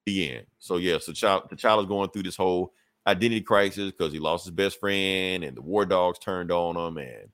the 0.05 0.31
end. 0.31 0.45
So 0.59 0.77
yeah, 0.77 0.97
so 0.99 1.11
child, 1.11 1.43
the 1.49 1.55
child 1.55 1.81
T'Challa's 1.81 1.89
going 1.89 2.09
through 2.09 2.23
this 2.23 2.37
whole 2.37 2.73
identity 3.07 3.41
crisis 3.41 3.91
because 3.91 4.13
he 4.13 4.19
lost 4.19 4.45
his 4.45 4.53
best 4.53 4.79
friend 4.79 5.43
and 5.43 5.55
the 5.55 5.61
war 5.61 5.85
dogs 5.85 6.19
turned 6.19 6.51
on 6.51 6.75
him 6.75 6.97
and 6.97 7.29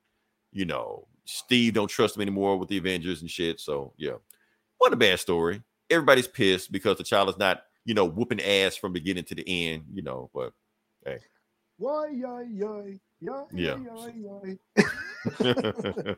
you 0.51 0.65
know 0.65 1.07
Steve 1.25 1.73
don't 1.73 1.87
trust 1.87 2.15
him 2.15 2.21
anymore 2.21 2.57
with 2.57 2.67
the 2.69 2.77
Avengers 2.77 3.21
and 3.21 3.29
shit. 3.29 3.59
So 3.59 3.93
yeah, 3.97 4.15
what 4.77 4.93
a 4.93 4.97
bad 4.97 5.19
story. 5.19 5.61
Everybody's 5.89 6.27
pissed 6.27 6.71
because 6.71 6.97
T'Challa's 6.97 7.37
not 7.37 7.63
you 7.85 7.93
know 7.93 8.05
whooping 8.05 8.41
ass 8.41 8.75
from 8.75 8.93
beginning 8.93 9.25
to 9.25 9.35
the 9.35 9.45
end. 9.47 9.83
You 9.93 10.01
know, 10.01 10.29
but 10.33 10.53
hey. 11.05 11.19
Why, 11.77 12.07
yay, 12.09 12.47
yay, 12.51 12.99
yay, 13.21 13.43
Yeah. 13.53 13.77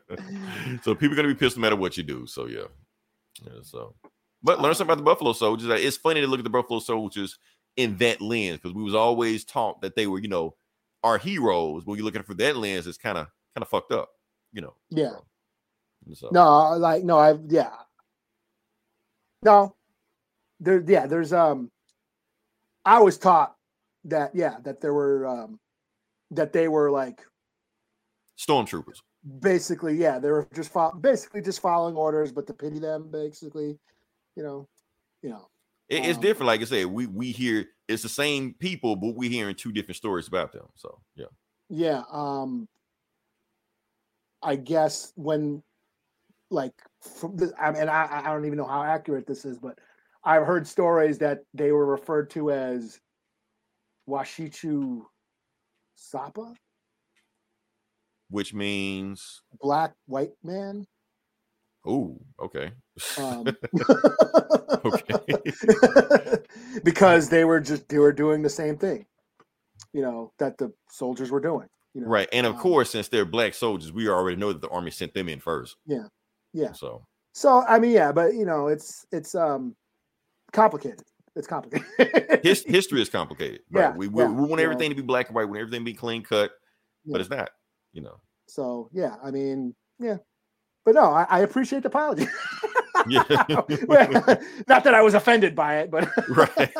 so 0.84 0.96
people 0.96 1.14
are 1.14 1.16
gonna 1.16 1.28
be 1.30 1.36
pissed 1.36 1.58
no 1.58 1.62
matter 1.62 1.76
what 1.76 1.98
you 1.98 2.04
do. 2.04 2.26
So 2.28 2.48
yeah. 2.48 2.66
Yeah, 3.44 3.60
so 3.64 3.96
but 4.44 4.60
learn 4.62 4.76
something 4.76 4.92
about 4.94 4.98
the 4.98 5.04
Buffalo 5.10 5.34
Soldiers. 5.34 5.70
It's 5.84 5.98
funny 5.98 6.22
to 6.22 6.28
look 6.28 6.40
at 6.40 6.44
the 6.44 6.50
Buffalo 6.50 6.80
Soldiers 6.80 7.38
in 7.78 7.98
that 7.98 8.22
lens 8.22 8.58
because 8.60 8.74
we 8.74 8.84
was 8.84 8.94
always 8.96 9.44
taught 9.46 9.82
that 9.82 9.96
they 9.96 10.06
were, 10.06 10.20
you 10.20 10.28
know, 10.28 10.56
our 11.04 11.18
heroes. 11.18 11.86
When 11.86 11.98
you're 11.98 12.06
looking 12.06 12.24
for 12.24 12.34
that 12.36 12.58
lens, 12.58 12.86
it's 12.88 12.98
kind 12.98 13.18
of 13.18 13.28
kind 13.56 13.62
of 13.64 13.70
fucked 13.70 13.92
up, 13.92 14.10
you 14.52 14.62
know. 14.62 14.74
Yeah. 14.90 15.16
So- 16.14 16.30
No, 16.32 16.74
like 16.78 17.04
no, 17.04 17.18
I 17.18 17.36
yeah. 17.48 17.72
No. 19.44 19.76
There 20.60 20.84
yeah, 20.86 21.08
there's 21.08 21.34
um 21.34 21.72
I 22.86 23.00
was 23.02 23.18
taught 23.18 23.56
that 24.06 24.36
yeah, 24.36 24.58
that 24.64 24.82
there 24.82 24.94
were 24.94 25.26
um 25.26 25.60
that 26.32 26.54
they 26.54 26.68
were 26.68 26.92
like 26.92 27.22
stormtroopers. 28.38 29.00
basically 29.40 29.96
yeah, 29.96 30.20
they 30.20 30.30
were 30.30 30.48
just 30.54 30.72
fo- 30.72 30.92
basically 30.94 31.42
just 31.42 31.62
following 31.62 31.96
orders 31.96 32.32
but 32.32 32.48
to 32.48 32.54
pity 32.54 32.80
them 32.80 33.10
basically, 33.12 33.78
you 34.36 34.44
know, 34.44 34.68
you 35.22 35.30
know. 35.30 35.48
It- 35.90 36.06
it's 36.06 36.18
Um, 36.18 36.22
different. 36.22 36.48
Like 36.48 36.62
I 36.62 36.66
said, 36.66 36.86
we 36.88 37.08
we 37.08 37.32
hear 37.32 37.68
it's 37.88 38.04
the 38.04 38.10
same 38.10 38.54
people, 38.56 38.96
but 38.96 39.16
we're 39.16 39.30
hearing 39.30 39.56
two 39.56 39.72
different 39.72 39.98
stories 39.98 40.28
about 40.28 40.52
them. 40.52 40.68
So 40.76 41.02
yeah. 41.16 41.28
Yeah, 41.70 42.04
um 42.12 42.68
I 44.42 44.56
guess 44.56 45.14
when 45.16 45.64
like 46.50 46.74
from 47.02 47.38
the 47.38 47.54
I 47.60 47.72
mean 47.72 47.90
I 47.90 48.22
I 48.22 48.34
don't 48.34 48.46
even 48.46 48.58
know 48.58 48.66
how 48.68 48.84
accurate 48.84 49.28
this 49.28 49.46
is, 49.46 49.60
but 49.60 49.80
I've 50.24 50.46
heard 50.46 50.68
stories 50.68 51.18
that 51.20 51.44
they 51.54 51.72
were 51.72 51.86
referred 51.86 52.30
to 52.32 52.52
as 52.52 53.00
Washichu 54.10 55.04
Sapa, 55.96 56.54
Which 58.30 58.54
means 58.54 59.42
black 59.62 59.94
white 60.08 60.34
man. 60.44 60.86
oh, 61.86 62.20
okay. 62.42 62.72
Um, 63.18 63.46
Okay. 64.86 65.20
because 66.84 67.30
they 67.30 67.46
were 67.46 67.60
just 67.60 67.88
they 67.90 68.00
were 68.00 68.12
doing 68.12 68.42
the 68.42 68.50
same 68.50 68.78
thing, 68.78 69.06
you 69.94 70.02
know, 70.02 70.34
that 70.40 70.58
the 70.58 70.74
soldiers 70.90 71.32
were 71.32 71.40
doing. 71.40 71.68
You 71.94 72.02
know, 72.02 72.08
right. 72.08 72.28
And 72.34 72.46
of 72.46 72.56
um, 72.56 72.62
course, 72.62 72.90
since 72.90 73.08
they're 73.08 73.26
black 73.26 73.54
soldiers, 73.54 73.92
we 73.94 74.10
already 74.10 74.36
know 74.38 74.52
that 74.52 74.62
the 74.62 74.70
army 74.70 74.92
sent 74.92 75.14
them 75.14 75.30
in 75.30 75.40
first. 75.40 75.78
Yeah, 75.86 76.08
yeah. 76.54 76.74
So 76.74 77.06
So 77.34 77.64
I 77.68 77.80
mean, 77.80 77.92
yeah, 77.92 78.12
but 78.12 78.34
you 78.34 78.46
know, 78.46 78.68
it's 78.68 79.06
it's 79.12 79.36
um 79.36 79.76
complicated. 80.52 81.04
It's 81.36 81.48
complicated. 81.48 82.42
his 82.44 82.64
history 82.68 83.02
is 83.02 83.10
complicated. 83.10 83.62
Yeah, 83.72 83.96
We, 83.96 84.08
we, 84.08 84.24
yeah, 84.24 84.30
we 84.30 84.46
want 84.46 84.62
everything 84.62 84.90
to 84.90 84.96
be 84.96 85.02
black 85.02 85.28
and 85.28 85.36
white, 85.36 85.46
we 85.46 85.52
want 85.52 85.62
everything 85.62 85.82
to 85.82 85.86
be 85.86 85.94
clean 85.94 86.24
cut, 86.24 86.52
but 87.06 87.22
it's 87.22 87.30
not, 87.30 87.50
you 87.92 88.02
know. 88.02 88.20
So 88.48 88.90
yeah, 88.94 89.16
I 89.24 89.32
mean, 89.32 89.74
yeah, 90.00 90.18
but 90.86 90.96
no, 90.96 91.06
I, 91.06 91.26
I 91.30 91.40
appreciate 91.40 91.84
the 91.84 91.88
apology. 91.88 92.28
Yeah. 93.08 93.24
Not 94.68 94.84
that 94.84 94.94
I 94.94 95.02
was 95.02 95.14
offended 95.14 95.56
by 95.56 95.80
it, 95.80 95.92
but 95.92 96.10
right. 96.30 96.74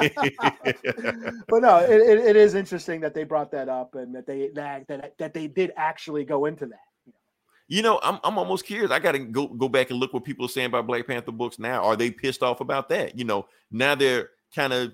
but 1.48 1.62
no, 1.62 1.80
it, 1.80 2.02
it, 2.02 2.20
it 2.20 2.36
is 2.36 2.54
interesting 2.56 3.02
that 3.02 3.14
they 3.14 3.24
brought 3.24 3.52
that 3.52 3.70
up 3.70 3.96
and 3.96 4.14
that 4.16 4.28
they 4.28 4.50
that, 4.56 4.88
that 4.88 5.18
that 5.18 5.34
they 5.34 5.48
did 5.48 5.72
actually 5.76 6.24
go 6.24 6.46
into 6.46 6.66
that. 6.68 6.80
You 7.68 7.82
know, 7.82 8.00
I'm 8.04 8.20
I'm 8.24 8.38
almost 8.38 8.66
curious. 8.66 8.92
I 8.92 9.00
got 9.00 9.14
to 9.14 9.20
go 9.20 9.48
go 9.48 9.70
back 9.70 9.90
and 9.90 10.00
look 10.00 10.14
what 10.14 10.24
people 10.24 10.46
are 10.46 10.50
saying 10.50 10.68
about 10.68 10.88
Black 10.88 11.08
Panther 11.08 11.32
books 11.32 11.60
now. 11.60 11.84
Are 11.84 11.96
they 11.96 12.12
pissed 12.12 12.44
off 12.44 12.62
about 12.62 12.90
that? 12.90 13.18
You 13.18 13.26
know, 13.26 13.48
now 13.72 13.96
they're 13.96 14.30
kind 14.56 14.74
of 14.74 14.94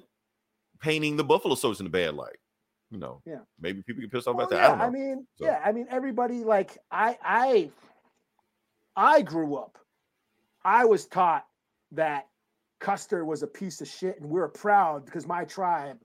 painting 0.80 1.18
the 1.18 1.24
Buffalo 1.24 1.56
Soldiers 1.56 1.80
in 1.82 1.88
a 1.88 1.90
bad 1.90 2.16
light. 2.16 2.38
You 2.92 2.98
know, 2.98 3.22
Yeah. 3.26 3.40
maybe 3.60 3.84
people 3.84 4.02
get 4.02 4.12
pissed 4.12 4.28
off 4.28 4.36
Well, 4.36 4.48
about 4.48 4.56
oh, 4.56 4.62
that. 4.62 4.68
yeah, 4.70 4.74
I 4.74 4.78
don't 4.86 4.94
know. 4.94 5.00
mean, 5.00 5.28
So- 5.36 5.46
yeah, 5.46 5.62
I 5.64 5.72
mean, 5.72 5.88
everybody 5.90 6.44
like 6.44 6.78
I 6.90 7.18
I 7.24 7.72
I 8.96 9.22
grew 9.22 9.56
up. 9.56 9.78
I 10.64 10.86
was 10.86 11.06
taught 11.08 11.46
that 11.92 12.28
Custer 12.80 13.26
was 13.26 13.44
a 13.44 13.48
piece 13.48 13.82
of 13.82 13.88
shit, 13.88 14.20
and 14.20 14.30
we 14.30 14.40
were 14.40 14.48
proud 14.50 15.06
because 15.06 15.28
my 15.28 15.46
tribe 15.46 16.00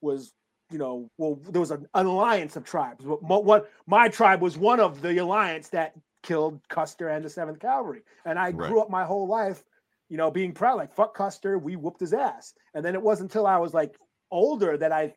was, 0.00 0.32
you 0.70 0.78
know, 0.78 1.10
well, 1.18 1.36
there 1.44 1.60
was 1.60 1.70
an, 1.70 1.86
an 1.94 2.06
alliance 2.06 2.56
of 2.56 2.64
tribes. 2.64 3.04
But 3.04 3.22
mo- 3.22 3.40
what 3.40 3.70
my 3.86 4.08
tribe 4.08 4.40
was 4.40 4.56
one 4.56 4.80
of 4.80 5.00
the 5.02 5.16
alliance 5.18 5.68
that 5.70 5.94
killed 6.22 6.60
Custer 6.68 7.08
and 7.08 7.24
the 7.24 7.30
Seventh 7.30 7.58
Cavalry, 7.60 8.02
and 8.24 8.38
I 8.38 8.50
Right. 8.50 8.68
grew 8.70 8.80
up 8.80 8.90
my 8.90 9.04
whole 9.04 9.26
life, 9.26 9.62
you 10.08 10.16
know, 10.16 10.30
being 10.30 10.52
proud. 10.52 10.76
Like 10.76 10.94
fuck 10.94 11.14
Custer, 11.14 11.58
we 11.58 11.76
whooped 11.76 12.00
his 12.00 12.12
ass, 12.12 12.54
and 12.74 12.84
then 12.84 12.94
it 12.94 13.02
wasn't 13.02 13.30
until 13.30 13.46
I 13.46 13.58
was 13.58 13.74
like 13.74 13.96
older 14.30 14.76
that 14.76 14.92
I, 14.92 15.14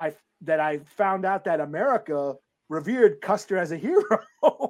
I 0.00 0.14
that 0.42 0.60
I 0.60 0.78
found 0.78 1.24
out 1.24 1.44
that 1.44 1.60
America 1.60 2.34
revered 2.68 3.20
Custer 3.20 3.56
as 3.56 3.72
a 3.72 3.76
hero. 3.78 4.20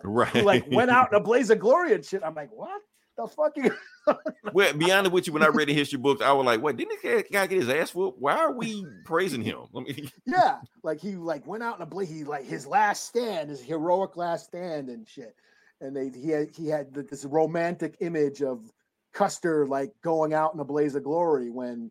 right. 0.04 0.44
like 0.44 0.70
went 0.70 0.90
out 0.90 1.12
in 1.12 1.16
a 1.16 1.20
blaze 1.24 1.50
of 1.50 1.58
glory 1.58 1.92
and 1.94 2.04
shit. 2.04 2.22
I'm 2.24 2.34
like, 2.34 2.50
what 2.52 2.80
the 3.16 3.26
fuck? 3.26 3.56
You... 3.56 3.70
Well, 4.52 4.74
be 4.74 4.92
honest 4.92 5.12
with 5.12 5.26
you, 5.26 5.32
when 5.32 5.42
I 5.42 5.46
read 5.46 5.68
the 5.68 5.72
history 5.72 5.98
books, 5.98 6.20
I 6.20 6.30
was 6.32 6.44
like, 6.44 6.60
"What? 6.60 6.76
Didn't 6.76 7.02
this 7.02 7.24
guy 7.32 7.46
get 7.46 7.58
his 7.58 7.70
ass 7.70 7.94
whooped? 7.94 8.20
Why 8.20 8.36
are 8.36 8.52
we 8.52 8.86
praising 9.06 9.40
him?" 9.40 9.60
I 9.74 9.80
mean, 9.80 10.10
yeah, 10.26 10.58
like 10.82 11.00
he 11.00 11.16
like 11.16 11.46
went 11.46 11.62
out 11.62 11.76
in 11.76 11.82
a 11.82 11.86
blaze. 11.86 12.10
He 12.10 12.22
like 12.22 12.44
his 12.44 12.66
last 12.66 13.06
stand, 13.06 13.48
his 13.48 13.62
heroic 13.62 14.18
last 14.18 14.44
stand 14.44 14.90
and 14.90 15.08
shit. 15.08 15.34
And 15.80 15.96
they 15.96 16.10
he 16.10 16.28
had 16.28 16.50
he 16.54 16.68
had 16.68 16.92
this 16.92 17.24
romantic 17.24 17.96
image 18.00 18.42
of 18.42 18.70
Custer 19.14 19.66
like 19.66 19.90
going 20.02 20.34
out 20.34 20.54
in 20.54 20.60
a 20.60 20.64
blaze 20.64 20.94
of 20.94 21.04
glory 21.04 21.50
when 21.50 21.90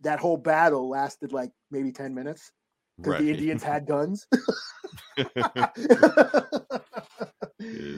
that 0.00 0.20
whole 0.20 0.36
battle 0.36 0.88
lasted 0.88 1.32
like 1.32 1.50
maybe 1.70 1.92
10 1.92 2.14
minutes 2.14 2.52
because 2.96 3.14
right. 3.14 3.22
the 3.22 3.30
Indians 3.30 3.62
had 3.62 3.86
guns. 3.88 4.26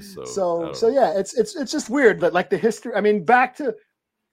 So, 0.02 0.24
so 0.24 0.72
so 0.72 0.88
yeah 0.88 1.18
it's 1.18 1.34
it's 1.34 1.56
it's 1.56 1.72
just 1.72 1.90
weird 1.90 2.20
that 2.20 2.32
like 2.32 2.50
the 2.50 2.58
history 2.58 2.92
i 2.94 3.00
mean 3.00 3.24
back 3.24 3.56
to 3.56 3.74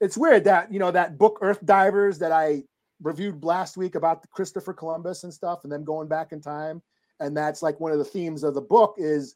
it's 0.00 0.16
weird 0.16 0.44
that 0.44 0.72
you 0.72 0.78
know 0.78 0.90
that 0.90 1.18
book 1.18 1.38
earth 1.40 1.64
divers 1.64 2.18
that 2.18 2.30
i 2.30 2.62
reviewed 3.02 3.42
last 3.42 3.76
week 3.76 3.94
about 3.94 4.22
the 4.22 4.28
christopher 4.28 4.72
columbus 4.72 5.24
and 5.24 5.32
stuff 5.34 5.60
and 5.64 5.72
them 5.72 5.82
going 5.84 6.08
back 6.08 6.32
in 6.32 6.40
time 6.40 6.80
and 7.20 7.36
that's 7.36 7.62
like 7.62 7.80
one 7.80 7.90
of 7.90 7.98
the 7.98 8.04
themes 8.04 8.44
of 8.44 8.54
the 8.54 8.60
book 8.60 8.94
is 8.98 9.34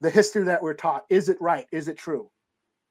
the 0.00 0.10
history 0.10 0.44
that 0.44 0.62
we're 0.62 0.74
taught 0.74 1.04
is 1.08 1.28
it 1.28 1.40
right 1.40 1.66
is 1.72 1.88
it 1.88 1.96
true 1.96 2.28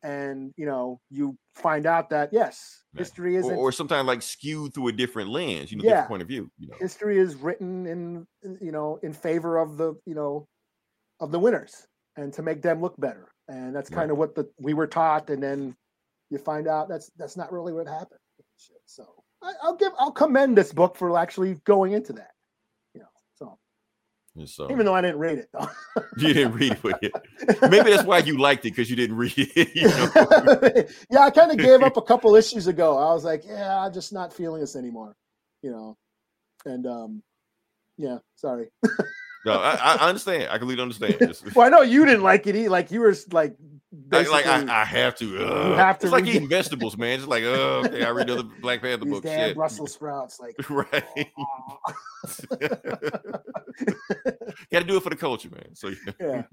and 0.08 0.54
you 0.58 0.66
know 0.66 1.00
you 1.10 1.38
find 1.56 1.86
out 1.86 2.10
that 2.10 2.30
yes 2.32 2.84
Right. 2.94 3.02
history 3.02 3.36
isn't 3.36 3.56
or 3.60 3.72
sometimes 3.72 4.08
like 4.08 4.22
skewed 4.24 4.74
through 4.74 4.88
a 4.88 4.92
different 4.92 5.30
lens, 5.30 5.72
you 5.72 5.78
know, 5.78 5.84
Yeah. 5.84 5.92
different 5.92 6.08
point 6.08 6.22
of 6.24 6.28
view. 6.28 6.50
You 6.58 6.68
know, 6.70 6.76
history 6.80 7.18
is 7.20 7.36
written 7.36 7.86
in 7.86 8.26
you 8.62 8.72
know 8.72 9.00
in 9.04 9.14
favor 9.14 9.58
of 9.58 9.78
the 9.78 9.94
you 10.06 10.16
know 10.16 10.48
of 11.20 11.32
the 11.32 11.40
winners 11.40 11.86
and 12.16 12.34
to 12.34 12.42
make 12.42 12.62
them 12.62 12.82
look 12.82 12.96
better 13.00 13.28
and 13.50 13.76
that's 13.76 13.90
kind 13.90 14.10
Right. 14.10 14.12
of 14.12 14.18
what 14.18 14.36
the 14.36 14.50
we 14.58 14.74
were 14.74 14.88
taught 14.88 15.30
and 15.30 15.44
then 15.44 15.76
you 16.30 16.38
find 16.38 16.68
out 16.68 16.88
that's 16.90 17.12
that's 17.18 17.36
not 17.38 17.52
really 17.52 17.74
what 17.74 17.88
happened 17.88 18.20
so 18.86 19.06
I, 19.44 19.54
i'll 19.64 19.76
give 19.76 19.92
i'll 20.00 20.12
commend 20.12 20.58
this 20.58 20.72
book 20.74 20.96
for 20.96 21.18
actually 21.18 21.56
going 21.66 21.92
into 21.94 22.14
that 22.14 22.32
you 22.94 23.02
know 23.02 23.08
so 23.36 23.46
And 23.48 23.58
so 24.46 24.70
even 24.72 24.86
though 24.86 24.94
i 24.94 25.02
didn't 25.02 25.18
read 25.18 25.38
it 25.40 25.50
though 25.54 25.68
you 26.18 26.34
didn't 26.34 26.54
read 26.54 26.78
it. 27.02 27.12
Maybe 27.72 27.90
that's 27.92 28.04
why 28.04 28.20
you 28.20 28.38
liked 28.38 28.66
it 28.66 28.72
because 28.72 28.90
you 28.90 28.96
didn't 28.96 29.16
read 29.18 29.34
it. 29.38 29.70
You 29.76 29.88
know? 29.88 30.84
yeah 31.10 31.22
i 31.22 31.30
kind 31.30 31.52
of 31.52 31.58
gave 31.58 31.82
up 31.82 31.98
a 31.98 32.02
couple 32.02 32.36
issues 32.36 32.68
ago 32.68 32.98
i 32.98 33.14
was 33.14 33.24
like 33.24 33.44
yeah 33.48 33.80
i'm 33.80 33.94
just 33.94 34.14
not 34.14 34.34
feeling 34.34 34.62
this 34.62 34.76
anymore 34.76 35.16
you 35.62 35.72
know 35.72 35.98
and 36.66 36.86
um 36.86 37.24
yeah 37.98 38.18
sorry 38.36 38.68
No, 39.46 39.54
I, 39.54 39.96
I 40.02 40.10
understand. 40.10 40.50
I 40.52 40.58
completely 40.58 40.82
understand. 40.82 41.16
Well 41.56 41.66
i 41.66 41.70
know 41.70 41.82
you 41.82 42.06
didn't 42.06 42.24
like 42.24 42.48
it 42.48 42.56
either 42.56 42.70
like 42.70 42.92
you 42.92 43.00
were 43.00 43.16
like 43.32 43.56
I- 44.12 44.22
like 44.24 44.46
I, 44.48 44.82
I 44.82 44.86
have 44.86 45.16
to. 45.18 45.46
Uh, 45.46 45.76
have 45.76 46.00
to 46.00 46.06
It's 46.08 46.14
like 46.14 46.26
eating 46.26 46.48
vegetables, 46.48 46.98
man. 46.98 47.20
It's 47.20 47.28
like, 47.28 47.44
oh, 47.44 47.84
okay, 47.86 48.04
I 48.04 48.10
read 48.10 48.28
the 48.28 48.34
other 48.40 48.50
Black 48.62 48.82
Panther 48.82 49.06
book. 49.06 49.24
damn 49.24 49.50
Shit. 49.50 49.56
Brussels 49.56 49.94
sprouts, 49.94 50.40
like 50.40 50.56
right. 50.70 51.04
aw. 51.38 51.78
Got 54.72 54.80
to 54.80 54.86
do 54.86 54.98
it 54.98 55.04
for 55.04 55.10
the 55.10 55.16
culture, 55.16 55.50
man. 55.50 55.76
So 55.76 55.92
yeah, 56.20 56.44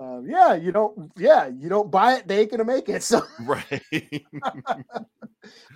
um, 0.00 0.26
yeah. 0.28 0.54
You 0.54 0.72
don't, 0.72 1.10
yeah, 1.16 1.46
you 1.48 1.68
don't 1.68 1.90
buy 1.90 2.14
it, 2.16 2.28
they 2.28 2.40
ain't 2.40 2.50
gonna 2.50 2.64
make 2.64 2.88
it. 2.88 3.02
So 3.02 3.22
right. 3.40 3.82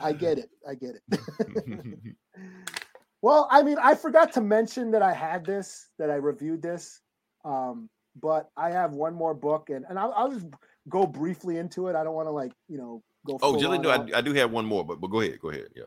I 0.00 0.12
get 0.12 0.38
it, 0.38 0.50
I 0.68 0.74
get 0.74 0.96
it. 0.96 2.16
well, 3.22 3.48
I 3.50 3.62
mean, 3.62 3.78
I 3.82 3.94
forgot 3.94 4.32
to 4.32 4.40
mention 4.40 4.90
that 4.92 5.02
I 5.02 5.12
had 5.12 5.44
this, 5.44 5.88
that 5.98 6.10
I 6.10 6.14
reviewed 6.14 6.62
this, 6.62 7.00
um, 7.44 7.88
but 8.20 8.50
I 8.56 8.70
have 8.70 8.92
one 8.92 9.14
more 9.14 9.34
book, 9.34 9.70
and 9.70 9.84
and 9.88 9.98
I'll, 9.98 10.12
I'll 10.16 10.30
just 10.30 10.46
go 10.88 11.06
briefly 11.06 11.58
into 11.58 11.88
it. 11.88 11.96
I 11.96 12.04
don't 12.04 12.14
want 12.14 12.28
to 12.28 12.32
like 12.32 12.52
you 12.68 12.78
know 12.78 13.02
go. 13.26 13.38
oh, 13.42 13.54
Jillian, 13.54 13.82
no. 13.82 13.90
I, 13.90 14.18
I 14.18 14.20
do 14.20 14.32
have 14.34 14.50
one 14.50 14.64
more, 14.66 14.84
but 14.84 15.00
but 15.00 15.08
go 15.08 15.20
ahead, 15.20 15.38
go 15.40 15.50
ahead. 15.50 15.68
Yeah. 15.74 15.84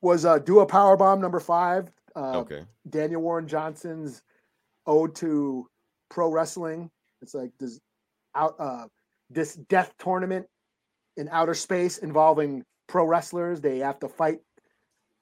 was 0.00 0.24
uh, 0.24 0.38
do 0.38 0.60
a 0.60 0.66
power 0.66 0.96
bomb 0.96 1.20
number 1.20 1.40
five. 1.40 1.90
Uh, 2.16 2.38
Okay. 2.38 2.64
Daniel 2.88 3.22
Warren 3.22 3.46
Johnson's 3.46 4.22
ode 4.86 5.14
to 5.16 5.68
pro 6.08 6.30
wrestling. 6.30 6.90
It's 7.20 7.34
like 7.34 7.52
this 7.58 7.80
out 8.34 8.54
uh 8.58 8.86
this 9.30 9.54
death 9.54 9.94
tournament 9.98 10.46
in 11.16 11.28
outer 11.30 11.54
space 11.54 11.98
involving 11.98 12.64
pro 12.86 13.04
wrestlers. 13.04 13.60
They 13.60 13.78
have 13.78 13.98
to 14.00 14.08
fight 14.08 14.38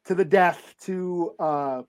to 0.05 0.15
the 0.15 0.25
death 0.25 0.75
to 0.83 1.33
uh 1.39 1.83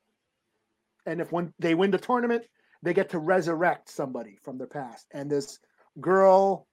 and 1.05 1.21
if 1.21 1.31
when 1.31 1.53
they 1.59 1.75
win 1.75 1.91
the 1.91 1.97
tournament, 1.97 2.45
they 2.83 2.93
get 2.93 3.09
to 3.09 3.19
resurrect 3.19 3.89
somebody 3.89 4.37
from 4.43 4.57
their 4.57 4.67
past. 4.67 5.05
And 5.11 5.29
this 5.29 5.59
girl 6.01 6.67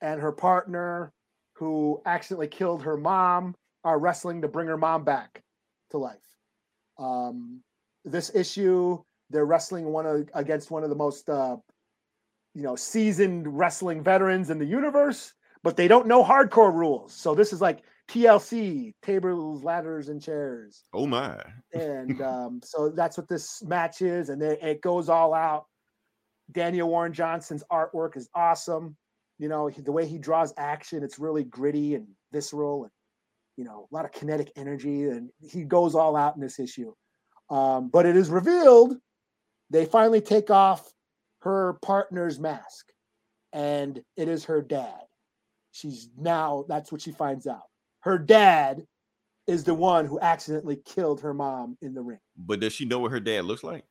and 0.00 0.20
her 0.20 0.32
partner 0.32 1.12
who 1.54 2.00
accidentally 2.06 2.48
killed 2.48 2.82
her 2.82 2.96
mom 2.96 3.54
are 3.84 3.98
wrestling 3.98 4.42
to 4.42 4.48
bring 4.48 4.66
her 4.68 4.76
mom 4.78 5.04
back 5.04 5.42
to 5.90 5.98
life. 5.98 6.16
Um, 6.98 7.62
this 8.04 8.30
issue, 8.34 9.02
they're 9.30 9.44
wrestling 9.46 9.86
one 9.86 10.06
of, 10.06 10.28
against 10.34 10.70
one 10.70 10.84
of 10.84 10.90
the 10.90 10.96
most, 10.96 11.28
uh, 11.28 11.56
you 12.54 12.62
know, 12.62 12.76
seasoned 12.76 13.46
wrestling 13.58 14.02
veterans 14.02 14.50
in 14.50 14.58
the 14.58 14.64
universe, 14.66 15.34
but 15.62 15.76
they 15.76 15.88
don't 15.88 16.06
know 16.06 16.24
hardcore 16.24 16.72
rules. 16.74 17.12
So 17.12 17.34
this 17.34 17.52
is 17.52 17.60
like 17.60 17.80
TLC, 18.08 18.94
tables, 19.02 19.62
ladders, 19.62 20.08
and 20.08 20.20
chairs 20.20 20.82
Oh 20.92 21.06
my. 21.06 21.36
and 21.72 22.20
um, 22.22 22.60
so 22.64 22.88
that's 22.88 23.16
what 23.16 23.28
this 23.28 23.62
match 23.62 24.02
is, 24.02 24.30
and 24.30 24.42
it, 24.42 24.58
it 24.62 24.80
goes 24.80 25.08
all 25.08 25.32
out. 25.34 25.66
Daniel 26.52 26.88
Warren 26.88 27.12
Johnson's 27.12 27.62
artwork 27.70 28.16
is 28.16 28.28
awesome. 28.34 28.96
You 29.40 29.48
know 29.48 29.68
he, 29.68 29.80
the 29.80 29.90
way 29.90 30.06
he 30.06 30.18
draws 30.18 30.52
action; 30.58 31.02
it's 31.02 31.18
really 31.18 31.44
gritty 31.44 31.94
and 31.94 32.06
visceral, 32.30 32.82
and 32.84 32.92
you 33.56 33.64
know 33.64 33.88
a 33.90 33.94
lot 33.94 34.04
of 34.04 34.12
kinetic 34.12 34.52
energy. 34.54 35.04
And 35.04 35.30
he 35.40 35.64
goes 35.64 35.94
all 35.94 36.14
out 36.14 36.36
in 36.36 36.42
this 36.42 36.60
issue. 36.60 36.92
Um, 37.48 37.88
but 37.88 38.04
it 38.04 38.16
is 38.16 38.28
revealed 38.28 38.96
they 39.70 39.86
finally 39.86 40.20
take 40.20 40.50
off 40.50 40.92
her 41.40 41.78
partner's 41.80 42.38
mask, 42.38 42.92
and 43.54 44.02
it 44.18 44.28
is 44.28 44.44
her 44.44 44.60
dad. 44.60 45.00
She's 45.72 46.10
now 46.18 46.66
that's 46.68 46.92
what 46.92 47.00
she 47.00 47.10
finds 47.10 47.46
out. 47.46 47.62
Her 48.00 48.18
dad 48.18 48.84
is 49.46 49.64
the 49.64 49.74
one 49.74 50.04
who 50.04 50.20
accidentally 50.20 50.80
killed 50.84 51.22
her 51.22 51.32
mom 51.32 51.78
in 51.80 51.94
the 51.94 52.02
ring. 52.02 52.20
But 52.36 52.60
does 52.60 52.74
she 52.74 52.84
know 52.84 52.98
what 52.98 53.10
her 53.10 53.20
dad 53.20 53.46
looks 53.46 53.64
like? 53.64 53.84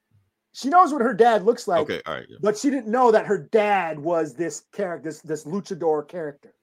She 0.53 0.69
knows 0.69 0.91
what 0.91 1.01
her 1.01 1.13
dad 1.13 1.43
looks 1.43 1.67
like, 1.67 1.81
okay, 1.81 2.01
all 2.05 2.15
right. 2.15 2.25
Yeah. 2.27 2.37
but 2.41 2.57
she 2.57 2.69
didn't 2.69 2.87
know 2.87 3.11
that 3.11 3.27
her 3.27 3.37
dad 3.37 3.99
was 3.99 4.33
this 4.33 4.63
character, 4.73 5.09
this, 5.09 5.21
this 5.21 5.45
luchador 5.45 6.07
character. 6.07 6.53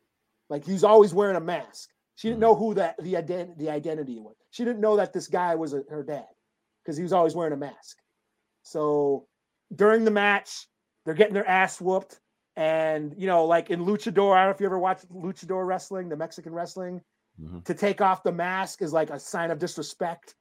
Like 0.51 0.65
he's 0.65 0.85
always 0.85 1.15
wearing 1.15 1.37
a 1.37 1.41
mask. 1.41 1.91
She 2.17 2.29
didn't 2.29 2.41
know 2.41 2.55
who 2.55 2.75
that 2.75 2.97
the 3.03 3.17
identity 3.17 3.53
the 3.59 3.71
identity 3.71 4.19
was. 4.19 4.35
She 4.51 4.65
didn't 4.65 4.81
know 4.81 4.97
that 4.97 5.13
this 5.13 5.29
guy 5.29 5.55
was 5.55 5.73
a, 5.75 5.83
her 5.91 6.03
dad 6.03 6.27
because 6.85 6.97
he 6.97 7.03
was 7.03 7.13
always 7.13 7.35
wearing 7.35 7.53
a 7.53 7.57
mask. 7.57 7.99
So 8.63 9.27
during 9.75 10.05
the 10.05 10.11
match, 10.11 10.67
they're 11.05 11.15
getting 11.15 11.35
their 11.35 11.47
ass 11.49 11.81
whooped, 11.81 12.19
and 12.57 13.15
you 13.19 13.27
know, 13.27 13.45
like 13.45 13.71
in 13.71 13.85
luchador. 13.85 14.35
I 14.37 14.41
don't 14.41 14.47
know 14.47 14.55
if 14.55 14.61
you 14.61 14.67
ever 14.67 14.79
watched 14.79 15.09
luchador 15.13 15.67
wrestling, 15.67 16.09
the 16.09 16.17
Mexican 16.17 16.53
wrestling. 16.53 17.01
Mhm. 17.41 17.65
To 17.65 17.75
take 17.75 18.01
off 18.01 18.23
the 18.23 18.33
mask 18.33 18.81
is 18.83 18.93
like 18.93 19.11
a 19.11 19.21
sign 19.21 19.51
of 19.51 19.59
disrespect. 19.59 20.35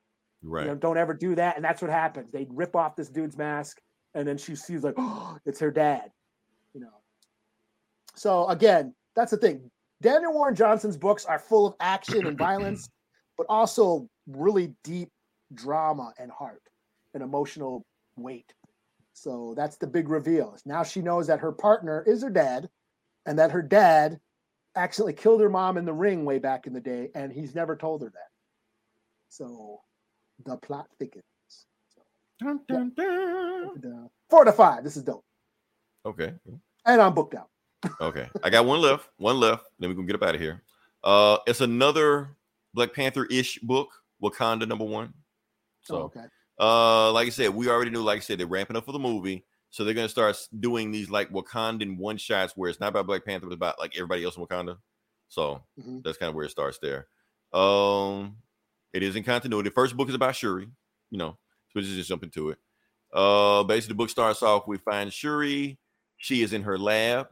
Right. 0.45 0.65
You 0.65 0.69
know, 0.69 0.75
don't 0.75 0.97
ever 0.97 1.13
do 1.13 1.35
that. 1.35 1.55
And 1.55 1.65
that's 1.65 1.81
what 1.81 1.89
happens. 1.89 2.31
They 2.31 2.47
rip 2.49 2.75
off 2.75 2.95
this 2.95 3.09
dude's 3.09 3.37
mask, 3.37 3.81
and 4.13 4.27
then 4.27 4.37
she 4.37 4.55
sees 4.55 4.83
like, 4.83 4.93
oh, 4.97 5.37
it's 5.45 5.59
her 5.59 5.71
dad. 5.71 6.11
You 6.73 6.81
know. 6.81 7.01
So 8.15 8.47
again, 8.47 8.93
that's 9.15 9.31
the 9.31 9.37
thing. 9.37 9.69
Daniel 10.01 10.33
Warren 10.33 10.55
Johnson's 10.55 10.97
books 10.97 11.25
are 11.25 11.39
full 11.39 11.65
of 11.65 11.73
action 11.79 12.27
and 12.27 12.37
violence, 12.37 12.89
but 13.37 13.47
also 13.49 14.07
really 14.27 14.73
deep 14.83 15.09
drama 15.53 16.13
and 16.19 16.31
heart 16.31 16.61
and 17.13 17.23
emotional 17.23 17.85
weight. 18.15 18.53
So 19.13 19.53
that's 19.55 19.77
the 19.77 19.87
big 19.87 20.09
reveal. 20.09 20.57
Now 20.65 20.83
she 20.83 21.01
knows 21.01 21.27
that 21.27 21.39
her 21.39 21.51
partner 21.51 22.03
is 22.05 22.21
her 22.21 22.29
dad, 22.29 22.69
and 23.25 23.39
that 23.39 23.51
her 23.51 23.61
dad 23.61 24.19
accidentally 24.75 25.13
killed 25.13 25.41
her 25.41 25.49
mom 25.49 25.77
in 25.77 25.85
the 25.85 25.93
ring 25.93 26.25
way 26.25 26.37
back 26.37 26.67
in 26.67 26.73
the 26.73 26.81
day, 26.81 27.09
and 27.15 27.31
he's 27.31 27.55
never 27.55 27.75
told 27.75 28.01
her 28.01 28.09
that. 28.09 28.29
So 29.29 29.81
the 30.43 30.57
plot 30.57 30.87
thickens. 30.99 31.23
Dun, 32.39 32.59
dun, 32.67 32.91
dun. 32.95 34.09
Four 34.29 34.45
to 34.45 34.51
five. 34.51 34.83
This 34.83 34.97
is 34.97 35.03
dope. 35.03 35.23
Okay. 36.05 36.33
And 36.85 37.01
I'm 37.01 37.13
booked 37.13 37.35
out. 37.35 37.49
Okay. 38.01 38.29
I 38.43 38.49
got 38.49 38.65
one 38.65 38.81
left. 38.81 39.09
One 39.17 39.39
left. 39.39 39.65
Then 39.79 39.89
we're 39.89 39.95
gonna 39.95 40.07
get 40.07 40.15
up 40.15 40.23
out 40.23 40.35
of 40.35 40.41
here. 40.41 40.63
Uh 41.03 41.37
it's 41.47 41.61
another 41.61 42.35
Black 42.73 42.93
Panther-ish 42.93 43.59
book, 43.59 43.89
Wakanda 44.21 44.67
number 44.67 44.85
one. 44.85 45.13
So 45.83 45.95
Oh, 45.97 46.01
okay. 46.03 46.25
uh 46.59 47.11
like 47.11 47.27
I 47.27 47.29
said, 47.29 47.49
we 47.53 47.69
already 47.69 47.91
knew, 47.91 48.01
like 48.01 48.17
I 48.17 48.21
said, 48.21 48.39
they're 48.39 48.47
ramping 48.47 48.75
up 48.75 48.85
for 48.85 48.91
the 48.91 48.99
movie. 48.99 49.45
So 49.69 49.83
they're 49.83 49.93
gonna 49.93 50.09
start 50.09 50.35
doing 50.59 50.91
these 50.91 51.09
like 51.09 51.29
Wakandan 51.29 51.97
one 51.97 52.17
shots 52.17 52.53
where 52.57 52.69
it's 52.69 52.79
not 52.79 52.89
about 52.89 53.05
Black 53.07 53.23
Panther, 53.23 53.45
but 53.45 53.53
it's 53.53 53.57
about 53.59 53.79
like 53.79 53.95
everybody 53.95 54.23
else 54.23 54.35
in 54.37 54.43
Wakanda. 54.45 54.77
So 55.27 55.63
Mhm. 55.79 56.03
that's 56.03 56.17
kind 56.17 56.29
of 56.29 56.35
where 56.35 56.45
it 56.45 56.51
starts 56.51 56.79
there. 56.81 57.07
Um 57.53 58.37
it 58.95 59.03
is 59.03 59.15
in 59.15 59.23
continuity. 59.23 59.69
First 59.69 59.97
book 59.97 60.09
is 60.09 60.15
about 60.15 60.35
Shuri, 60.35 60.67
you 61.11 61.17
know, 61.17 61.37
so 61.73 61.81
just 61.81 62.07
jump 62.07 62.23
into 62.23 62.49
it. 62.49 62.57
Uh 63.13 63.63
basically 63.63 63.93
the 63.93 63.97
book 63.97 64.09
starts 64.09 64.41
off 64.41 64.67
we 64.67 64.77
find 64.77 65.11
Shuri, 65.11 65.77
she 66.17 66.41
is 66.41 66.53
in 66.53 66.63
her 66.63 66.77
lab 66.77 67.27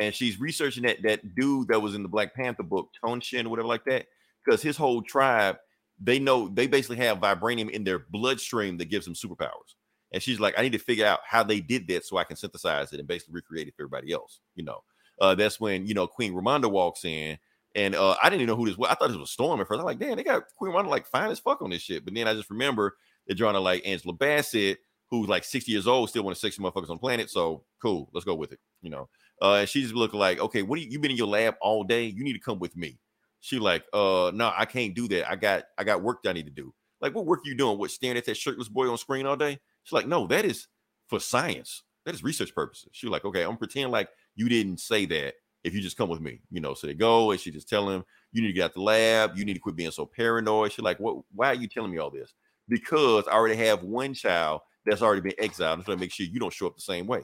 and 0.00 0.14
she's 0.14 0.40
researching 0.40 0.84
that 0.84 1.02
that 1.02 1.34
dude 1.34 1.68
that 1.68 1.80
was 1.80 1.94
in 1.94 2.02
the 2.02 2.08
Black 2.08 2.34
Panther 2.34 2.62
book, 2.62 2.90
Tonshin 3.04 3.46
or 3.46 3.48
whatever 3.48 3.68
like 3.68 3.84
that, 3.84 4.06
because 4.44 4.62
his 4.62 4.76
whole 4.76 5.02
tribe, 5.02 5.56
they 6.00 6.18
know 6.18 6.48
they 6.48 6.66
basically 6.66 6.96
have 6.96 7.18
vibranium 7.18 7.70
in 7.70 7.84
their 7.84 8.00
bloodstream 8.10 8.78
that 8.78 8.90
gives 8.90 9.04
them 9.04 9.14
superpowers. 9.14 9.74
And 10.12 10.22
she's 10.22 10.40
like, 10.40 10.54
I 10.56 10.62
need 10.62 10.72
to 10.72 10.78
figure 10.78 11.06
out 11.06 11.20
how 11.26 11.42
they 11.42 11.60
did 11.60 11.86
that 11.88 12.04
so 12.04 12.16
I 12.16 12.24
can 12.24 12.36
synthesize 12.36 12.92
it 12.92 12.98
and 12.98 13.08
basically 13.08 13.34
recreate 13.34 13.68
it 13.68 13.74
for 13.76 13.82
everybody 13.82 14.12
else. 14.12 14.40
You 14.54 14.64
know, 14.64 14.82
uh, 15.20 15.34
that's 15.34 15.60
when 15.60 15.86
you 15.86 15.94
know 15.94 16.06
Queen 16.06 16.32
Ramonda 16.32 16.70
walks 16.70 17.04
in, 17.04 17.38
and 17.74 17.94
uh, 17.94 18.16
I 18.22 18.28
didn't 18.28 18.42
even 18.42 18.48
know 18.48 18.56
who 18.56 18.66
this 18.66 18.78
was. 18.78 18.90
I 18.90 18.94
thought 18.94 19.08
this 19.08 19.16
was 19.16 19.30
Storm 19.30 19.60
at 19.60 19.68
first. 19.68 19.78
I'm 19.78 19.84
like, 19.84 19.98
damn, 19.98 20.16
they 20.16 20.24
got 20.24 20.44
Queen 20.56 20.72
Ramonda 20.72 20.88
like 20.88 21.06
fine 21.06 21.30
as 21.30 21.38
fuck 21.38 21.62
on 21.62 21.70
this 21.70 21.82
shit. 21.82 22.04
But 22.04 22.14
then 22.14 22.26
I 22.26 22.34
just 22.34 22.50
remember 22.50 22.96
they're 23.26 23.36
drawing 23.36 23.54
to 23.54 23.60
like 23.60 23.86
Angela 23.86 24.14
Bassett, 24.14 24.78
who's 25.10 25.28
like 25.28 25.44
60 25.44 25.70
years 25.70 25.86
old, 25.86 26.08
still 26.08 26.22
one 26.22 26.32
of 26.32 26.36
the 26.36 26.40
sexy 26.40 26.62
motherfuckers 26.62 26.90
on 26.90 26.96
the 26.96 27.00
planet. 27.00 27.30
So 27.30 27.64
cool, 27.80 28.08
let's 28.12 28.24
go 28.24 28.34
with 28.34 28.52
it. 28.52 28.58
You 28.82 28.90
know, 28.90 29.08
uh, 29.42 29.54
and 29.54 29.68
she's 29.68 29.92
looking 29.92 30.18
like, 30.18 30.40
okay, 30.40 30.62
what 30.62 30.76
do 30.76 30.82
you, 30.82 30.90
you 30.90 30.98
been 30.98 31.10
in 31.10 31.16
your 31.16 31.26
lab 31.26 31.56
all 31.60 31.84
day? 31.84 32.04
You 32.04 32.24
need 32.24 32.34
to 32.34 32.40
come 32.40 32.58
with 32.58 32.76
me. 32.76 32.98
She 33.40 33.58
like, 33.58 33.84
uh, 33.92 34.32
no, 34.34 34.52
I 34.56 34.64
can't 34.64 34.94
do 34.94 35.06
that. 35.08 35.30
I 35.30 35.36
got 35.36 35.64
I 35.76 35.84
got 35.84 36.02
work 36.02 36.22
that 36.22 36.30
I 36.30 36.32
need 36.32 36.46
to 36.46 36.52
do. 36.52 36.74
Like, 37.00 37.14
what 37.14 37.26
work 37.26 37.40
you 37.44 37.54
doing? 37.54 37.78
What 37.78 37.90
staring 37.90 38.16
at 38.16 38.24
that 38.24 38.36
shirtless 38.36 38.68
boy 38.68 38.90
on 38.90 38.98
screen 38.98 39.26
all 39.26 39.36
day? 39.36 39.58
She's 39.84 39.92
like, 39.92 40.08
no, 40.08 40.26
that 40.26 40.44
is 40.44 40.66
for 41.08 41.20
science. 41.20 41.84
That 42.04 42.14
is 42.14 42.24
research 42.24 42.54
purposes. 42.54 42.88
She 42.92 43.06
like, 43.06 43.24
okay, 43.24 43.42
I'm 43.42 43.56
pretending 43.56 43.92
like 43.92 44.08
you 44.34 44.48
didn't 44.48 44.80
say 44.80 45.06
that 45.06 45.34
if 45.64 45.74
you 45.74 45.80
just 45.80 45.96
come 45.96 46.08
with 46.08 46.20
me, 46.20 46.40
you 46.50 46.60
know. 46.60 46.74
So 46.74 46.86
they 46.86 46.94
go 46.94 47.30
and 47.30 47.40
she 47.40 47.50
just 47.50 47.68
tell 47.68 47.88
him, 47.88 48.04
you 48.32 48.42
need 48.42 48.48
to 48.48 48.54
get 48.54 48.64
out 48.66 48.74
the 48.74 48.82
lab, 48.82 49.36
you 49.36 49.44
need 49.44 49.54
to 49.54 49.60
quit 49.60 49.76
being 49.76 49.90
so 49.90 50.06
paranoid. 50.06 50.72
She's 50.72 50.84
like, 50.84 50.98
What 51.00 51.24
why 51.34 51.48
are 51.48 51.54
you 51.54 51.68
telling 51.68 51.90
me 51.90 51.98
all 51.98 52.10
this? 52.10 52.34
Because 52.68 53.26
I 53.28 53.32
already 53.32 53.56
have 53.56 53.82
one 53.82 54.14
child 54.14 54.60
that's 54.84 55.02
already 55.02 55.22
been 55.22 55.34
exiled. 55.38 55.78
I'm 55.78 55.84
trying 55.84 55.96
to 55.96 56.00
make 56.00 56.12
sure 56.12 56.26
you 56.26 56.40
don't 56.40 56.52
show 56.52 56.66
up 56.66 56.76
the 56.76 56.82
same 56.82 57.06
way. 57.06 57.22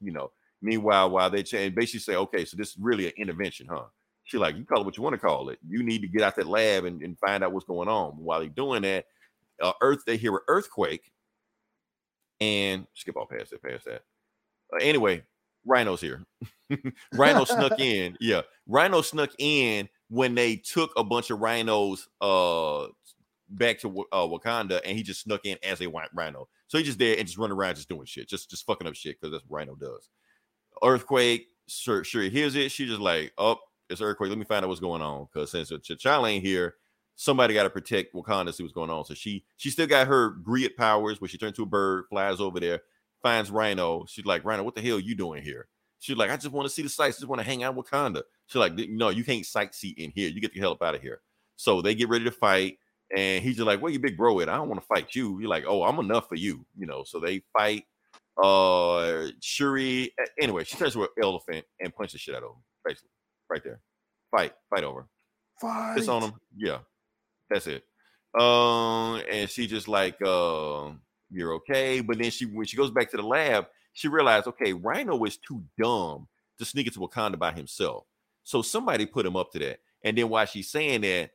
You 0.00 0.12
know. 0.12 0.30
Meanwhile, 0.62 1.10
while 1.10 1.30
they 1.30 1.42
change, 1.42 1.74
basically 1.74 2.00
say, 2.00 2.16
okay, 2.16 2.44
so 2.44 2.56
this 2.56 2.70
is 2.70 2.76
really 2.78 3.06
an 3.06 3.12
intervention, 3.16 3.66
huh? 3.70 3.84
She 4.24 4.36
like, 4.36 4.56
you 4.56 4.64
call 4.64 4.82
it 4.82 4.84
what 4.84 4.96
you 4.96 5.02
want 5.02 5.14
to 5.14 5.18
call 5.18 5.48
it. 5.48 5.58
You 5.66 5.82
need 5.82 6.02
to 6.02 6.08
get 6.08 6.20
out 6.20 6.36
that 6.36 6.46
lab 6.46 6.84
and, 6.84 7.02
and 7.02 7.18
find 7.18 7.42
out 7.42 7.52
what's 7.52 7.64
going 7.64 7.88
on. 7.88 8.12
While 8.12 8.40
they're 8.40 8.48
doing 8.48 8.82
that, 8.82 9.06
uh, 9.62 9.72
Earth, 9.80 10.00
they 10.06 10.18
hear 10.18 10.34
an 10.34 10.42
earthquake, 10.48 11.10
and 12.40 12.86
skip 12.94 13.16
all 13.16 13.26
past 13.26 13.50
that, 13.50 13.62
past 13.62 13.84
that. 13.86 14.02
Uh, 14.72 14.78
anyway, 14.80 15.22
Rhino's 15.64 16.00
here. 16.00 16.24
Rhino 17.14 17.44
snuck 17.44 17.72
in. 17.78 18.16
Yeah, 18.20 18.42
Rhino 18.66 19.02
snuck 19.02 19.30
in 19.38 19.88
when 20.08 20.34
they 20.34 20.56
took 20.56 20.92
a 20.96 21.04
bunch 21.04 21.30
of 21.30 21.40
rhinos 21.40 22.08
uh 22.20 22.86
back 23.50 23.78
to 23.80 24.04
uh, 24.12 24.26
Wakanda, 24.26 24.80
and 24.84 24.96
he 24.96 25.02
just 25.02 25.22
snuck 25.22 25.44
in 25.44 25.58
as 25.62 25.80
a 25.80 25.84
wi- 25.84 26.08
rhino. 26.14 26.48
So 26.68 26.78
he 26.78 26.84
just 26.84 26.98
there 26.98 27.16
and 27.18 27.26
just 27.26 27.38
running 27.38 27.56
around 27.56 27.74
just 27.74 27.88
doing 27.88 28.06
shit, 28.06 28.28
just 28.28 28.48
just 28.50 28.64
fucking 28.66 28.86
up 28.86 28.94
shit 28.94 29.20
because 29.20 29.32
that's 29.32 29.44
what 29.48 29.58
Rhino 29.58 29.74
does. 29.74 30.08
Earthquake, 30.82 31.48
sure, 31.68 32.04
Shuri 32.04 32.30
hears 32.30 32.54
it. 32.54 32.70
She 32.70 32.86
just 32.86 33.00
like, 33.00 33.32
oh, 33.38 33.56
it's 33.88 34.00
earthquake. 34.00 34.28
Let 34.30 34.38
me 34.38 34.44
find 34.44 34.64
out 34.64 34.68
what's 34.68 34.80
going 34.80 35.02
on. 35.02 35.26
Because 35.32 35.50
since 35.50 35.70
T'Challa 35.70 36.30
ain't 36.30 36.44
here, 36.44 36.76
somebody 37.16 37.54
got 37.54 37.64
to 37.64 37.70
protect 37.70 38.14
Wakanda, 38.14 38.54
see 38.54 38.62
what's 38.62 38.72
going 38.72 38.90
on. 38.90 39.04
So 39.04 39.14
she 39.14 39.44
she 39.56 39.70
still 39.70 39.86
got 39.86 40.06
her 40.06 40.36
Griot 40.42 40.76
powers, 40.76 41.20
where 41.20 41.28
she 41.28 41.38
turns 41.38 41.56
to 41.56 41.64
a 41.64 41.66
bird, 41.66 42.04
flies 42.08 42.40
over 42.40 42.60
there, 42.60 42.82
finds 43.22 43.50
Rhino. 43.50 44.04
She's 44.08 44.24
like, 44.24 44.44
Rhino, 44.44 44.62
what 44.62 44.74
the 44.74 44.82
hell 44.82 45.00
you 45.00 45.14
doing 45.14 45.42
here? 45.42 45.68
She's 45.98 46.16
like, 46.16 46.30
I 46.30 46.36
just 46.36 46.52
want 46.52 46.66
to 46.66 46.74
see 46.74 46.82
the 46.82 46.88
sights. 46.88 47.18
Just 47.18 47.28
want 47.28 47.40
to 47.40 47.46
hang 47.46 47.62
out 47.62 47.74
with 47.74 47.90
Wakanda. 47.90 48.22
She's 48.46 48.56
like, 48.56 48.72
no, 48.88 49.10
you 49.10 49.22
can't 49.22 49.44
sightsee 49.44 49.94
in 49.96 50.12
here. 50.14 50.30
You 50.30 50.40
get 50.40 50.54
the 50.54 50.60
hell 50.60 50.72
up 50.72 50.82
out 50.82 50.94
of 50.94 51.02
here. 51.02 51.20
So 51.56 51.82
they 51.82 51.94
get 51.94 52.08
ready 52.08 52.24
to 52.24 52.30
fight. 52.30 52.78
And 53.14 53.42
he's 53.42 53.56
just 53.56 53.66
like, 53.66 53.82
Where 53.82 53.90
you 53.92 53.98
big 53.98 54.16
bro 54.16 54.40
at? 54.40 54.48
I 54.48 54.56
don't 54.56 54.68
want 54.68 54.80
to 54.80 54.86
fight 54.86 55.14
you. 55.14 55.40
You're 55.40 55.50
like, 55.50 55.64
Oh, 55.66 55.82
I'm 55.82 55.98
enough 55.98 56.28
for 56.28 56.36
you. 56.36 56.64
You 56.78 56.86
know, 56.86 57.04
so 57.04 57.20
they 57.20 57.42
fight. 57.52 57.84
Uh 58.42 59.26
Shuri. 59.42 60.14
Anyway, 60.40 60.64
she 60.64 60.76
turns 60.76 60.94
to 60.94 61.02
an 61.02 61.08
elephant 61.22 61.66
and 61.80 61.94
punches 61.94 62.12
the 62.12 62.18
shit 62.18 62.34
out 62.34 62.44
of 62.44 62.50
him. 62.50 62.62
Basically. 62.84 63.10
Right 63.50 63.64
there. 63.64 63.80
Fight. 64.30 64.52
Fight 64.70 64.84
over. 64.84 65.06
Fight. 65.60 65.96
Piss 65.96 66.08
on 66.08 66.22
him. 66.22 66.32
Yeah. 66.56 66.78
That's 67.50 67.66
it. 67.66 67.84
Um, 68.38 69.20
and 69.30 69.50
she 69.50 69.66
just 69.66 69.88
like, 69.88 70.16
uh, 70.24 70.90
you're 71.30 71.54
okay. 71.54 72.00
But 72.00 72.18
then 72.18 72.30
she 72.30 72.46
when 72.46 72.66
she 72.66 72.76
goes 72.76 72.90
back 72.90 73.10
to 73.10 73.16
the 73.16 73.22
lab, 73.22 73.66
she 73.92 74.08
realized, 74.08 74.46
okay, 74.46 74.72
Rhino 74.72 75.22
is 75.24 75.36
too 75.36 75.62
dumb 75.80 76.28
to 76.58 76.64
sneak 76.64 76.86
into 76.86 77.00
Wakanda 77.00 77.38
by 77.38 77.52
himself. 77.52 78.04
So 78.42 78.62
somebody 78.62 79.06
put 79.06 79.26
him 79.26 79.36
up 79.36 79.52
to 79.52 79.58
that. 79.60 79.80
And 80.02 80.16
then 80.16 80.28
while 80.28 80.46
she's 80.46 80.70
saying 80.70 81.02
that, 81.02 81.30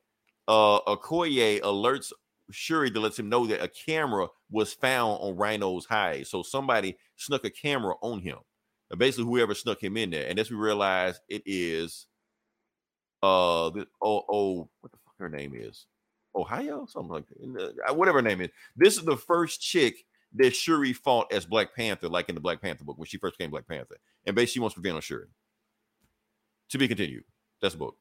uh 0.48 0.82
Okoye 0.82 1.62
alerts 1.62 2.12
Shuri 2.52 2.92
to 2.92 3.00
let 3.00 3.18
him 3.18 3.30
know 3.30 3.48
that 3.48 3.64
a 3.64 3.68
camera 3.68 4.28
was 4.52 4.74
found 4.74 5.20
on 5.22 5.36
Rhino's 5.36 5.86
hide. 5.86 6.28
So 6.28 6.44
somebody 6.44 6.98
snuck 7.16 7.44
a 7.46 7.50
camera 7.50 7.96
on 8.02 8.20
him. 8.20 8.38
And 8.92 9.00
basically, 9.00 9.26
whoever 9.26 9.56
snuck 9.56 9.84
him 9.84 9.98
in 9.98 10.12
there. 10.12 10.28
And 10.28 10.38
as 10.38 10.52
we 10.52 10.58
realize 10.58 11.20
it 11.28 11.42
is 11.46 12.06
uh 13.24 13.70
the, 13.72 13.88
oh 14.04 14.24
oh 14.30 14.70
what 14.82 14.92
the 14.92 14.98
fuck 15.06 15.16
her 15.18 15.30
name 15.30 15.54
is 15.56 15.88
ohio 16.36 16.86
something 16.88 17.12
like 17.12 17.28
that. 17.28 17.38
The- 17.40 17.90
uh, 17.90 17.94
whatever 17.94 18.20
her 18.20 18.22
name 18.28 18.42
is 18.42 18.50
this 18.76 18.98
is 18.98 19.04
the 19.06 19.18
first 19.18 19.62
chick 19.62 19.96
that 20.34 20.56
shuri 20.56 20.92
fought 20.94 21.32
as 21.32 21.46
black 21.46 21.74
panther 21.76 22.10
like 22.10 22.28
in 22.30 22.36
the 22.36 22.42
black 22.42 22.62
panther 22.62 22.84
book 22.84 22.98
when 22.98 23.06
she 23.08 23.18
first 23.18 23.38
came 23.38 23.50
black 23.52 23.68
panther 23.68 23.96
and 24.26 24.36
basically 24.36 24.54
she 24.54 24.60
wants 24.60 24.78
revenge 24.78 24.96
on 24.96 25.02
shuri 25.02 25.28
to 26.70 26.78
be 26.78 26.88
continued 26.88 27.24
that's 27.62 27.74
the 27.74 27.80
book 27.80 27.96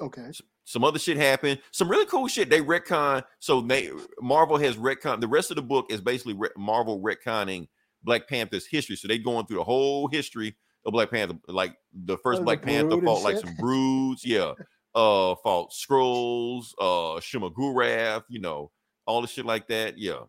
Okay. 0.00 0.30
some 0.64 0.82
other 0.82 0.98
shit 0.98 1.16
happened. 1.16 1.60
Some 1.70 1.88
really 1.88 2.06
cool 2.06 2.26
shit. 2.26 2.50
They 2.50 2.60
retcon. 2.60 3.22
So 3.38 3.60
they 3.60 3.90
Marvel 4.20 4.56
has 4.56 4.76
retcon. 4.76 5.20
The 5.20 5.28
rest 5.28 5.50
of 5.52 5.56
the 5.56 5.62
book 5.62 5.86
is 5.92 6.00
basically 6.00 6.32
re- 6.34 6.48
Marvel 6.56 7.00
retconning 7.00 7.68
Black 8.02 8.26
Panther's 8.26 8.66
history. 8.66 8.96
So 8.96 9.06
they 9.06 9.18
going 9.18 9.46
through 9.46 9.58
the 9.58 9.64
whole 9.64 10.08
history 10.08 10.56
of 10.84 10.92
Black 10.92 11.10
Panther. 11.12 11.34
Like 11.46 11.76
the 11.92 12.16
first 12.16 12.38
Oh, 12.38 12.40
the 12.40 12.44
Black 12.46 12.62
Panther 12.62 12.88
Brood 12.88 12.98
and 13.00 13.06
fought 13.06 13.22
like 13.22 13.36
shit? 13.36 13.44
some 13.44 13.54
broods. 13.56 14.24
Yeah. 14.24 14.52
Uh 14.94 15.34
fought 15.36 15.70
Skrulls, 15.72 16.74
uh 16.78 17.18
Shuma-Gorath, 17.20 18.24
you 18.28 18.40
know, 18.40 18.70
all 19.06 19.22
the 19.22 19.28
shit 19.28 19.46
like 19.46 19.66
that. 19.68 19.96
Yeah. 19.98 20.20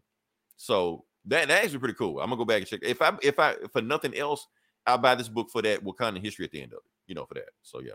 So 0.58 1.06
that 1.26 1.48
that 1.50 1.64
actually 1.64 1.80
pretty 1.80 1.96
cool. 1.96 2.20
I'm 2.20 2.28
gonna 2.30 2.38
go 2.38 2.46
back 2.46 2.58
and 2.60 2.68
check. 2.68 2.80
If 2.84 3.02
I 3.02 3.18
if 3.22 3.40
I 3.40 3.56
for 3.72 3.82
nothing 3.82 4.16
else, 4.18 4.48
I'll 4.86 4.98
buy 4.98 5.16
this 5.16 5.28
book 5.30 5.50
for 5.52 5.62
that 5.62 5.84
Wakanda 5.84 6.22
history 6.22 6.46
at 6.46 6.52
the 6.52 6.62
end 6.62 6.74
of 6.74 6.78
it, 6.78 6.92
you 7.08 7.16
know, 7.16 7.26
for 7.26 7.34
that. 7.36 7.50
So 7.62 7.80
yeah. 7.82 7.94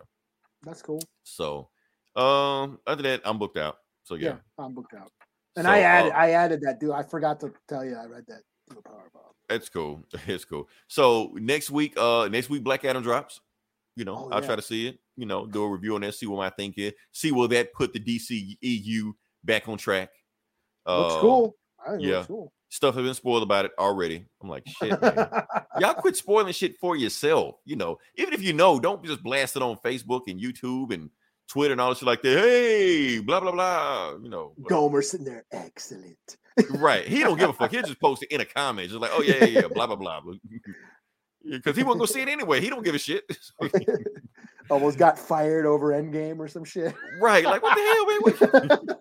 That's 0.65 0.83
cool. 0.83 1.01
So, 1.23 1.69
um, 2.17 2.81
other 2.87 3.03
than 3.03 3.13
that, 3.13 3.21
I'm 3.25 3.39
booked 3.39 3.59
out. 3.59 3.77
So 4.03 4.15
Yeah, 4.17 4.29
yeah, 4.59 4.65
I'm 4.65 4.75
booked 4.75 4.93
out. 4.95 5.11
And 5.57 5.65
So, 5.67 5.71
I 5.71 5.79
added 5.81 6.13
uh, 6.13 6.17
I 6.17 6.31
added 6.31 6.61
that 6.63 6.81
dude. 6.81 6.91
I 6.91 7.03
forgot 7.03 7.39
to 7.41 7.53
tell 7.69 7.85
you 7.85 7.95
I 7.95 8.07
read 8.07 8.25
that 8.29 8.43
to 8.71 8.75
the 8.77 8.83
power 8.83 9.09
bomb. 9.15 9.23
it's 9.51 9.69
cool. 9.69 10.03
It's 10.27 10.45
cool. 10.45 10.69
So 10.89 11.31
next 11.35 11.71
week, 11.71 11.95
uh, 11.97 12.29
next 12.29 12.51
week 12.51 12.65
Black 12.65 12.85
Adam 12.85 13.03
drops. 13.03 13.41
You 13.97 14.05
know, 14.05 14.17
Oh, 14.17 14.31
I'll 14.33 14.41
yeah. 14.41 14.47
try 14.47 14.57
to 14.57 14.63
see 14.63 14.89
it. 14.89 14.99
You 15.19 15.27
know, 15.27 15.47
do 15.47 15.65
a 15.65 15.69
review 15.69 15.97
on 15.97 16.03
that, 16.03 16.15
see 16.15 16.27
what 16.27 16.37
my 16.39 16.49
think 16.51 16.79
is, 16.79 16.93
see 17.11 17.33
will 17.33 17.49
that 17.49 17.73
put 17.73 17.93
the 17.93 17.99
DCEU 17.99 19.13
back 19.43 19.69
on 19.69 19.77
track. 19.77 20.11
Looks 20.87 21.15
Uh, 21.15 21.21
cool. 21.21 21.57
Yeah. 21.99 22.25
cool. 22.27 22.53
Stuff 22.71 22.95
has 22.95 23.05
been 23.05 23.15
spoiled 23.15 23.43
about 23.43 23.65
it 23.65 23.73
already. 23.79 24.27
I'm 24.43 24.49
like, 24.49 24.63
shit, 24.67 25.01
man. 25.01 25.15
Y'all 25.81 25.95
quit 25.95 26.17
spoiling 26.17 26.53
shit 26.53 26.79
for 26.79 26.97
yourself. 26.97 27.57
You 27.65 27.77
know, 27.77 27.99
even 28.15 28.33
if 28.33 28.43
you 28.43 28.53
know, 28.53 28.79
don't 28.79 29.05
just 29.05 29.23
blast 29.23 29.57
it 29.57 29.63
on 29.63 29.77
Facebook 29.79 30.23
and 30.29 30.39
YouTube 30.41 30.93
and 30.95 31.11
Twitter 31.49 31.73
and 31.73 31.81
all 31.81 31.89
this 31.89 31.99
shit 31.99 32.07
like 32.07 32.23
that. 32.23 32.39
Hey, 32.39 33.19
blah 33.21 33.41
blah 33.41 33.53
blah. 33.53 34.17
You 34.23 34.29
know, 34.29 34.53
whatever. 34.57 34.83
Gomer 34.83 35.03
sitting 35.03 35.27
there, 35.27 35.45
excellent. 35.51 36.37
Right. 36.71 37.07
He 37.07 37.21
don't 37.21 37.39
give 37.39 37.51
a 37.51 37.53
fuck. 37.55 37.71
He'll 37.71 37.83
just 37.83 38.01
post 38.01 38.23
it 38.23 38.31
in 38.31 38.41
a 38.41 38.45
comment, 38.45 38.89
just 38.91 39.01
like, 39.01 39.13
oh 39.15 39.23
yeah, 39.23 39.45
yeah, 39.45 39.61
yeah, 39.61 39.69
blah 39.69 39.87
blah 39.87 39.97
blah. 39.97 40.21
Because 41.51 41.77
he 41.77 41.83
wasn't 41.83 42.01
gonna 42.01 42.09
see 42.09 42.21
it 42.21 42.29
anyway. 42.29 42.61
He 42.61 42.69
don't 42.69 42.85
give 42.85 42.95
a 42.95 42.99
shit. 42.99 43.25
almost 44.71 44.99
got 44.99 45.19
fired 45.19 45.67
over 45.67 45.89
Endgame 45.93 46.39
or 46.39 46.49
some 46.49 46.65
shit. 46.65 46.95
Right. 47.21 47.45
Like, 47.45 47.63
what 47.63 47.75
the 47.77 48.51
hell, 48.53 48.69
man? 48.69 48.79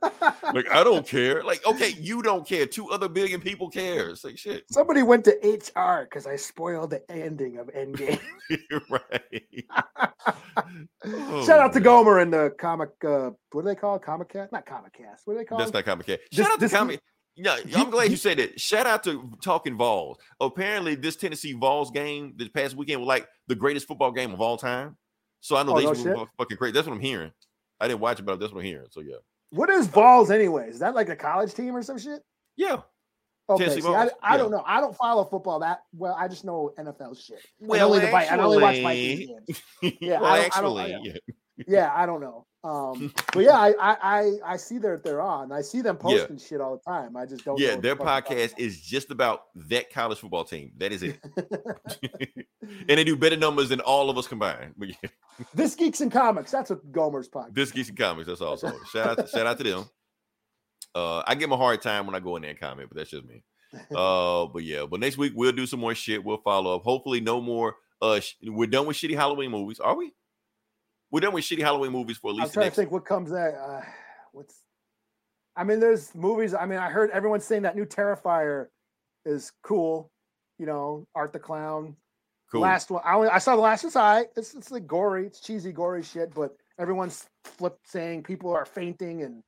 Like, 0.53 0.71
I 0.71 0.81
don't 0.83 1.05
care. 1.05 1.43
Like, 1.43 1.65
okay, 1.65 1.93
you 1.99 2.21
don't 2.21 2.47
care. 2.47 2.65
Two 2.65 2.89
other 2.89 3.09
billion 3.09 3.41
people 3.41 3.69
care. 3.69 4.09
It's 4.09 4.23
like 4.23 4.37
shit. 4.37 4.63
Somebody 4.71 5.03
went 5.03 5.25
to 5.25 5.31
HR 5.43 6.03
because 6.05 6.25
I 6.25 6.37
spoiled 6.37 6.91
the 6.91 7.03
ending 7.11 7.57
of 7.57 7.67
Endgame. 7.67 8.19
right. 8.89 9.55
Shout 9.85 11.49
Oh, 11.49 11.51
out 11.59 11.73
to 11.73 11.79
man. 11.79 11.83
Gomer 11.83 12.19
and 12.19 12.31
the 12.33 12.53
comic. 12.57 12.89
Uh, 13.03 13.31
what 13.51 13.63
do 13.63 13.67
they 13.67 13.75
call 13.75 13.95
it? 13.97 14.01
Comic 14.03 14.29
Cast? 14.29 14.51
Not 14.53 14.65
Comic 14.65 14.93
Cast. 14.93 15.27
What 15.27 15.33
do 15.33 15.39
they 15.39 15.45
call 15.45 15.57
That's 15.57 15.69
it? 15.69 15.73
not 15.73 15.85
comic 15.85 16.05
cat. 16.07 16.19
This- 16.31 16.39
Shout 16.45 16.51
out 16.53 16.59
to 16.59 16.65
this- 16.65 16.71
comic. 16.71 17.01
Yeah, 17.35 17.57
I'm 17.75 17.91
glad 17.91 18.05
you- 18.05 18.11
you 18.11 18.17
said 18.17 18.37
that. 18.39 18.59
Shout 18.59 18.87
out 18.87 19.03
to 19.03 19.31
Talking 19.43 19.77
Vols. 19.77 20.17
Apparently, 20.39 20.95
this 20.95 21.15
Tennessee 21.15 21.53
Vols 21.53 21.91
game 21.91 22.33
this 22.35 22.49
past 22.49 22.75
weekend 22.75 23.01
was 23.01 23.07
like 23.07 23.27
the 23.47 23.53
greatest 23.55 23.87
football 23.87 24.11
game 24.11 24.33
of 24.33 24.41
all 24.41 24.57
time. 24.57 24.97
So 25.39 25.55
I 25.55 25.63
know 25.63 25.73
Oh, 25.73 25.79
they 25.79 25.85
no 25.85 25.93
shit? 25.93 26.17
fucking 26.37 26.57
great. 26.57 26.73
That's 26.73 26.87
what 26.87 26.93
I'm 26.93 26.99
hearing. 27.01 27.31
I 27.79 27.87
didn't 27.87 27.99
watch 28.01 28.19
it, 28.19 28.23
but 28.23 28.39
that's 28.39 28.51
what 28.51 28.59
I'm 28.59 28.65
hearing. 28.65 28.87
So 28.91 29.01
yeah, 29.01 29.15
What 29.51 29.69
is 29.69 29.87
Vols, 29.87 30.31
anyway? 30.31 30.69
Is 30.69 30.79
that 30.79 30.95
like 30.95 31.09
a 31.09 31.15
college 31.15 31.53
team 31.53 31.75
or 31.75 31.81
some 31.83 31.97
shit? 31.97 32.21
yeah. 32.55 32.81
Okay, 33.49 33.79
see, 33.79 33.87
I, 33.87 34.09
I 34.21 34.31
yeah. 34.33 34.37
don't 34.37 34.51
know. 34.51 34.61
I 34.65 34.81
don't 34.81 34.93
follow 34.93 35.23
football 35.23 35.59
that 35.59 35.79
well. 35.95 36.13
I 36.19 36.27
just 36.27 36.43
know 36.43 36.73
NFL 36.77 37.17
shit. 37.17 37.39
Well, 37.61 37.87
only 37.87 37.99
the 38.01 38.07
Vi- 38.11 38.25
I 38.25 38.37
only 38.37 38.57
watch 38.61 38.75
actually- 38.75 39.25
Vikings 39.25 39.61
games. 39.81 39.97
Yeah, 40.01 40.19
well, 40.21 40.25
I 40.33 40.41
don't- 40.41 40.57
I 40.57 40.61
don't- 40.61 40.77
actually, 40.79 40.93
I- 40.95 40.99
yeah. 41.01 41.13
Yeah, 41.65 41.91
I 41.95 42.05
don't 42.05 42.19
know. 42.19 42.45
Um, 42.67 43.13
but 43.33 43.43
yeah, 43.43 43.57
I, 43.57 43.73
I 43.79 43.97
I 44.01 44.31
I 44.53 44.57
see 44.57 44.77
that 44.79 45.03
they're 45.03 45.21
on. 45.21 45.51
I 45.51 45.61
see 45.61 45.81
them 45.81 45.95
Yeah. 45.95 46.01
posting 46.19 46.37
shit 46.37 46.59
all 46.59 46.77
the 46.77 46.91
time. 46.91 47.15
I 47.15 47.25
just 47.25 47.45
don't. 47.45 47.59
Yeah, 47.59 47.75
their 47.77 47.95
the 47.95 48.03
fuck 48.03 48.27
they're 48.27 48.37
podcast 48.47 48.53
is 48.57 48.81
just 48.81 49.11
about 49.11 49.43
that 49.69 49.91
college 49.93 50.19
football 50.19 50.43
team. 50.43 50.71
That 50.77 50.91
is 50.91 51.03
it. 51.03 51.19
and 52.61 52.87
they 52.97 53.03
do 53.03 53.15
better 53.15 53.37
numbers 53.37 53.69
than 53.69 53.79
all 53.81 54.09
of 54.09 54.17
us 54.17 54.27
combined. 54.27 54.73
But 54.77 54.89
yeah, 54.89 55.09
This 55.53 55.75
Geeks 55.75 56.01
and 56.01 56.11
Comics. 56.11 56.51
That's 56.51 56.69
what 56.69 56.91
Gomer's 56.91 57.29
podcast. 57.29 57.53
this 57.53 57.71
geeks 57.71 57.89
and 57.89 57.97
comics. 57.97 58.27
That's 58.27 58.41
also 58.41 58.73
shout 58.91 59.19
out, 59.19 59.29
shout 59.29 59.47
out 59.47 59.57
to 59.59 59.63
them. 59.63 59.89
Uh, 60.95 61.23
I 61.27 61.35
give 61.35 61.41
them 61.49 61.51
a 61.53 61.57
hard 61.57 61.81
time 61.81 62.05
when 62.05 62.15
I 62.15 62.19
go 62.19 62.35
in 62.35 62.41
there 62.41 62.51
and 62.51 62.59
comment, 62.59 62.89
but 62.89 62.97
that's 62.97 63.11
just 63.11 63.25
me. 63.25 63.43
Uh, 63.95 64.45
but 64.47 64.63
yeah, 64.63 64.85
but 64.89 64.99
next 64.99 65.17
week 65.17 65.33
we'll 65.35 65.51
do 65.51 65.67
some 65.67 65.79
more 65.79 65.93
shit. 65.93 66.23
We'll 66.23 66.37
follow 66.37 66.75
up. 66.75 66.83
Hopefully, 66.83 67.21
no 67.21 67.39
more. 67.39 67.75
Uh, 68.01 68.19
sh- 68.19 68.35
we're 68.43 68.67
done 68.67 68.87
with 68.87 68.97
shitty 68.97 69.15
Halloween 69.15 69.51
movies. 69.51 69.79
Are 69.79 69.95
we? 69.95 70.13
We're 71.11 71.21
done 71.21 71.33
with 71.33 71.43
shitty 71.43 71.61
Halloween 71.61 71.91
movies 71.91 72.17
for 72.17 72.29
at 72.31 72.35
least. 72.35 72.47
I'm 72.47 72.53
trying 72.53 72.65
next. 72.65 72.75
to 72.75 72.81
think 72.81 72.91
what 72.91 73.05
comes 73.05 73.31
next. 73.31 73.55
Uh, 73.55 73.81
what's? 74.33 74.55
I 75.55 75.63
mean, 75.63 75.79
there's 75.79 76.13
movies. 76.13 76.53
I 76.53 76.65
mean, 76.65 76.79
I 76.79 76.89
heard 76.89 77.09
everyone 77.11 77.39
saying 77.39 77.63
that 77.63 77.75
new 77.75 77.85
Terrifier 77.85 78.67
is 79.25 79.51
cool. 79.63 80.11
You 80.59 80.65
know, 80.65 81.07
Art 81.15 81.33
the 81.33 81.39
Clown. 81.39 81.95
Cool. 82.51 82.61
Last 82.61 82.89
one. 82.89 83.01
I, 83.05 83.15
only, 83.15 83.29
I 83.29 83.39
saw 83.39 83.55
the 83.55 83.61
last. 83.61 83.83
All 83.95 84.01
right. 84.01 84.27
It's 84.35 84.53
it's 84.53 84.71
like 84.71 84.87
gory. 84.87 85.25
It's 85.25 85.39
cheesy, 85.39 85.71
gory 85.71 86.03
shit. 86.03 86.33
But 86.33 86.55
everyone's 86.79 87.27
flip 87.43 87.77
saying 87.85 88.23
people 88.23 88.51
are 88.51 88.65
fainting 88.65 89.23
and 89.23 89.43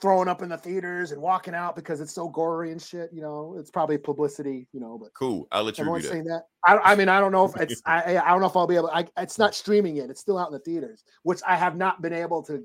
throwing 0.00 0.28
up 0.28 0.42
in 0.42 0.48
the 0.48 0.56
theaters 0.58 1.12
and 1.12 1.20
walking 1.22 1.54
out 1.54 1.76
because 1.76 2.00
it's 2.00 2.12
so 2.12 2.28
gory 2.28 2.72
and 2.72 2.80
shit. 2.82 3.10
You 3.12 3.22
know, 3.22 3.56
it's 3.58 3.70
probably 3.70 3.96
publicity. 3.98 4.66
You 4.72 4.80
know, 4.80 4.98
but 4.98 5.10
Cool. 5.14 5.46
I'll 5.52 5.64
let 5.64 5.78
you 5.78 5.82
everyone's 5.82 6.04
that. 6.04 6.10
saying 6.10 6.24
that. 6.24 6.44
I, 6.66 6.76
I 6.92 6.94
mean, 6.96 7.08
I 7.08 7.20
don't 7.20 7.32
know 7.32 7.44
if 7.44 7.56
it's. 7.60 7.80
I 7.86 8.18
I 8.18 8.28
don't 8.30 8.40
know 8.40 8.46
if 8.46 8.56
I'll 8.56 8.66
be 8.66 8.76
able. 8.76 8.90
I, 8.90 9.06
it's 9.18 9.38
not 9.38 9.54
streaming 9.54 9.96
yet. 9.96 10.10
It's 10.10 10.20
still 10.20 10.38
out 10.38 10.48
in 10.48 10.52
the 10.54 10.58
theaters, 10.60 11.04
which 11.22 11.40
I 11.46 11.56
have 11.56 11.76
not 11.76 12.02
been 12.02 12.12
able 12.12 12.42
to 12.44 12.64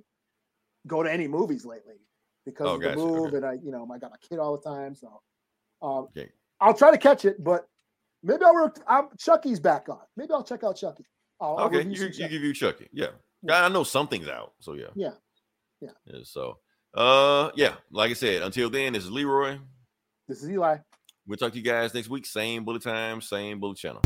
go 0.88 1.04
to 1.04 1.12
any 1.12 1.28
movies 1.28 1.66
lately 1.66 1.96
because 2.46 2.68
Oh, 2.68 2.76
of 2.76 2.82
the 2.82 2.88
gotcha, 2.90 2.98
move, 3.00 3.28
okay. 3.28 3.38
and 3.38 3.46
I, 3.46 3.54
you 3.64 3.72
know, 3.72 3.88
I 3.94 3.98
got 4.00 4.12
my 4.12 4.18
kid 4.28 4.40
all 4.40 4.58
the 4.58 4.64
time. 4.70 4.96
So, 4.96 5.22
um, 5.82 6.08
Okay. 6.16 6.30
I'll 6.62 6.74
try 6.74 6.90
to 6.92 6.98
catch 6.98 7.26
it, 7.26 7.44
but 7.44 7.68
maybe 8.24 8.44
I'll. 8.44 8.54
Work, 8.54 8.80
I'm, 8.88 9.10
Chucky's 9.18 9.60
back 9.60 9.88
on. 9.90 10.00
Maybe 10.18 10.32
I'll 10.34 10.44
check 10.44 10.64
out 10.64 10.76
Chucky. 10.78 11.06
I'll, 11.40 11.58
I'll 11.58 11.66
Okay, 11.68 11.84
you, 11.88 11.96
some 11.96 12.08
you 12.08 12.12
Chucky. 12.14 12.30
give 12.30 12.42
you 12.44 12.54
Chucky. 12.54 12.90
Yeah. 12.92 13.08
Yeah. 13.44 13.64
I 13.66 13.70
know 13.70 13.84
something's 13.84 14.28
out. 14.28 14.54
So 14.60 14.74
yeah. 14.74 14.88
Yeah. 14.96 15.12
Yeah. 15.80 15.92
Yeah, 16.06 16.20
So 16.24 16.58
uh 16.94 17.52
yeah, 17.56 17.76
like 17.92 18.12
I 18.12 18.14
said, 18.14 18.42
until 18.42 18.70
then, 18.70 18.94
this 18.94 19.04
is 19.04 19.12
Leroy. 19.12 19.58
This 20.28 20.44
is 20.44 20.50
Eli. 20.50 20.78
We'll 21.28 21.38
talk 21.38 21.52
to 21.52 21.58
you 21.58 21.64
guys 21.64 21.94
next 21.94 22.10
week. 22.10 22.26
Same 22.26 22.66
bullet 22.66 22.82
time, 22.82 23.22
same 23.22 23.60
bullet 23.60 23.78
channel. 23.78 24.02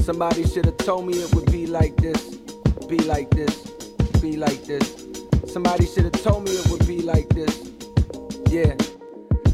Somebody 0.00 0.46
should 0.48 0.64
have 0.64 0.78
told 0.78 1.06
me 1.06 1.12
it 1.18 1.34
would 1.34 1.52
be 1.52 1.66
like 1.66 1.94
this, 1.98 2.36
be 2.88 2.98
like 2.98 3.30
this, 3.30 3.54
be 4.20 4.36
like 4.36 4.64
this. 4.64 5.04
Somebody 5.46 5.86
should 5.86 6.04
have 6.04 6.22
told 6.24 6.44
me 6.44 6.50
it 6.50 6.66
would 6.68 6.86
be 6.86 7.02
like 7.02 7.28
this. 7.28 7.70
Yeah. 8.48 8.74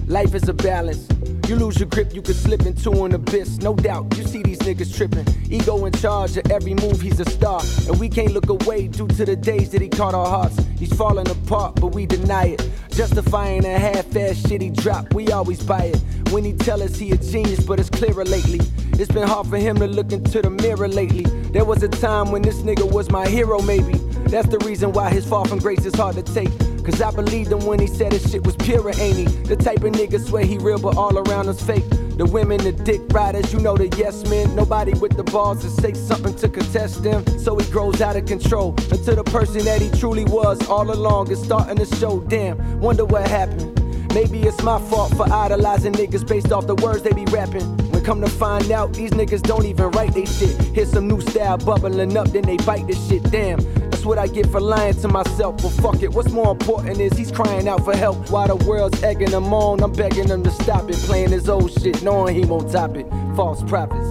Life 0.06 0.34
is 0.34 0.48
a 0.50 0.52
balance. 0.52 1.08
You 1.48 1.56
lose 1.56 1.78
your 1.78 1.88
grip, 1.88 2.14
you 2.14 2.20
could 2.20 2.36
slip 2.36 2.66
into 2.66 2.90
an 3.04 3.14
abyss. 3.14 3.58
No 3.58 3.74
doubt, 3.74 4.16
you 4.18 4.24
see 4.24 4.42
these 4.42 4.58
niggas 4.58 4.94
tripping. 4.94 5.26
Ego 5.50 5.84
in 5.86 5.92
charge 5.94 6.36
of 6.36 6.50
every 6.50 6.74
move, 6.74 7.00
he's 7.00 7.20
a 7.20 7.24
star. 7.24 7.62
And 7.88 7.98
we 7.98 8.10
can't 8.10 8.32
look 8.32 8.48
away 8.50 8.88
due 8.88 9.08
to 9.08 9.24
the 9.24 9.34
days 9.34 9.70
that 9.70 9.80
he 9.80 9.88
caught 9.88 10.14
our 10.14 10.26
hearts. 10.26 10.58
He's 10.78 10.92
falling 10.92 11.28
apart, 11.30 11.76
but 11.76 11.88
we 11.88 12.04
deny 12.04 12.48
it. 12.48 12.70
Justifying 12.90 13.64
a 13.64 13.78
half-ass 13.78 14.46
shit 14.46 14.60
he 14.60 14.70
drop, 14.70 15.14
we 15.14 15.28
always 15.28 15.62
buy 15.62 15.84
it. 15.84 15.98
When 16.30 16.44
he 16.44 16.52
tell 16.52 16.82
us 16.82 16.96
he 16.96 17.10
a 17.12 17.16
genius, 17.16 17.64
but 17.64 17.80
it's 17.80 17.90
clearer 17.90 18.24
lately. 18.24 18.60
It's 18.98 19.10
been 19.10 19.26
hard 19.26 19.46
for 19.46 19.56
him 19.56 19.76
to 19.76 19.86
look 19.86 20.12
into 20.12 20.42
the 20.42 20.50
mirror 20.50 20.88
lately. 20.88 21.24
There 21.50 21.64
was 21.64 21.82
a 21.82 21.88
time 21.88 22.30
when 22.30 22.42
this 22.42 22.60
nigga 22.60 22.90
was 22.90 23.10
my 23.10 23.26
hero, 23.26 23.62
maybe. 23.62 23.94
That's 24.28 24.48
the 24.48 24.58
reason 24.58 24.92
why 24.92 25.10
his 25.10 25.26
fall 25.26 25.46
from 25.46 25.60
grace 25.60 25.84
is 25.86 25.94
hard 25.94 26.16
to 26.16 26.22
take. 26.22 26.50
Cause 26.84 27.00
I 27.00 27.10
believed 27.10 27.50
him 27.50 27.64
when 27.64 27.78
he 27.78 27.86
said 27.86 28.12
his 28.12 28.30
shit 28.30 28.44
was 28.44 28.56
pure, 28.56 28.88
ain't 28.88 29.16
he? 29.16 29.24
The 29.24 29.56
type 29.56 29.78
of 29.78 29.92
nigga 29.92 30.20
swear 30.20 30.44
he 30.44 30.58
real, 30.58 30.78
but 30.78 30.96
all 30.96 31.16
around 31.16 31.48
us 31.48 31.62
fake. 31.62 31.84
The 32.16 32.26
women, 32.26 32.62
the 32.62 32.72
dick 32.72 33.00
riders, 33.10 33.52
you 33.52 33.58
know 33.58 33.76
the 33.76 33.88
yes 33.96 34.28
men. 34.28 34.54
Nobody 34.54 34.92
with 34.92 35.16
the 35.16 35.24
balls 35.24 35.62
to 35.62 35.70
say 35.70 35.94
something 35.94 36.36
to 36.36 36.48
contest 36.48 37.02
them. 37.02 37.26
So 37.38 37.56
he 37.56 37.68
grows 37.70 38.00
out 38.00 38.16
of 38.16 38.26
control 38.26 38.74
until 38.92 39.16
the 39.16 39.24
person 39.24 39.64
that 39.64 39.80
he 39.80 39.90
truly 39.98 40.24
was 40.24 40.68
all 40.68 40.90
along 40.92 41.30
is 41.30 41.42
starting 41.42 41.76
to 41.78 41.86
show. 41.96 42.20
Damn, 42.20 42.80
wonder 42.80 43.04
what 43.04 43.26
happened. 43.26 43.74
Maybe 44.14 44.42
it's 44.42 44.62
my 44.62 44.78
fault 44.78 45.12
for 45.16 45.28
idolizing 45.28 45.92
niggas 45.94 46.24
based 46.24 46.52
off 46.52 46.68
the 46.68 46.76
words 46.76 47.02
they 47.02 47.12
be 47.12 47.24
rapping. 47.24 47.66
When 47.90 48.04
come 48.04 48.20
to 48.20 48.30
find 48.30 48.70
out, 48.70 48.92
these 48.92 49.10
niggas 49.10 49.42
don't 49.42 49.64
even 49.64 49.90
write 49.90 50.14
they 50.14 50.24
shit. 50.24 50.56
Here's 50.72 50.92
some 50.92 51.08
new 51.08 51.20
style 51.20 51.58
bubbling 51.58 52.16
up, 52.16 52.28
then 52.28 52.42
they 52.42 52.56
bite 52.58 52.86
the 52.86 52.94
shit. 52.94 53.28
Damn, 53.32 53.58
what 54.04 54.18
I 54.18 54.26
get 54.26 54.46
for 54.46 54.60
lying 54.60 54.94
to 55.00 55.08
myself. 55.08 55.56
But 55.62 55.70
fuck 55.70 56.02
it, 56.02 56.12
what's 56.12 56.30
more 56.30 56.52
important 56.52 57.00
is 57.00 57.12
he's 57.16 57.30
crying 57.30 57.68
out 57.68 57.84
for 57.84 57.96
help. 57.96 58.30
While 58.30 58.48
the 58.48 58.56
world's 58.64 59.02
egging 59.02 59.30
him 59.30 59.52
on, 59.52 59.82
I'm 59.82 59.92
begging 59.92 60.28
him 60.28 60.42
to 60.44 60.50
stop 60.50 60.88
it. 60.90 60.96
Playing 60.96 61.30
his 61.30 61.48
old 61.48 61.72
shit, 61.72 62.02
knowing 62.02 62.34
he 62.34 62.44
won't 62.44 62.70
top 62.70 62.96
it. 62.96 63.06
False 63.36 63.62
prophets. 63.62 64.08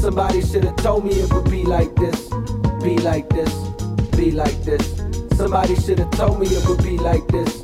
Somebody 0.00 0.40
should 0.40 0.64
have 0.64 0.76
told 0.76 1.04
me 1.04 1.10
it 1.12 1.32
would 1.32 1.50
be 1.50 1.64
like 1.64 1.94
this, 1.96 2.28
be 2.82 2.96
like 2.98 3.28
this, 3.28 3.52
be 4.16 4.30
like 4.30 4.62
this. 4.64 4.96
Somebody 5.36 5.74
should 5.76 5.98
have 5.98 6.10
told 6.12 6.40
me 6.40 6.46
it 6.46 6.66
would 6.66 6.82
be 6.82 6.96
like 6.98 7.26
this, 7.28 7.58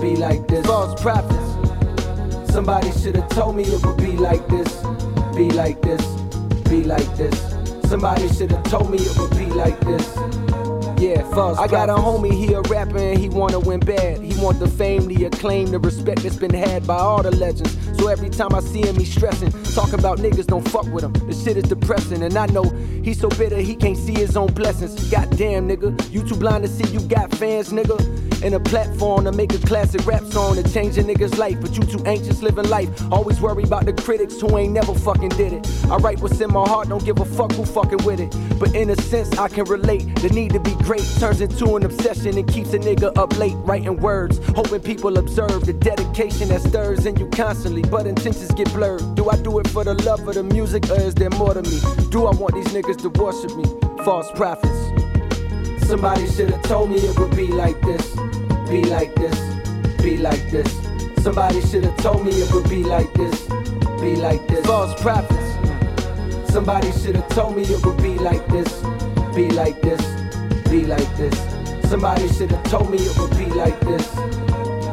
be 0.00 0.16
like 0.16 0.48
this. 0.48 0.66
False 0.66 1.00
prophets. 1.00 2.52
Somebody 2.52 2.90
should 2.92 3.16
have 3.16 3.28
told 3.28 3.56
me 3.56 3.62
it 3.64 3.84
would 3.84 3.96
be 3.98 4.12
like 4.12 4.46
this, 4.48 4.68
be 5.36 5.50
like 5.50 5.80
this, 5.82 6.04
be 6.68 6.82
like 6.82 7.16
this. 7.16 7.54
Somebody 7.88 8.28
should 8.28 8.50
have 8.50 8.64
told 8.64 8.90
me 8.90 8.98
it 8.98 9.16
would 9.18 9.30
be 9.36 9.46
like 9.46 9.78
this. 9.80 10.45
Yeah, 10.98 11.28
false 11.30 11.58
I 11.58 11.66
got 11.66 11.90
a 11.90 11.94
homie, 11.94 12.32
he 12.32 12.54
a 12.54 12.62
rapper 12.62 12.96
and 12.96 13.18
he 13.18 13.28
wanna 13.28 13.60
win 13.60 13.80
bad. 13.80 14.22
He 14.22 14.34
want 14.42 14.58
the 14.58 14.68
fame, 14.68 15.06
the 15.06 15.26
acclaim, 15.26 15.70
the 15.70 15.78
respect 15.78 16.22
that's 16.22 16.36
been 16.36 16.54
had 16.54 16.86
by 16.86 16.96
all 16.96 17.22
the 17.22 17.34
legends. 17.36 17.76
So 17.98 18.08
every 18.08 18.30
time 18.30 18.54
I 18.54 18.60
see 18.60 18.80
him, 18.80 18.96
he 18.96 19.04
stressing. 19.04 19.52
Talking 19.74 19.98
about 19.98 20.18
niggas 20.18 20.46
don't 20.46 20.66
fuck 20.68 20.86
with 20.86 21.04
him. 21.04 21.12
This 21.26 21.42
shit 21.42 21.56
is 21.56 21.64
depressing. 21.64 22.22
And 22.22 22.36
I 22.36 22.46
know 22.46 22.64
he's 23.02 23.20
so 23.20 23.28
bitter 23.28 23.56
he 23.56 23.74
can't 23.74 23.96
see 23.96 24.14
his 24.14 24.36
own 24.36 24.52
blessings. 24.52 25.10
Goddamn, 25.10 25.68
nigga. 25.68 26.12
You 26.12 26.22
too 26.22 26.36
blind 26.36 26.64
to 26.64 26.68
see 26.68 26.86
you 26.92 27.00
got 27.00 27.34
fans, 27.34 27.70
nigga. 27.72 27.96
And 28.42 28.54
a 28.54 28.60
platform 28.60 29.24
to 29.24 29.32
make 29.32 29.54
a 29.54 29.58
classic 29.58 30.06
rap 30.06 30.22
song 30.24 30.56
to 30.56 30.62
change 30.72 30.98
a 30.98 31.02
nigga's 31.02 31.38
life. 31.38 31.58
But 31.60 31.76
you 31.76 31.82
too 31.84 32.02
anxious 32.04 32.42
living 32.42 32.68
life. 32.68 32.90
Always 33.10 33.40
worry 33.40 33.64
about 33.64 33.86
the 33.86 33.92
critics 33.92 34.40
who 34.40 34.56
ain't 34.58 34.72
never 34.72 34.94
fucking 34.94 35.30
did 35.30 35.52
it. 35.54 35.66
I 35.90 35.96
write 35.96 36.20
what's 36.20 36.40
in 36.40 36.52
my 36.52 36.68
heart, 36.68 36.88
don't 36.88 37.04
give 37.04 37.18
a 37.18 37.24
fuck 37.24 37.52
who 37.52 37.64
fucking 37.64 38.04
with 38.04 38.20
it. 38.20 38.34
But 38.58 38.74
in 38.74 38.90
a 38.90 38.96
sense, 38.96 39.36
I 39.38 39.48
can 39.48 39.64
relate. 39.64 40.04
The 40.16 40.28
need 40.28 40.52
to 40.52 40.60
be 40.60 40.74
great 40.86 41.02
turns 41.18 41.40
into 41.40 41.74
an 41.74 41.84
obsession 41.84 42.38
and 42.38 42.46
keeps 42.46 42.72
a 42.72 42.78
nigga 42.78 43.10
up 43.18 43.36
late 43.38 43.56
writing 43.64 43.96
words. 43.96 44.38
Hoping 44.54 44.80
people 44.80 45.18
observe 45.18 45.66
the 45.66 45.72
dedication 45.72 46.48
that 46.48 46.60
stirs 46.60 47.04
in 47.06 47.16
you 47.16 47.28
constantly. 47.30 47.82
But 47.82 48.06
intentions 48.06 48.52
get 48.52 48.72
blurred. 48.72 49.02
Do 49.16 49.28
I 49.28 49.36
do 49.36 49.58
it 49.58 49.66
for 49.68 49.82
the 49.82 49.94
love 50.04 50.26
of 50.28 50.34
the 50.34 50.44
music 50.44 50.88
or 50.88 51.00
is 51.00 51.14
there 51.16 51.30
more 51.30 51.54
to 51.54 51.62
me? 51.62 51.80
Do 52.10 52.26
I 52.26 52.30
want 52.36 52.54
these 52.54 52.68
niggas 52.68 52.98
to 53.02 53.08
worship 53.20 53.56
me? 53.56 53.64
False 54.04 54.30
prophets. 54.36 54.78
Somebody 55.88 56.28
should 56.28 56.50
have 56.50 56.62
told 56.62 56.90
me 56.90 56.96
it 56.98 57.18
would 57.18 57.34
be 57.34 57.48
like 57.48 57.80
this, 57.80 58.14
be 58.70 58.84
like 58.84 59.12
this, 59.16 59.38
be 60.00 60.18
like 60.18 60.50
this. 60.52 60.72
Somebody 61.24 61.60
should 61.62 61.82
have 61.82 61.96
told 61.96 62.24
me 62.24 62.30
it 62.30 62.52
would 62.52 62.70
be 62.70 62.84
like 62.84 63.12
this, 63.14 63.42
be 64.00 64.14
like 64.14 64.46
this. 64.46 64.64
False 64.64 65.00
prophets. 65.02 66.52
Somebody 66.52 66.92
should 66.92 67.16
have 67.16 67.28
told 67.30 67.56
me 67.56 67.62
it 67.62 67.84
would 67.84 68.00
be 68.00 68.14
like 68.18 68.46
this, 68.46 68.82
be 69.34 69.50
like 69.50 69.80
this, 69.82 70.00
be 70.70 70.84
like 70.84 71.16
this. 71.16 71.34
Somebody 71.88 72.28
should 72.28 72.50
have 72.50 72.64
told 72.64 72.90
me 72.90 72.98
it 72.98 73.18
would 73.18 73.36
be 73.36 73.46
like 73.46 73.78
this. 73.80 74.06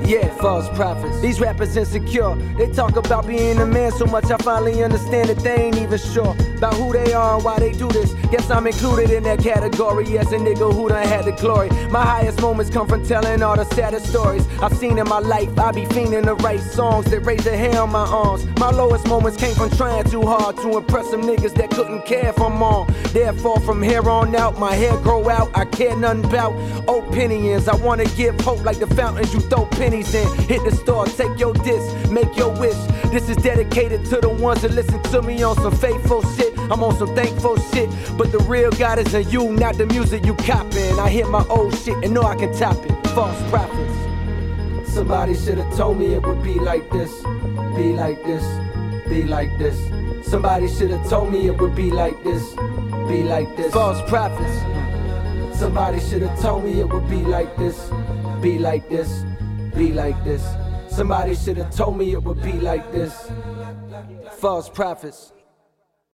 Yeah, 0.08 0.30
false 0.38 0.68
prophets. 0.76 1.22
These 1.22 1.40
rappers 1.40 1.76
insecure. 1.78 2.36
They 2.58 2.68
talk 2.72 2.96
about 2.96 3.26
being 3.26 3.60
a 3.60 3.66
man 3.66 3.92
so 3.92 4.06
much, 4.06 4.26
I 4.32 4.38
finally 4.38 4.84
understand 4.84 5.30
that 5.30 5.40
they 5.40 5.56
ain't 5.56 5.78
even 5.78 5.98
sure 5.98 6.36
about 6.64 6.76
who 6.76 6.94
they 6.94 7.12
are 7.12 7.36
and 7.36 7.44
why 7.44 7.60
they 7.60 7.74
do 7.74 7.90
this. 7.90 8.14
Guess 8.32 8.50
I'm 8.50 8.66
included 8.68 9.10
in 9.12 9.24
that 9.24 9.40
category. 9.40 10.08
Yes, 10.08 10.32
a 10.32 10.38
nigga 10.38 10.74
who 10.74 10.88
done 10.88 11.06
had 11.06 11.26
the 11.26 11.34
glory. 11.34 11.70
My 11.90 12.06
highest 12.06 12.42
moments 12.42 12.72
come 12.72 12.88
from 12.88 13.06
telling 13.06 13.44
all 13.44 13.58
the 13.58 13.66
saddest 13.76 14.08
stories 14.08 14.48
I've 14.62 14.74
seen 14.78 14.98
in 14.98 15.08
my 15.10 15.20
life. 15.20 15.60
I 15.60 15.74
be 15.74 15.84
fiending 15.86 16.24
to 16.24 16.36
write 16.36 16.62
songs 16.62 17.12
that 17.12 17.20
raise 17.22 17.44
the 17.44 17.58
hair 17.58 17.82
on 17.82 17.92
my 17.92 18.06
arms. 18.08 18.46
My 18.60 18.72
lowest 18.72 19.06
moments 19.08 19.38
came 19.38 19.54
from 19.56 19.72
trying 19.72 20.06
too 20.06 20.22
hard 20.22 20.56
to 20.58 20.78
impress 20.78 21.10
some 21.12 21.24
niggas 21.24 21.54
that 21.56 21.70
couldn't 21.70 22.06
care 22.06 22.32
for 22.32 22.50
more. 22.50 22.88
Therefore, 23.12 23.60
from 23.60 23.82
here 23.82 24.10
on 24.10 24.34
out, 24.34 24.58
my 24.58 24.74
hair 24.74 24.98
grow 25.00 25.30
out. 25.30 25.52
I 25.54 25.66
care 25.66 25.98
nothing 25.98 26.24
about 26.24 26.54
opinions. 26.88 27.68
I 27.68 27.76
wanna 27.76 28.06
give 28.16 28.40
hope 28.40 28.64
like 28.64 28.80
the 28.80 28.88
fountains 28.88 29.34
you 29.34 29.42
throw 29.42 29.66
pennies 29.66 30.16
in. 30.16 30.28
Hit 30.48 30.64
the 30.64 30.72
store, 30.72 31.08
take 31.08 31.38
your 31.38 31.54
disc, 31.54 32.10
make 32.10 32.38
your 32.38 32.58
wish. 32.58 32.78
This 33.12 33.28
is 33.28 33.36
dedicated 33.38 34.06
to 34.06 34.22
the 34.22 34.30
ones 34.30 34.62
that 34.62 34.72
listen 34.72 35.02
to 35.12 35.22
me 35.22 35.44
on 35.44 35.56
some 35.58 35.76
faithful 35.76 36.22
I'm 36.58 36.84
on 36.84 36.96
some 36.98 37.14
thankful 37.16 37.58
shit. 37.72 37.90
But 38.18 38.32
the 38.32 38.40
real 38.40 38.72
God 38.72 39.00
is 39.00 39.14
in 39.14 39.30
you, 39.30 39.52
not 39.52 39.78
the 39.78 39.86
music 39.86 40.26
you 40.26 40.36
copying. 40.36 41.00
I 41.00 41.10
hear 41.10 41.28
my 41.28 41.46
old 41.50 41.76
shit 41.78 41.98
and 42.04 42.14
know 42.14 42.24
I 42.24 42.36
can 42.36 42.54
top 42.54 42.78
it. 42.86 43.08
False 43.10 43.42
prophets. 43.50 44.92
Somebody 44.94 45.36
should 45.36 45.58
have 45.58 45.76
told 45.76 45.98
me 45.98 46.14
it 46.14 46.24
would 46.26 46.44
be 46.44 46.60
like 46.60 46.90
this, 46.92 47.12
be 47.76 47.94
like 47.94 48.24
this, 48.24 48.44
be 49.10 49.24
like 49.24 49.50
this. 49.58 49.76
Somebody 50.28 50.68
should 50.68 50.92
have 50.92 51.10
told 51.10 51.32
me 51.32 51.48
it 51.48 51.58
would 51.60 51.76
be 51.76 51.90
like 51.90 52.24
this, 52.24 52.44
be 53.08 53.24
like 53.24 53.56
this. 53.58 53.74
False 53.74 54.08
prophets. 54.08 55.58
Somebody 55.58 56.00
should 56.00 56.22
have 56.22 56.40
told 56.40 56.64
me 56.64 56.80
it 56.80 56.88
would 56.88 57.10
be 57.10 57.24
like 57.24 57.56
this, 57.58 57.90
be 58.42 58.60
like 58.60 58.88
this, 58.90 59.24
be 59.76 59.92
like 59.92 60.24
this. 60.24 60.44
Somebody 60.90 61.36
should 61.36 61.58
have 61.58 61.76
told 61.76 61.98
me 61.98 62.14
it 62.14 62.24
would 62.24 62.42
be 62.42 62.54
like 62.54 62.92
this. 62.92 63.32
False 64.38 64.70
prophets. 64.70 65.33